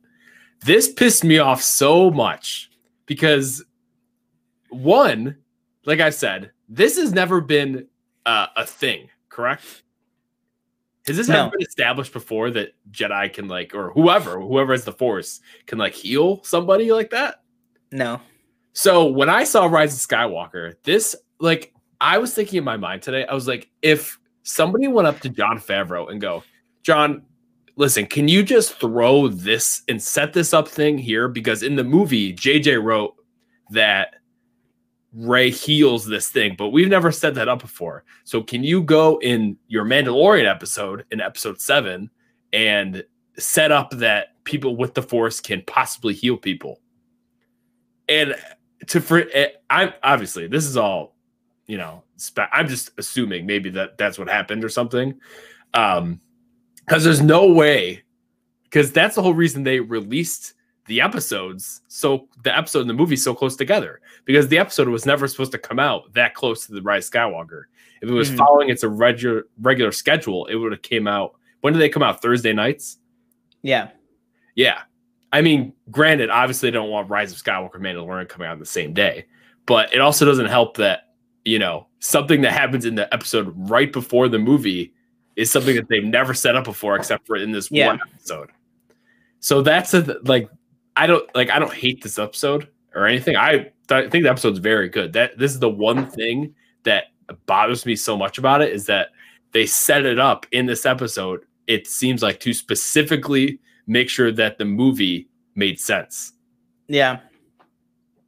This 0.63 0.89
pissed 0.91 1.25
me 1.25 1.37
off 1.37 1.61
so 1.61 2.09
much 2.09 2.71
because 3.05 3.63
one, 4.69 5.37
like 5.85 5.99
I 5.99 6.09
said, 6.09 6.51
this 6.69 6.97
has 6.97 7.13
never 7.13 7.41
been 7.41 7.87
uh, 8.25 8.47
a 8.55 8.65
thing, 8.65 9.09
correct? 9.29 9.83
Has 11.07 11.17
this 11.17 11.27
No. 11.27 11.41
ever 11.41 11.51
been 11.51 11.61
established 11.61 12.13
before 12.13 12.49
that 12.51 12.73
Jedi 12.91 13.31
can 13.31 13.47
like, 13.47 13.75
or 13.75 13.91
whoever, 13.91 14.39
whoever 14.41 14.73
has 14.73 14.85
the 14.85 14.91
Force, 14.91 15.39
can 15.67 15.77
like 15.77 15.93
heal 15.93 16.41
somebody 16.43 16.91
like 16.91 17.11
that? 17.11 17.43
No. 17.91 18.19
So 18.73 19.05
when 19.05 19.29
I 19.29 19.43
saw 19.43 19.65
Rise 19.67 19.93
of 19.93 19.99
Skywalker, 19.99 20.75
this 20.83 21.15
like 21.39 21.73
I 22.01 22.17
was 22.17 22.33
thinking 22.33 22.57
in 22.57 22.63
my 22.63 22.77
mind 22.77 23.03
today, 23.03 23.25
I 23.25 23.33
was 23.33 23.47
like, 23.47 23.69
if 23.81 24.19
somebody 24.43 24.87
went 24.87 25.07
up 25.07 25.19
to 25.21 25.29
Jon 25.29 25.59
Favreau 25.59 26.09
and 26.09 26.19
go, 26.19 26.43
Jon, 26.83 27.23
listen, 27.75 28.05
can 28.05 28.27
you 28.27 28.43
just 28.43 28.79
throw 28.79 29.27
this 29.27 29.81
and 29.87 30.01
set 30.01 30.33
this 30.33 30.53
up 30.53 30.67
thing 30.67 30.97
here? 30.97 31.27
Because 31.27 31.63
in 31.63 31.75
the 31.75 31.83
movie, 31.83 32.33
JJ 32.33 32.83
wrote 32.83 33.15
that 33.71 34.15
Rey 35.13 35.49
heals 35.49 36.05
this 36.05 36.29
thing, 36.29 36.55
but 36.57 36.69
we've 36.69 36.89
never 36.89 37.11
set 37.11 37.35
that 37.35 37.47
up 37.47 37.61
before. 37.61 38.03
So 38.25 38.43
can 38.43 38.63
you 38.63 38.83
go 38.83 39.17
in 39.19 39.57
your 39.67 39.85
Mandalorian 39.85 40.49
episode 40.49 41.05
in 41.11 41.21
episode 41.21 41.61
seven 41.61 42.09
and 42.51 43.03
set 43.37 43.71
up 43.71 43.91
that 43.91 44.43
people 44.43 44.75
with 44.75 44.93
the 44.93 45.01
force 45.01 45.39
can 45.39 45.63
possibly 45.65 46.13
heal 46.13 46.35
people? 46.37 46.81
And 48.09 48.35
to 48.87 49.01
for 49.01 49.25
I'm 49.69 49.93
obviously 50.03 50.47
this 50.47 50.65
is 50.65 50.77
all 50.77 51.15
you 51.67 51.77
know 51.77 52.03
i'm 52.51 52.67
just 52.67 52.91
assuming 52.97 53.45
maybe 53.45 53.69
that 53.69 53.97
that's 53.97 54.17
what 54.17 54.29
happened 54.29 54.63
or 54.63 54.69
something 54.69 55.19
um 55.73 56.19
because 56.85 57.03
there's 57.03 57.21
no 57.21 57.47
way 57.47 58.01
because 58.63 58.91
that's 58.91 59.15
the 59.15 59.21
whole 59.21 59.33
reason 59.33 59.63
they 59.63 59.79
released 59.79 60.53
the 60.87 61.01
episodes 61.01 61.81
so 61.87 62.27
the 62.43 62.55
episode 62.55 62.81
and 62.81 62.89
the 62.89 62.93
movie 62.93 63.15
so 63.15 63.33
close 63.33 63.55
together 63.55 64.01
because 64.25 64.47
the 64.49 64.57
episode 64.57 64.87
was 64.87 65.05
never 65.05 65.27
supposed 65.27 65.51
to 65.51 65.57
come 65.57 65.79
out 65.79 66.13
that 66.13 66.33
close 66.35 66.65
to 66.65 66.73
the 66.73 66.81
rise 66.81 67.07
of 67.07 67.13
skywalker 67.13 67.63
if 68.01 68.09
it 68.09 68.13
was 68.13 68.29
Mhm. 68.29 68.37
following 68.37 68.69
its 68.69 68.83
a 68.83 68.89
regular 68.89 69.47
regular 69.61 69.91
schedule 69.91 70.45
it 70.45 70.55
would 70.55 70.71
have 70.71 70.81
came 70.83 71.07
out 71.07 71.35
when 71.61 71.73
did 71.73 71.79
they 71.79 71.89
come 71.89 72.03
out 72.03 72.21
thursday 72.21 72.53
nights 72.53 72.97
Yeah. 73.63 73.89
yeah. 74.55 74.81
I 75.33 75.41
mean, 75.41 75.73
granted, 75.91 76.29
obviously, 76.29 76.69
they 76.69 76.73
don't 76.75 76.89
want 76.91 77.09
Rise 77.09 77.33
of 77.33 77.39
Skywalker 77.43 77.75
Mandalorian 77.75 78.29
coming 78.29 78.47
out 78.47 78.53
on 78.53 78.59
the 78.59 78.65
same 78.65 78.93
day, 78.93 79.25
but 79.65 79.91
it 79.93 79.99
also 79.99 80.23
doesn't 80.23 80.45
help 80.45 80.77
that, 80.77 81.09
you 81.43 81.59
know, 81.59 81.87
something 81.99 82.39
that 82.41 82.53
happens 82.53 82.85
in 82.85 82.95
the 82.95 83.11
episode 83.13 83.51
right 83.69 83.91
before 83.91 84.29
the 84.29 84.39
movie 84.39 84.93
is 85.35 85.51
something 85.51 85.75
that 85.75 85.87
they've 85.89 86.03
never 86.03 86.33
set 86.33 86.55
up 86.55 86.63
before 86.63 86.95
except 86.95 87.27
for 87.27 87.35
in 87.35 87.51
this 87.51 87.69
Yeah. 87.71 87.87
one 87.87 87.99
episode. 88.13 88.51
So 89.39 89.61
that's 89.61 89.93
a, 89.93 90.17
like, 90.23 90.49
I 90.95 91.07
don't 91.07 91.33
like, 91.35 91.49
I 91.49 91.59
don't 91.59 91.73
hate 91.73 92.01
this 92.01 92.17
episode 92.17 92.69
or 92.95 93.05
anything. 93.05 93.35
I, 93.35 93.51
th- 93.51 93.71
I 93.91 94.09
think 94.09 94.23
the 94.23 94.29
episode's 94.29 94.59
very 94.59 94.89
good. 94.89 95.13
That 95.13 95.37
this 95.37 95.51
is 95.53 95.59
the 95.59 95.69
one 95.69 96.09
thing 96.09 96.55
that 96.83 97.05
bothers 97.45 97.85
me 97.85 97.95
so 97.95 98.17
much 98.17 98.37
about 98.37 98.61
it 98.61 98.71
is 98.71 98.85
that 98.85 99.09
they 99.51 99.65
set 99.65 100.05
it 100.05 100.19
up 100.19 100.45
in 100.51 100.65
this 100.65 100.85
episode. 100.85 101.41
It 101.67 101.85
seems 101.87 102.23
like 102.23 102.39
to 102.41 102.53
specifically 102.53 103.59
make 103.87 104.09
sure 104.09 104.31
that 104.31 104.57
the 104.57 104.65
movie 104.65 105.27
made 105.55 105.79
sense. 105.79 106.33
Yeah. 106.87 107.19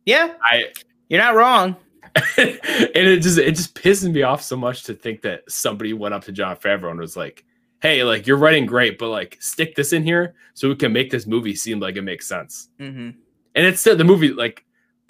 Yeah. 0.06 0.34
I 0.42 0.66
You're 1.10 1.22
not 1.22 1.36
wrong. 1.36 1.76
and 2.38 2.60
it 2.96 3.22
just 3.22 3.38
it 3.38 3.56
just 3.56 3.76
pisses 3.76 4.12
me 4.12 4.24
off 4.24 4.42
so 4.42 4.56
much 4.56 4.84
to 4.84 4.94
think 4.94 5.22
that 5.22 5.50
somebody 5.50 5.94
went 5.94 6.14
up 6.14 6.24
to 6.26 6.32
Jon 6.32 6.56
Favreau 6.56 6.92
and 6.92 7.00
was 7.00 7.18
like, 7.18 7.46
"Hey, 7.82 8.04
like 8.04 8.28
you're 8.28 8.38
writing 8.38 8.66
great, 8.66 8.98
but 8.98 9.10
like 9.10 9.38
stick 9.40 9.76
this 9.76 9.94
in 9.94 10.04
here 10.04 10.36
so 10.54 10.70
we 10.70 10.76
can 10.76 10.94
make 10.94 11.12
this 11.12 11.28
movie 11.28 11.56
seem 11.56 11.80
like 11.80 11.96
it 11.96 12.02
makes 12.04 12.28
sense." 12.28 12.70
hmm 12.80 13.12
And 13.56 13.66
it's 13.66 13.84
the 13.84 14.04
movie 14.04 14.30
like 14.30 14.66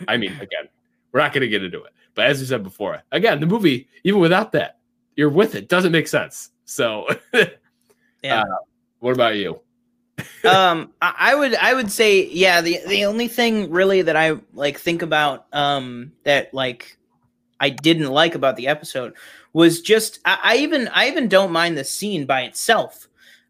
I 0.07 0.17
mean, 0.17 0.33
again, 0.33 0.67
we're 1.11 1.21
not 1.21 1.33
going 1.33 1.41
to 1.41 1.47
get 1.47 1.63
into 1.63 1.83
it. 1.83 1.93
But 2.13 2.25
as 2.25 2.39
we 2.39 2.45
said 2.45 2.63
before, 2.63 3.01
again, 3.11 3.39
the 3.39 3.45
movie 3.45 3.87
even 4.03 4.19
without 4.19 4.51
that, 4.53 4.79
you're 5.15 5.29
with 5.29 5.55
it 5.55 5.69
doesn't 5.69 5.91
make 5.91 6.07
sense. 6.07 6.51
So, 6.65 7.07
Yeah. 8.23 8.41
Uh, 8.41 8.57
what 8.99 9.13
about 9.13 9.35
you? 9.35 9.61
um 10.49 10.91
I, 10.99 11.13
I 11.19 11.35
would 11.35 11.53
i 11.55 11.75
would 11.75 11.91
say 11.91 12.25
yeah 12.29 12.59
the 12.59 12.79
the 12.87 13.05
only 13.05 13.27
thing 13.27 13.69
really 13.69 14.01
that 14.01 14.15
i 14.15 14.35
like 14.55 14.79
think 14.79 15.03
about 15.03 15.45
um 15.53 16.11
that 16.23 16.51
like 16.55 16.96
i 17.59 17.69
didn't 17.69 18.09
like 18.09 18.35
about 18.35 18.55
the 18.55 18.67
episode 18.67 19.13
was 19.53 19.81
just 19.81 20.19
i, 20.25 20.37
I 20.43 20.55
even 20.57 20.87
i 20.89 21.07
even 21.07 21.27
don't 21.27 21.51
mind 21.51 21.77
the 21.77 21.83
scene 21.83 22.25
by 22.25 22.41
itself. 22.41 23.07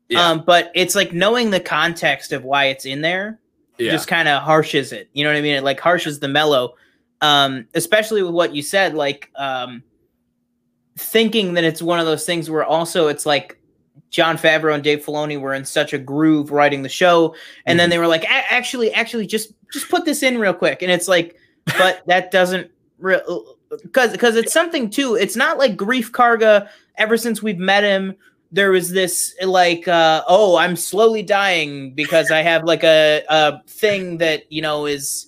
Yeah. 0.09 0.29
um 0.29 0.43
but 0.45 0.71
it's 0.75 0.95
like 0.95 1.11
knowing 1.13 1.49
the 1.49 1.59
context 1.59 2.31
of 2.31 2.43
why 2.45 2.65
it's 2.65 2.85
in 2.85 3.01
there 3.01 3.39
Yeah. 3.77 3.91
just 3.91 4.07
kind 4.07 4.27
of 4.27 4.41
harshes 4.43 4.93
it. 4.93 5.09
You 5.13 5.23
know 5.23 5.31
what 5.31 5.37
i 5.37 5.41
mean? 5.41 5.55
It 5.55 5.63
like 5.63 5.79
harshes 5.79 6.19
the 6.19 6.27
mellow. 6.29 6.75
Um 7.21 7.67
especially 7.73 8.23
with 8.23 8.33
what 8.33 8.55
you 8.55 8.61
said 8.61 8.93
like 8.93 9.29
um 9.35 9.83
thinking 10.97 11.53
that 11.55 11.63
it's 11.63 11.81
one 11.81 11.99
of 11.99 12.05
those 12.05 12.25
things 12.25 12.49
where 12.49 12.63
also 12.63 13.07
it's 13.07 13.25
like 13.25 13.59
Jon 14.09 14.37
Favreau 14.37 14.73
and 14.73 14.83
Dave 14.83 15.03
Filoni 15.05 15.39
were 15.39 15.53
in 15.53 15.65
such 15.65 15.91
a 15.93 15.97
groove 15.97 16.51
writing 16.51 16.81
the 16.81 16.89
show, 16.89 17.35
and 17.65 17.77
then 17.77 17.89
they 17.89 17.97
were 17.97 18.07
like, 18.07 18.25
actually, 18.29 18.93
actually, 18.93 19.27
just 19.27 19.51
just 19.73 19.89
put 19.89 20.05
this 20.05 20.23
in 20.23 20.37
real 20.37 20.53
quick, 20.53 20.81
and 20.81 20.89
it's 20.89 21.09
like, 21.09 21.35
but 21.77 22.03
that 22.07 22.31
doesn't 22.31 22.71
real 22.99 23.56
because 23.69 24.11
because 24.11 24.35
it's 24.35 24.53
something 24.53 24.89
too. 24.89 25.15
It's 25.15 25.35
not 25.35 25.57
like 25.57 25.77
Greef 25.77 26.11
Karga. 26.11 26.69
Ever 26.97 27.17
since 27.17 27.43
we've 27.43 27.59
met 27.59 27.83
him, 27.83 28.15
there 28.51 28.71
was 28.71 28.91
this 28.91 29.35
like, 29.43 29.87
uh, 29.87 30.23
oh, 30.27 30.57
I'm 30.57 30.75
slowly 30.75 31.21
dying 31.21 31.93
because 31.93 32.31
I 32.31 32.41
have 32.41 32.63
like 32.63 32.83
a 32.83 33.23
a 33.29 33.61
thing 33.67 34.17
that 34.17 34.51
you 34.51 34.61
know 34.61 34.85
is 34.85 35.27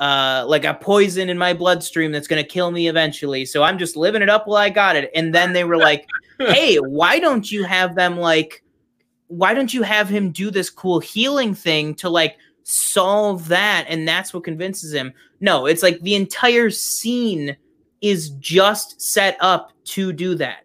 uh, 0.00 0.44
like 0.48 0.64
a 0.64 0.74
poison 0.74 1.28
in 1.28 1.36
my 1.36 1.52
bloodstream 1.52 2.10
that's 2.10 2.26
going 2.26 2.42
to 2.42 2.48
kill 2.48 2.70
me 2.70 2.88
eventually. 2.88 3.44
So 3.44 3.62
I'm 3.62 3.78
just 3.78 3.96
living 3.96 4.22
it 4.22 4.30
up 4.30 4.46
while 4.46 4.56
I 4.56 4.70
got 4.70 4.96
it. 4.96 5.10
And 5.14 5.34
then 5.34 5.52
they 5.52 5.62
were 5.62 5.76
like, 5.76 6.08
hey, 6.38 6.76
why 6.76 7.18
don't 7.18 7.50
you 7.52 7.64
have 7.64 7.94
them 7.94 8.16
like, 8.16 8.64
why 9.26 9.52
don't 9.52 9.72
you 9.72 9.82
have 9.82 10.08
him 10.08 10.30
do 10.30 10.50
this 10.50 10.70
cool 10.70 11.00
healing 11.00 11.54
thing 11.54 11.94
to 11.96 12.08
like 12.08 12.38
solve 12.62 13.48
that? 13.48 13.84
And 13.88 14.08
that's 14.08 14.32
what 14.32 14.42
convinces 14.42 14.94
him. 14.94 15.12
No, 15.38 15.66
it's 15.66 15.82
like 15.82 16.00
the 16.00 16.14
entire 16.14 16.70
scene 16.70 17.56
is 18.00 18.30
just 18.30 19.00
set 19.00 19.36
up 19.40 19.72
to 19.84 20.12
do 20.12 20.34
that. 20.36 20.64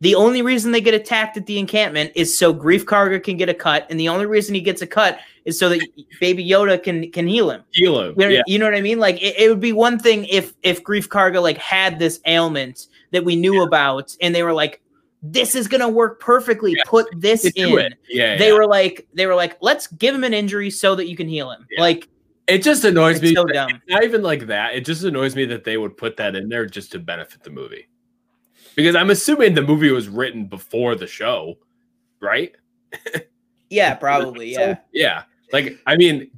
The 0.00 0.16
only 0.16 0.42
reason 0.42 0.72
they 0.72 0.80
get 0.80 0.94
attacked 0.94 1.36
at 1.36 1.46
the 1.46 1.60
encampment 1.60 2.10
is 2.16 2.36
so 2.36 2.52
Greef 2.52 2.82
Karga 2.84 3.22
can 3.22 3.36
get 3.36 3.48
a 3.48 3.54
cut, 3.54 3.86
and 3.88 4.00
the 4.00 4.08
only 4.08 4.26
reason 4.26 4.52
he 4.52 4.60
gets 4.60 4.82
a 4.82 4.86
cut 4.86 5.20
is 5.44 5.56
so 5.56 5.68
that 5.68 5.80
Baby 6.20 6.44
Yoda 6.44 6.82
can 6.82 7.08
can 7.12 7.28
heal 7.28 7.50
him. 7.50 7.62
Heal 7.70 8.00
him. 8.00 8.14
You 8.18 8.26
know, 8.26 8.28
Yeah. 8.32 8.42
you 8.48 8.58
know 8.58 8.64
what 8.64 8.74
I 8.74 8.80
mean? 8.80 8.98
Like 8.98 9.22
it, 9.22 9.36
it 9.38 9.48
would 9.48 9.60
be 9.60 9.72
one 9.72 10.00
thing 10.00 10.24
if 10.24 10.54
if 10.62 10.82
Greef 10.82 11.06
Karga 11.06 11.40
like 11.40 11.56
had 11.56 12.00
this 12.00 12.20
ailment 12.26 12.88
that 13.12 13.24
we 13.24 13.36
knew 13.36 13.62
about, 13.62 14.16
and 14.20 14.34
they 14.34 14.42
were 14.42 14.52
like, 14.52 14.82
"This 15.22 15.54
is 15.54 15.68
gonna 15.68 15.88
work 15.88 16.18
perfectly. 16.18 16.72
Yeah. 16.72 16.82
Put 16.84 17.06
this 17.16 17.44
in." 17.54 17.94
Yeah. 18.08 18.36
They 18.36 18.48
yeah. 18.48 18.54
were 18.54 18.66
like, 18.66 19.06
they 19.14 19.26
were 19.26 19.36
like, 19.36 19.56
"Let's 19.60 19.86
give 19.86 20.16
him 20.16 20.24
an 20.24 20.34
injury 20.34 20.70
so 20.70 20.96
that 20.96 21.06
you 21.08 21.14
can 21.14 21.28
heal 21.28 21.48
him." 21.52 21.64
Yeah. 21.70 21.80
Like 21.80 22.08
It 22.48 22.62
just 22.62 22.84
annoys 22.84 23.16
it's 23.16 23.22
me. 23.22 23.34
so 23.34 23.44
dumb. 23.44 23.80
Not 23.88 24.04
even 24.04 24.22
like 24.22 24.46
that. 24.48 24.74
It 24.74 24.84
just 24.84 25.04
annoys 25.04 25.36
me 25.36 25.44
that 25.46 25.64
they 25.64 25.76
would 25.76 25.96
put 25.96 26.16
that 26.16 26.34
in 26.34 26.48
there 26.48 26.66
just 26.66 26.90
to 26.92 26.98
benefit 26.98 27.42
the 27.44 27.50
movie. 27.50 27.88
Because 28.74 28.96
I'm 28.96 29.10
assuming 29.10 29.54
the 29.54 29.62
movie 29.62 29.90
was 29.90 30.08
written 30.08 30.46
before 30.46 30.94
the 30.94 31.06
show, 31.06 31.54
right? 32.20 32.52
Yeah, 33.70 33.94
probably. 34.06 34.52
So, 34.54 34.60
Yeah. 34.60 34.76
yeah. 34.92 35.22
Like, 35.52 35.78
I 35.86 35.96
mean, 35.96 36.30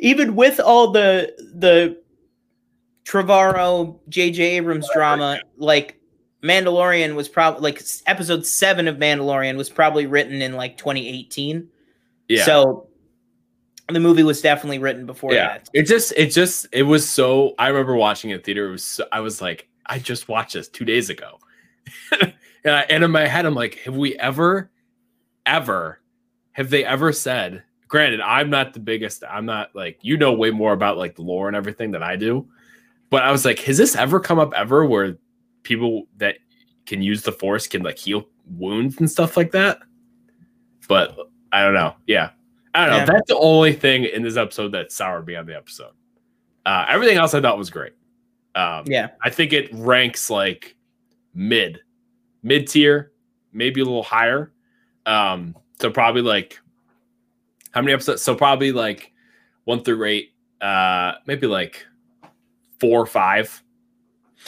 Even 0.00 0.34
with 0.34 0.58
all 0.58 0.90
the 0.90 1.32
the 1.54 2.02
Trevorrow, 3.04 3.98
J.J. 4.08 4.42
Abrams 4.56 4.88
drama, 4.92 5.40
like 5.56 6.00
Mandalorian 6.42 7.14
was 7.14 7.28
probably 7.28 7.60
like 7.60 7.80
episode 8.06 8.44
seven 8.44 8.88
of 8.88 8.96
Mandalorian 8.96 9.56
was 9.56 9.70
probably 9.70 10.06
written 10.06 10.42
in 10.42 10.54
like 10.54 10.76
2018. 10.78 11.68
yeah. 12.28 12.44
So 12.44 12.88
the 13.88 14.00
movie 14.00 14.22
was 14.22 14.40
definitely 14.40 14.78
written 14.78 15.06
before 15.06 15.32
yeah. 15.32 15.48
that. 15.48 15.70
It 15.72 15.82
just, 15.82 16.12
it 16.16 16.30
just, 16.30 16.66
it 16.72 16.82
was 16.84 17.08
so. 17.08 17.54
I 17.58 17.68
remember 17.68 17.96
watching 17.96 18.30
it 18.30 18.36
in 18.36 18.40
theater. 18.42 18.68
It 18.68 18.72
was, 18.72 18.84
so, 18.84 19.06
I 19.12 19.20
was 19.20 19.42
like, 19.42 19.68
I 19.86 19.98
just 19.98 20.28
watched 20.28 20.54
this 20.54 20.68
two 20.68 20.84
days 20.84 21.10
ago, 21.10 21.38
and, 22.20 22.32
I, 22.64 22.80
and 22.88 23.04
in 23.04 23.10
my 23.10 23.26
head, 23.26 23.44
I'm 23.46 23.54
like, 23.54 23.76
have 23.80 23.96
we 23.96 24.16
ever, 24.16 24.70
ever, 25.44 26.00
have 26.52 26.70
they 26.70 26.84
ever 26.84 27.12
said? 27.12 27.62
Granted, 27.88 28.20
I'm 28.20 28.50
not 28.50 28.72
the 28.72 28.80
biggest. 28.80 29.22
I'm 29.28 29.46
not 29.46 29.70
like 29.74 29.98
you 30.02 30.16
know 30.16 30.32
way 30.32 30.50
more 30.50 30.72
about 30.72 30.96
like 30.96 31.16
the 31.16 31.22
lore 31.22 31.48
and 31.48 31.56
everything 31.56 31.90
than 31.90 32.02
I 32.02 32.16
do, 32.16 32.48
but 33.10 33.22
I 33.22 33.30
was 33.30 33.44
like, 33.44 33.58
has 33.60 33.76
this 33.76 33.94
ever 33.94 34.18
come 34.18 34.38
up 34.38 34.54
ever 34.54 34.86
where 34.86 35.18
people 35.62 36.08
that 36.16 36.36
can 36.86 37.02
use 37.02 37.22
the 37.22 37.32
force 37.32 37.66
can 37.66 37.82
like 37.82 37.98
heal 37.98 38.26
wounds 38.46 38.98
and 38.98 39.10
stuff 39.10 39.36
like 39.36 39.52
that? 39.52 39.78
but 40.88 41.16
I 41.52 41.62
don't 41.62 41.74
know. 41.74 41.94
Yeah, 42.06 42.30
I 42.74 42.86
don't 42.86 42.90
know. 42.90 42.96
Yeah. 42.98 43.04
That's 43.04 43.28
the 43.28 43.38
only 43.38 43.72
thing 43.72 44.04
in 44.04 44.22
this 44.22 44.36
episode 44.36 44.72
that 44.72 44.90
soured 44.92 45.26
me 45.26 45.36
on 45.36 45.46
the 45.46 45.56
episode. 45.56 45.92
Uh, 46.66 46.86
everything 46.88 47.16
else 47.18 47.34
I 47.34 47.40
thought 47.40 47.58
was 47.58 47.70
great. 47.70 47.92
Um, 48.54 48.84
Yeah. 48.86 49.10
I 49.22 49.30
think 49.30 49.52
it 49.52 49.68
ranks 49.72 50.30
like 50.30 50.76
mid, 51.34 51.80
mid 52.42 52.68
tier, 52.68 53.12
maybe 53.52 53.80
a 53.80 53.84
little 53.84 54.02
higher. 54.02 54.52
Um, 55.06 55.54
so 55.80 55.90
probably 55.90 56.22
like 56.22 56.60
how 57.72 57.80
many 57.80 57.92
episodes? 57.92 58.22
So 58.22 58.34
probably 58.34 58.72
like 58.72 59.12
one 59.64 59.82
through 59.82 60.04
eight, 60.04 60.34
uh, 60.60 61.14
maybe 61.26 61.46
like 61.46 61.84
four 62.80 63.00
or 63.00 63.06
five. 63.06 63.62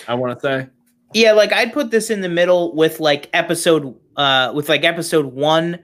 I 0.09 0.15
want 0.15 0.39
to 0.39 0.41
say. 0.41 0.69
Yeah, 1.15 1.33
like 1.33 1.53
I'd 1.53 1.73
put 1.73 1.91
this 1.91 2.11
in 2.11 2.21
the 2.21 2.29
middle 2.29 2.75
with 2.75 3.01
like 3.01 3.29
episode 3.33 3.95
uh 4.17 4.53
with 4.55 4.69
like 4.69 4.85
episode 4.85 5.27
1 5.27 5.79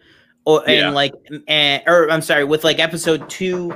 or 0.44 0.60
and 0.68 0.76
Yeah. 0.76 0.90
like 0.90 1.12
and, 1.48 1.82
or 1.86 2.10
I'm 2.10 2.22
sorry, 2.22 2.44
with 2.44 2.64
like 2.64 2.78
episode 2.78 3.28
2 3.30 3.68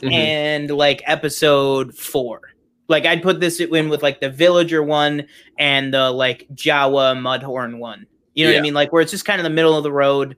Mhm. 0.00 0.12
and 0.12 0.70
like 0.70 1.02
episode 1.06 1.94
4. 1.94 2.40
Like 2.88 3.06
I'd 3.06 3.22
put 3.22 3.40
this 3.40 3.60
in 3.60 3.88
with 3.88 4.02
like 4.02 4.20
the 4.20 4.28
villager 4.30 4.82
one 4.82 5.26
and 5.58 5.92
the 5.94 6.10
like 6.10 6.46
Jawa 6.54 7.16
Mudhorn 7.16 7.78
one. 7.78 8.06
You 8.34 8.46
know 8.46 8.52
what 8.52 8.58
I 8.58 8.62
mean? 8.62 8.74
Like 8.74 8.92
where 8.92 9.00
it's 9.00 9.10
just 9.12 9.24
kind 9.24 9.40
of 9.40 9.44
the 9.44 9.50
middle 9.50 9.76
of 9.76 9.82
the 9.84 9.92
road. 9.92 10.36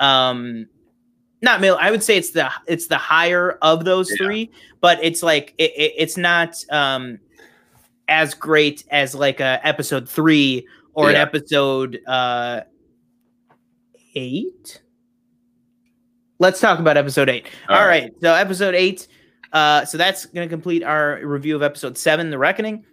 Um 0.00 0.66
not 1.42 1.60
middle. 1.60 1.78
I 1.80 1.90
would 1.90 2.02
say 2.02 2.16
it's 2.16 2.30
the 2.30 2.50
it's 2.66 2.86
the 2.88 2.98
higher 2.98 3.58
of 3.62 3.84
those 3.84 4.10
Yeah. 4.10 4.16
three, 4.26 4.50
but 4.80 4.98
it's 5.02 5.22
like 5.22 5.54
it, 5.58 5.70
it, 5.76 5.92
it's 5.96 6.16
not 6.16 6.62
um 6.70 7.18
as 8.08 8.34
great 8.34 8.84
as 8.90 9.14
like 9.14 9.40
a 9.40 9.60
episode 9.66 10.08
three 10.08 10.66
or 10.94 11.08
an 11.10 11.16
episode 11.16 12.00
uh 12.06 12.60
eight. 14.14 14.82
Let's 16.38 16.60
talk 16.60 16.78
about 16.78 16.96
episode 16.96 17.28
eight. 17.28 17.46
All 17.68 17.76
All 17.76 17.86
right. 17.86 18.04
right. 18.04 18.12
So 18.20 18.34
episode 18.34 18.74
eight. 18.74 19.08
Uh, 19.52 19.84
so 19.84 19.96
that's 19.96 20.26
gonna 20.26 20.48
complete 20.48 20.82
our 20.82 21.18
review 21.24 21.56
of 21.56 21.62
episode 21.62 21.96
seven, 21.96 22.30
The 22.30 22.38
Reckoning. 22.38 22.84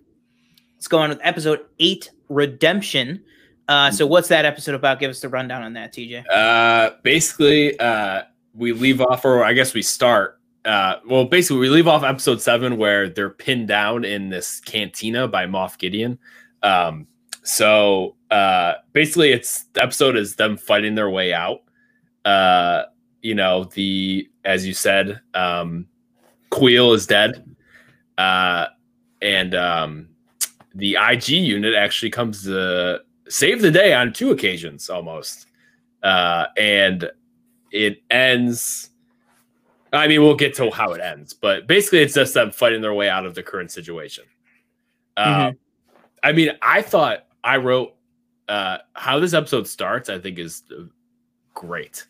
Let's 0.75 0.87
go 0.87 0.99
on 0.99 1.09
with 1.09 1.19
episode 1.23 1.61
eight, 1.79 2.11
Redemption. 2.29 3.23
Uh, 3.67 3.91
so 3.91 4.05
what's 4.05 4.27
that 4.27 4.45
episode 4.45 4.75
about? 4.75 4.99
Give 4.99 5.09
us 5.09 5.21
the 5.21 5.29
rundown 5.29 5.63
on 5.63 5.73
that, 5.73 5.93
TJ. 5.93 6.25
Uh, 6.29 6.91
basically, 7.03 7.79
uh, 7.79 8.23
we 8.53 8.73
leave 8.73 9.01
off, 9.01 9.25
or 9.25 9.43
I 9.43 9.53
guess 9.53 9.73
we 9.73 9.81
start. 9.81 10.39
Uh, 10.65 10.95
well, 11.07 11.25
basically, 11.25 11.57
we 11.57 11.69
leave 11.69 11.87
off 11.87 12.03
episode 12.03 12.41
seven 12.41 12.77
where 12.77 13.09
they're 13.09 13.29
pinned 13.29 13.67
down 13.67 14.05
in 14.05 14.29
this 14.29 14.59
cantina 14.59 15.27
by 15.27 15.45
Moff 15.45 15.77
Gideon. 15.77 16.19
Um, 16.61 17.07
so 17.43 18.15
uh, 18.31 18.73
basically, 18.93 19.31
it's 19.31 19.63
the 19.73 19.83
episode 19.83 20.15
is 20.17 20.35
them 20.35 20.57
fighting 20.57 20.95
their 20.95 21.09
way 21.09 21.33
out. 21.33 21.61
Uh, 22.23 22.83
you 23.23 23.33
know, 23.33 23.63
the 23.63 24.29
as 24.45 24.67
you 24.67 24.73
said, 24.73 25.19
um, 25.33 25.87
Kuiil 26.51 26.93
is 26.93 27.07
dead, 27.07 27.55
uh, 28.19 28.67
and 29.21 29.55
um, 29.55 30.09
the 30.75 30.97
IG 30.99 31.29
unit 31.29 31.73
actually 31.73 32.11
comes 32.11 32.43
to 32.43 33.01
save 33.29 33.61
the 33.61 33.71
day 33.71 33.93
on 33.93 34.13
two 34.13 34.31
occasions 34.31 34.89
almost. 34.89 35.47
Uh, 36.03 36.47
and 36.57 37.09
it 37.71 38.03
ends. 38.11 38.89
I 39.93 40.07
mean, 40.07 40.21
we'll 40.21 40.35
get 40.35 40.53
to 40.55 40.69
how 40.69 40.91
it 40.93 41.01
ends, 41.01 41.33
but 41.33 41.65
basically, 41.65 41.99
it's 41.99 42.15
just 42.15 42.33
them 42.33 42.51
fighting 42.51 42.81
their 42.81 42.93
way 42.93 43.09
out 43.09 43.25
of 43.25 43.35
the 43.35 43.43
current 43.43 43.71
situation. 43.71 44.25
Uh, 45.15 45.51
I 46.23 46.31
mean, 46.31 46.49
I 46.61 46.81
thought 46.81 47.27
I 47.43 47.57
wrote 47.57 47.95
uh, 48.49 48.79
how 48.93 49.19
this 49.19 49.33
episode 49.33 49.67
starts. 49.67 50.09
I 50.09 50.19
think 50.19 50.39
is 50.39 50.63
uh, 50.71 50.83
great. 51.53 52.07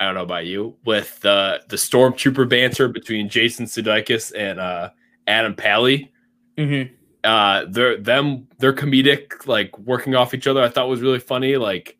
I 0.00 0.06
don't 0.06 0.14
know 0.14 0.22
about 0.22 0.46
you 0.46 0.76
with 0.84 1.20
the 1.20 1.62
the 1.68 1.76
stormtrooper 1.76 2.48
banter 2.48 2.88
between 2.88 3.28
Jason 3.28 3.66
Sudeikis 3.66 4.32
and 4.36 4.58
uh, 4.58 4.90
Adam 5.26 5.54
Pally 5.54 6.10
Mm-hmm. 6.56 6.92
uh 7.24 7.64
they're 7.68 7.96
them 7.96 8.48
they're 8.58 8.72
comedic 8.74 9.46
like 9.46 9.78
working 9.78 10.14
off 10.14 10.34
each 10.34 10.46
other 10.46 10.60
i 10.62 10.68
thought 10.68 10.88
was 10.90 11.00
really 11.00 11.20
funny 11.20 11.56
like 11.56 11.96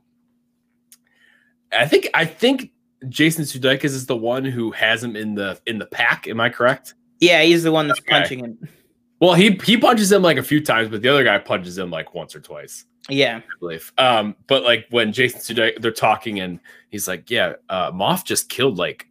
i 1.73 1.87
think 1.87 2.09
i 2.13 2.27
think 2.27 2.71
jason 3.09 3.45
sudeikis 3.45 3.85
is 3.85 4.05
the 4.07 4.17
one 4.17 4.45
who 4.45 4.71
has 4.73 5.03
him 5.03 5.17
in 5.17 5.35
the 5.35 5.59
in 5.67 5.79
the 5.79 5.87
pack 5.87 6.27
am 6.29 6.41
i 6.41 6.49
correct 6.51 6.95
Yeah, 7.21 7.43
he's 7.43 7.63
the 7.63 7.73
one 7.73 7.87
that's 7.89 8.01
Okay. 8.01 8.11
punching 8.11 8.39
him. 8.41 8.69
Well 9.21 9.35
he 9.35 9.51
he 9.65 9.77
punches 9.77 10.11
him 10.11 10.23
like 10.23 10.37
a 10.39 10.43
few 10.43 10.63
times 10.65 10.89
but 10.89 11.03
the 11.03 11.09
other 11.09 11.25
guy 11.25 11.39
punches 11.39 11.77
him 11.79 11.91
like 11.91 12.15
once 12.15 12.35
or 12.35 12.41
twice 12.41 12.85
Yeah. 13.09 13.39
i 13.39 13.43
believe 13.61 13.93
um 13.99 14.35
but 14.47 14.63
like 14.65 14.87
when 14.91 15.13
jason 15.13 15.41
sudeikis 15.41 15.81
they're 15.81 15.91
talking 15.93 16.41
and 16.41 16.61
he's 16.91 17.07
like 17.09 17.31
yeah 17.31 17.55
uh 17.69 17.91
moff 17.93 18.25
just 18.25 18.49
killed 18.49 18.79
like 18.79 19.07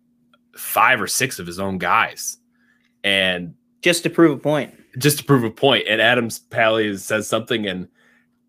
five 0.56 1.02
or 1.02 1.08
six 1.08 1.40
of 1.40 1.48
his 1.48 1.60
own 1.60 1.78
guys 1.78 2.38
and 3.04 3.54
Just 3.82 4.04
to 4.04 4.10
prove 4.10 4.38
a 4.38 4.42
point. 4.42 4.74
just 4.98 5.20
to 5.20 5.24
prove 5.24 5.44
a 5.46 5.50
point. 5.52 5.86
And 5.88 6.02
Adams 6.02 6.40
Pally 6.40 6.98
says 6.98 7.28
something, 7.28 7.66
and 7.66 7.88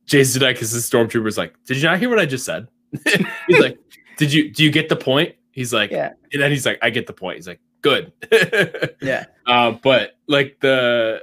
Jason 0.06 0.42
Sudeikis' 0.42 0.74
stormtrooper 0.90 1.28
is 1.28 1.38
like, 1.38 1.54
"Did 1.66 1.76
you 1.76 1.84
not 1.84 2.00
hear 2.00 2.08
what 2.08 2.18
I 2.18 2.26
just 2.26 2.44
said?" 2.44 2.66
he's 3.46 3.60
like, 3.60 3.78
"Did 4.16 4.32
you? 4.32 4.50
Do 4.50 4.64
you 4.64 4.72
get 4.72 4.88
the 4.88 4.96
point?" 4.96 5.36
He's 5.52 5.72
like, 5.72 5.92
Yeah. 5.92 6.14
and 6.32 6.42
then 6.42 6.50
he's 6.50 6.66
like, 6.66 6.80
"I 6.82 6.90
get 6.90 7.06
the 7.06 7.12
point." 7.12 7.36
He's 7.36 7.46
like, 7.46 7.60
"Good." 7.82 8.12
Yeah. 9.00 9.26
uh, 9.46 9.70
but 9.82 10.16
like 10.26 10.56
the, 10.60 11.22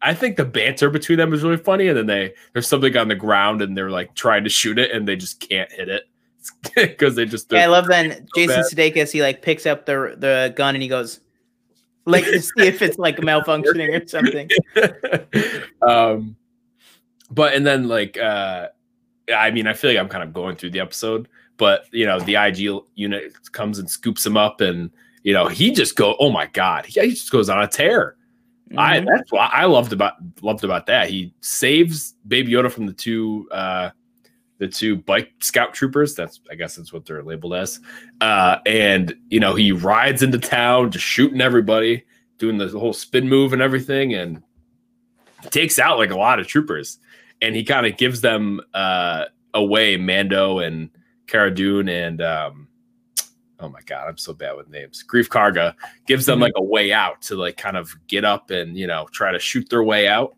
I 0.00 0.14
think 0.14 0.36
the 0.36 0.44
banter 0.44 0.90
between 0.90 1.18
them 1.18 1.32
is 1.32 1.42
really 1.42 1.56
funny, 1.56 1.88
and 1.88 1.96
then 1.96 2.06
they 2.06 2.34
there's 2.52 2.68
something 2.68 2.96
on 2.96 3.08
the 3.08 3.14
ground, 3.14 3.62
and 3.62 3.76
they're 3.76 3.90
like 3.90 4.14
trying 4.14 4.44
to 4.44 4.50
shoot 4.50 4.78
it, 4.78 4.90
and 4.92 5.06
they 5.06 5.16
just 5.16 5.40
can't 5.40 5.70
hit 5.72 5.88
it 5.88 6.04
because 6.74 7.16
they 7.16 7.24
just 7.24 7.50
Yeah, 7.50 7.64
I 7.64 7.66
love 7.66 7.86
then 7.86 8.26
Jason 8.34 8.62
bad. 8.62 8.64
Sudeikis. 8.72 9.12
He 9.12 9.22
like 9.22 9.42
picks 9.42 9.66
up 9.66 9.86
the 9.86 10.14
the 10.16 10.52
gun 10.56 10.74
and 10.74 10.82
he 10.82 10.88
goes, 10.88 11.20
like 12.06 12.24
to 12.24 12.40
see 12.40 12.66
if 12.66 12.82
it's 12.82 12.98
like 12.98 13.16
malfunctioning 13.18 14.02
or 14.02 14.06
something. 14.06 14.48
um 15.88 16.36
but 17.30 17.54
and 17.54 17.66
then 17.66 17.88
like 17.88 18.16
uh 18.18 18.68
i 19.34 19.50
mean 19.50 19.66
i 19.66 19.72
feel 19.72 19.90
like 19.90 19.98
i'm 19.98 20.08
kind 20.08 20.24
of 20.24 20.32
going 20.32 20.56
through 20.56 20.70
the 20.70 20.80
episode 20.80 21.28
but 21.56 21.84
you 21.92 22.06
know 22.06 22.18
the 22.20 22.36
ig 22.36 22.82
unit 22.94 23.32
comes 23.52 23.78
and 23.78 23.90
scoops 23.90 24.24
him 24.24 24.36
up 24.36 24.60
and 24.60 24.90
you 25.22 25.32
know 25.32 25.46
he 25.46 25.70
just 25.70 25.96
go 25.96 26.16
oh 26.18 26.30
my 26.30 26.46
god 26.46 26.86
he, 26.86 27.00
he 27.00 27.10
just 27.10 27.30
goes 27.30 27.48
on 27.48 27.62
a 27.62 27.66
tear 27.66 28.16
i 28.76 28.98
Mhm. 29.00 29.06
that's 29.06 29.32
what 29.32 29.50
i 29.54 29.64
loved 29.64 29.92
about 29.92 30.14
loved 30.42 30.64
about 30.64 30.86
that. 30.86 31.08
He 31.08 31.32
saves 31.40 32.14
baby 32.26 32.52
yoda 32.52 32.70
from 32.70 32.86
the 32.86 32.92
two 32.92 33.48
uh 33.50 33.90
the 34.58 34.68
two 34.68 34.96
bike 34.96 35.32
scout 35.40 35.72
troopers. 35.72 36.14
That's 36.14 36.40
i 36.50 36.54
guess 36.54 36.76
that's 36.76 36.92
what 36.92 37.06
they're 37.06 37.22
labeled 37.22 37.54
as. 37.54 37.80
Uh 38.20 38.58
and 38.66 39.14
you 39.30 39.40
know 39.40 39.54
he 39.54 39.72
rides 39.72 40.22
into 40.22 40.38
town 40.38 40.90
just 40.90 41.04
shooting 41.04 41.40
everybody 41.40 42.04
doing 42.38 42.58
the 42.58 42.68
whole 42.68 42.92
spin 42.92 43.28
move 43.28 43.52
and 43.52 43.62
everything 43.62 44.14
and 44.14 44.42
takes 45.50 45.78
out 45.78 45.98
like 45.98 46.10
a 46.10 46.16
lot 46.16 46.38
of 46.40 46.46
troopers. 46.46 46.98
And 47.40 47.54
he 47.56 47.64
kind 47.64 47.86
of 47.86 47.96
gives 47.96 48.20
them 48.20 48.60
uh 48.74 49.24
away 49.54 49.96
mando 49.96 50.58
and 50.58 50.90
Cara 51.26 51.54
Dune 51.54 51.88
and 51.88 52.20
um 52.20 52.67
oh 53.60 53.68
my 53.68 53.80
god 53.86 54.08
i'm 54.08 54.18
so 54.18 54.32
bad 54.32 54.56
with 54.56 54.68
names. 54.68 55.04
Greef 55.06 55.28
karga 55.28 55.74
gives 56.06 56.26
them 56.26 56.40
like 56.40 56.52
a 56.56 56.62
way 56.62 56.92
out 56.92 57.22
to 57.22 57.36
like 57.36 57.56
kind 57.56 57.76
of 57.76 57.94
get 58.06 58.24
up 58.24 58.50
and 58.50 58.76
you 58.76 58.86
know 58.86 59.06
try 59.12 59.32
to 59.32 59.38
shoot 59.38 59.68
their 59.68 59.82
way 59.82 60.08
out. 60.08 60.36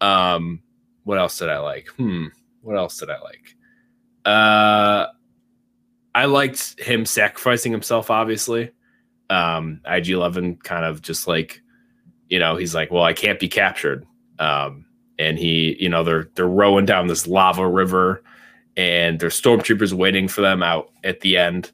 Um 0.00 0.62
what 1.04 1.18
else 1.18 1.38
did 1.38 1.48
i 1.48 1.58
like? 1.58 1.88
Hmm 1.96 2.26
what 2.62 2.76
else 2.76 2.98
did 2.98 3.10
i 3.10 3.18
like? 3.20 3.56
Uh 4.24 5.06
i 6.14 6.24
liked 6.24 6.78
him 6.80 7.04
sacrificing 7.04 7.72
himself 7.72 8.10
obviously. 8.10 8.70
Um 9.28 9.80
ig11 9.86 10.62
kind 10.62 10.84
of 10.84 11.02
just 11.02 11.26
like 11.26 11.62
you 12.28 12.38
know 12.38 12.56
he's 12.56 12.74
like 12.74 12.90
well 12.90 13.04
i 13.04 13.12
can't 13.12 13.40
be 13.40 13.48
captured. 13.48 14.06
Um 14.38 14.86
and 15.18 15.38
he 15.38 15.76
you 15.78 15.88
know 15.88 16.02
they're 16.02 16.28
they're 16.34 16.48
rowing 16.48 16.86
down 16.86 17.06
this 17.06 17.26
lava 17.26 17.68
river 17.68 18.22
and 18.76 19.20
there's 19.20 19.40
stormtroopers 19.40 19.92
waiting 19.92 20.26
for 20.28 20.40
them 20.40 20.62
out 20.62 20.90
at 21.04 21.20
the 21.20 21.36
end 21.36 21.72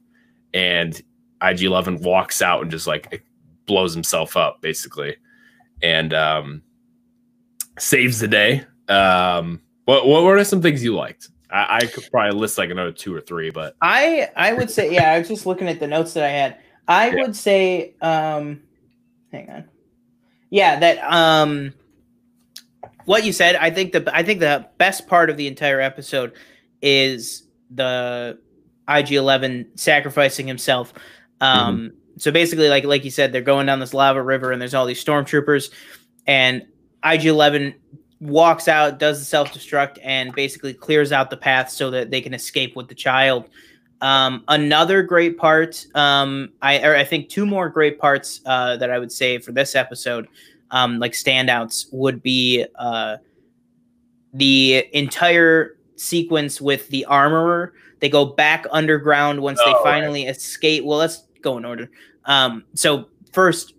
and 0.56 1.02
ig11 1.42 2.02
walks 2.02 2.40
out 2.40 2.62
and 2.62 2.70
just 2.70 2.86
like 2.86 3.22
blows 3.66 3.92
himself 3.92 4.36
up 4.36 4.60
basically 4.62 5.14
and 5.82 6.14
um 6.14 6.62
saves 7.78 8.18
the 8.20 8.28
day 8.28 8.64
um 8.88 9.60
what 9.84 10.06
what 10.06 10.24
were 10.24 10.42
some 10.44 10.62
things 10.62 10.82
you 10.82 10.94
liked 10.94 11.28
I, 11.50 11.76
I 11.76 11.86
could 11.86 12.04
probably 12.10 12.38
list 12.38 12.58
like 12.58 12.70
another 12.70 12.92
two 12.92 13.14
or 13.14 13.20
three 13.20 13.50
but 13.50 13.76
I 13.80 14.28
I 14.36 14.52
would 14.52 14.70
say 14.70 14.92
yeah. 14.92 15.12
I 15.12 15.18
was 15.18 15.28
just 15.28 15.46
looking 15.46 15.68
at 15.68 15.78
the 15.78 15.86
notes 15.86 16.14
that 16.14 16.24
I 16.24 16.28
had. 16.28 16.58
I 16.88 17.10
Yeah. 17.10 17.22
would 17.22 17.36
say 17.36 17.94
um, 18.00 18.62
hang 19.30 19.48
on. 19.50 19.68
Yeah, 20.50 20.78
that 20.80 20.98
um, 21.04 21.72
what 23.04 23.24
you 23.24 23.32
said. 23.32 23.56
I 23.56 23.70
think 23.70 23.92
the 23.92 24.10
I 24.14 24.22
think 24.22 24.40
the 24.40 24.66
best 24.78 25.06
part 25.06 25.30
of 25.30 25.36
the 25.36 25.46
entire 25.46 25.80
episode 25.80 26.32
is 26.82 27.46
the 27.70 28.38
IG11 28.88 29.78
sacrificing 29.78 30.46
himself. 30.46 30.92
Um, 31.40 31.92
so 32.18 32.30
basically, 32.30 32.68
like 32.68 32.84
like 32.84 33.04
you 33.04 33.10
said, 33.10 33.32
they're 33.32 33.42
going 33.42 33.66
down 33.66 33.80
this 33.80 33.94
lava 33.94 34.22
river, 34.22 34.52
and 34.52 34.60
there's 34.60 34.74
all 34.74 34.86
these 34.86 35.04
stormtroopers, 35.04 35.70
and 36.26 36.66
IG11 37.04 37.74
walks 38.20 38.68
out, 38.68 38.98
does 38.98 39.18
the 39.18 39.24
self 39.24 39.52
destruct, 39.52 39.98
and 40.02 40.34
basically 40.34 40.72
clears 40.72 41.12
out 41.12 41.30
the 41.30 41.36
path 41.36 41.70
so 41.70 41.90
that 41.90 42.10
they 42.10 42.20
can 42.20 42.34
escape 42.34 42.74
with 42.76 42.88
the 42.88 42.94
child. 42.94 43.48
Um, 44.00 44.44
another 44.48 45.02
great 45.02 45.38
part, 45.38 45.86
um, 45.94 46.52
I 46.62 46.82
or 46.82 46.96
I 46.96 47.04
think 47.04 47.28
two 47.28 47.46
more 47.46 47.68
great 47.68 47.98
parts 47.98 48.40
uh, 48.46 48.76
that 48.76 48.90
I 48.90 48.98
would 48.98 49.12
say 49.12 49.38
for 49.38 49.52
this 49.52 49.74
episode, 49.74 50.28
um, 50.70 50.98
like 50.98 51.12
standouts, 51.12 51.86
would 51.92 52.22
be 52.22 52.66
uh, 52.78 53.16
the 54.34 54.86
entire 54.92 55.76
sequence 55.96 56.60
with 56.60 56.88
the 56.88 57.04
armorer. 57.06 57.72
They 58.00 58.08
go 58.08 58.24
back 58.24 58.66
underground 58.70 59.40
once 59.40 59.58
Oh, 59.62 59.64
they 59.66 59.72
right. 59.72 59.82
finally 59.82 60.26
escape. 60.26 60.84
Well, 60.84 60.98
let's 60.98 61.26
go 61.42 61.56
in 61.58 61.64
order. 61.64 61.90
Um, 62.24 62.64
so 62.74 63.06
first, 63.32 63.74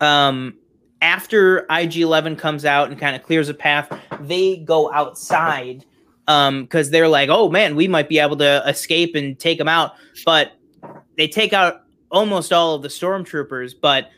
um, 0.00 0.54
after 1.02 1.66
IG 1.70 1.96
Eleven 1.98 2.36
comes 2.36 2.64
out 2.64 2.90
and 2.90 2.98
kind 2.98 3.14
of 3.14 3.22
clears 3.22 3.48
a 3.48 3.54
path, 3.54 3.92
they 4.20 4.56
go 4.58 4.92
outside 4.92 5.84
um 6.26 6.62
because 6.62 6.88
they're 6.90 7.06
like 7.06 7.28
oh 7.28 7.50
man 7.50 7.76
we 7.76 7.86
might 7.86 8.08
be 8.08 8.18
able 8.18 8.34
to 8.34 8.62
escape 8.66 9.14
and 9.14 9.38
take 9.38 9.58
them 9.58 9.68
out 9.68 9.92
but 10.24 10.52
they 11.18 11.28
take 11.28 11.52
out 11.52 11.82
almost 12.10 12.50
all 12.50 12.74
of 12.76 12.80
the 12.80 12.88
stormtroopers 12.88 13.74
but 13.78 14.08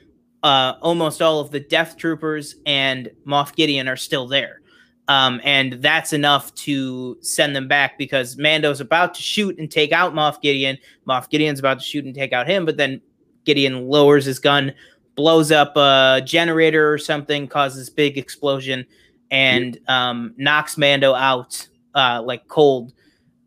uh 0.45 0.75
almost 0.83 1.21
all 1.21 1.41
of 1.41 1.51
the 1.51 1.59
death 1.59 1.97
troopers 1.97 2.55
and 2.65 3.11
moff 3.27 3.57
gideon 3.57 3.89
are 3.89 3.97
still 3.97 4.29
there 4.29 4.61
um 5.09 5.41
and 5.45 5.75
that's 5.75 6.13
enough 6.13 6.55
to 6.55 7.17
send 7.21 7.55
them 7.55 7.69
back 7.69 7.99
because 7.99 8.37
mando's 8.37 8.81
about 8.81 9.15
to 9.15 9.23
shoot 9.23 9.59
and 9.59 9.71
take 9.71 9.93
out 9.93 10.15
moff 10.15 10.41
gideon 10.41 10.77
moff 11.07 11.29
gideon's 11.31 11.59
about 11.59 11.79
to 11.79 11.85
shoot 11.85 12.05
and 12.05 12.15
take 12.15 12.33
out 12.33 12.47
him 12.49 12.65
but 12.65 12.77
then 12.77 13.01
gideon 13.45 13.87
lowers 13.87 14.25
his 14.25 14.39
gun 14.39 14.73
blows 15.15 15.51
up 15.51 15.77
a 15.77 16.21
generator 16.25 16.93
or 16.93 16.99
something 16.99 17.47
causes 17.47 17.89
big 17.89 18.19
explosion 18.19 18.85
and 19.31 19.79
um 19.89 20.35
knocks 20.37 20.77
mando 20.77 21.15
out 21.15 21.67
uh, 21.97 22.23
like 22.23 22.47
cold. 22.47 22.93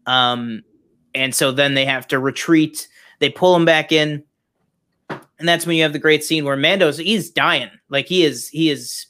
Um, 0.06 0.64
and 1.14 1.34
so 1.34 1.52
then 1.52 1.76
they 1.76 1.86
have 1.86 2.08
to 2.08 2.20
retreat. 2.20 2.88
They 3.20 3.30
pull 3.30 3.56
him 3.56 3.64
back 3.64 3.92
in, 3.92 4.24
and 5.10 5.48
that's 5.48 5.66
when 5.66 5.78
you 5.78 5.84
have 5.84 5.94
the 5.94 6.00
great 6.00 6.24
scene 6.24 6.44
where 6.44 6.58
Mando's 6.58 6.98
he's 6.98 7.30
dying, 7.30 7.70
like 7.90 8.08
he 8.08 8.24
is 8.24 8.50
he 8.50 8.70
is 8.70 9.06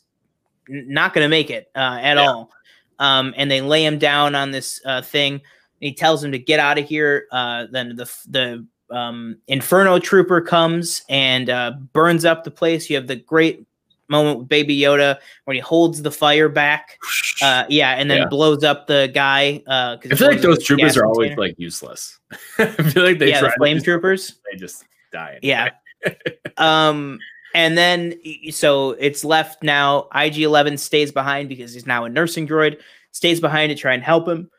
not 0.70 1.14
going 1.14 1.26
to 1.26 1.30
make 1.30 1.50
it 1.50 1.70
uh, 1.76 2.00
at 2.02 2.18
Yeah. 2.18 2.26
all. 2.28 2.52
Um, 3.00 3.34
and 3.38 3.50
they 3.50 3.62
lay 3.62 3.86
him 3.86 3.98
down 3.98 4.36
on 4.36 4.52
this 4.52 4.82
uh, 4.86 5.02
thing. 5.02 5.42
He 5.80 5.94
tells 5.94 6.24
him 6.24 6.32
to 6.34 6.40
get 6.40 6.60
out 6.60 6.78
of 6.78 6.86
here. 6.88 7.26
Uh, 7.32 7.68
then 7.72 7.96
the 7.96 8.12
the 8.30 8.66
um, 8.96 9.38
Inferno 9.48 10.00
Trooper 10.00 10.42
comes 10.42 11.04
and 11.10 11.50
uh, 11.50 11.72
burns 11.94 12.26
up 12.26 12.44
the 12.44 12.52
place. 12.52 12.90
You 12.90 12.96
have 12.98 13.08
the 13.08 13.16
great 13.16 13.66
moment 14.10 14.40
with 14.40 14.50
Baby 14.50 14.78
Yoda 14.80 15.18
when 15.46 15.56
he 15.56 15.62
holds 15.62 16.02
the 16.02 16.12
fire 16.12 16.50
back. 16.50 16.98
Uh, 17.42 17.64
yeah, 17.70 17.92
and 17.92 18.12
then 18.12 18.18
Yeah. 18.18 18.26
blows 18.28 18.66
up 18.66 18.86
the 18.88 19.10
guy. 19.14 19.64
Uh, 19.66 19.96
I 20.12 20.16
feel 20.18 20.28
like 20.28 20.42
those 20.42 20.62
troopers 20.62 20.98
are 20.98 21.06
always 21.06 21.30
container. 21.30 21.42
like 21.48 21.56
useless. 21.58 22.20
I 22.60 22.66
feel 22.66 23.02
like 23.06 23.18
they 23.18 23.30
yeah, 23.30 23.40
try 23.40 23.48
the 23.48 23.56
flame 23.56 23.78
just- 23.78 23.86
troopers. 23.86 24.40
They 24.52 24.58
just 24.60 24.84
die. 25.14 25.40
Yeah. 25.42 25.70
Um, 26.58 27.18
and 27.54 27.78
then 27.78 28.16
so 28.52 28.92
it's 28.92 29.24
left 29.24 29.64
now. 29.64 30.08
IG 30.14 30.40
Eleven 30.40 30.78
stays 30.78 31.12
behind 31.12 31.50
because 31.50 31.74
he's 31.74 31.86
now 31.86 32.06
a 32.06 32.10
nursing 32.10 32.48
droid. 32.48 32.80
Stays 33.12 33.40
behind 33.40 33.72
to 33.72 33.76
try 33.76 33.94
and 33.94 34.04
help 34.04 34.28
him. 34.28 34.50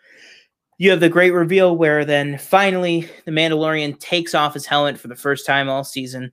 You 0.79 0.91
have 0.91 1.01
the 1.01 1.09
great 1.09 1.33
reveal 1.33 1.77
where 1.77 2.05
then 2.05 2.39
finally 2.39 3.09
the 3.25 3.31
Mandalorian 3.31 3.99
takes 4.01 4.35
off 4.35 4.55
his 4.55 4.67
helmet 4.67 4.99
for 4.99 5.09
the 5.09 5.17
first 5.17 5.47
time 5.47 5.69
all 5.69 5.85
season. 5.85 6.33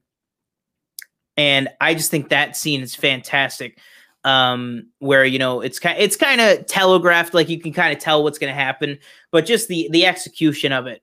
And 1.35 1.69
I 1.79 1.93
just 1.93 2.09
think 2.09 2.29
that 2.29 2.57
scene 2.57 2.81
is 2.81 2.95
fantastic. 2.95 3.79
Um, 4.23 4.87
where 4.99 5.23
you 5.23 5.39
know 5.39 5.61
it's 5.61 5.79
kind 5.79 5.97
it's 5.99 6.17
kind 6.17 6.41
of 6.41 6.65
telegraphed, 6.65 7.33
like 7.33 7.49
you 7.49 7.59
can 7.59 7.71
kind 7.71 7.95
of 7.95 8.01
tell 8.01 8.23
what's 8.23 8.39
going 8.39 8.51
to 8.51 8.59
happen, 8.59 8.97
but 9.31 9.45
just 9.45 9.67
the 9.67 9.87
the 9.91 10.05
execution 10.05 10.71
of 10.71 10.87
it 10.87 11.01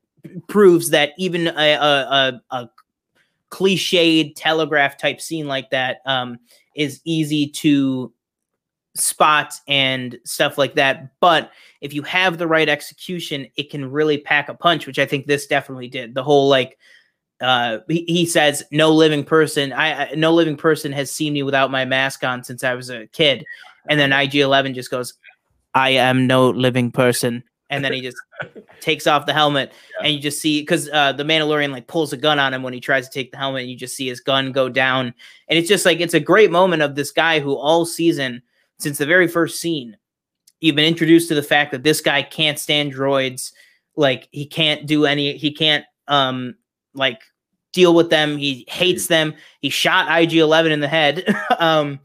proves 0.48 0.90
that 0.90 1.12
even 1.16 1.46
a 1.46 1.50
a, 1.74 2.40
a, 2.50 2.56
a 2.56 2.70
cliched 3.54 4.32
telegraph 4.34 4.98
type 4.98 5.20
scene 5.20 5.46
like 5.46 5.70
that 5.70 5.98
um, 6.06 6.38
is 6.74 7.00
easy 7.04 7.46
to 7.46 8.12
spot 8.96 9.54
and 9.68 10.18
stuff 10.24 10.58
like 10.58 10.74
that. 10.74 11.20
But 11.20 11.52
if 11.80 11.94
you 11.94 12.02
have 12.02 12.38
the 12.38 12.48
right 12.48 12.68
execution, 12.68 13.46
it 13.56 13.70
can 13.70 13.90
really 13.90 14.18
pack 14.18 14.48
a 14.48 14.54
punch, 14.54 14.86
which 14.88 14.98
I 14.98 15.06
think 15.06 15.26
this 15.26 15.46
definitely 15.46 15.88
did. 15.88 16.14
The 16.14 16.22
whole 16.24 16.48
like 16.48 16.78
uh 17.40 17.78
he, 17.88 18.04
he 18.06 18.26
says 18.26 18.62
no 18.70 18.92
living 18.92 19.24
person 19.24 19.72
I, 19.72 20.04
I 20.04 20.14
no 20.14 20.32
living 20.32 20.56
person 20.56 20.92
has 20.92 21.10
seen 21.10 21.32
me 21.32 21.42
without 21.42 21.68
my 21.68 21.84
mask 21.84 22.22
on 22.22 22.44
since 22.44 22.62
I 22.62 22.74
was 22.74 22.90
a 22.90 23.06
kid. 23.08 23.44
And 23.88 23.98
then 23.98 24.10
IG11 24.10 24.74
just 24.74 24.90
goes 24.90 25.14
I 25.74 25.90
am 25.90 26.28
no 26.28 26.50
living 26.50 26.92
person 26.92 27.42
and 27.74 27.84
then 27.84 27.92
he 27.92 28.00
just 28.00 28.16
takes 28.80 29.06
off 29.06 29.26
the 29.26 29.32
helmet 29.32 29.72
and 30.02 30.14
you 30.14 30.20
just 30.20 30.40
see 30.40 30.60
because 30.62 30.88
uh, 30.90 31.12
the 31.12 31.24
Mandalorian 31.24 31.72
like 31.72 31.86
pulls 31.86 32.12
a 32.12 32.16
gun 32.16 32.38
on 32.38 32.54
him 32.54 32.62
when 32.62 32.72
he 32.72 32.80
tries 32.80 33.08
to 33.08 33.12
take 33.14 33.30
the 33.30 33.36
helmet, 33.36 33.62
and 33.62 33.70
you 33.70 33.76
just 33.76 33.96
see 33.96 34.08
his 34.08 34.20
gun 34.20 34.52
go 34.52 34.68
down, 34.68 35.12
and 35.48 35.58
it's 35.58 35.68
just 35.68 35.84
like 35.84 36.00
it's 36.00 36.14
a 36.14 36.20
great 36.20 36.50
moment 36.50 36.82
of 36.82 36.94
this 36.94 37.10
guy 37.10 37.40
who 37.40 37.56
all 37.56 37.84
season 37.84 38.42
since 38.78 38.98
the 38.98 39.06
very 39.06 39.28
first 39.28 39.60
scene, 39.60 39.96
you've 40.60 40.76
been 40.76 40.84
introduced 40.84 41.28
to 41.28 41.34
the 41.34 41.42
fact 41.42 41.72
that 41.72 41.82
this 41.82 42.00
guy 42.00 42.22
can't 42.22 42.58
stand 42.58 42.92
droids, 42.92 43.52
like 43.96 44.28
he 44.32 44.46
can't 44.46 44.86
do 44.86 45.06
any, 45.06 45.36
he 45.36 45.52
can't 45.52 45.84
um 46.08 46.54
like 46.94 47.20
deal 47.72 47.94
with 47.94 48.08
them, 48.08 48.36
he 48.36 48.64
hates 48.68 49.08
them. 49.08 49.34
He 49.60 49.68
shot 49.68 50.06
IG 50.22 50.34
Eleven 50.34 50.72
in 50.72 50.80
the 50.80 50.88
head. 50.88 51.24
um, 51.58 52.00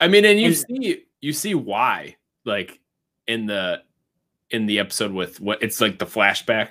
I 0.00 0.08
mean, 0.08 0.24
and 0.24 0.38
you 0.38 0.48
And- 0.48 0.56
see 0.56 1.04
you 1.20 1.32
see 1.32 1.54
why, 1.54 2.16
like 2.44 2.78
in 3.26 3.46
the 3.46 3.82
in 4.50 4.66
the 4.66 4.78
episode 4.78 5.12
with 5.12 5.40
what 5.40 5.62
it's 5.62 5.80
like 5.80 5.98
the 5.98 6.06
flashback. 6.06 6.70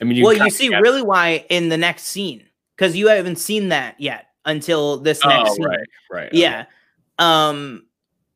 I 0.00 0.04
mean, 0.04 0.22
well, 0.22 0.32
you 0.32 0.50
see 0.50 0.68
really 0.68 1.02
why 1.02 1.44
in 1.48 1.68
the 1.68 1.76
next 1.76 2.04
scene 2.04 2.44
because 2.76 2.96
you 2.96 3.08
haven't 3.08 3.36
seen 3.36 3.68
that 3.70 4.00
yet 4.00 4.26
until 4.44 4.98
this 4.98 5.24
next 5.24 5.50
Oh, 5.50 5.54
scene. 5.54 5.64
right, 5.66 5.88
right. 6.10 6.26
okay. 6.28 6.38
yeah 6.38 6.64
um 7.18 7.84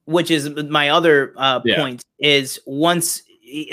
which 0.07 0.31
is 0.31 0.51
my 0.69 0.89
other 0.89 1.33
uh 1.37 1.61
Yeah. 1.65 1.77
point 1.81 2.05
is 2.19 2.59
once 2.67 3.23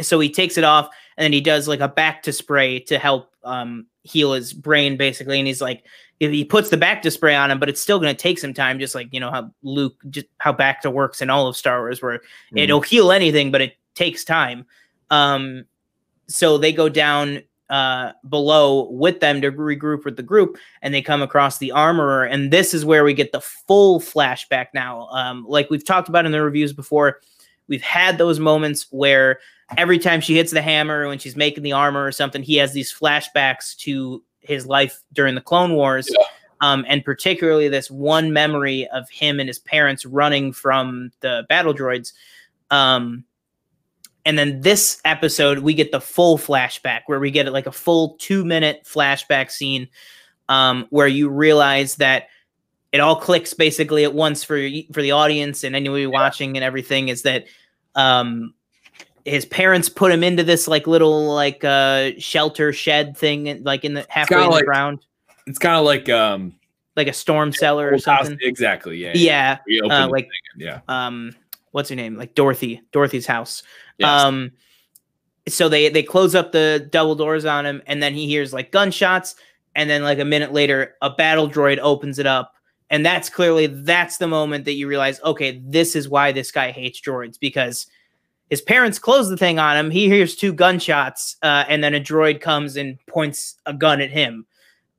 so 0.02 0.20
he 0.20 0.30
takes 0.30 0.58
it 0.58 0.64
off 0.64 0.90
and 1.18 1.24
then 1.24 1.34
he 1.34 1.42
does 1.42 1.68
like 1.68 1.80
a 1.80 1.90
bacta 1.90 2.34
spray 2.34 2.80
to 2.82 3.00
help 3.00 3.34
um 3.44 3.88
heal 4.04 4.34
his 4.34 4.54
brain 4.54 4.96
basically 4.98 5.40
and 5.40 5.48
he's 5.48 5.62
like 5.62 5.84
he 6.20 6.46
puts 6.46 6.70
the 6.70 6.78
bacta 6.78 7.12
spray 7.12 7.34
on 7.36 7.50
him 7.50 7.60
but 7.60 7.70
it's 7.70 7.82
still 7.82 7.98
going 8.00 8.14
to 8.16 8.22
take 8.22 8.38
some 8.38 8.54
time 8.54 8.78
just 8.80 8.94
like 8.94 9.08
you 9.12 9.20
know 9.20 9.32
how 9.32 9.50
luke 9.64 9.96
just 10.12 10.28
how 10.38 10.54
bacta 10.54 10.92
works 10.94 11.22
in 11.22 11.30
all 11.32 11.48
of 11.48 11.58
star 11.58 11.80
wars 11.80 12.02
where 12.02 12.20
Mhm. 12.54 12.60
it'll 12.64 12.82
heal 12.82 13.12
anything 13.12 13.50
but 13.52 13.62
it 13.62 13.74
takes 14.00 14.24
time. 14.24 14.66
Um 15.12 15.66
so 16.28 16.58
they 16.58 16.72
go 16.72 16.88
down 16.90 17.44
uh 17.70 18.14
below 18.28 18.90
with 18.90 19.20
them 19.20 19.42
to 19.42 19.52
regroup 19.52 20.06
with 20.06 20.16
the 20.16 20.24
group 20.24 20.58
and 20.82 20.94
they 20.94 21.02
come 21.02 21.22
across 21.22 21.58
the 21.60 21.72
armorer 21.72 22.24
and 22.24 22.50
this 22.50 22.74
is 22.74 22.86
where 22.86 23.04
we 23.04 23.14
get 23.14 23.32
the 23.32 23.42
full 23.42 24.00
flashback 24.00 24.68
now. 24.74 25.08
Um 25.10 25.46
like 25.48 25.70
we've 25.70 25.86
talked 25.86 26.10
about 26.10 26.26
in 26.26 26.32
the 26.32 26.42
reviews 26.42 26.74
before 26.74 27.20
we've 27.68 27.82
had 27.84 28.18
those 28.18 28.40
moments 28.40 28.88
where 28.90 29.40
every 29.78 30.00
time 30.00 30.22
she 30.22 30.36
hits 30.38 30.52
the 30.52 30.62
hammer 30.64 31.08
when 31.08 31.20
she's 31.20 31.36
making 31.36 31.62
the 31.64 31.74
armor 31.74 32.04
or 32.04 32.12
something 32.12 32.42
he 32.42 32.56
has 32.56 32.74
these 32.74 32.92
flashbacks 32.92 33.76
to 33.78 34.24
his 34.40 34.66
life 34.66 35.02
during 35.14 35.36
the 35.36 35.42
clone 35.42 35.74
wars. 35.76 36.08
Yeah. 36.10 36.24
um 36.62 36.86
and 36.88 37.04
particularly 37.04 37.70
this 37.70 37.92
one 37.92 38.34
memory 38.34 38.88
of 38.88 39.10
him 39.10 39.40
and 39.40 39.48
his 39.48 39.60
parents 39.60 40.06
running 40.08 40.54
from 40.54 41.12
the 41.20 41.46
battle 41.50 41.74
droids. 41.74 42.14
Um 42.72 43.26
and 44.26 44.38
then 44.38 44.62
this 44.62 45.02
episode 45.06 45.60
we 45.60 45.74
get 45.74 45.92
the 45.92 46.02
full 46.02 46.38
flashback 46.38 47.02
where 47.08 47.20
we 47.20 47.32
get 47.32 47.52
like 47.52 47.68
a 47.68 47.72
full 47.72 48.16
two 48.20 48.44
minute 48.46 48.84
flashback 48.86 49.50
scene 49.52 49.88
um, 50.50 50.88
where 50.90 51.08
you 51.08 51.30
realize 51.30 51.96
that 51.96 52.28
it 52.92 53.00
all 53.00 53.16
clicks 53.16 53.54
basically 53.54 54.04
at 54.04 54.14
once 54.14 54.44
for 54.44 54.58
for 54.92 55.02
the 55.02 55.12
audience 55.12 55.64
and 55.64 55.76
anybody 55.76 56.08
watching 56.08 56.58
and 56.58 56.64
everything 56.64 57.08
is 57.10 57.22
that 57.22 57.46
um, 57.96 58.54
his 59.26 59.46
parents 59.46 59.90
put 59.90 60.12
him 60.12 60.24
into 60.24 60.44
this 60.44 60.68
like 60.68 60.88
little 60.88 61.34
like 61.34 61.64
uh, 61.64 62.12
shelter 62.18 62.74
shed 62.74 63.16
thing 63.18 63.64
like 63.64 63.86
in 63.86 63.94
the 63.94 64.06
halfway 64.10 64.38
in 64.38 64.44
the 64.44 64.50
like- 64.50 64.66
ground 64.66 65.00
It's 65.46 65.60
kind 65.60 65.76
of 65.78 65.86
like 65.86 66.10
um 66.10 66.56
like 66.96 67.08
a 67.08 67.14
storm 67.14 67.54
cellar 67.54 67.88
or 67.90 67.94
Old 67.94 68.06
House- 68.06 68.26
something 68.26 68.48
Exactly. 68.48 68.98
Yeah. 68.98 69.14
yeah 69.16 69.58
opened 69.84 69.92
uh, 69.92 70.08
like 70.10 70.28
yeah. 70.58 70.82
um 70.88 71.34
what's 71.72 71.90
her 71.90 71.96
name 71.96 72.16
like 72.16 72.36
dorothy 72.36 72.82
dorothy's 72.92 73.28
house 73.28 73.64
Yes. 73.98 74.24
um 74.24 74.52
so 75.48 75.70
they 75.70 75.90
they 75.90 76.04
close 76.04 76.36
up 76.36 76.52
the 76.52 76.88
double 76.92 77.16
doors 77.16 77.46
on 77.46 77.66
him 77.66 77.82
and 77.88 78.02
then 78.02 78.14
he 78.14 78.28
hears 78.28 78.54
like 78.54 78.72
gunshots 78.72 79.36
and 79.76 79.90
then 79.90 80.04
like 80.04 80.20
a 80.20 80.26
minute 80.26 80.54
later 80.54 80.96
a 81.02 81.10
battle 81.10 81.50
droid 81.50 81.80
opens 81.80 82.20
it 82.20 82.26
up 82.26 82.54
and 82.90 83.06
that's 83.06 83.30
clearly 83.30 83.68
that's 83.68 84.18
the 84.18 84.28
moment 84.28 84.66
that 84.66 84.74
you 84.74 84.88
realize 84.88 85.22
okay 85.24 85.62
this 85.66 85.96
is 85.96 86.10
why 86.10 86.32
this 86.32 86.52
guy 86.52 86.72
hates 86.72 87.02
droids 87.02 87.40
because 87.40 87.88
his 88.50 88.62
parents 88.62 88.98
close 88.98 89.30
the 89.30 89.38
thing 89.38 89.60
on 89.60 89.78
him 89.78 89.92
he 89.92 90.08
hears 90.08 90.36
two 90.36 90.54
gunshots 90.54 91.36
uh, 91.44 91.66
and 91.68 91.84
then 91.84 91.94
a 91.94 92.00
droid 92.00 92.42
comes 92.42 92.76
and 92.76 92.98
points 93.08 93.56
a 93.66 93.74
gun 93.74 94.02
at 94.02 94.10
him 94.10 94.46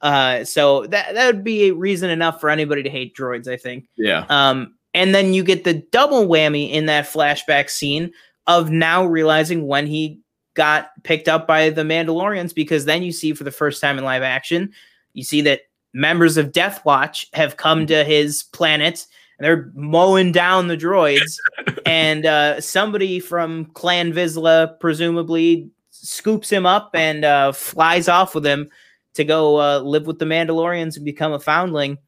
uh, 0.02 0.42
so 0.44 0.86
that 0.86 1.14
that 1.14 1.26
would 1.26 1.44
be 1.44 1.68
a 1.68 1.74
reason 1.74 2.08
enough 2.10 2.40
for 2.40 2.48
anybody 2.48 2.82
to 2.82 2.90
hate 2.90 3.14
droids 3.14 3.48
i 3.48 3.56
think 3.56 3.86
yeah. 3.96 4.24
um, 4.28 4.74
and 4.94 5.14
then 5.14 5.34
you 5.34 5.44
get 5.44 5.64
the 5.64 5.74
double 5.92 6.26
whammy 6.26 6.70
in 6.70 6.86
that 6.86 7.06
flashback 7.06 7.70
scene 7.70 8.12
of 8.46 8.70
now 8.70 9.04
realizing 9.04 9.66
when 9.66 9.86
he 9.86 10.20
got 10.54 10.90
picked 11.04 11.28
up 11.28 11.46
by 11.46 11.70
the 11.70 11.82
Mandalorians 11.82 12.54
because 12.54 12.84
then 12.84 13.02
you 13.02 13.12
see 13.12 13.32
for 13.32 13.44
the 13.44 13.52
first 13.52 13.80
time 13.80 13.98
in 13.98 14.04
live 14.04 14.22
action, 14.22 14.72
you 15.12 15.22
see 15.22 15.40
that 15.42 15.62
members 15.92 16.36
of 16.36 16.52
Death 16.52 16.84
Watch 16.84 17.26
have 17.32 17.56
come 17.56 17.86
to 17.86 18.04
his 18.04 18.42
planet 18.42 19.06
and 19.38 19.44
they're 19.46 19.70
mowing 19.74 20.32
down 20.32 20.68
the 20.68 20.76
droids. 20.76 21.36
and 21.86 22.26
uh, 22.26 22.60
somebody 22.60 23.20
from 23.20 23.66
Clan 23.66 24.12
Vizsla 24.12 24.78
presumably 24.80 25.70
scoops 25.90 26.50
him 26.50 26.66
up 26.66 26.90
and 26.94 27.24
uh, 27.24 27.52
flies 27.52 28.08
off 28.08 28.34
with 28.34 28.44
him 28.44 28.68
to 29.14 29.24
go 29.24 29.60
uh, 29.60 29.80
live 29.80 30.06
with 30.06 30.18
the 30.18 30.24
Mandalorians 30.24 30.96
and 30.96 31.04
become 31.04 31.32
a 31.32 31.40
foundling. 31.40 31.98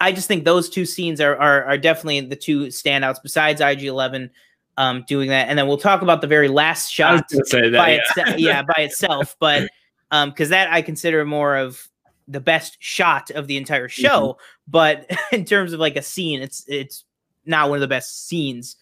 I 0.00 0.12
just 0.12 0.26
think 0.28 0.44
those 0.44 0.68
two 0.68 0.86
scenes 0.86 1.20
are 1.20 1.36
are, 1.36 1.64
are 1.64 1.78
definitely 1.78 2.20
the 2.22 2.36
two 2.36 2.66
standouts 2.66 3.22
besides 3.22 3.60
IG 3.60 3.84
Eleven 3.84 4.30
um, 4.76 5.04
doing 5.06 5.28
that, 5.28 5.48
and 5.48 5.58
then 5.58 5.68
we'll 5.68 5.78
talk 5.78 6.02
about 6.02 6.20
the 6.20 6.26
very 6.26 6.48
last 6.48 6.90
shot 6.90 7.28
that, 7.28 7.72
by 7.76 7.90
yeah. 7.90 7.98
itself, 7.98 8.38
yeah, 8.38 8.62
by 8.62 8.74
itself, 8.82 9.36
but 9.38 9.68
um, 10.10 10.30
because 10.30 10.48
that 10.48 10.72
I 10.72 10.82
consider 10.82 11.24
more 11.24 11.56
of 11.56 11.86
the 12.26 12.40
best 12.40 12.76
shot 12.80 13.30
of 13.30 13.46
the 13.46 13.56
entire 13.56 13.88
show, 13.88 14.38
but 14.66 15.10
in 15.32 15.44
terms 15.44 15.72
of 15.72 15.80
like 15.80 15.96
a 15.96 16.02
scene, 16.02 16.40
it's 16.40 16.64
it's 16.66 17.04
not 17.44 17.68
one 17.68 17.76
of 17.76 17.80
the 17.80 17.88
best 17.88 18.28
scenes. 18.28 18.76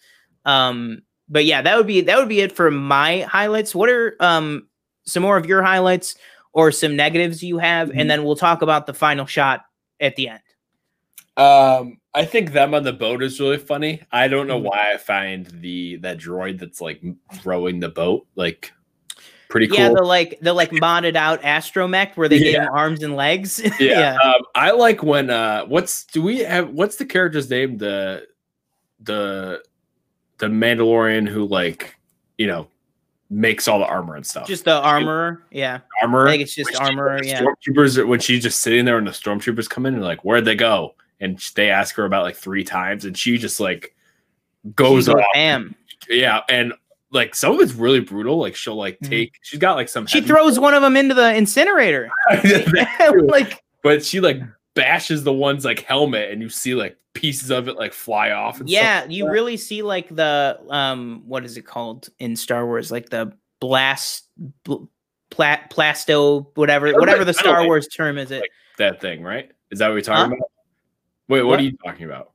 Um, 0.45 1.01
but 1.27 1.45
yeah, 1.45 1.61
that 1.61 1.75
would 1.77 1.87
be 1.87 2.01
that 2.01 2.17
would 2.17 2.29
be 2.29 2.41
it 2.41 2.51
for 2.51 2.71
my 2.71 3.21
highlights. 3.21 3.75
What 3.75 3.89
are 3.89 4.15
um 4.19 4.67
some 5.05 5.23
more 5.23 5.37
of 5.37 5.45
your 5.45 5.63
highlights 5.63 6.15
or 6.53 6.71
some 6.71 6.95
negatives 6.95 7.43
you 7.43 7.57
have, 7.57 7.89
Mhm. 7.89 8.01
and 8.01 8.09
then 8.11 8.23
we'll 8.23 8.35
talk 8.35 8.61
about 8.61 8.85
the 8.85 8.93
final 8.93 9.25
shot 9.25 9.65
at 9.99 10.15
the 10.15 10.29
end. 10.29 10.41
Um, 11.39 11.97
I 12.13 12.25
think 12.25 12.51
them 12.51 12.73
on 12.73 12.83
the 12.83 12.93
boat 12.93 13.23
is 13.23 13.39
really 13.39 13.57
funny. 13.57 14.01
I 14.11 14.27
don't 14.27 14.47
know 14.47 14.59
Mhm. 14.59 14.63
why 14.63 14.93
I 14.93 14.97
find 14.97 15.45
the 15.45 15.97
that 15.97 16.17
droid 16.17 16.59
that's 16.59 16.81
like 16.81 17.01
rowing 17.45 17.79
the 17.79 17.89
boat 17.89 18.25
like 18.35 18.73
pretty 19.47 19.67
cool. 19.67 19.77
Yeah, 19.77 19.89
the 19.89 20.03
like 20.03 20.39
the 20.41 20.53
like 20.53 20.71
modded 20.71 21.15
out 21.15 21.41
astromech 21.43 22.15
where 22.17 22.27
they 22.27 22.39
gave 22.39 22.53
Yeah. 22.53 22.63
him 22.65 22.73
arms 22.73 23.03
and 23.03 23.15
legs. 23.15 23.61
yeah. 23.79 24.17
Um, 24.23 24.41
I 24.55 24.71
like 24.71 25.01
when 25.03 25.29
uh 25.29 25.65
what's 25.65 26.05
do 26.05 26.21
we 26.21 26.39
have 26.39 26.69
what's 26.71 26.97
the 26.97 27.05
character's 27.05 27.49
name? 27.49 27.77
The 27.77 28.27
the 29.01 29.63
the 30.39 30.47
Mandalorian 30.47 31.27
who 31.27 31.45
like, 31.45 31.95
you 32.37 32.47
know, 32.47 32.67
makes 33.29 33.67
all 33.67 33.77
the 33.79 33.85
armor 33.85 34.15
and 34.15 34.25
stuff. 34.25 34.47
just 34.47 34.65
the 34.65 34.73
armor. 34.81 35.43
Yeah, 35.51 35.79
armor. 36.01 36.27
I 36.27 36.31
think 36.31 36.43
it's 36.43 36.55
just 36.55 36.71
she- 36.71 36.77
armor, 36.77 37.19
yeah. 37.23 37.41
Stormtroopers 37.41 38.07
when 38.07 38.19
she's 38.19 38.41
just 38.43 38.59
sitting 38.59 38.85
there 38.85 38.97
and 38.97 39.05
the 39.07 39.11
stormtroopers 39.11 39.69
come 39.69 39.85
in 39.85 39.93
and 39.93 40.03
like, 40.03 40.23
where'd 40.25 40.45
they 40.45 40.55
go? 40.55 40.95
And 41.19 41.37
they 41.55 41.69
ask 41.69 41.95
her 41.95 42.05
about 42.05 42.23
like 42.23 42.35
three 42.35 42.63
times 42.63 43.05
and 43.05 43.17
she 43.17 43.37
just 43.37 43.59
like 43.59 43.95
goes 44.75 45.05
She 45.05 45.11
off. 45.11 45.23
bam. 45.33 45.75
Yeah, 46.09 46.41
and 46.49 46.73
like 47.11 47.35
some 47.35 47.53
of 47.55 47.61
it's 47.61 47.73
really 47.73 47.99
brutal. 47.99 48.37
Like 48.37 48.55
she'll 48.55 48.75
like 48.75 48.99
Mhm. 49.01 49.09
take 49.09 49.33
she's 49.41 49.59
got 49.59 49.75
like 49.75 49.89
some 49.89 50.05
She 50.07 50.21
throws 50.21 50.59
one 50.59 50.73
of 50.73 50.81
them 50.81 50.95
into 50.95 51.13
the 51.15 51.33
incinerator. 51.35 52.09
Like 53.23 53.61
but 53.83 54.03
she 54.05 54.19
like 54.19 54.37
bashes 54.75 55.23
the 55.23 55.33
one's 55.33 55.65
like 55.65 55.81
helmet 55.81 56.31
and 56.31 56.41
you 56.41 56.49
see 56.49 56.75
like 56.75 56.95
pieces 57.13 57.49
of 57.49 57.67
it 57.67 57.75
like 57.75 57.91
fly 57.91 58.31
off 58.31 58.59
and 58.59 58.69
stuff 58.69 58.81
yeah, 58.81 59.05
you 59.09 59.29
really 59.29 59.57
see 59.57 59.81
like 59.81 60.07
the 60.15 60.57
um 60.69 61.23
what 61.25 61.43
is 61.43 61.57
it 61.57 61.63
called 61.65 62.07
in 62.19 62.35
Star 62.35 62.65
Wars? 62.65 62.91
Like 62.91 63.09
the 63.09 63.33
blast 63.59 64.27
bl- 64.63 64.85
pla- 65.31 65.57
plasto 65.69 66.45
whatever 66.55 66.93
whatever 66.93 67.25
the 67.25 67.33
Star 67.33 67.59
like- 67.59 67.67
Wars 67.67 67.87
term 67.87 68.17
is 68.17 68.31
it. 68.31 68.41
like- 68.41 68.51
that 68.77 69.01
thing, 69.01 69.21
right? 69.23 69.51
Is 69.71 69.79
that 69.79 69.87
what 69.89 69.95
we're 69.95 70.01
talking 70.01 70.31
Huh? 70.31 70.37
about? 70.37 70.51
Wait, 71.29 71.41
what, 71.43 71.47
What? 71.51 71.59
are 71.59 71.63
you 71.63 71.77
talking 71.85 72.05
about? 72.05 72.31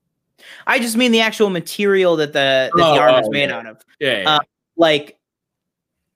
I 0.66 0.78
just 0.78 0.96
mean 0.96 1.12
the 1.12 1.20
actual 1.20 1.50
material 1.50 2.16
that 2.16 2.32
the 2.32 2.70
that 2.74 2.82
Oh, 2.82 2.94
the 2.94 3.00
armor's 3.00 3.26
oh, 3.26 3.30
made 3.30 3.50
yeah. 3.50 3.56
out 3.58 3.66
of. 3.66 3.82
Yeah, 4.00 4.20
yeah. 4.22 4.30
Uh, 4.36 4.38
Like 4.76 5.18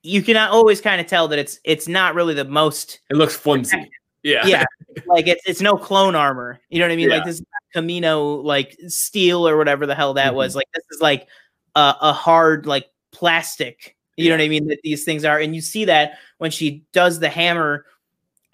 you 0.03 0.23
can 0.23 0.37
always 0.37 0.81
kind 0.81 1.01
of 1.01 1.07
tell 1.07 1.29
that 1.29 1.39
it's 1.39 1.59
it's 1.65 1.89
not 1.89 2.15
really 2.15 2.35
the 2.35 2.45
most 2.45 3.01
it 3.11 3.17
looks 3.17 3.37
flimsy. 3.37 3.91
Yeah. 4.23 4.47
yeah 4.47 4.65
like 5.07 5.27
it's 5.29 5.43
it's 5.47 5.61
no 5.61 5.75
clone 5.77 6.15
armor 6.15 6.61
you 6.71 6.79
know 6.79 6.85
what 6.87 6.93
i 6.93 6.97
mean 6.97 7.09
Yeah. 7.09 7.17
like 7.17 7.25
this 7.25 7.37
is 7.41 7.47
Kamino 7.75 8.43
like 8.43 8.77
steel 8.89 9.47
or 9.49 9.57
whatever 9.57 9.87
the 9.87 9.95
hell 9.95 10.15
that 10.15 10.33
Mhm. 10.33 10.37
was 10.37 10.57
like 10.57 10.67
this 10.75 10.85
is 10.91 11.01
like 11.01 11.29
a, 11.77 11.95
a 12.01 12.13
hard 12.13 12.67
like 12.67 12.89
plastic 13.13 13.97
you 14.17 14.29
know 14.29 14.37
what 14.37 14.43
i 14.43 14.49
mean 14.49 14.67
that 14.69 14.81
these 14.83 15.05
things 15.05 15.25
are 15.25 15.39
and 15.39 15.55
you 15.55 15.61
see 15.61 15.85
that 15.87 16.19
when 16.39 16.51
she 16.51 16.85
does 16.93 17.21
the 17.21 17.29
hammer 17.29 17.85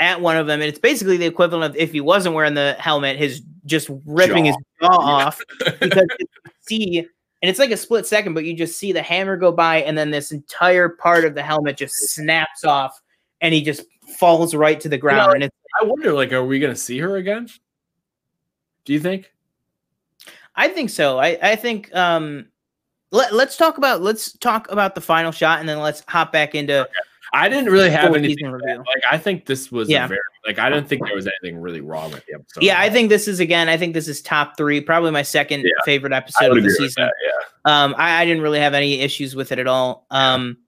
at 0.00 0.20
one 0.20 0.36
of 0.36 0.46
them 0.46 0.60
and 0.60 0.68
it's 0.68 0.78
basically 0.78 1.16
the 1.16 1.26
equivalent 1.26 1.74
of 1.74 1.76
if 1.80 1.92
he 1.92 2.00
wasn't 2.00 2.34
wearing 2.34 2.54
the 2.54 2.74
helmet 2.78 3.16
his 3.16 3.42
just 3.66 3.90
ripping 4.04 4.46
his 4.46 4.56
jaw 4.80 4.98
off 4.98 5.40
because 5.80 6.06
you 6.18 6.26
see 6.60 6.98
and 6.98 7.48
it's 7.50 7.58
like 7.58 7.70
a 7.70 7.76
split 7.76 8.06
second 8.06 8.34
but 8.34 8.44
you 8.44 8.54
just 8.54 8.78
see 8.78 8.92
the 8.92 9.02
hammer 9.02 9.36
go 9.36 9.50
by 9.50 9.82
and 9.82 9.96
then 9.96 10.10
this 10.10 10.32
entire 10.32 10.88
part 10.88 11.24
of 11.24 11.34
the 11.34 11.42
helmet 11.42 11.76
just 11.76 11.94
snaps 12.10 12.64
off 12.64 13.00
and 13.40 13.54
he 13.54 13.62
just 13.62 13.82
falls 14.18 14.54
right 14.54 14.80
to 14.80 14.88
the 14.88 14.98
ground 14.98 15.34
and 15.34 15.44
it's 15.44 15.56
I 15.80 15.84
wonder, 15.84 16.12
like, 16.12 16.32
are 16.32 16.44
we 16.44 16.58
gonna 16.58 16.76
see 16.76 16.98
her 16.98 17.16
again? 17.16 17.48
Do 18.84 18.92
you 18.92 19.00
think? 19.00 19.32
I 20.54 20.68
think 20.68 20.90
so. 20.90 21.18
I, 21.18 21.38
I 21.42 21.56
think 21.56 21.94
um 21.94 22.46
let, 23.10 23.32
let's 23.32 23.56
talk 23.56 23.78
about 23.78 24.02
let's 24.02 24.32
talk 24.38 24.70
about 24.70 24.94
the 24.94 25.00
final 25.00 25.32
shot 25.32 25.60
and 25.60 25.68
then 25.68 25.80
let's 25.80 26.02
hop 26.06 26.32
back 26.32 26.54
into 26.54 26.88
I 27.36 27.48
didn't 27.48 27.70
really 27.72 27.90
have 27.90 28.14
anything. 28.14 28.50
Like, 28.52 29.02
I 29.10 29.18
think 29.18 29.44
this 29.46 29.70
was 29.72 29.88
Yeah. 29.90 30.04
a 30.04 30.08
very 30.08 30.20
like 30.46 30.58
I 30.58 30.70
didn't 30.70 30.88
think 30.88 31.04
there 31.04 31.16
was 31.16 31.26
anything 31.26 31.60
really 31.60 31.80
wrong 31.80 32.12
with 32.12 32.24
the 32.26 32.34
episode. 32.34 32.62
Yeah, 32.62 32.80
I 32.80 32.88
think 32.90 33.08
this 33.08 33.26
is 33.26 33.40
again, 33.40 33.68
I 33.68 33.76
think 33.76 33.92
this 33.94 34.06
is 34.08 34.22
top 34.22 34.56
three, 34.56 34.80
probably 34.80 35.10
my 35.10 35.22
second 35.22 35.62
Yeah. 35.64 35.70
favorite 35.84 36.12
episode 36.12 36.56
of 36.56 36.62
the 36.62 36.70
season. 36.70 37.04
that. 37.04 37.12
Yeah. 37.26 37.84
Um 37.84 37.94
I, 37.98 38.22
I 38.22 38.24
didn't 38.24 38.42
really 38.42 38.60
have 38.60 38.72
any 38.74 39.00
issues 39.00 39.34
with 39.34 39.50
it 39.52 39.58
at 39.58 39.66
all. 39.66 40.06
Um 40.10 40.58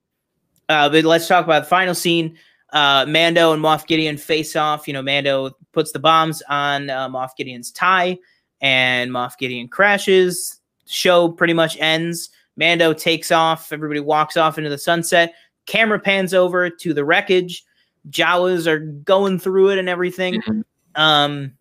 uh 0.67 0.89
but 0.89 1.05
let's 1.05 1.27
talk 1.27 1.45
about 1.45 1.63
the 1.63 1.69
final 1.69 1.95
scene. 1.95 2.37
Uh 2.73 3.05
Mando 3.07 3.53
and 3.53 3.63
Moff 3.63 3.87
Gideon 3.87 4.17
face 4.17 4.55
off. 4.57 4.87
You 4.87 4.93
know, 4.93 5.01
Mando 5.01 5.51
puts 5.71 5.93
the 5.93 5.99
bombs 5.99 6.41
on 6.49 6.89
uh, 6.89 7.07
Moff 7.07 7.29
Gideon's 7.37 7.71
tie 7.71 8.17
and 8.59 9.09
Moff 9.11 9.37
Gideon 9.37 9.67
crashes. 9.69 10.59
Show 10.87 11.29
pretty 11.29 11.53
much 11.53 11.77
ends. 11.79 12.29
Mando 12.57 12.91
takes 12.91 13.31
off. 13.31 13.71
Everybody 13.71 13.99
walks 13.99 14.35
off 14.35 14.57
into 14.57 14.69
the 14.71 14.77
sunset. 14.79 15.33
Camera 15.67 15.99
pans 15.99 16.33
over 16.33 16.69
to 16.69 16.93
the 16.93 17.05
wreckage. 17.05 17.63
Jawas 18.09 18.65
are 18.67 18.79
going 18.79 19.37
through 19.37 19.69
it 19.69 19.77
and 19.77 19.87
everything. 19.87 20.41
Mhm. 20.41 20.63
Um, 20.95 21.53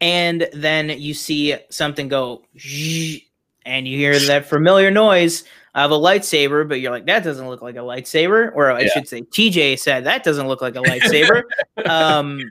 and 0.00 0.48
then 0.52 0.88
you 0.90 1.12
see 1.12 1.56
something 1.70 2.08
go, 2.08 2.42
and 3.66 3.86
you 3.88 3.98
hear 3.98 4.18
that 4.18 4.46
familiar 4.46 4.90
noise 4.90 5.44
of 5.74 5.90
a 5.90 5.94
lightsaber, 5.94 6.66
but 6.68 6.80
you're 6.80 6.90
like, 6.92 7.06
that 7.06 7.24
doesn't 7.24 7.48
look 7.48 7.62
like 7.62 7.74
a 7.76 7.80
lightsaber. 7.80 8.50
Or 8.54 8.70
I 8.70 8.80
Yeah. 8.82 8.88
should 8.90 9.08
say, 9.08 9.22
TJ 9.22 9.76
said 9.76 10.04
that 10.04 10.24
doesn't 10.24 10.48
look 10.48 10.62
like 10.62 10.76
a 10.76 10.78
lightsaber. 10.82 11.42
um, 11.86 12.50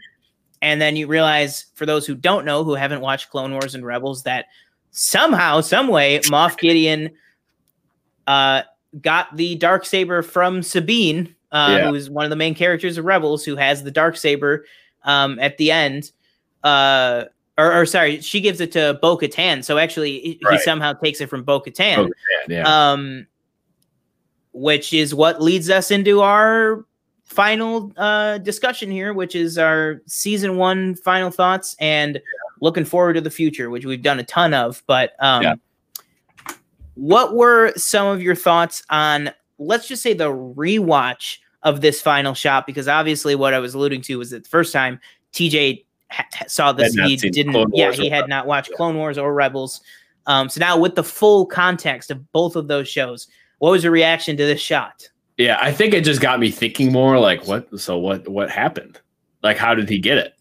and 0.61 0.81
then 0.81 0.95
you 0.95 1.07
realize, 1.07 1.65
for 1.75 1.85
those 1.85 2.05
who 2.05 2.15
don't 2.15 2.45
know, 2.45 2.63
who 2.63 2.75
haven't 2.75 3.01
watched 3.01 3.29
Clone 3.29 3.53
Wars 3.53 3.75
and 3.75 3.85
Rebels, 3.85 4.23
that 4.23 4.45
somehow, 4.91 5.61
some 5.61 5.87
way, 5.87 6.19
Moff 6.25 6.57
Gideon 6.57 7.11
uh, 8.27 8.63
got 9.01 9.35
the 9.35 9.55
dark 9.55 9.85
saber 9.85 10.21
from 10.21 10.63
Sabine, 10.63 11.35
uh, 11.51 11.77
Yeah. 11.79 11.87
who 11.89 11.95
is 11.95 12.09
one 12.09 12.25
of 12.25 12.29
the 12.29 12.35
main 12.35 12.55
characters 12.55 12.97
of 12.97 13.05
Rebels, 13.05 13.43
who 13.45 13.55
has 13.55 13.83
the 13.83 13.91
dark 13.91 14.17
saber 14.17 14.65
um, 15.03 15.39
at 15.39 15.57
the 15.57 15.71
end. 15.71 16.11
Uh, 16.63 17.25
or, 17.57 17.73
or 17.81 17.85
sorry, 17.85 18.21
she 18.21 18.39
gives 18.41 18.59
it 18.61 18.71
to 18.73 18.99
Bo 19.01 19.17
Katan. 19.17 19.63
So 19.63 19.77
actually, 19.77 20.19
he- 20.19 20.39
he 20.49 20.57
somehow 20.59 20.93
takes 20.93 21.21
it 21.21 21.29
from 21.29 21.43
Bo 21.43 21.59
Katan, 21.61 22.09
yeah. 22.47 22.63
um, 22.91 23.25
which 24.53 24.93
is 24.93 25.13
what 25.15 25.41
leads 25.41 25.69
us 25.69 25.91
into 25.91 26.21
our 26.21 26.85
final 27.25 27.91
uh, 27.97 28.37
discussion 28.39 28.89
here, 28.91 29.13
which 29.13 29.35
is 29.35 29.57
our 29.57 30.01
season 30.07 30.57
one 30.57 30.95
final 30.95 31.29
thoughts 31.31 31.75
and 31.79 32.21
looking 32.61 32.85
forward 32.85 33.13
to 33.13 33.21
the 33.21 33.29
future, 33.29 33.69
which 33.69 33.85
we've 33.85 34.01
done 34.01 34.19
a 34.19 34.23
ton 34.23 34.53
of. 34.53 34.81
But 34.87 35.13
um, 35.19 35.43
Yeah. 35.43 35.55
What 36.97 37.35
were 37.35 37.73
some 37.75 38.07
of 38.07 38.21
your 38.21 38.35
thoughts 38.35 38.83
on, 38.89 39.31
let's 39.57 39.87
just 39.87 40.01
say, 40.01 40.13
the 40.13 40.31
rewatch 40.31 41.37
of 41.63 41.81
this 41.81 42.01
final 42.01 42.33
shot? 42.33 42.65
Because 42.65 42.87
obviously, 42.87 43.35
what 43.35 43.53
I 43.53 43.59
was 43.59 43.73
alluding 43.73 44.01
to 44.03 44.17
was 44.17 44.31
that 44.31 44.43
the 44.43 44.49
first 44.49 44.73
time 44.73 44.99
TJ 45.33 45.85
ha- 46.11 46.25
saw 46.47 46.71
this, 46.71 46.93
he 46.93 47.15
didn't, 47.15 47.71
yeah, 47.73 47.91
he 47.91 48.09
had 48.09 48.27
not 48.27 48.47
watched 48.47 48.73
Clone 48.73 48.97
Wars 48.97 49.17
or 49.17 49.33
Rebels. 49.33 49.81
Um, 50.25 50.49
so 50.49 50.59
now, 50.59 50.77
with 50.77 50.95
the 50.95 51.03
full 51.03 51.45
context 51.45 52.11
of 52.11 52.31
both 52.33 52.55
of 52.55 52.67
those 52.67 52.89
shows, 52.89 53.27
what 53.59 53.71
was 53.71 53.83
your 53.83 53.93
reaction 53.93 54.35
to 54.37 54.45
this 54.45 54.59
shot? 54.59 55.09
Yeah, 55.37 55.57
I 55.61 55.71
think 55.71 55.93
it 55.93 56.03
just 56.03 56.21
got 56.21 56.39
me 56.39 56.49
thinking 56.49 56.91
more 56.91 57.19
like 57.19 57.47
what 57.47 57.79
so 57.79 57.97
what 57.97 58.27
what 58.27 58.49
happened? 58.49 58.99
Like 59.43 59.57
how 59.57 59.75
did 59.75 59.87
he 59.87 59.99
get 59.99 60.17
it? 60.17 60.33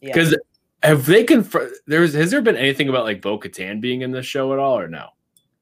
Yeah. 0.00 0.12
Because 0.12 0.36
have 0.82 1.06
they 1.06 1.24
confirmed 1.24 1.72
there's 1.86 2.14
has 2.14 2.30
there 2.30 2.40
been 2.40 2.56
anything 2.56 2.88
about 2.88 3.04
like 3.04 3.20
Bo 3.20 3.38
Katan 3.38 3.80
being 3.80 4.02
in 4.02 4.12
this 4.12 4.26
show 4.26 4.52
at 4.52 4.60
all 4.60 4.78
or 4.78 4.88
no? 4.88 5.08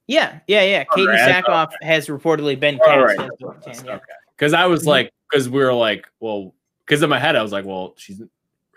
Yeah, 0.07 0.41
yeah, 0.47 0.62
yeah. 0.62 0.85
Katee 0.85 1.16
Sackhoff 1.27 1.70
has 1.81 2.09
reportedly 2.09 2.59
been 2.59 2.79
cast 2.79 3.19
right. 3.19 3.31
Bo-Katan, 3.41 3.85
yeah. 3.87 3.93
Okay. 3.95 4.05
Because 4.37 4.53
I 4.53 4.66
was 4.66 4.83
Mhm. 4.83 4.87
like, 4.89 5.12
because 5.31 5.49
we 5.49 5.61
were 5.62 5.73
like, 5.73 6.07
well, 6.20 6.55
because 6.85 7.03
in 7.03 7.09
my 7.11 7.19
head 7.19 7.37
I 7.37 7.43
was 7.43 7.53
like, 7.53 7.65
well, 7.65 7.95
she's 7.97 8.20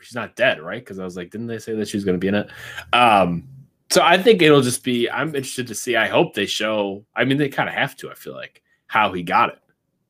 she's 0.01 0.15
not 0.15 0.35
dead, 0.35 0.61
right? 0.61 0.79
Because 0.81 0.99
I 0.99 1.03
was 1.03 1.17
like, 1.17 1.31
didn't 1.31 1.47
they 1.47 1.57
say 1.57 1.73
that 1.75 1.87
she 1.87 1.97
was 1.97 2.05
going 2.05 2.15
to 2.15 2.19
be 2.19 2.27
in 2.27 2.35
it? 2.35 2.49
Um, 2.93 3.47
so 3.89 4.01
I 4.03 4.21
think 4.21 4.41
it'll 4.41 4.61
just 4.61 4.83
be. 4.83 5.09
I'm 5.09 5.29
interested 5.29 5.67
to 5.67 5.75
see. 5.75 5.95
I 5.95 6.07
hope 6.07 6.33
they 6.35 6.45
show. 6.45 7.05
I 7.15 7.25
mean, 7.25 7.37
they 7.37 7.49
kind 7.49 7.69
of 7.69 7.75
have 7.75 7.95
to. 7.97 8.11
I 8.11 8.13
feel 8.13 8.33
like 8.33 8.61
how 8.87 9.11
he 9.13 9.23
got 9.23 9.49
it, 9.49 9.59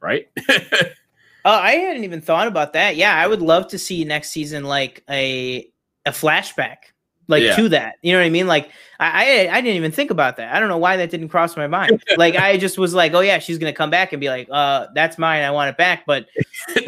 right? 0.01 0.27
Oh, 1.47 1.51
I 1.51 1.73
hadn't 1.73 2.03
even 2.03 2.21
thought 2.21 2.47
about 2.47 2.73
that. 2.73 2.95
Yeah, 2.95 3.15
I 3.15 3.27
would 3.27 3.39
love 3.43 3.67
to 3.67 3.77
see 3.77 4.03
next 4.03 4.29
season 4.31 4.63
like 4.63 5.03
a 5.07 5.69
a 6.07 6.09
flashback, 6.09 6.77
like 7.27 7.43
Yeah. 7.43 7.55
to 7.55 7.69
that. 7.69 7.95
You 8.01 8.13
know 8.13 8.19
what 8.19 8.25
I 8.25 8.29
mean? 8.29 8.47
Like 8.47 8.69
I, 8.99 9.47
I 9.47 9.57
I 9.57 9.61
didn't 9.61 9.75
even 9.77 9.91
think 9.91 10.11
about 10.11 10.37
that. 10.37 10.53
I 10.55 10.59
don't 10.59 10.69
know 10.69 10.77
why 10.77 10.97
that 10.97 11.09
didn't 11.09 11.29
cross 11.29 11.55
my 11.57 11.67
mind. 11.67 12.03
like 12.17 12.35
I 12.35 12.57
just 12.57 12.77
was 12.77 12.93
like, 12.93 13.13
oh 13.13 13.19
yeah, 13.21 13.39
she's 13.39 13.57
gonna 13.57 13.73
come 13.73 13.89
back 13.89 14.13
and 14.13 14.19
be 14.19 14.29
like, 14.29 14.47
uh, 14.51 14.87
that's 14.93 15.17
mine. 15.17 15.43
I 15.43 15.51
want 15.51 15.69
it 15.69 15.77
back. 15.77 16.03
But 16.05 16.27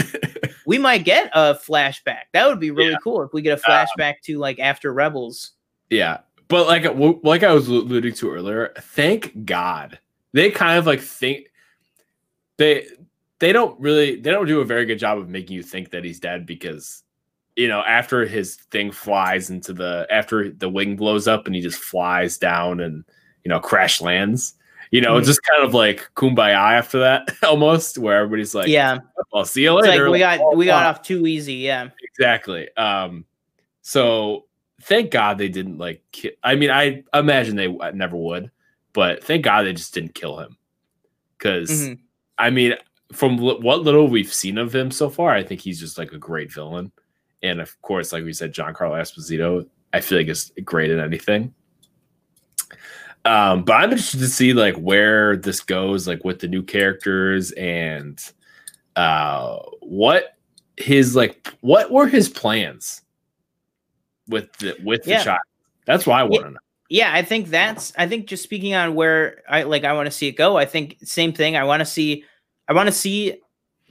we 0.65 0.77
might 0.77 1.03
get 1.03 1.29
a 1.33 1.55
flashback. 1.55 2.23
That 2.33 2.47
would 2.47 2.59
be 2.59 2.71
really 2.71 2.91
Yeah. 2.91 2.97
cool 3.03 3.23
if 3.23 3.33
we 3.33 3.41
get 3.41 3.57
a 3.59 3.61
flashback 3.61 4.21
to 4.23 4.37
like 4.37 4.59
after 4.59 4.93
Rebels. 4.93 5.51
Yeah, 5.89 6.19
but 6.47 6.67
like 6.67 6.83
w- 6.83 7.19
like 7.23 7.43
I 7.43 7.53
was 7.53 7.67
alluding 7.67 8.13
to 8.15 8.31
earlier, 8.31 8.73
thank 8.79 9.45
God 9.45 9.99
they 10.33 10.51
kind 10.51 10.77
of 10.77 10.85
like 10.85 10.99
think 11.01 11.47
they 12.57 12.87
they 13.39 13.53
don't 13.53 13.79
really 13.79 14.15
they 14.19 14.31
don't 14.31 14.47
do 14.47 14.59
a 14.61 14.65
very 14.65 14.85
good 14.85 14.99
job 14.99 15.17
of 15.17 15.29
making 15.29 15.55
you 15.55 15.63
think 15.63 15.91
that 15.91 16.03
he's 16.03 16.19
dead 16.19 16.45
because 16.45 17.03
you 17.57 17.67
know 17.67 17.81
after 17.81 18.25
his 18.25 18.55
thing 18.71 18.91
flies 18.91 19.49
into 19.49 19.73
the 19.73 20.07
after 20.09 20.49
the 20.51 20.69
wing 20.69 20.95
blows 20.95 21.27
up 21.27 21.45
and 21.47 21.55
he 21.55 21.61
just 21.61 21.79
flies 21.79 22.37
down 22.37 22.79
and 22.79 23.03
you 23.43 23.49
know 23.49 23.59
crash 23.59 23.99
lands. 24.01 24.53
You 24.89 25.01
know, 25.01 25.17
it's 25.17 25.27
just 25.27 25.41
kind 25.43 25.65
of 25.65 25.73
like 25.73 26.07
kumbaya 26.15 26.53
after 26.55 26.99
that, 26.99 27.27
almost, 27.43 27.97
where 27.97 28.15
everybody's 28.19 28.55
like, 28.55 28.69
yeah, 28.69 28.99
"I'll 29.33 29.43
see 29.43 29.63
you 29.63 29.73
later." 29.73 30.05
like 30.05 30.13
we 30.13 30.19
got 30.19 30.55
we 30.55 30.65
got 30.65 30.85
off 30.85 31.01
too 31.01 31.27
easy. 31.27 31.55
Yeah, 31.55 31.89
exactly 32.01 32.69
um 32.77 33.25
so 33.81 34.45
thank 34.83 35.11
god 35.11 35.37
they 35.37 35.49
didn't 35.49 35.77
like 35.77 36.01
ki- 36.11 36.35
i 36.43 36.55
mean 36.55 36.69
i 36.71 37.03
imagine 37.13 37.55
they 37.55 37.67
never 37.93 38.15
would 38.17 38.49
but 38.93 39.23
thank 39.23 39.43
god 39.43 39.63
they 39.63 39.73
just 39.73 39.93
didn't 39.93 40.13
kill 40.15 40.39
him 40.39 40.57
because 41.37 41.69
Mhm. 41.69 41.99
i 42.37 42.49
mean 42.49 42.75
from 43.13 43.37
li- 43.37 43.59
what 43.61 43.81
little 43.81 44.07
we've 44.07 44.33
seen 44.33 44.57
of 44.57 44.73
him 44.73 44.89
so 44.91 45.09
far 45.09 45.31
i 45.31 45.43
think 45.43 45.61
he's 45.61 45.79
just 45.79 45.97
like 45.97 46.11
a 46.11 46.17
great 46.17 46.51
villain 46.51 46.91
and 47.43 47.59
of 47.61 47.79
course 47.81 48.11
like 48.13 48.23
we 48.23 48.33
said 48.33 48.53
giancarlo 48.53 48.99
esposito 48.99 49.67
i 49.93 49.99
feel 50.01 50.17
like 50.17 50.27
is 50.27 50.51
great 50.63 50.89
at 50.91 50.99
anything. 50.99 51.53
Um 53.25 53.63
but 53.63 53.73
i'm 53.73 53.91
interested 53.91 54.19
to 54.19 54.27
see 54.27 54.53
like 54.53 54.75
where 54.77 55.35
this 55.37 55.59
goes 55.61 56.07
like 56.07 56.23
with 56.23 56.39
the 56.39 56.47
new 56.47 56.63
characters 56.63 57.51
and 57.51 58.19
uh 58.95 59.57
what 59.81 60.35
his 60.77 61.15
like 61.15 61.53
what 61.61 61.91
were 61.91 62.07
his 62.07 62.29
plans 62.29 63.01
with 64.27 64.51
the 64.57 64.75
with 64.83 65.03
the 65.03 65.11
Yeah. 65.11 65.23
child? 65.23 65.39
That's 65.85 66.05
why 66.05 66.19
i 66.21 66.23
want 66.23 66.43
to 66.45 66.51
know. 66.51 66.57
Yeah 66.89 67.11
i 67.13 67.21
think 67.21 67.49
that's 67.49 67.91
i 67.97 68.07
think 68.07 68.27
just 68.27 68.43
speaking 68.43 68.73
on 68.75 68.95
where 68.95 69.41
i 69.49 69.63
like 69.63 69.83
i 69.83 69.93
want 69.93 70.05
to 70.07 70.11
see 70.11 70.27
it 70.27 70.33
go 70.37 70.57
i 70.57 70.65
think 70.65 70.97
same 71.03 71.33
thing 71.33 71.55
i 71.57 71.63
want 71.63 71.81
to 71.81 71.85
see 71.85 72.23
i 72.69 72.73
want 72.73 72.87
to 72.87 72.93
see 72.93 73.41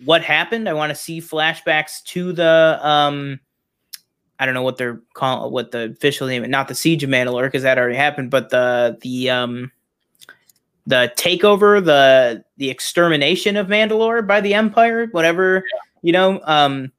what 0.05 0.23
happened 0.23 0.69
i 0.69 0.73
want 0.73 0.91
to 0.91 0.95
see 0.95 1.21
flashbacks 1.21 2.03
to 2.05 2.33
the 2.33 2.79
um 2.83 3.41
i 4.39 4.45
don't 4.45 4.55
know 4.55 4.63
what 4.63 4.77
they're 4.77 5.01
calling 5.15 5.53
what 5.53 5.71
the 5.71 5.91
official 5.91 6.27
name 6.27 6.49
not 6.51 6.69
the 6.69 6.75
siege 6.75 7.03
of 7.03 7.11
mandalore 7.11 7.45
because 7.45 7.63
that 7.63 7.79
already 7.79 7.97
happened 7.97 8.31
but 8.31 8.51
the 8.51 8.97
the 9.01 9.31
um 9.31 9.71
the 10.87 11.13
takeover 11.17 11.85
the 11.85 12.45
the 12.59 12.71
extermination 12.71 13.57
of 13.57 13.69
mandalore 13.69 14.27
by 14.27 14.41
the 14.41 14.55
empire 14.55 15.07
whatever 15.13 15.65
you 16.03 16.13
know 16.13 16.41
um 16.45 16.93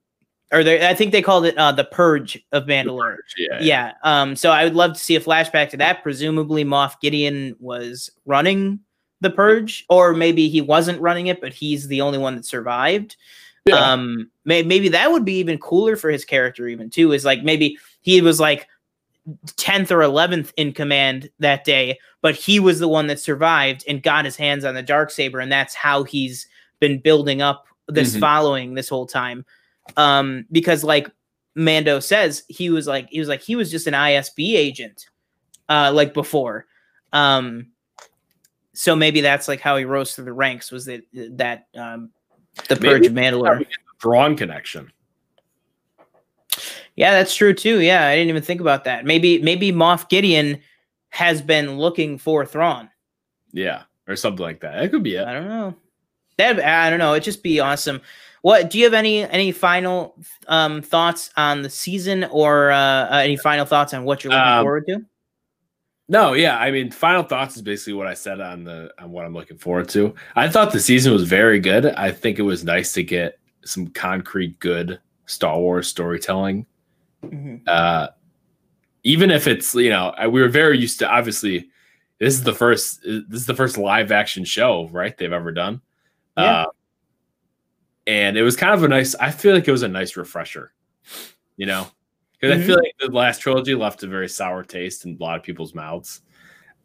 or 0.51 0.63
they, 0.63 0.87
i 0.87 0.93
think 0.93 1.11
they 1.11 1.21
called 1.21 1.45
it 1.45 1.57
uh 1.57 1.71
the 1.71 1.83
purge 1.83 2.43
of 2.51 2.65
mandalore 2.65 3.17
yeah 3.37 3.59
yeah. 3.61 3.93
Um, 4.03 4.35
so 4.35 4.51
I 4.51 4.63
would 4.63 4.75
love 4.75 4.93
to 4.93 4.99
see 4.99 5.15
a 5.15 5.21
flashback 5.21 5.69
to 5.69 5.77
that. 5.77 6.03
Presumably, 6.03 6.63
Moff 6.63 6.99
Gideon 7.01 7.55
was 7.59 8.09
running 8.25 8.79
the 9.21 9.29
purge, 9.29 9.85
or 9.89 10.13
maybe 10.13 10.47
he 10.49 10.61
wasn't 10.61 11.01
running 11.01 11.27
it, 11.27 11.41
but 11.41 11.53
he's 11.53 11.87
the 11.87 12.01
only 12.01 12.17
one 12.17 12.35
that 12.35 12.45
survived. 12.45 13.15
Yeah. 13.65 13.75
Um, 13.75 14.29
may, 14.45 14.63
maybe 14.63 14.89
that 14.89 15.11
would 15.11 15.25
be 15.25 15.39
even 15.39 15.57
cooler 15.57 15.95
for 15.95 16.09
his 16.09 16.23
character, 16.23 16.67
even 16.67 16.89
too. 16.89 17.11
Is 17.11 17.25
like 17.25 17.43
maybe 17.43 17.77
he 18.01 18.21
was 18.21 18.39
like 18.39 18.67
tenth 19.57 19.91
or 19.91 20.01
eleventh 20.01 20.53
in 20.55 20.71
command 20.71 21.29
that 21.39 21.65
day, 21.65 21.99
but 22.21 22.35
he 22.35 22.59
was 22.59 22.79
the 22.79 22.87
one 22.87 23.07
that 23.07 23.19
survived 23.19 23.83
and 23.87 24.01
got 24.01 24.23
his 24.23 24.37
hands 24.37 24.63
on 24.63 24.73
the 24.75 24.81
dark 24.83 25.11
saber, 25.11 25.39
and 25.39 25.51
that's 25.51 25.73
how 25.75 26.03
he's 26.03 26.47
been 26.79 26.99
building 26.99 27.41
up 27.41 27.65
this 27.87 28.15
Mhm. 28.15 28.19
following 28.19 28.73
this 28.75 28.87
whole 28.87 29.07
time. 29.07 29.45
Um, 29.97 30.45
because 30.51 30.83
like 30.83 31.09
Mando 31.55 31.99
says 31.99 32.43
he 32.47 32.69
was 32.69 32.87
like 32.87 33.09
he 33.09 33.19
was 33.19 33.27
like 33.27 33.41
he 33.41 33.55
was 33.55 33.71
just 33.71 33.87
an 33.87 33.93
ISB 33.95 34.55
agent 34.55 35.07
uh 35.69 35.91
like 35.93 36.13
before. 36.13 36.67
Um 37.13 37.67
so 38.77 38.95
maybe 38.95 39.21
that's 39.21 39.47
like 39.47 39.59
how 39.59 39.75
he 39.75 39.85
rose 39.85 40.13
through 40.13 40.25
the 40.25 40.33
ranks 40.33 40.71
was 40.71 40.85
that 40.85 41.01
that 41.13 41.67
um 41.75 42.11
the 42.69 42.75
purge 42.75 43.05
of 43.07 43.13
Mandalore. 43.13 43.65
Thrawn 44.01 44.35
connection 44.37 44.91
Yeah, 46.95 47.11
that's 47.11 47.35
true 47.35 47.53
too. 47.53 47.79
Yeah, 47.81 48.05
I 48.07 48.15
didn't 48.15 48.29
even 48.29 48.43
think 48.43 48.61
about 48.61 48.83
that. 48.85 49.05
Maybe 49.05 49.41
maybe 49.41 49.71
Moff 49.71 50.09
Gideon 50.09 50.61
has 51.09 51.41
been 51.41 51.77
looking 51.77 52.17
for 52.17 52.45
Thrawn. 52.45 52.89
yeah 53.53 53.83
or 54.07 54.15
something 54.15 54.43
like 54.43 54.61
that 54.61 54.83
it 54.83 54.89
could 54.89 55.03
be 55.03 55.15
it 55.15 55.25
I 55.27 55.33
don't 55.33 55.47
know. 55.49 55.75
That 56.37 56.59
I 56.63 56.89
don't 56.89 56.99
know. 56.99 57.13
It'd 57.13 57.23
just 57.23 57.41
be 57.43 57.59
awesome. 57.59 58.01
What 58.43 58.69
do 58.69 58.77
you 58.77 58.83
have 58.85 58.93
any 58.93 59.23
any 59.23 59.51
final 59.51 60.15
um 60.47 60.81
thoughts 60.83 61.31
on 61.35 61.63
the 61.63 61.69
season 61.69 62.23
or 62.25 62.69
uh, 62.71 62.77
uh 63.11 63.21
any 63.23 63.37
final 63.37 63.65
thoughts 63.65 63.93
on 63.93 64.03
what 64.03 64.23
you're 64.23 64.31
looking 64.33 64.47
Um, 64.47 64.63
forward 64.63 64.85
to? 64.87 64.99
No, 66.09 66.33
yeah. 66.33 66.57
I 66.57 66.71
mean, 66.71 66.89
final 66.91 67.23
thoughts 67.23 67.55
is 67.57 67.61
basically 67.61 67.93
what 67.93 68.07
I 68.07 68.13
said 68.13 68.39
on 68.39 68.63
the 68.63 68.91
on 68.99 69.11
what 69.11 69.25
I'm 69.25 69.33
looking 69.33 69.57
forward 69.57 69.89
to. 69.89 70.15
I 70.35 70.47
thought 70.47 70.71
the 70.71 70.79
season 70.79 71.11
was 71.11 71.23
very 71.23 71.59
good. 71.59 71.85
I 71.85 72.11
think 72.11 72.39
it 72.39 72.43
was 72.43 72.63
nice 72.63 72.93
to 72.93 73.03
get 73.03 73.39
some 73.65 73.87
concrete, 73.87 74.57
good 74.59 74.99
Star 75.25 75.59
Wars 75.59 75.87
storytelling. 75.87 76.65
Mhm. 77.23 77.67
Uh, 77.67 78.07
even 79.03 79.31
if 79.31 79.47
it's 79.47 79.75
you 79.75 79.89
know, 79.89 80.13
I- 80.17 80.27
we 80.27 80.41
were 80.41 80.47
very 80.47 80.77
used 80.77 80.99
to. 80.99 81.09
Obviously, 81.09 81.69
this 82.19 82.33
is 82.35 82.43
the 82.43 82.53
first 82.53 83.01
this 83.03 83.41
is 83.41 83.45
the 83.45 83.53
first 83.55 83.77
live 83.77 84.11
action 84.11 84.45
show 84.45 84.87
right 84.93 85.15
they've 85.17 85.33
ever 85.33 85.51
done. 85.51 85.81
Yeah. 86.37 86.61
Uh, 86.61 86.65
and 88.05 88.37
it 88.37 88.43
was 88.43 88.55
kind 88.55 88.73
of 88.73 88.83
a 88.83 88.87
nice. 88.87 89.13
I 89.15 89.31
feel 89.31 89.53
like 89.53 89.67
it 89.67 89.71
was 89.71 89.83
a 89.83 89.89
nice 89.89 90.15
refresher. 90.15 90.71
You 91.57 91.65
know, 91.65 91.87
because 92.39 92.57
I 92.57 92.61
Mhm. 92.61 92.65
feel 92.65 92.75
like 92.77 92.93
the 92.99 93.07
last 93.11 93.41
trilogy 93.41 93.75
left 93.75 94.03
a 94.03 94.07
very 94.07 94.29
sour 94.29 94.63
taste 94.63 95.05
in 95.05 95.17
a 95.19 95.23
lot 95.23 95.37
of 95.37 95.43
people's 95.43 95.73
mouths. 95.75 96.21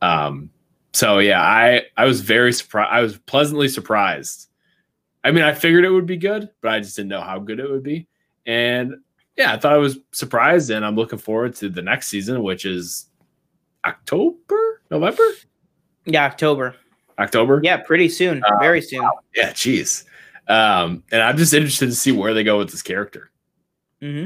Um, 0.01 0.51
so 0.93 1.19
yeah, 1.21 1.41
I 1.41 1.85
I 1.97 2.05
was 2.05 2.21
very 2.21 2.53
surprised. 2.53 2.91
I 2.93 3.01
was 3.01 3.19
pleasantly 3.19 3.69
surprised. 3.69 4.49
I 5.25 5.31
mean, 5.31 5.45
I 5.45 5.53
figured 5.55 5.85
it 5.85 5.91
would 5.91 6.07
be 6.07 6.17
good, 6.17 6.49
but 6.61 6.73
I 6.73 6.81
just 6.81 6.97
didn't 6.97 7.11
know 7.11 7.21
how 7.21 7.39
good 7.39 7.61
it 7.61 7.71
would 7.71 7.83
be. 7.85 8.09
And 8.47 8.97
yeah, 9.37 9.53
I 9.53 9.59
thought 9.59 9.73
I 9.73 9.79
was 9.79 9.99
surprised, 10.13 10.71
and 10.71 10.85
I'm 10.85 10.97
looking 10.97 11.19
forward 11.19 11.55
to 11.57 11.69
the 11.69 11.81
next 11.83 12.09
season, 12.09 12.43
which 12.43 12.65
is 12.67 13.09
October, 13.85 14.83
November, 14.91 15.23
Yeah, 16.05 16.25
October. 16.25 16.75
October. 17.19 17.61
Yeah, 17.63 17.77
pretty 17.79 18.09
soon. 18.09 18.43
Uh, 18.43 18.59
very 18.59 18.81
soon. 18.83 19.09
yeah. 19.35 19.51
Jeez. 19.53 20.05
Um, 20.49 21.05
and 21.13 21.23
I'm 21.23 21.37
just 21.37 21.55
interested 21.55 21.87
to 21.87 21.95
see 21.95 22.11
where 22.13 22.35
they 22.35 22.43
go 22.43 22.59
with 22.59 22.71
this 22.71 22.83
character. 22.83 23.31
hmm 24.01 24.25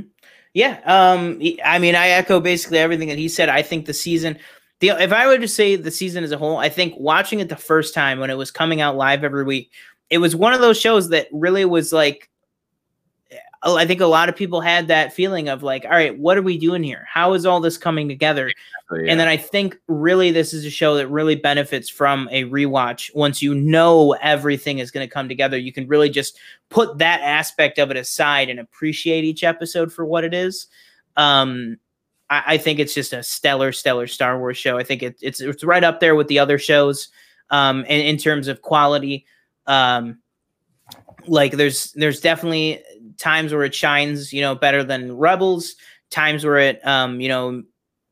Yeah. 0.57 0.81
Um. 0.87 1.39
I 1.63 1.79
mean, 1.79 1.95
I 1.95 2.09
echo 2.09 2.41
basically 2.41 2.79
everything 2.79 3.09
that 3.09 3.19
he 3.19 3.29
said. 3.29 3.51
I 3.51 3.61
think 3.61 3.85
the 3.85 3.93
season, 3.93 4.39
the 4.81 4.89
if 4.89 5.13
I 5.13 5.27
were 5.27 5.37
to 5.37 5.47
say 5.47 5.77
the 5.77 5.91
season 5.91 6.25
as 6.25 6.33
a 6.33 6.39
whole, 6.39 6.57
I 6.57 6.71
think 6.71 6.95
watching 6.97 7.41
it 7.41 7.51
the 7.51 7.57
first 7.57 7.93
time 7.93 8.21
when 8.21 8.31
it 8.31 8.39
was 8.39 8.51
coming 8.51 8.81
out 8.81 8.97
live 8.97 9.23
every 9.23 9.45
week, 9.45 9.71
it 10.09 10.17
was 10.17 10.35
one 10.35 10.55
of 10.55 10.63
those 10.63 10.81
shows 10.81 11.11
that 11.11 11.29
really 11.31 11.67
was 11.67 11.93
like. 11.93 12.31
I 13.75 13.87
think 13.87 14.01
a 14.01 14.07
lot 14.07 14.29
of 14.29 14.37
people 14.37 14.61
had 14.61 14.89
that 14.89 15.13
feeling 15.13 15.49
of 15.49 15.63
like, 15.63 15.85
all 15.85 15.91
right, 15.91 16.17
what 16.17 16.39
are 16.39 16.43
we 16.43 16.57
doing 16.57 16.85
here? 16.85 17.07
How 17.13 17.33
is 17.35 17.45
all 17.45 17.61
this 17.61 17.77
coming 17.77 18.07
together? 18.07 18.53
So, 18.89 18.97
yeah. 18.97 19.11
And 19.11 19.19
then 19.19 19.27
I 19.27 19.37
think 19.37 19.77
really 19.89 20.31
this 20.31 20.55
is 20.55 20.65
a 20.65 20.71
show 20.71 20.95
that 20.97 21.09
really 21.09 21.35
benefits 21.35 21.89
from 21.89 22.29
a 22.31 22.45
rewatch. 22.45 23.13
Once 23.15 23.43
you 23.43 23.55
know 23.55 24.13
everything 24.23 24.79
is 24.79 24.93
going 24.93 25.07
to 25.07 25.13
come 25.13 25.29
together, 25.29 25.59
you 25.59 25.73
can 25.73 25.89
really 25.89 26.09
just 26.09 26.39
put 26.71 26.99
that 26.99 27.21
aspect 27.23 27.79
of 27.79 27.91
it 27.91 27.97
aside 27.97 28.49
and 28.49 28.61
appreciate 28.61 29.25
each 29.25 29.43
episode 29.43 29.93
for 29.93 30.05
what 30.05 30.23
it 30.23 30.33
is. 30.33 30.69
Um, 31.17 31.79
I, 32.31 32.43
I 32.47 32.59
think 32.59 32.79
it's 32.79 32.95
just 32.95 33.13
a 33.13 33.23
stellar, 33.23 33.73
stellar 33.73 34.07
Star 34.07 34.39
Wars 34.39 34.57
show. 34.57 34.79
I 34.79 34.85
think 34.85 35.03
it, 35.03 35.17
it's 35.21 35.41
it's 35.41 35.65
right 35.65 35.83
up 35.83 35.99
there 35.99 36.15
with 36.15 36.29
the 36.29 36.39
other 36.39 36.59
shows 36.59 37.09
um, 37.51 37.85
in, 37.87 38.01
in 38.01 38.17
terms 38.17 38.49
of 38.49 38.63
quality. 38.63 39.27
Um, 39.67 40.19
like 41.27 41.53
there's 41.53 41.93
there's 41.93 42.21
definitely 42.21 42.83
times 43.19 43.53
where 43.53 43.65
it 43.65 43.75
shines, 43.75 44.33
you 44.33 44.41
know, 44.41 44.55
better 44.55 44.83
than 44.85 45.17
Rebels. 45.17 45.75
Times 46.11 46.45
where 46.45 46.59
it, 46.59 46.87
um, 46.87 47.21
you 47.21 47.29
know, 47.29 47.63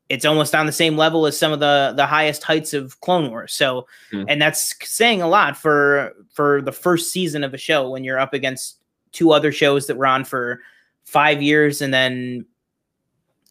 it's 0.09 0.25
almost 0.25 0.53
on 0.53 0.65
the 0.65 0.71
same 0.71 0.97
level 0.97 1.25
as 1.25 1.37
some 1.37 1.51
of 1.51 1.59
the 1.59 1.93
the 1.95 2.05
highest 2.05 2.43
heights 2.43 2.73
of 2.73 2.99
Clone 3.01 3.29
Wars. 3.29 3.53
So, 3.53 3.87
Hmm. 4.11 4.23
and 4.27 4.41
that's 4.41 4.75
saying 4.87 5.21
a 5.21 5.27
lot 5.27 5.57
for 5.57 6.13
for 6.33 6.61
the 6.61 6.71
first 6.71 7.11
season 7.11 7.43
of 7.43 7.53
a 7.53 7.57
show 7.57 7.89
when 7.89 8.03
you're 8.03 8.19
up 8.19 8.33
against 8.33 8.77
two 9.11 9.31
other 9.31 9.51
shows 9.51 9.87
that 9.87 9.97
were 9.97 10.05
on 10.05 10.25
for 10.25 10.59
five 11.05 11.41
years 11.41 11.81
and 11.81 11.93
then 11.93 12.45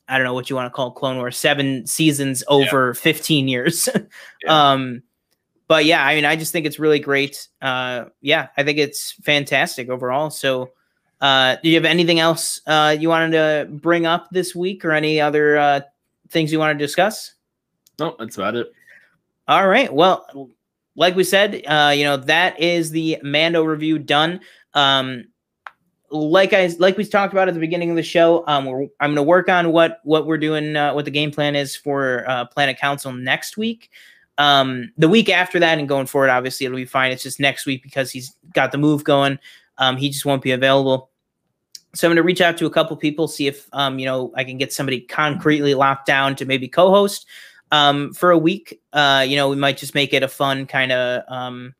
I 0.06 0.18
don't 0.18 0.26
know 0.26 0.34
what 0.34 0.50
you 0.50 0.56
want 0.56 0.66
to 0.66 0.76
call 0.76 0.90
Clone 0.90 1.16
Wars 1.16 1.36
seven 1.38 1.86
seasons 1.86 2.44
over 2.48 2.92
15 2.94 3.48
years. 3.48 3.88
Yeah. 4.44 4.72
Um 4.72 5.02
but 5.66 5.86
yeah, 5.86 6.04
I 6.04 6.14
mean, 6.14 6.26
I 6.26 6.36
just 6.36 6.52
think 6.52 6.66
it's 6.66 6.78
really 6.78 6.98
great. 6.98 7.48
Uh, 7.62 8.04
yeah, 8.20 8.48
I 8.58 8.64
think 8.64 8.76
it's 8.76 9.12
fantastic 9.24 9.88
overall. 9.88 10.28
So, 10.28 10.72
uh, 11.24 11.56
do 11.62 11.70
you 11.70 11.74
have 11.76 11.86
anything 11.86 12.20
else 12.20 12.60
uh, 12.66 12.94
you 13.00 13.08
wanted 13.08 13.30
to 13.30 13.66
bring 13.70 14.04
up 14.04 14.28
this 14.30 14.54
week, 14.54 14.84
or 14.84 14.92
any 14.92 15.22
other 15.22 15.56
uh, 15.56 15.80
things 16.28 16.52
you 16.52 16.58
want 16.58 16.78
to 16.78 16.84
discuss? 16.84 17.32
No, 17.98 18.14
that's 18.18 18.36
about 18.36 18.56
it. 18.56 18.70
All 19.48 19.66
right. 19.66 19.90
Well, 19.90 20.50
like 20.96 21.16
we 21.16 21.24
said, 21.24 21.62
uh, 21.66 21.94
you 21.96 22.04
know, 22.04 22.18
that 22.18 22.60
is 22.60 22.90
the 22.90 23.18
Mando 23.22 23.64
review 23.64 23.98
done. 23.98 24.40
Um, 24.74 25.24
like 26.10 26.52
I 26.52 26.66
like 26.78 26.98
we 26.98 27.06
talked 27.06 27.32
about 27.32 27.48
at 27.48 27.54
the 27.54 27.60
beginning 27.60 27.88
of 27.88 27.96
the 27.96 28.02
show, 28.02 28.44
um, 28.46 28.66
we're, 28.66 28.82
I'm 29.00 29.14
going 29.14 29.16
to 29.16 29.22
work 29.22 29.48
on 29.48 29.72
what 29.72 30.00
what 30.04 30.26
we're 30.26 30.36
doing, 30.36 30.76
uh, 30.76 30.92
what 30.92 31.06
the 31.06 31.10
game 31.10 31.30
plan 31.30 31.56
is 31.56 31.74
for 31.74 32.28
uh, 32.28 32.44
Planet 32.44 32.78
Council 32.78 33.12
next 33.12 33.56
week. 33.56 33.88
Um, 34.36 34.92
the 34.98 35.08
week 35.08 35.30
after 35.30 35.58
that 35.58 35.78
and 35.78 35.88
going 35.88 36.04
forward, 36.04 36.28
obviously 36.28 36.66
it'll 36.66 36.76
be 36.76 36.84
fine. 36.84 37.12
It's 37.12 37.22
just 37.22 37.40
next 37.40 37.64
week 37.64 37.82
because 37.82 38.10
he's 38.10 38.36
got 38.52 38.72
the 38.72 38.78
move 38.78 39.04
going. 39.04 39.38
Um, 39.78 39.96
he 39.96 40.10
just 40.10 40.26
won't 40.26 40.42
be 40.42 40.50
available. 40.50 41.10
So 41.94 42.06
I'm 42.06 42.10
going 42.10 42.16
to 42.16 42.22
reach 42.22 42.40
out 42.40 42.56
to 42.58 42.66
a 42.66 42.70
couple 42.70 42.96
people, 42.96 43.28
see 43.28 43.46
if 43.46 43.68
um, 43.72 43.98
you 43.98 44.06
know 44.06 44.32
I 44.34 44.44
can 44.44 44.58
get 44.58 44.72
somebody 44.72 45.00
concretely 45.00 45.74
locked 45.74 46.06
down 46.06 46.36
to 46.36 46.44
maybe 46.44 46.68
co-host 46.68 47.26
um, 47.70 48.12
for 48.12 48.30
a 48.30 48.38
week. 48.38 48.80
Uh, 48.92 49.24
you 49.26 49.36
know, 49.36 49.48
we 49.48 49.56
might 49.56 49.76
just 49.76 49.94
make 49.94 50.12
it 50.12 50.22
a 50.22 50.28
fun 50.28 50.66
kind 50.66 50.92
of 50.92 51.22
um, 51.28 51.74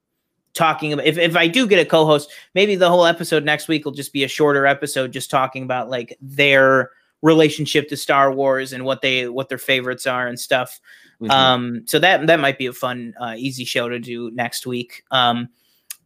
talking 0.53 0.93
about. 0.93 1.07
If 1.07 1.19
if 1.19 1.37
I 1.37 1.47
do 1.47 1.67
get 1.67 1.79
a 1.79 1.85
co-host, 1.85 2.31
maybe 2.55 2.77
the 2.77 2.89
whole 2.89 3.07
episode 3.07 3.45
next 3.45 3.69
week 3.69 3.85
will 3.85 3.93
just 3.93 4.13
be 4.13 4.25
a 4.25 4.29
shorter 4.29 4.67
episode, 4.67 5.13
just 5.13 5.31
talking 5.31 5.63
about 5.63 5.91
like 5.91 6.17
their 6.21 6.91
relationship 7.23 7.89
to 7.89 7.97
Star 7.97 8.33
Wars 8.33 8.73
and 8.73 8.85
what 8.85 9.01
they 9.01 9.29
what 9.29 9.49
their 9.49 9.59
favorites 9.59 10.07
are 10.07 10.27
and 10.27 10.39
stuff. 10.39 10.81
Mm-hmm. 11.21 11.31
Um, 11.31 11.83
so 11.87 11.99
that 11.99 12.27
that 12.27 12.41
might 12.41 12.59
be 12.59 12.67
a 12.67 12.73
fun, 12.73 13.15
uh, 13.21 13.35
easy 13.37 13.65
show 13.65 13.89
to 13.89 13.99
do 13.99 14.31
next 14.33 14.67
week. 14.67 15.05
Um, 15.11 15.49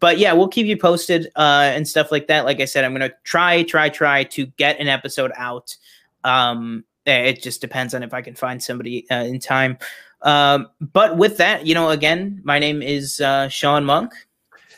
but 0.01 0.19
yeah, 0.19 0.33
we'll 0.33 0.49
keep 0.49 0.67
you 0.67 0.77
posted 0.77 1.27
uh, 1.37 1.71
and 1.75 1.87
stuff 1.87 2.13
like 2.13 2.27
that. 2.29 2.45
Like 2.45 2.61
I 2.61 2.65
said, 2.65 2.85
I'm 2.85 2.93
gonna 2.93 3.13
try, 3.25 3.63
try, 3.63 3.89
try 3.89 4.25
to 4.25 4.47
get 4.47 4.79
an 4.79 4.89
episode 4.89 5.33
out. 5.37 5.77
Um, 6.25 6.85
eh, 7.07 7.25
it 7.25 7.43
just 7.43 7.61
depends 7.61 7.95
on 7.95 8.03
if 8.03 8.15
I 8.15 8.23
can 8.23 8.35
find 8.35 8.63
somebody 8.63 9.09
uh, 9.11 9.25
in 9.25 9.41
time. 9.41 9.79
Um, 10.23 10.69
but 10.81 11.17
with 11.17 11.37
that, 11.39 11.67
you 11.67 11.75
know, 11.75 11.91
again, 11.91 12.41
my 12.45 12.59
name 12.59 12.83
is 12.83 13.21
uh, 13.21 13.49
Sean 13.49 13.85
Monk, 13.85 14.13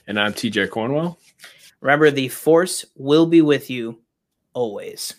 and 0.07 0.19
I'm 0.19 0.33
TJ 0.33 0.71
Cornwell. 0.71 1.19
Remember, 1.81 2.11
the 2.11 2.29
force 2.29 2.85
will 2.97 3.27
be 3.27 3.41
with 3.41 3.71
you 3.71 3.99
always. 4.53 5.15